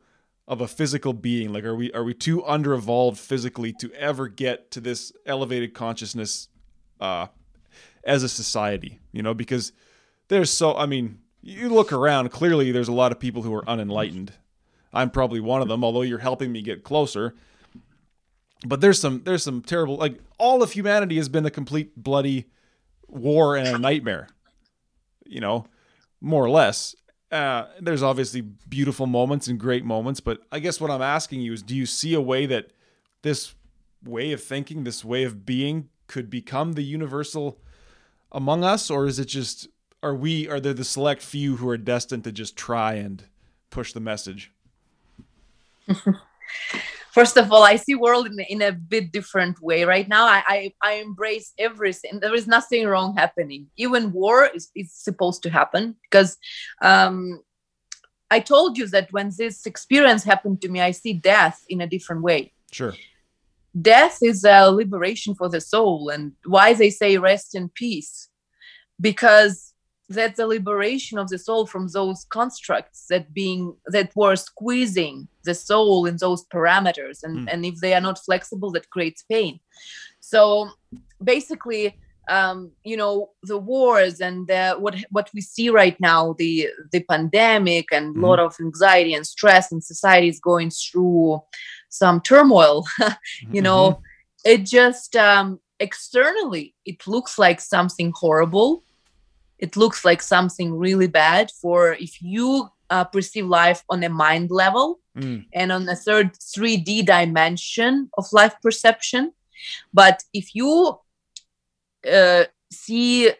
of 0.47 0.61
a 0.61 0.67
physical 0.67 1.13
being? 1.13 1.51
Like, 1.51 1.63
are 1.63 1.75
we 1.75 1.91
are 1.93 2.03
we 2.03 2.13
too 2.13 2.45
under 2.45 2.73
evolved 2.73 3.17
physically 3.17 3.73
to 3.79 3.91
ever 3.93 4.27
get 4.27 4.69
to 4.71 4.79
this 4.79 5.11
elevated 5.25 5.73
consciousness, 5.73 6.47
uh, 6.99 7.27
as 8.03 8.23
a 8.23 8.29
society? 8.29 8.99
You 9.11 9.23
know, 9.23 9.33
because 9.33 9.71
there's 10.27 10.51
so. 10.51 10.75
I 10.75 10.85
mean, 10.85 11.19
you 11.41 11.69
look 11.69 11.91
around. 11.91 12.29
Clearly, 12.29 12.71
there's 12.71 12.87
a 12.87 12.93
lot 12.93 13.11
of 13.11 13.19
people 13.19 13.41
who 13.41 13.53
are 13.53 13.67
unenlightened. 13.69 14.33
I'm 14.93 15.09
probably 15.09 15.39
one 15.41 15.61
of 15.61 15.67
them, 15.67 15.83
although 15.83 16.03
you're 16.03 16.19
helping 16.19 16.51
me 16.51 16.61
get 16.61 16.83
closer 16.83 17.35
but 18.65 18.81
there's 18.81 18.99
some 18.99 19.21
there's 19.23 19.43
some 19.43 19.61
terrible 19.61 19.97
like 19.97 20.19
all 20.37 20.63
of 20.63 20.71
humanity 20.71 21.17
has 21.17 21.29
been 21.29 21.45
a 21.45 21.51
complete 21.51 21.95
bloody 21.95 22.45
war 23.07 23.55
and 23.55 23.67
a 23.67 23.77
nightmare 23.77 24.27
you 25.25 25.39
know 25.39 25.65
more 26.21 26.43
or 26.43 26.49
less 26.49 26.95
uh, 27.31 27.65
there's 27.81 28.03
obviously 28.03 28.39
beautiful 28.41 29.07
moments 29.07 29.47
and 29.47 29.59
great 29.59 29.83
moments 29.83 30.19
but 30.19 30.41
i 30.51 30.59
guess 30.59 30.79
what 30.79 30.91
i'm 30.91 31.01
asking 31.01 31.41
you 31.41 31.53
is 31.53 31.61
do 31.61 31.75
you 31.75 31.85
see 31.85 32.13
a 32.13 32.21
way 32.21 32.45
that 32.45 32.71
this 33.23 33.55
way 34.03 34.31
of 34.31 34.41
thinking 34.41 34.83
this 34.83 35.03
way 35.03 35.23
of 35.23 35.45
being 35.45 35.89
could 36.07 36.29
become 36.29 36.73
the 36.73 36.83
universal 36.83 37.59
among 38.31 38.63
us 38.63 38.89
or 38.89 39.07
is 39.07 39.19
it 39.19 39.25
just 39.25 39.67
are 40.03 40.15
we 40.15 40.47
are 40.47 40.59
there 40.59 40.73
the 40.73 40.83
select 40.83 41.21
few 41.21 41.55
who 41.55 41.67
are 41.69 41.77
destined 41.77 42.23
to 42.23 42.31
just 42.31 42.55
try 42.55 42.93
and 42.93 43.23
push 43.69 43.93
the 43.93 43.99
message? 43.99 44.51
First 47.11 47.37
of 47.37 47.51
all 47.51 47.63
i 47.63 47.77
see 47.77 47.95
world 47.95 48.27
in, 48.27 48.39
in 48.49 48.61
a 48.61 48.73
bit 48.73 49.11
different 49.11 49.61
way 49.61 49.83
right 49.85 50.07
now. 50.07 50.25
I, 50.25 50.43
I 50.47 50.73
i 50.81 50.93
embrace 50.95 51.53
everything 51.57 52.19
there 52.19 52.35
is 52.35 52.47
nothing 52.47 52.85
wrong 52.87 53.15
happening. 53.15 53.67
Even 53.77 54.11
war 54.11 54.49
is, 54.53 54.69
is 54.75 54.91
supposed 54.91 55.41
to 55.43 55.49
happen 55.49 55.95
because 56.03 56.37
um 56.81 57.41
i 58.29 58.39
told 58.39 58.77
you 58.77 58.87
that 58.87 59.11
when 59.13 59.31
this 59.37 59.65
experience 59.65 60.23
happened 60.23 60.61
to 60.61 60.69
me 60.69 60.81
i 60.81 60.91
see 60.91 61.13
death 61.13 61.63
in 61.69 61.81
a 61.81 61.87
different 61.87 62.21
way. 62.21 62.51
Sure 62.71 62.93
death 63.81 64.19
is 64.21 64.43
a 64.45 64.71
liberation 64.71 65.35
for 65.35 65.49
the 65.49 65.61
soul 65.61 66.09
and 66.09 66.31
why 66.45 66.73
they 66.73 66.89
say 66.89 67.17
rest 67.17 67.55
in 67.55 67.69
peace 67.69 68.29
because 69.01 69.73
that's 70.07 70.37
the 70.37 70.47
liberation 70.47 71.17
of 71.17 71.27
the 71.29 71.37
soul 71.37 71.65
from 71.65 71.87
those 71.87 72.25
constructs 72.29 73.07
that 73.09 73.33
being 73.33 73.75
that 73.87 74.11
were 74.15 74.35
squeezing 74.35 75.27
the 75.43 75.53
soul 75.53 76.05
in 76.05 76.15
those 76.17 76.45
parameters 76.45 77.23
and 77.23 77.35
Mm. 77.39 77.53
and 77.53 77.65
if 77.65 77.75
they 77.81 77.93
are 77.93 78.01
not 78.01 78.19
flexible 78.19 78.71
that 78.71 78.89
creates 78.91 79.23
pain 79.23 79.59
so 80.19 80.69
basically 81.23 81.97
um, 82.27 82.71
you 82.83 82.97
know 82.97 83.29
the 83.43 83.57
wars 83.57 84.19
and 84.21 84.47
the, 84.47 84.75
what 84.79 84.95
what 85.11 85.29
we 85.33 85.41
see 85.41 85.69
right 85.69 85.99
now 85.99 86.33
the 86.37 86.69
the 86.91 87.01
pandemic 87.03 87.85
and 87.91 88.15
a 88.15 88.19
lot 88.19 88.39
of 88.39 88.55
anxiety 88.59 89.13
and 89.13 89.25
stress 89.25 89.71
and 89.71 89.83
society 89.83 90.27
is 90.27 90.39
going 90.39 90.69
through 90.69 91.41
some 91.89 92.21
turmoil 92.21 92.85
you 93.51 93.61
know. 93.61 94.01
It 94.43 94.63
just 94.63 95.15
um, 95.15 95.59
externally 95.79 96.75
it 96.85 97.07
looks 97.07 97.39
like 97.39 97.59
something 97.59 98.13
horrible. 98.15 98.83
It 99.57 99.75
looks 99.75 100.05
like 100.05 100.21
something 100.21 100.77
really 100.77 101.07
bad 101.07 101.49
for 101.59 101.93
if 101.93 102.21
you 102.21 102.69
uh, 102.91 103.05
perceive 103.05 103.47
life 103.47 103.83
on 103.89 104.03
a 104.03 104.09
mind 104.09 104.51
level 104.51 104.99
Mm, 105.17 105.45
and 105.53 105.71
on 105.71 105.87
a 105.87 105.95
third 105.95 106.33
3d 106.33 107.05
dimension 107.05 108.09
of 108.17 108.25
life 108.33 108.55
perception. 108.61 109.31
But 109.93 110.23
if 110.33 110.53
you 110.53 110.99
uh, 112.11 112.45
see 112.71 113.31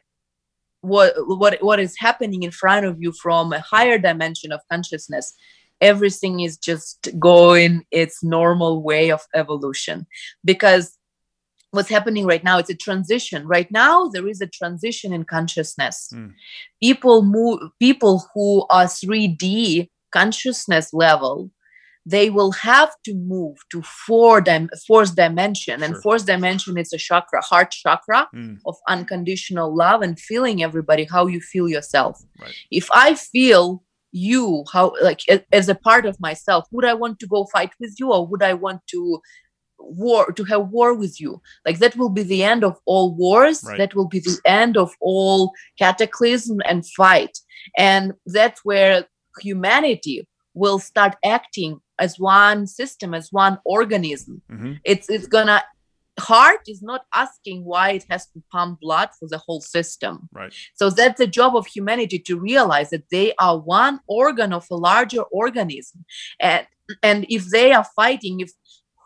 what 0.81 1.13
what 1.17 1.57
what 1.61 1.79
is 1.79 1.97
happening 1.97 2.43
in 2.43 2.51
front 2.51 2.85
of 2.85 3.01
you 3.01 3.11
from 3.11 3.53
a 3.53 3.59
higher 3.59 3.97
dimension 3.97 4.51
of 4.51 4.61
consciousness. 4.71 5.33
Everything 5.81 6.39
is 6.39 6.57
just 6.57 7.09
going 7.19 7.85
its 7.91 8.23
normal 8.23 8.81
way 8.81 9.11
of 9.11 9.21
evolution. 9.33 10.07
Because 10.43 10.97
what's 11.71 11.89
happening 11.89 12.25
right 12.25 12.43
now 12.43 12.57
it's 12.57 12.69
a 12.69 12.75
transition. 12.75 13.47
Right 13.47 13.69
now 13.71 14.07
there 14.07 14.27
is 14.27 14.41
a 14.41 14.47
transition 14.47 15.11
in 15.13 15.23
consciousness. 15.25 16.09
Mm. 16.13 16.33
people 16.81 17.23
move 17.23 17.59
people 17.79 18.23
who 18.33 18.65
are 18.69 18.85
3d 18.85 19.89
consciousness 20.11 20.93
level 20.93 21.51
they 22.05 22.29
will 22.29 22.51
have 22.51 22.91
to 23.03 23.13
move 23.15 23.57
to 23.71 23.81
four 23.81 24.39
dim- 24.41 24.69
fourth 24.87 25.15
dimension 25.15 25.81
and 25.81 25.93
Sure. 25.93 26.01
fourth 26.01 26.25
dimension 26.25 26.77
is 26.77 26.93
a 26.93 26.97
chakra 26.97 27.41
heart 27.41 27.71
chakra 27.71 28.27
mm, 28.33 28.57
of 28.65 28.75
unconditional 28.87 29.75
love 29.75 30.01
and 30.03 30.19
feeling 30.19 30.61
everybody 30.61 31.05
how 31.05 31.25
you 31.27 31.41
feel 31.41 31.67
yourself 31.67 32.21
Right. 32.41 32.53
if 32.71 32.87
i 32.91 33.15
feel 33.15 33.83
you 34.11 34.63
how 34.71 34.93
like 35.01 35.21
as 35.51 35.67
a 35.67 35.75
part 35.75 36.05
of 36.05 36.15
myself 36.19 36.65
would 36.71 36.85
i 36.85 36.93
want 36.93 37.19
to 37.19 37.27
go 37.27 37.45
fight 37.55 37.71
with 37.79 37.93
you 37.99 38.11
or 38.13 38.25
would 38.27 38.43
i 38.43 38.53
want 38.53 38.81
to 38.93 39.19
war 39.79 40.31
to 40.31 40.43
have 40.45 40.69
war 40.69 40.93
with 40.93 41.19
you 41.19 41.41
like 41.65 41.79
that 41.79 41.95
will 41.97 42.09
be 42.09 42.23
the 42.23 42.43
end 42.43 42.63
of 42.63 42.75
all 42.85 43.13
wars 43.15 43.63
Right. 43.63 43.77
that 43.77 43.93
will 43.95 44.07
be 44.07 44.19
the 44.19 44.37
end 44.45 44.77
of 44.77 44.89
all 45.01 45.51
cataclysm 45.77 46.57
and 46.65 46.85
fight 46.87 47.37
and 47.77 48.13
that's 48.25 48.61
where 48.63 49.05
humanity 49.41 50.27
will 50.55 50.79
start 50.79 51.15
acting 51.23 51.79
as 51.99 52.19
one 52.19 52.65
system 52.65 53.13
as 53.13 53.31
one 53.31 53.59
organism. 53.65 54.41
Mhm, 54.51 54.79
it's 54.83 55.09
it's 55.09 55.27
gonna 55.27 55.61
heart 56.19 56.61
is 56.67 56.81
not 56.81 57.01
asking 57.13 57.65
why 57.65 57.91
it 57.91 58.05
has 58.09 58.25
to 58.27 58.41
pump 58.49 58.79
blood 58.79 59.09
for 59.19 59.27
the 59.27 59.37
whole 59.37 59.61
system. 59.61 60.29
Right. 60.31 60.53
so 60.75 60.89
that's 60.89 61.19
the 61.19 61.27
job 61.27 61.55
of 61.55 61.67
humanity 61.67 62.19
to 62.19 62.39
realize 62.39 62.89
that 62.91 63.09
they 63.11 63.33
are 63.37 63.57
one 63.59 63.99
organ 64.07 64.53
of 64.53 64.65
a 64.71 64.75
larger 64.75 65.23
organism. 65.23 66.05
And 66.39 66.65
and 67.03 67.25
if 67.29 67.49
they 67.55 67.71
are 67.73 67.87
fighting 67.95 68.39
if 68.39 68.51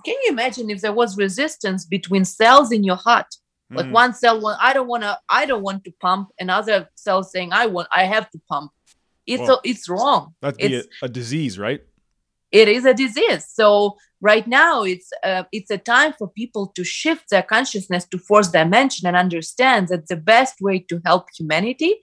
can 0.06 0.16
you 0.24 0.30
imagine 0.32 0.70
if 0.70 0.82
there 0.82 0.94
was 0.94 1.18
resistance 1.18 1.86
between 1.86 2.26
cells 2.26 2.72
in 2.72 2.84
your 2.84 2.96
heart? 3.08 3.28
Like 3.72 3.86
mm, 3.88 3.92
one 3.92 4.14
cell 4.16 4.42
want 4.42 4.58
i 4.62 4.74
don't 4.74 4.88
want 4.88 5.04
to 5.04 5.20
i 5.30 5.46
don't 5.46 5.62
want 5.62 5.84
to 5.84 5.92
pump 6.02 6.30
another 6.40 6.90
cell 6.96 7.22
saying 7.24 7.54
i 7.54 7.68
want 7.68 7.88
i 7.94 8.04
have 8.04 8.28
to 8.32 8.40
pump 8.50 8.72
it's 9.34 9.48
Well, 9.48 9.62
it's 9.72 9.86
wrong 9.94 10.22
That'd 10.42 10.58
be 10.58 10.76
a, 10.82 10.84
a 11.08 11.10
disease, 11.20 11.58
right? 11.68 11.82
it 12.52 12.68
is 12.78 12.84
a 12.86 12.96
disease 13.06 13.44
so 13.60 13.70
right 14.32 14.48
now 14.48 14.74
it's 14.94 15.10
uh, 15.30 15.44
it's 15.58 15.72
a 15.78 15.78
time 15.96 16.12
for 16.20 16.28
people 16.42 16.64
to 16.78 16.84
shift 16.84 17.26
their 17.30 17.44
consciousness 17.56 18.04
to 18.12 18.18
fourth 18.30 18.50
dimension 18.52 19.04
and 19.10 19.16
understand 19.26 19.82
that 19.92 20.08
the 20.08 20.16
best 20.34 20.56
way 20.68 20.78
to 20.90 20.96
help 21.10 21.24
humanity 21.40 21.94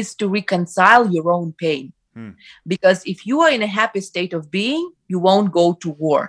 is 0.00 0.14
to 0.20 0.24
reconcile 0.40 1.04
your 1.16 1.28
own 1.38 1.50
pain 1.66 1.86
Hmm. 2.14 2.32
because 2.74 3.00
if 3.12 3.18
you 3.28 3.36
are 3.44 3.52
in 3.58 3.62
a 3.62 3.72
happy 3.80 4.02
state 4.12 4.32
of 4.38 4.42
being 4.60 4.84
you 5.12 5.18
won't 5.28 5.50
go 5.60 5.66
to 5.82 5.88
war 6.04 6.22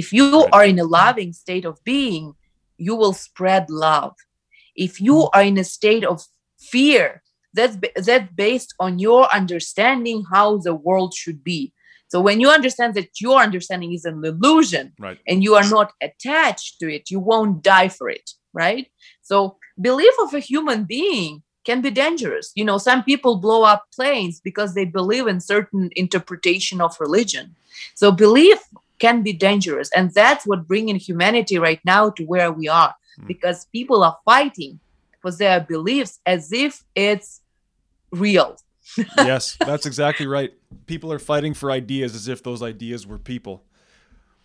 if 0.00 0.06
you 0.16 0.24
Right. 0.40 0.52
are 0.56 0.66
in 0.72 0.78
a 0.78 0.88
loving 1.00 1.32
state 1.42 1.66
of 1.70 1.76
being 1.94 2.24
you 2.86 2.94
will 3.00 3.16
spread 3.26 3.64
love 3.88 4.14
if 4.86 4.92
you 5.06 5.16
are 5.34 5.44
in 5.50 5.56
a 5.58 5.64
state 5.78 6.04
of 6.12 6.16
fear 6.72 7.06
that's 7.56 7.76
that's 8.08 8.30
based 8.46 8.70
on 8.84 8.92
your 9.06 9.22
understanding 9.40 10.18
how 10.34 10.48
the 10.66 10.74
world 10.86 11.10
should 11.14 11.40
be 11.42 11.60
so 12.12 12.20
when 12.26 12.38
you 12.42 12.48
understand 12.58 12.94
that 12.94 13.10
your 13.20 13.38
understanding 13.46 13.92
is 13.98 14.04
an 14.04 14.24
illusion 14.24 14.92
Right. 15.06 15.18
and 15.28 15.42
you 15.46 15.52
are 15.60 15.68
not 15.76 15.88
attached 16.08 16.78
to 16.80 16.86
it, 16.96 17.10
you 17.10 17.18
won't 17.30 17.56
die 17.74 17.88
for 17.88 18.08
it, 18.08 18.26
right? 18.64 18.86
So 19.22 19.36
belief 19.88 20.14
of 20.24 20.30
a 20.32 20.38
human 20.52 20.80
being 20.84 21.42
can 21.68 21.80
be 21.86 21.90
dangerous. 21.90 22.46
You 22.58 22.64
know, 22.68 22.78
some 22.78 23.02
people 23.10 23.34
blow 23.46 23.60
up 23.72 23.82
planes 23.96 24.36
because 24.48 24.70
they 24.74 24.84
believe 24.98 25.26
in 25.26 25.40
certain 25.40 25.90
interpretation 25.96 26.80
of 26.80 26.92
religion. 27.06 27.56
So 28.00 28.06
belief 28.12 28.60
can 29.04 29.16
be 29.28 29.32
dangerous, 29.48 29.88
and 29.96 30.06
that's 30.20 30.44
what 30.46 30.68
bringing 30.72 30.98
humanity 31.08 31.58
right 31.58 31.82
now 31.84 32.04
to 32.16 32.22
where 32.32 32.50
we 32.58 32.66
are, 32.82 32.94
Mm. 33.18 33.26
because 33.32 33.58
people 33.78 34.00
are 34.08 34.16
fighting 34.24 34.78
for 35.22 35.32
their 35.40 35.58
beliefs 35.74 36.20
as 36.34 36.52
if 36.64 36.84
it's 36.94 37.28
real. 38.10 38.56
yes, 39.18 39.56
that's 39.58 39.86
exactly 39.86 40.26
right. 40.26 40.52
People 40.86 41.12
are 41.12 41.18
fighting 41.18 41.54
for 41.54 41.70
ideas 41.70 42.14
as 42.14 42.28
if 42.28 42.42
those 42.42 42.62
ideas 42.62 43.06
were 43.06 43.18
people. 43.18 43.64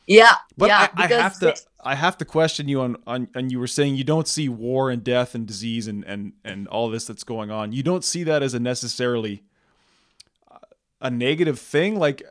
Yeah, 0.08 0.36
But 0.58 0.68
yeah. 0.68 0.88
I, 0.96 1.04
I 1.04 1.08
have 1.08 1.40
to 1.40 1.56
I 1.84 1.96
have 1.96 2.18
to 2.18 2.26
question 2.26 2.68
you 2.68 2.82
on, 2.82 2.98
on 3.08 3.28
and 3.36 3.52
you 3.52 3.60
were 3.60 3.68
saying 3.68 3.96
you 3.96 4.04
don't 4.04 4.28
see 4.28 4.50
war 4.50 4.90
and 4.90 5.04
death 5.04 5.36
and 5.36 5.46
disease 5.46 5.88
and 5.88 6.04
and 6.06 6.34
and 6.44 6.68
all 6.68 6.90
this 6.90 7.06
that's 7.06 7.24
going 7.24 7.52
on. 7.52 7.72
You 7.72 7.84
don't 7.84 8.04
see 8.04 8.24
that 8.24 8.42
as 8.44 8.54
a 8.54 8.60
necessarily 8.60 9.44
uh, 10.52 10.58
a 11.00 11.12
negative 11.12 11.60
thing. 11.60 11.98
Like 11.98 12.24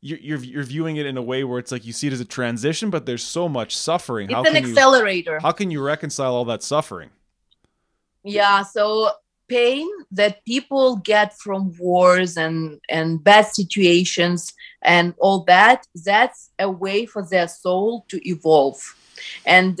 you're 0.00 0.18
you're, 0.18 0.38
you're 0.38 0.62
viewing 0.62 0.96
it 0.96 1.04
in 1.04 1.16
a 1.16 1.22
way 1.22 1.44
where 1.44 1.58
it's 1.58 1.72
like 1.72 1.84
you 1.84 1.92
see 1.92 2.06
it 2.06 2.12
as 2.12 2.20
a 2.20 2.24
transition, 2.24 2.90
but 2.90 3.06
there's 3.06 3.24
so 3.24 3.48
much 3.48 3.76
suffering. 3.76 4.30
it's 4.30 4.34
how 4.34 4.44
an 4.44 4.52
can 4.54 4.62
you 4.64 4.70
accelerator. 4.70 5.40
how 5.40 5.52
can 5.52 5.70
you 5.70 5.82
reconcile 5.82 6.32
all 6.34 6.44
that 6.44 6.62
suffering? 6.62 7.10
yeah 8.22 8.62
so 8.62 9.10
pain 9.56 9.88
that 10.20 10.34
people 10.52 10.86
get 11.12 11.28
from 11.44 11.62
wars 11.78 12.32
and 12.44 12.58
and 12.96 13.08
bad 13.30 13.46
situations 13.60 14.40
and 14.94 15.06
all 15.24 15.40
that 15.54 15.80
that's 16.08 16.40
a 16.58 16.70
way 16.84 16.98
for 17.12 17.22
their 17.32 17.48
soul 17.48 17.90
to 18.10 18.16
evolve. 18.34 18.80
And 19.56 19.74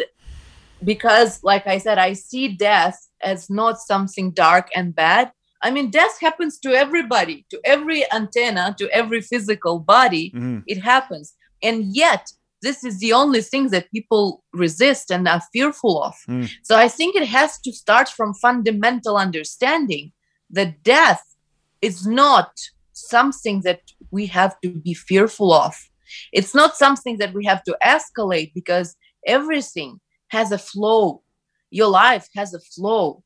because 0.92 1.32
like 1.50 1.66
i 1.74 1.78
said 1.84 1.98
i 1.98 2.12
see 2.14 2.46
death 2.70 2.98
as 3.32 3.40
not 3.60 3.76
something 3.92 4.28
dark 4.46 4.66
and 4.78 4.94
bad. 5.04 5.26
I 5.66 5.68
mean 5.74 5.90
death 5.90 6.16
happens 6.26 6.54
to 6.64 6.70
everybody 6.84 7.36
to 7.50 7.56
every 7.74 8.00
antenna 8.18 8.64
to 8.80 8.86
every 9.00 9.20
physical 9.32 9.74
body. 9.94 10.24
Mhm. 10.34 10.62
it 10.72 10.78
happens. 10.92 11.26
And 11.68 11.76
yet 12.04 12.24
this 12.62 12.84
is 12.84 12.98
the 12.98 13.12
only 13.12 13.42
thing 13.42 13.68
that 13.68 13.90
people 13.90 14.44
resist 14.52 15.10
and 15.10 15.26
are 15.26 15.42
fearful 15.52 16.02
of. 16.02 16.14
Mm. 16.28 16.50
so 16.62 16.76
i 16.76 16.88
think 16.88 17.16
it 17.16 17.26
has 17.26 17.58
to 17.60 17.72
start 17.72 18.08
from 18.08 18.34
fundamental 18.34 19.16
understanding 19.16 20.12
that 20.50 20.82
death 20.82 21.24
is 21.80 22.06
not 22.06 22.52
something 22.92 23.62
that 23.62 23.80
we 24.10 24.26
have 24.26 24.60
to 24.60 24.70
be 24.70 24.94
fearful 24.94 25.52
of. 25.52 25.74
It's 26.32 26.54
not 26.54 26.76
something 26.76 27.18
that 27.18 27.32
we 27.32 27.44
have 27.44 27.62
to 27.64 27.76
escalate 27.84 28.52
because 28.54 28.96
everything 29.26 30.00
has 30.28 30.52
a 30.52 30.58
flow. 30.58 31.22
Your 31.70 31.88
life 31.88 32.28
has 32.36 32.52
a 32.52 32.60
flow 32.60 33.22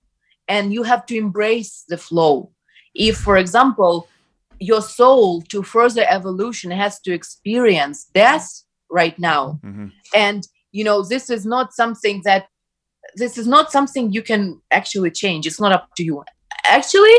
and 0.48 0.72
you 0.72 0.82
have 0.82 1.06
to 1.06 1.16
embrace 1.16 1.84
the 1.88 1.96
flow. 1.96 2.52
If 2.94 3.16
for 3.16 3.36
example 3.38 4.08
your 4.60 4.82
soul 4.82 5.42
to 5.42 5.62
further 5.62 6.06
evolution 6.08 6.70
has 6.70 7.00
to 7.00 7.12
experience 7.12 8.06
death 8.14 8.63
right 9.00 9.18
now. 9.32 9.42
Mhm. 9.64 9.86
and 10.26 10.40
you 10.76 10.84
know 10.88 10.98
this 11.12 11.26
is 11.36 11.42
not 11.54 11.66
something 11.80 12.16
that 12.28 12.42
this 13.22 13.34
is 13.42 13.46
not 13.56 13.66
something 13.76 14.04
you 14.16 14.22
can 14.30 14.42
actually 14.78 15.10
change. 15.22 15.42
It's 15.48 15.60
not 15.64 15.72
up 15.78 15.86
to 15.98 16.02
you. 16.08 16.16
Actually 16.78 17.18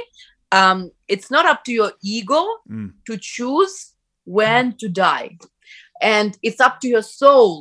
um 0.59 0.79
it's 1.13 1.29
not 1.35 1.45
up 1.51 1.59
to 1.67 1.71
your 1.79 1.91
ego 2.15 2.41
Mm. 2.75 2.89
to 3.07 3.13
choose 3.33 3.75
when 4.37 4.63
to 4.81 4.87
die. 5.07 5.29
And 6.15 6.29
it's 6.47 6.61
up 6.67 6.75
to 6.81 6.87
your 6.93 7.05
soul. 7.21 7.51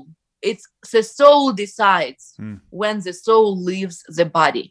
It's 0.50 0.64
the 0.92 1.02
soul 1.18 1.44
decides 1.64 2.22
Mm. 2.40 2.58
when 2.80 2.96
the 3.06 3.14
soul 3.26 3.48
leaves 3.70 3.96
the 4.18 4.26
body. 4.40 4.66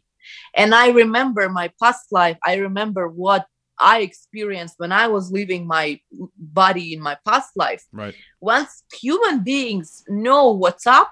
And 0.60 0.68
i 0.84 0.86
remember 1.02 1.44
my 1.60 1.68
past 1.82 2.04
life. 2.20 2.38
I 2.50 2.54
remember 2.68 3.04
what 3.24 3.42
i 3.80 4.00
experienced 4.00 4.74
when 4.78 4.92
i 4.92 5.06
was 5.06 5.30
leaving 5.32 5.66
my 5.66 5.98
body 6.38 6.92
in 6.94 7.00
my 7.00 7.16
past 7.26 7.50
life 7.56 7.84
Right. 7.92 8.14
once 8.40 8.82
human 8.92 9.42
beings 9.44 10.04
know 10.08 10.50
what's 10.52 10.86
up 10.86 11.10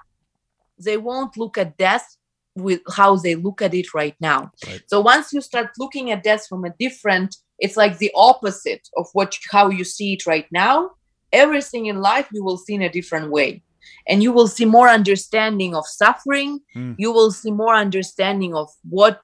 they 0.79 0.97
won't 0.97 1.37
look 1.37 1.57
at 1.57 1.77
death 1.77 2.15
with 2.55 2.81
how 2.91 3.15
they 3.15 3.33
look 3.35 3.61
at 3.63 3.73
it 3.73 3.93
right 3.95 4.15
now. 4.19 4.51
Right. 4.67 4.81
So 4.87 5.01
once 5.01 5.33
you 5.33 5.41
start 5.41 5.69
looking 5.79 6.11
at 6.11 6.23
death 6.23 6.45
from 6.47 6.65
a 6.65 6.73
different, 6.79 7.35
it's 7.57 7.77
like 7.77 7.97
the 7.97 8.11
opposite 8.15 8.87
of 8.95 9.07
what 9.13 9.35
how 9.49 9.69
you 9.69 9.83
see 9.83 10.13
it 10.13 10.27
right 10.27 10.45
now. 10.51 10.91
Everything 11.31 11.87
in 11.87 11.99
life 11.99 12.27
you 12.31 12.43
will 12.43 12.57
see 12.57 12.75
in 12.75 12.83
a 12.83 12.91
different 12.91 13.31
way. 13.31 13.63
And 14.07 14.21
you 14.21 14.31
will 14.31 14.47
see 14.47 14.65
more 14.65 14.87
understanding 14.87 15.73
of 15.75 15.85
suffering. 15.87 16.59
Hmm. 16.73 16.93
You 16.97 17.11
will 17.11 17.31
see 17.31 17.51
more 17.51 17.73
understanding 17.73 18.53
of 18.55 18.69
what 18.87 19.21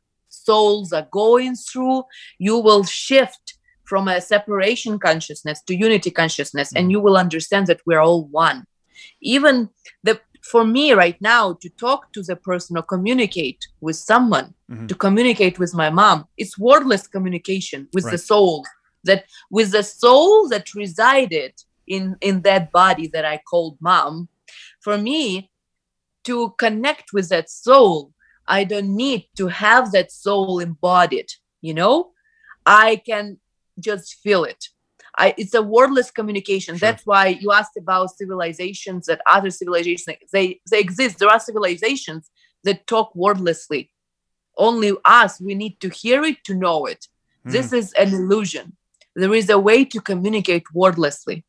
souls 0.49 0.87
are 0.97 1.07
going 1.23 1.53
through. 1.67 1.99
You 2.47 2.55
will 2.67 2.83
shift 2.83 3.45
from 3.89 4.03
a 4.07 4.21
separation 4.33 4.93
consciousness 5.07 5.57
to 5.67 5.73
unity 5.87 6.11
consciousness, 6.21 6.69
and 6.77 6.85
you 6.93 6.99
will 7.05 7.17
understand 7.25 7.63
that 7.67 7.81
we're 7.87 8.03
all 8.07 8.23
one. 8.47 8.59
Even 9.35 9.55
the 10.07 10.15
for 10.51 10.63
me 10.77 10.85
right 11.03 11.19
now 11.35 11.45
to 11.61 11.69
talk 11.85 12.01
to 12.15 12.21
the 12.29 12.37
person 12.49 12.73
or 12.79 12.85
communicate 12.95 13.61
with 13.85 13.97
someone 14.11 14.47
Mhm. 14.71 14.87
to 14.89 14.95
communicate 15.05 15.55
with 15.61 15.73
my 15.83 15.89
mom 15.99 16.17
it's 16.41 16.55
wordless 16.67 17.03
communication 17.15 17.79
with 17.95 18.05
the 18.13 18.21
soul 18.31 18.55
that 19.07 19.21
with 19.55 19.69
the 19.77 19.83
soul 20.03 20.31
that 20.53 20.65
resided 20.83 21.53
in 21.95 22.03
in 22.27 22.35
that 22.47 22.63
body 22.81 23.05
that 23.13 23.25
i 23.33 23.37
called 23.49 23.75
mom 23.89 24.13
for 24.85 24.95
me 25.09 25.19
to 26.27 26.35
connect 26.63 27.07
with 27.15 27.27
that 27.33 27.47
soul 27.67 27.97
i 28.57 28.63
don't 28.63 28.93
need 29.05 29.21
to 29.37 29.47
have 29.47 29.91
that 29.91 30.11
soul 30.11 30.59
embodied 30.59 31.29
you 31.61 31.73
know 31.73 32.11
i 32.65 32.95
can 33.09 33.37
just 33.79 34.15
feel 34.23 34.43
it 34.43 34.69
I, 35.17 35.33
it's 35.37 35.53
a 35.53 35.61
wordless 35.61 36.11
communication. 36.11 36.77
Sure. 36.77 36.87
That's 36.87 37.05
why 37.05 37.27
you 37.41 37.51
asked 37.51 37.77
about 37.77 38.15
civilizations 38.15 39.07
that 39.07 39.21
other 39.25 39.49
civilizations 39.49 40.05
they 40.31 40.61
they 40.71 40.79
exist. 40.79 41.19
There 41.19 41.29
are 41.29 41.39
civilizations 41.39 42.29
that 42.63 42.87
talk 42.87 43.13
wordlessly. 43.15 43.91
Only 44.57 44.93
us 45.03 45.41
we 45.41 45.55
need 45.55 45.79
to 45.81 45.89
hear 45.89 46.23
it 46.23 46.37
to 46.45 46.53
know 46.53 46.85
it. 46.85 47.07
Hmm. 47.43 47.51
This 47.51 47.73
is 47.73 47.91
an 47.93 48.13
illusion. 48.13 48.77
There 49.15 49.33
is 49.33 49.49
a 49.49 49.59
way 49.59 49.83
to 49.85 49.99
communicate 49.99 50.63
wordlessly, 50.73 51.43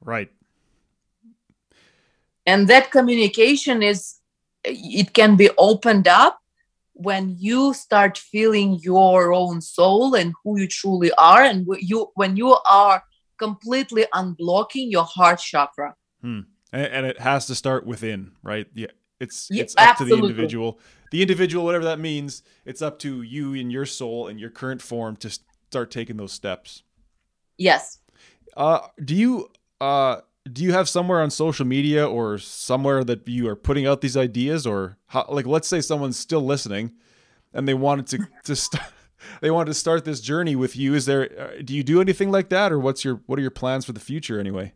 Right. 0.00 0.30
and 2.44 2.68
that 2.68 2.90
communication 2.90 3.82
is 3.82 4.16
it 4.64 5.12
can 5.12 5.36
be 5.36 5.50
opened 5.58 6.08
up 6.08 6.38
when 6.94 7.36
you 7.38 7.74
start 7.74 8.18
feeling 8.18 8.78
your 8.82 9.32
own 9.32 9.60
soul 9.60 10.14
and 10.14 10.34
who 10.44 10.58
you 10.58 10.68
truly 10.68 11.10
are 11.18 11.42
and 11.42 11.66
you 11.80 12.10
when 12.14 12.36
you 12.36 12.56
are 12.68 13.02
completely 13.38 14.06
unblocking 14.14 14.90
your 14.90 15.04
heart 15.04 15.40
chakra 15.40 15.94
And, 16.72 16.86
and 16.86 17.06
it 17.06 17.18
has 17.20 17.46
to 17.46 17.54
start 17.54 17.86
within, 17.86 18.32
right? 18.42 18.66
Yeah. 18.74 18.88
It's 19.20 19.48
Yeah, 19.50 19.62
it's 19.62 19.74
up 19.76 19.96
to 19.98 20.04
the 20.04 20.18
individual. 20.18 20.80
The 21.10 21.22
individual, 21.22 21.64
whatever 21.64 21.84
that 21.84 22.00
means, 22.00 22.42
it's 22.64 22.82
up 22.82 22.98
to 23.00 23.22
you 23.22 23.54
and 23.54 23.70
your 23.70 23.86
soul 23.86 24.26
and 24.26 24.40
your 24.40 24.50
current 24.50 24.82
form 24.82 25.16
to 25.16 25.30
start 25.70 25.90
taking 25.90 26.16
those 26.16 26.32
steps. 26.32 26.82
yes 27.56 28.00
Uh, 28.56 28.80
do 29.04 29.14
you 29.14 29.48
uh 29.80 30.20
do 30.50 30.62
you 30.64 30.72
have 30.72 30.88
somewhere 30.88 31.20
on 31.20 31.30
social 31.30 31.64
media 31.66 32.08
or 32.08 32.36
somewhere 32.38 33.04
that 33.04 33.26
you 33.28 33.48
are 33.48 33.56
putting 33.56 33.86
out 33.86 34.00
these 34.00 34.16
ideas 34.16 34.66
or 34.66 34.98
how, 35.06 35.24
like 35.28 35.46
let's 35.46 35.68
say 35.68 35.80
someone's 35.80 36.18
still 36.18 36.40
listening 36.44 36.92
and 37.54 37.68
they 37.68 37.74
wanted 37.74 38.06
to 38.08 38.18
to 38.44 38.56
start 38.56 38.84
they 39.40 39.50
wanted 39.50 39.70
to 39.70 39.74
start 39.74 40.04
this 40.04 40.20
journey 40.20 40.56
with 40.56 40.76
you 40.76 40.94
is 40.94 41.06
there 41.06 41.30
uh, 41.40 41.62
do 41.64 41.74
you 41.74 41.84
do 41.84 42.00
anything 42.00 42.30
like 42.30 42.48
that 42.48 42.72
or 42.72 42.78
what's 42.80 43.04
your 43.04 43.20
what 43.26 43.38
are 43.38 43.42
your 43.42 43.50
plans 43.52 43.84
for 43.84 43.92
the 43.92 44.00
future 44.00 44.40
anyway 44.40 44.72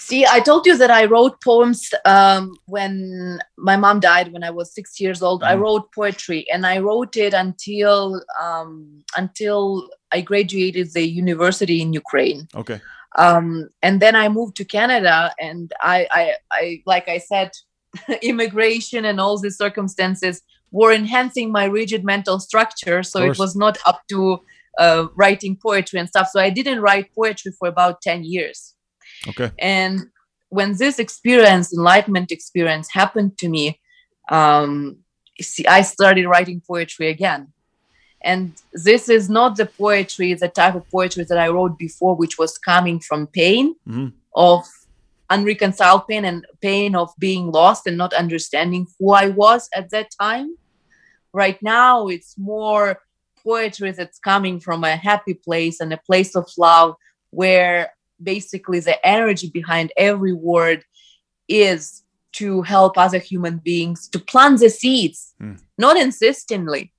See, 0.00 0.24
I 0.24 0.38
told 0.38 0.64
you 0.64 0.76
that 0.78 0.92
I 0.92 1.06
wrote 1.06 1.42
poems 1.42 1.92
um, 2.04 2.54
when 2.66 3.40
my 3.56 3.76
mom 3.76 3.98
died 3.98 4.32
when 4.32 4.44
I 4.44 4.50
was 4.50 4.72
six 4.72 5.00
years 5.00 5.22
old. 5.22 5.42
I 5.42 5.54
Mhm. 5.56 5.60
wrote 5.60 5.92
poetry, 5.92 6.46
and 6.52 6.64
I 6.64 6.78
wrote 6.78 7.16
it 7.16 7.34
until 7.34 8.22
um, 8.40 9.02
until 9.16 9.90
I 10.12 10.20
graduated 10.20 10.92
the 10.94 11.02
university 11.02 11.82
in 11.82 11.92
Ukraine. 11.92 12.46
okay 12.54 12.80
Um, 13.18 13.68
and 13.82 14.00
then 14.00 14.14
I 14.14 14.28
moved 14.28 14.56
to 14.56 14.64
Canada, 14.64 15.34
and 15.40 15.72
I, 15.82 16.06
I, 16.10 16.34
I 16.52 16.82
like 16.86 17.08
I 17.08 17.18
said, 17.18 17.50
immigration 18.22 19.04
and 19.04 19.20
all 19.20 19.38
these 19.38 19.58
circumstances 19.58 20.42
were 20.70 20.92
enhancing 20.92 21.50
my 21.50 21.64
rigid 21.64 22.04
mental 22.04 22.38
structure. 22.38 23.02
So 23.02 23.22
it 23.22 23.38
was 23.38 23.56
not 23.56 23.78
up 23.86 24.02
to 24.10 24.40
uh, 24.78 25.08
writing 25.16 25.58
poetry 25.60 25.98
and 25.98 26.08
stuff. 26.08 26.28
So 26.30 26.40
I 26.40 26.50
didn't 26.50 26.80
write 26.80 27.12
poetry 27.14 27.52
for 27.58 27.68
about 27.68 28.00
ten 28.02 28.24
years. 28.24 28.74
okay 29.28 29.50
And 29.58 30.06
when 30.50 30.76
this 30.76 30.98
experience, 30.98 31.72
enlightenment 31.72 32.30
experience, 32.30 32.88
happened 32.92 33.36
to 33.38 33.48
me, 33.48 33.80
um, 34.30 34.98
see, 35.40 35.66
I 35.66 35.82
started 35.82 36.26
writing 36.26 36.62
poetry 36.66 37.08
again. 37.08 37.52
And 38.22 38.52
this 38.72 39.08
is 39.08 39.30
not 39.30 39.56
the 39.56 39.66
poetry, 39.66 40.34
the 40.34 40.48
type 40.48 40.74
of 40.74 40.88
poetry 40.90 41.24
that 41.24 41.38
I 41.38 41.48
wrote 41.48 41.78
before, 41.78 42.16
which 42.16 42.36
was 42.38 42.58
coming 42.58 42.98
from 43.00 43.26
pain 43.28 43.76
Mhm. 43.86 44.12
of 44.34 44.64
unreconciled 45.30 46.08
pain 46.08 46.24
and 46.24 46.46
pain 46.60 46.96
of 46.96 47.12
being 47.18 47.50
lost 47.52 47.86
and 47.86 47.96
not 47.96 48.12
understanding 48.14 48.86
who 48.98 49.12
I 49.12 49.28
was 49.28 49.68
at 49.74 49.90
that 49.90 50.10
time. 50.20 50.56
Right 51.32 51.62
now, 51.62 52.08
it's 52.08 52.36
more 52.38 53.02
poetry 53.44 53.92
that's 53.92 54.18
coming 54.18 54.58
from 54.58 54.84
a 54.84 54.96
happy 54.96 55.34
place 55.34 55.80
and 55.80 55.92
a 55.92 55.98
place 55.98 56.34
of 56.34 56.46
love 56.56 56.96
where 57.30 57.92
basically 58.22 58.80
the 58.80 58.96
energy 59.06 59.48
behind 59.50 59.92
every 59.96 60.32
word 60.32 60.82
is 61.46 62.02
to 62.32 62.62
help 62.62 62.96
other 62.98 63.18
human 63.18 63.58
beings 63.58 64.08
to 64.08 64.18
plant 64.18 64.60
the 64.60 64.70
seeds, 64.70 65.34
Hmm. 65.38 65.54
not 65.76 65.96
insistently, 65.96 66.92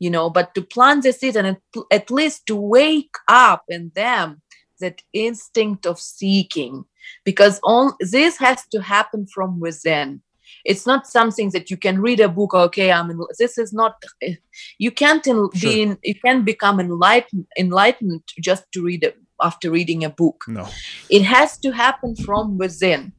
you 0.00 0.10
know, 0.10 0.28
but 0.28 0.54
to 0.54 0.62
plant 0.62 1.04
the 1.04 1.12
seed 1.12 1.36
and 1.36 1.56
at, 1.92 2.10
least 2.10 2.46
to 2.46 2.56
wake 2.56 3.14
up 3.28 3.62
in 3.68 3.92
them 3.94 4.42
that 4.80 5.02
instinct 5.12 5.86
of 5.86 6.00
seeking, 6.00 6.84
because 7.24 7.60
all 7.62 7.94
this 8.00 8.36
has 8.38 8.66
to 8.72 8.80
happen 8.82 9.26
from 9.26 9.60
within. 9.60 10.22
It's 10.64 10.86
not 10.86 11.06
something 11.06 11.50
that 11.50 11.70
you 11.70 11.76
can 11.76 12.00
read 12.00 12.18
a 12.18 12.28
book. 12.28 12.54
Okay, 12.54 12.90
I'm. 12.90 13.10
In, 13.10 13.20
this 13.38 13.56
is 13.56 13.72
not. 13.72 14.02
You 14.78 14.90
can't 14.90 15.24
in, 15.26 15.48
Sure. 15.54 15.70
be. 15.70 15.82
In, 15.82 15.98
you 16.02 16.14
can 16.16 16.42
become 16.42 16.80
enlightened. 16.80 17.46
Enlightened 17.56 18.22
just 18.40 18.64
to 18.72 18.82
read 18.82 19.04
it 19.04 19.16
after 19.42 19.70
reading 19.70 20.04
a 20.04 20.10
book 20.10 20.44
no 20.48 20.68
it 21.08 21.22
has 21.22 21.58
to 21.58 21.70
happen 21.70 22.14
from 22.16 22.58
within 22.58 23.12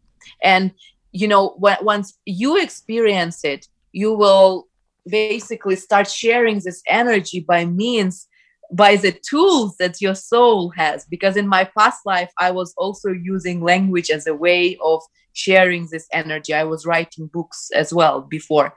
and 0.44 0.72
you 1.12 1.28
know 1.28 1.56
when, 1.58 1.78
once 1.82 2.18
you 2.26 2.62
experience 2.62 3.44
it 3.44 3.68
you 3.92 4.14
will 4.14 4.68
basically 5.10 5.76
start 5.76 6.10
sharing 6.10 6.60
this 6.60 6.82
energy 6.88 7.40
by 7.40 7.66
means 7.66 8.28
by 8.74 8.96
the 8.96 9.12
tools 9.12 9.76
that 9.78 10.00
your 10.00 10.16
soul 10.16 10.70
has 10.78 11.06
because 11.06 11.36
in 11.36 11.48
my 11.48 11.70
past 11.78 12.00
life 12.06 12.32
i 12.40 12.50
was 12.50 12.74
also 12.78 13.10
using 13.10 13.62
language 13.62 14.10
as 14.10 14.28
a 14.28 14.34
way 14.34 14.78
of 14.84 15.02
sharing 15.34 15.88
this 15.92 16.08
energy 16.14 16.54
i 16.54 16.64
was 16.64 16.86
writing 16.86 17.28
books 17.28 17.70
as 17.76 17.94
well 17.94 18.22
before 18.22 18.74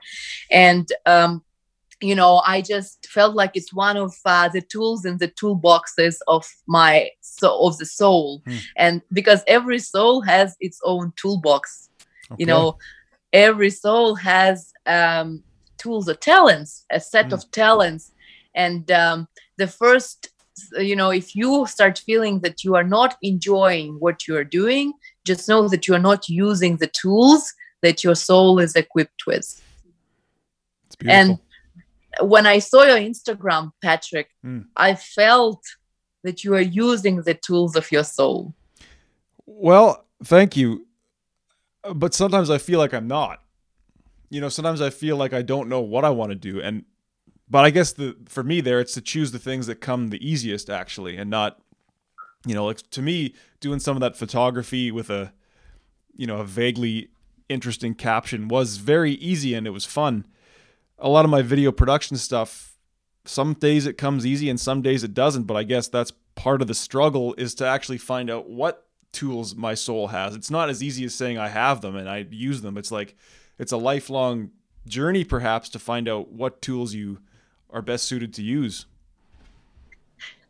and 0.51 0.89
um 1.05 1.41
you 2.01 2.15
know 2.15 2.41
i 2.45 2.61
just 2.61 3.05
felt 3.07 3.35
like 3.35 3.51
it's 3.53 3.73
one 3.73 3.95
of 3.95 4.13
uh, 4.25 4.49
the 4.49 4.61
tools 4.61 5.05
in 5.05 5.17
the 5.17 5.29
toolboxes 5.29 6.17
of 6.27 6.45
my 6.67 7.09
so 7.21 7.65
of 7.65 7.77
the 7.77 7.85
soul 7.85 8.41
Hmm. 8.45 8.57
and 8.77 9.01
because 9.13 9.43
every 9.47 9.79
soul 9.79 10.21
has 10.21 10.57
its 10.59 10.79
own 10.83 11.13
toolbox 11.15 11.89
okay. 12.31 12.35
you 12.39 12.45
know 12.45 12.77
every 13.31 13.69
soul 13.69 14.15
has 14.15 14.73
um 14.85 15.43
tools 15.77 16.07
or 16.09 16.15
talents 16.15 16.85
a 16.91 16.99
set 16.99 17.27
Hmm. 17.27 17.33
of 17.35 17.51
talents 17.51 18.11
and 18.55 18.89
um 18.91 19.27
the 19.57 19.67
first 19.67 20.29
you 20.79 20.95
know 20.95 21.09
if 21.11 21.35
you 21.35 21.65
start 21.67 21.99
feeling 21.99 22.39
that 22.39 22.63
you 22.63 22.75
are 22.75 22.83
not 22.97 23.17
enjoying 23.21 23.95
what 23.99 24.27
you 24.27 24.35
are 24.37 24.43
doing 24.61 24.93
just 25.25 25.49
know 25.49 25.67
that 25.67 25.87
you 25.87 25.93
are 25.93 25.99
not 26.11 26.29
using 26.29 26.77
the 26.77 26.87
tools 26.87 27.53
that 27.81 28.03
your 28.03 28.15
soul 28.15 28.59
is 28.59 28.75
equipped 28.75 29.25
with 29.27 29.61
and 31.05 31.39
when 32.21 32.45
I 32.45 32.59
saw 32.59 32.83
your 32.83 32.97
Instagram, 32.97 33.71
Patrick, 33.81 34.29
Mm. 34.45 34.67
I 34.77 34.95
felt 34.95 35.61
that 36.23 36.43
you 36.45 36.53
are 36.55 36.61
using 36.61 37.21
the 37.23 37.33
tools 37.33 37.75
of 37.75 37.91
your 37.91 38.05
soul. 38.05 38.53
Well, 39.45 40.05
thank 40.23 40.55
you. 40.55 40.87
But 41.93 42.13
sometimes 42.13 42.49
I 42.49 42.57
feel 42.57 42.79
like 42.79 42.93
I'm 42.93 43.07
not. 43.07 43.43
You 44.29 44.41
know, 44.41 44.49
sometimes 44.49 44.81
I 44.81 44.89
feel 44.89 45.17
like 45.17 45.33
I 45.33 45.41
don't 45.41 45.69
know 45.69 45.81
what 45.81 46.05
I 46.05 46.09
want 46.09 46.31
to 46.31 46.35
do 46.35 46.61
and 46.61 46.85
but 47.47 47.63
I 47.63 47.69
guess 47.69 47.93
the 47.93 48.15
for 48.27 48.43
me 48.43 48.61
there 48.61 48.79
it's 48.79 48.93
to 48.93 49.01
choose 49.01 49.31
the 49.31 49.39
things 49.39 49.67
that 49.67 49.75
come 49.75 50.09
the 50.09 50.27
easiest 50.27 50.69
actually 50.69 51.17
and 51.17 51.29
not 51.29 51.59
you 52.45 52.53
know, 52.53 52.65
like 52.65 52.89
to 52.91 53.01
me 53.01 53.33
doing 53.59 53.79
some 53.79 53.97
of 53.97 54.01
that 54.01 54.15
photography 54.15 54.91
with 54.91 55.09
a 55.09 55.33
you 56.15 56.25
know, 56.27 56.37
a 56.37 56.45
vaguely 56.45 57.09
interesting 57.49 57.93
caption 57.93 58.47
was 58.47 58.77
very 58.77 59.13
easy 59.13 59.53
and 59.53 59.67
it 59.67 59.71
was 59.71 59.85
fun. 59.85 60.25
A 60.97 61.09
lot 61.09 61.25
of 61.25 61.31
my 61.31 61.41
video 61.41 61.71
production 61.71 62.17
stuff 62.17 62.75
some 63.25 63.53
days 63.53 63.85
it 63.85 63.97
comes 63.97 64.25
easy 64.25 64.49
and 64.49 64.59
some 64.59 64.81
days 64.81 65.03
it 65.03 65.13
doesn't, 65.13 65.43
but 65.43 65.57
I 65.57 65.63
guess 65.63 65.87
that's 65.87 66.13
part 66.35 66.61
of 66.61 66.67
the 66.67 66.73
struggle 66.73 67.33
is 67.37 67.55
to 67.55 67.67
actually 67.67 67.97
find 67.97 68.29
out 68.29 68.49
what 68.49 68.87
tools 69.11 69.55
my 69.55 69.73
soul 69.73 70.07
has. 70.07 70.35
It's 70.35 70.51
not 70.51 70.69
as 70.69 70.83
easy 70.83 71.05
as 71.05 71.15
saying 71.15 71.37
I 71.37 71.47
have 71.47 71.81
them 71.81 71.95
and 71.95 72.09
I 72.09 72.25
use 72.29 72.61
them. 72.61 72.77
It's 72.77 72.91
like 72.91 73.15
it's 73.59 73.71
a 73.71 73.77
lifelong 73.77 74.51
journey 74.87 75.23
perhaps 75.23 75.69
to 75.69 75.79
find 75.79 76.07
out 76.07 76.31
what 76.31 76.61
tools 76.61 76.93
you 76.93 77.19
are 77.69 77.81
best 77.81 78.05
suited 78.05 78.33
to 78.35 78.43
use. 78.43 78.85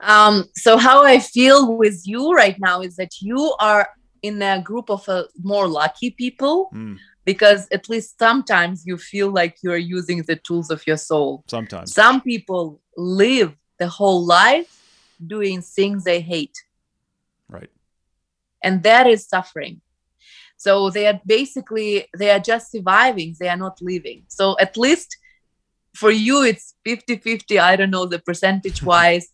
Um, 0.01 0.45
so 0.55 0.77
how 0.77 1.03
I 1.05 1.19
feel 1.19 1.75
with 1.77 2.05
you 2.05 2.33
right 2.33 2.55
now 2.59 2.81
is 2.81 2.95
that 2.97 3.21
you 3.21 3.55
are 3.59 3.87
in 4.21 4.41
a 4.41 4.61
group 4.61 4.89
of 4.89 5.07
uh, 5.07 5.23
more 5.41 5.67
lucky 5.67 6.11
people 6.11 6.69
Mm, 6.73 6.97
because 7.23 7.67
at 7.71 7.89
least 7.89 8.19
sometimes 8.19 8.85
you 8.85 8.97
feel 8.97 9.29
like 9.31 9.57
you 9.63 9.71
are 9.71 9.77
using 9.77 10.21
the 10.23 10.35
tools 10.35 10.69
of 10.69 10.85
your 10.85 10.97
soul. 10.97 11.43
sometimes. 11.47 11.93
Some 11.93 12.21
people 12.21 12.81
live 12.97 13.55
the 13.79 13.87
whole 13.87 14.25
life 14.25 14.81
doing 15.25 15.61
things 15.61 16.03
they 16.03 16.19
hate, 16.21 16.57
Right. 17.49 17.69
and 18.61 18.83
that 18.83 19.07
is 19.07 19.25
suffering. 19.27 19.81
So 20.57 20.89
they 20.89 21.07
are 21.07 21.19
basically 21.25 22.07
they 22.17 22.31
are 22.31 22.39
just 22.39 22.71
surviving, 22.71 23.35
they 23.39 23.49
are 23.49 23.57
not 23.57 23.81
living. 23.81 24.23
So 24.27 24.55
at 24.59 24.77
least 24.77 25.17
for 25.95 26.11
you 26.11 26.43
it's 26.43 26.75
50-50, 26.85 27.59
I 27.59 27.75
don't 27.75 27.91
know 27.91 28.05
the 28.05 28.19
percentage 28.19 28.83
wise, 28.93 29.29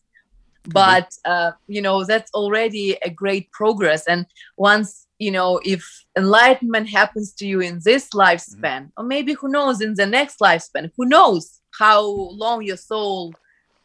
but 0.65 1.11
uh, 1.25 1.51
you 1.67 1.81
know 1.81 2.03
that's 2.03 2.31
already 2.33 2.97
a 3.03 3.09
great 3.09 3.51
progress. 3.51 4.07
And 4.07 4.25
once 4.57 5.07
you 5.21 5.31
know 5.31 5.59
if 5.63 5.87
enlightenment 6.17 6.89
happens 6.89 7.31
to 7.33 7.45
you 7.45 7.59
in 7.61 7.79
this 7.83 8.09
lifespan 8.09 8.91
or 8.97 9.03
maybe 9.03 9.33
who 9.33 9.49
knows 9.49 9.79
in 9.79 9.93
the 9.93 10.07
next 10.07 10.39
lifespan 10.39 10.89
who 10.97 11.05
knows 11.05 11.61
how 11.77 12.03
long 12.03 12.63
your 12.63 12.75
soul 12.75 13.33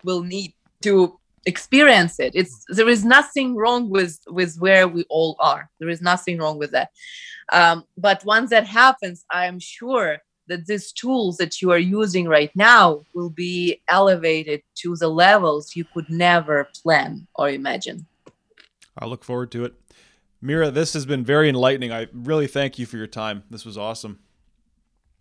will 0.02 0.22
need 0.22 0.54
to 0.82 1.20
experience 1.46 2.18
it 2.18 2.32
it's 2.34 2.64
there 2.68 2.88
is 2.88 3.04
nothing 3.04 3.54
wrong 3.56 3.88
with 3.88 4.18
with 4.28 4.56
where 4.58 4.88
we 4.88 5.04
all 5.08 5.36
are 5.38 5.70
there 5.78 5.88
is 5.88 6.02
nothing 6.02 6.38
wrong 6.38 6.58
with 6.58 6.72
that 6.72 6.90
um, 7.52 7.84
but 7.96 8.24
once 8.24 8.50
that 8.50 8.66
happens 8.66 9.24
i 9.30 9.46
am 9.46 9.58
sure 9.58 10.18
that 10.48 10.66
these 10.66 10.92
tools 10.92 11.36
that 11.38 11.60
you 11.60 11.70
are 11.70 11.78
using 11.78 12.26
right 12.28 12.50
now 12.54 13.02
will 13.14 13.30
be 13.30 13.80
elevated 13.88 14.62
to 14.74 14.96
the 14.96 15.08
levels 15.08 15.74
you 15.74 15.84
could 15.94 16.08
never 16.10 16.68
plan 16.82 17.26
or 17.36 17.48
imagine 17.48 18.06
I 18.98 19.04
look 19.04 19.24
forward 19.24 19.50
to 19.52 19.66
it. 19.66 19.74
Mira, 20.40 20.70
this 20.70 20.94
has 20.94 21.04
been 21.04 21.22
very 21.22 21.50
enlightening. 21.50 21.92
I 21.92 22.06
really 22.14 22.46
thank 22.46 22.78
you 22.78 22.86
for 22.86 22.96
your 22.96 23.06
time. 23.06 23.42
This 23.50 23.66
was 23.66 23.76
awesome. 23.76 24.20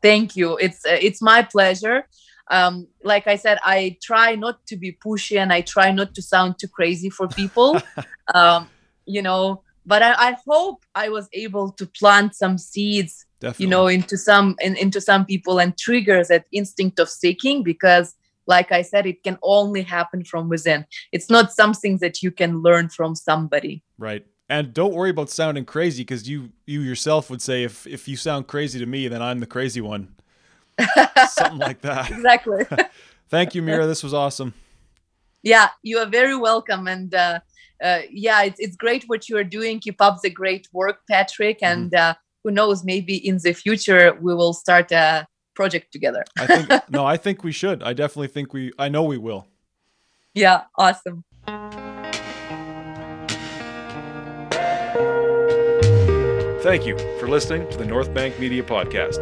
thank 0.02 0.36
you 0.36 0.58
it's 0.58 0.86
uh, 0.86 0.98
it's 1.08 1.22
my 1.22 1.42
pleasure 1.42 2.08
um, 2.52 2.88
like 3.04 3.28
i 3.28 3.36
said 3.36 3.58
i 3.64 3.98
try 4.02 4.36
not 4.36 4.66
to 4.66 4.76
be 4.76 4.98
pushy 5.06 5.38
and 5.38 5.52
i 5.52 5.62
try 5.62 5.92
not 5.92 6.14
to 6.14 6.22
sound 6.22 6.56
too 6.60 6.68
crazy 6.68 7.10
for 7.10 7.28
people 7.28 7.80
um, 8.36 8.68
you 9.06 9.22
know 9.22 9.62
but 9.86 10.02
I, 10.02 10.30
I 10.30 10.38
hope 10.48 10.84
i 10.96 11.10
was 11.10 11.28
able 11.34 11.72
to 11.72 11.86
plant 11.86 12.36
some 12.36 12.58
seeds 12.58 13.26
Definitely. 13.40 13.64
you 13.64 13.70
know 13.70 13.88
into 13.88 14.18
some 14.18 14.56
in, 14.60 14.76
into 14.76 15.02
some 15.02 15.26
people 15.26 15.60
and 15.60 15.78
triggers 15.78 16.30
that 16.30 16.46
instinct 16.52 17.00
of 17.00 17.10
seeking 17.10 17.64
because 17.64 18.16
like 18.48 18.72
i 18.72 18.82
said 18.82 19.06
it 19.06 19.24
can 19.24 19.38
only 19.44 19.82
happen 19.82 20.24
from 20.24 20.50
within 20.50 20.86
it's 21.12 21.30
not 21.30 21.52
something 21.52 21.98
that 21.98 22.24
you 22.24 22.32
can 22.32 22.62
learn 22.62 22.90
from 22.90 23.16
somebody 23.16 23.84
Right. 23.98 24.26
And 24.48 24.74
don't 24.74 24.94
worry 24.94 25.10
about 25.10 25.30
sounding 25.30 25.66
crazy 25.66 26.02
because 26.04 26.30
you 26.30 26.52
you 26.68 26.82
yourself 26.82 27.30
would 27.30 27.42
say 27.42 27.64
if 27.64 27.88
if 27.88 28.08
you 28.08 28.16
sound 28.16 28.48
crazy 28.48 28.78
to 28.78 28.86
me, 28.86 29.08
then 29.08 29.22
I'm 29.22 29.40
the 29.40 29.48
crazy 29.48 29.82
one. 29.82 30.15
Something 31.30 31.60
like 31.60 31.82
that. 31.82 32.10
exactly 32.12 32.66
Thank 33.30 33.56
you, 33.56 33.62
Mira. 33.64 33.88
This 33.88 34.04
was 34.04 34.14
awesome. 34.14 34.54
yeah 35.44 35.70
you 35.84 35.98
are 36.00 36.06
very 36.20 36.36
welcome 36.38 36.88
and 36.88 37.14
uh, 37.14 37.40
uh, 37.84 38.02
yeah 38.12 38.44
it's, 38.44 38.60
it's 38.60 38.76
great 38.76 39.04
what 39.08 39.28
you 39.30 39.38
are 39.38 39.44
doing 39.58 39.80
keep 39.80 40.00
up 40.02 40.16
the 40.24 40.30
great 40.30 40.68
work 40.74 40.98
patrick 41.10 41.60
and 41.62 41.94
uh, 41.94 42.14
who 42.44 42.50
knows 42.52 42.84
maybe 42.84 43.16
in 43.30 43.38
the 43.44 43.54
future 43.54 44.14
we 44.22 44.34
will 44.34 44.54
start 44.54 44.92
a 44.92 45.26
project 45.56 45.92
together 45.92 46.24
I 46.38 46.46
think 46.48 46.66
no, 46.98 47.06
I 47.06 47.18
think 47.18 47.44
we 47.44 47.52
should. 47.52 47.82
I 47.84 47.94
definitely 47.94 48.28
think 48.36 48.54
we 48.54 48.72
I 48.80 48.88
know 48.90 49.04
we 49.04 49.18
will. 49.18 49.48
yeah 50.34 50.64
awesome 50.78 51.24
Thank 56.62 56.86
you 56.88 56.98
for 57.20 57.28
listening 57.28 57.70
to 57.70 57.78
the 57.78 57.86
North 57.86 58.12
Bank 58.14 58.40
Media 58.40 58.64
Podcast. 58.64 59.22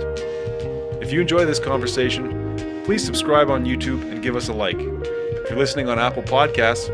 If 1.03 1.11
you 1.11 1.19
enjoy 1.19 1.43
this 1.43 1.59
conversation, 1.59 2.55
please 2.85 3.03
subscribe 3.03 3.49
on 3.49 3.65
YouTube 3.65 4.09
and 4.09 4.23
give 4.23 4.37
us 4.37 4.47
a 4.47 4.53
like. 4.53 4.77
If 4.79 5.49
you're 5.49 5.59
listening 5.59 5.89
on 5.89 5.99
Apple 5.99 6.23
Podcasts, 6.23 6.89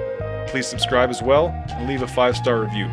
please 0.48 0.66
subscribe 0.66 1.12
as 1.12 1.22
well 1.22 1.50
and 1.70 1.88
leave 1.88 2.02
a 2.02 2.08
five 2.08 2.36
star 2.36 2.60
review. 2.60 2.88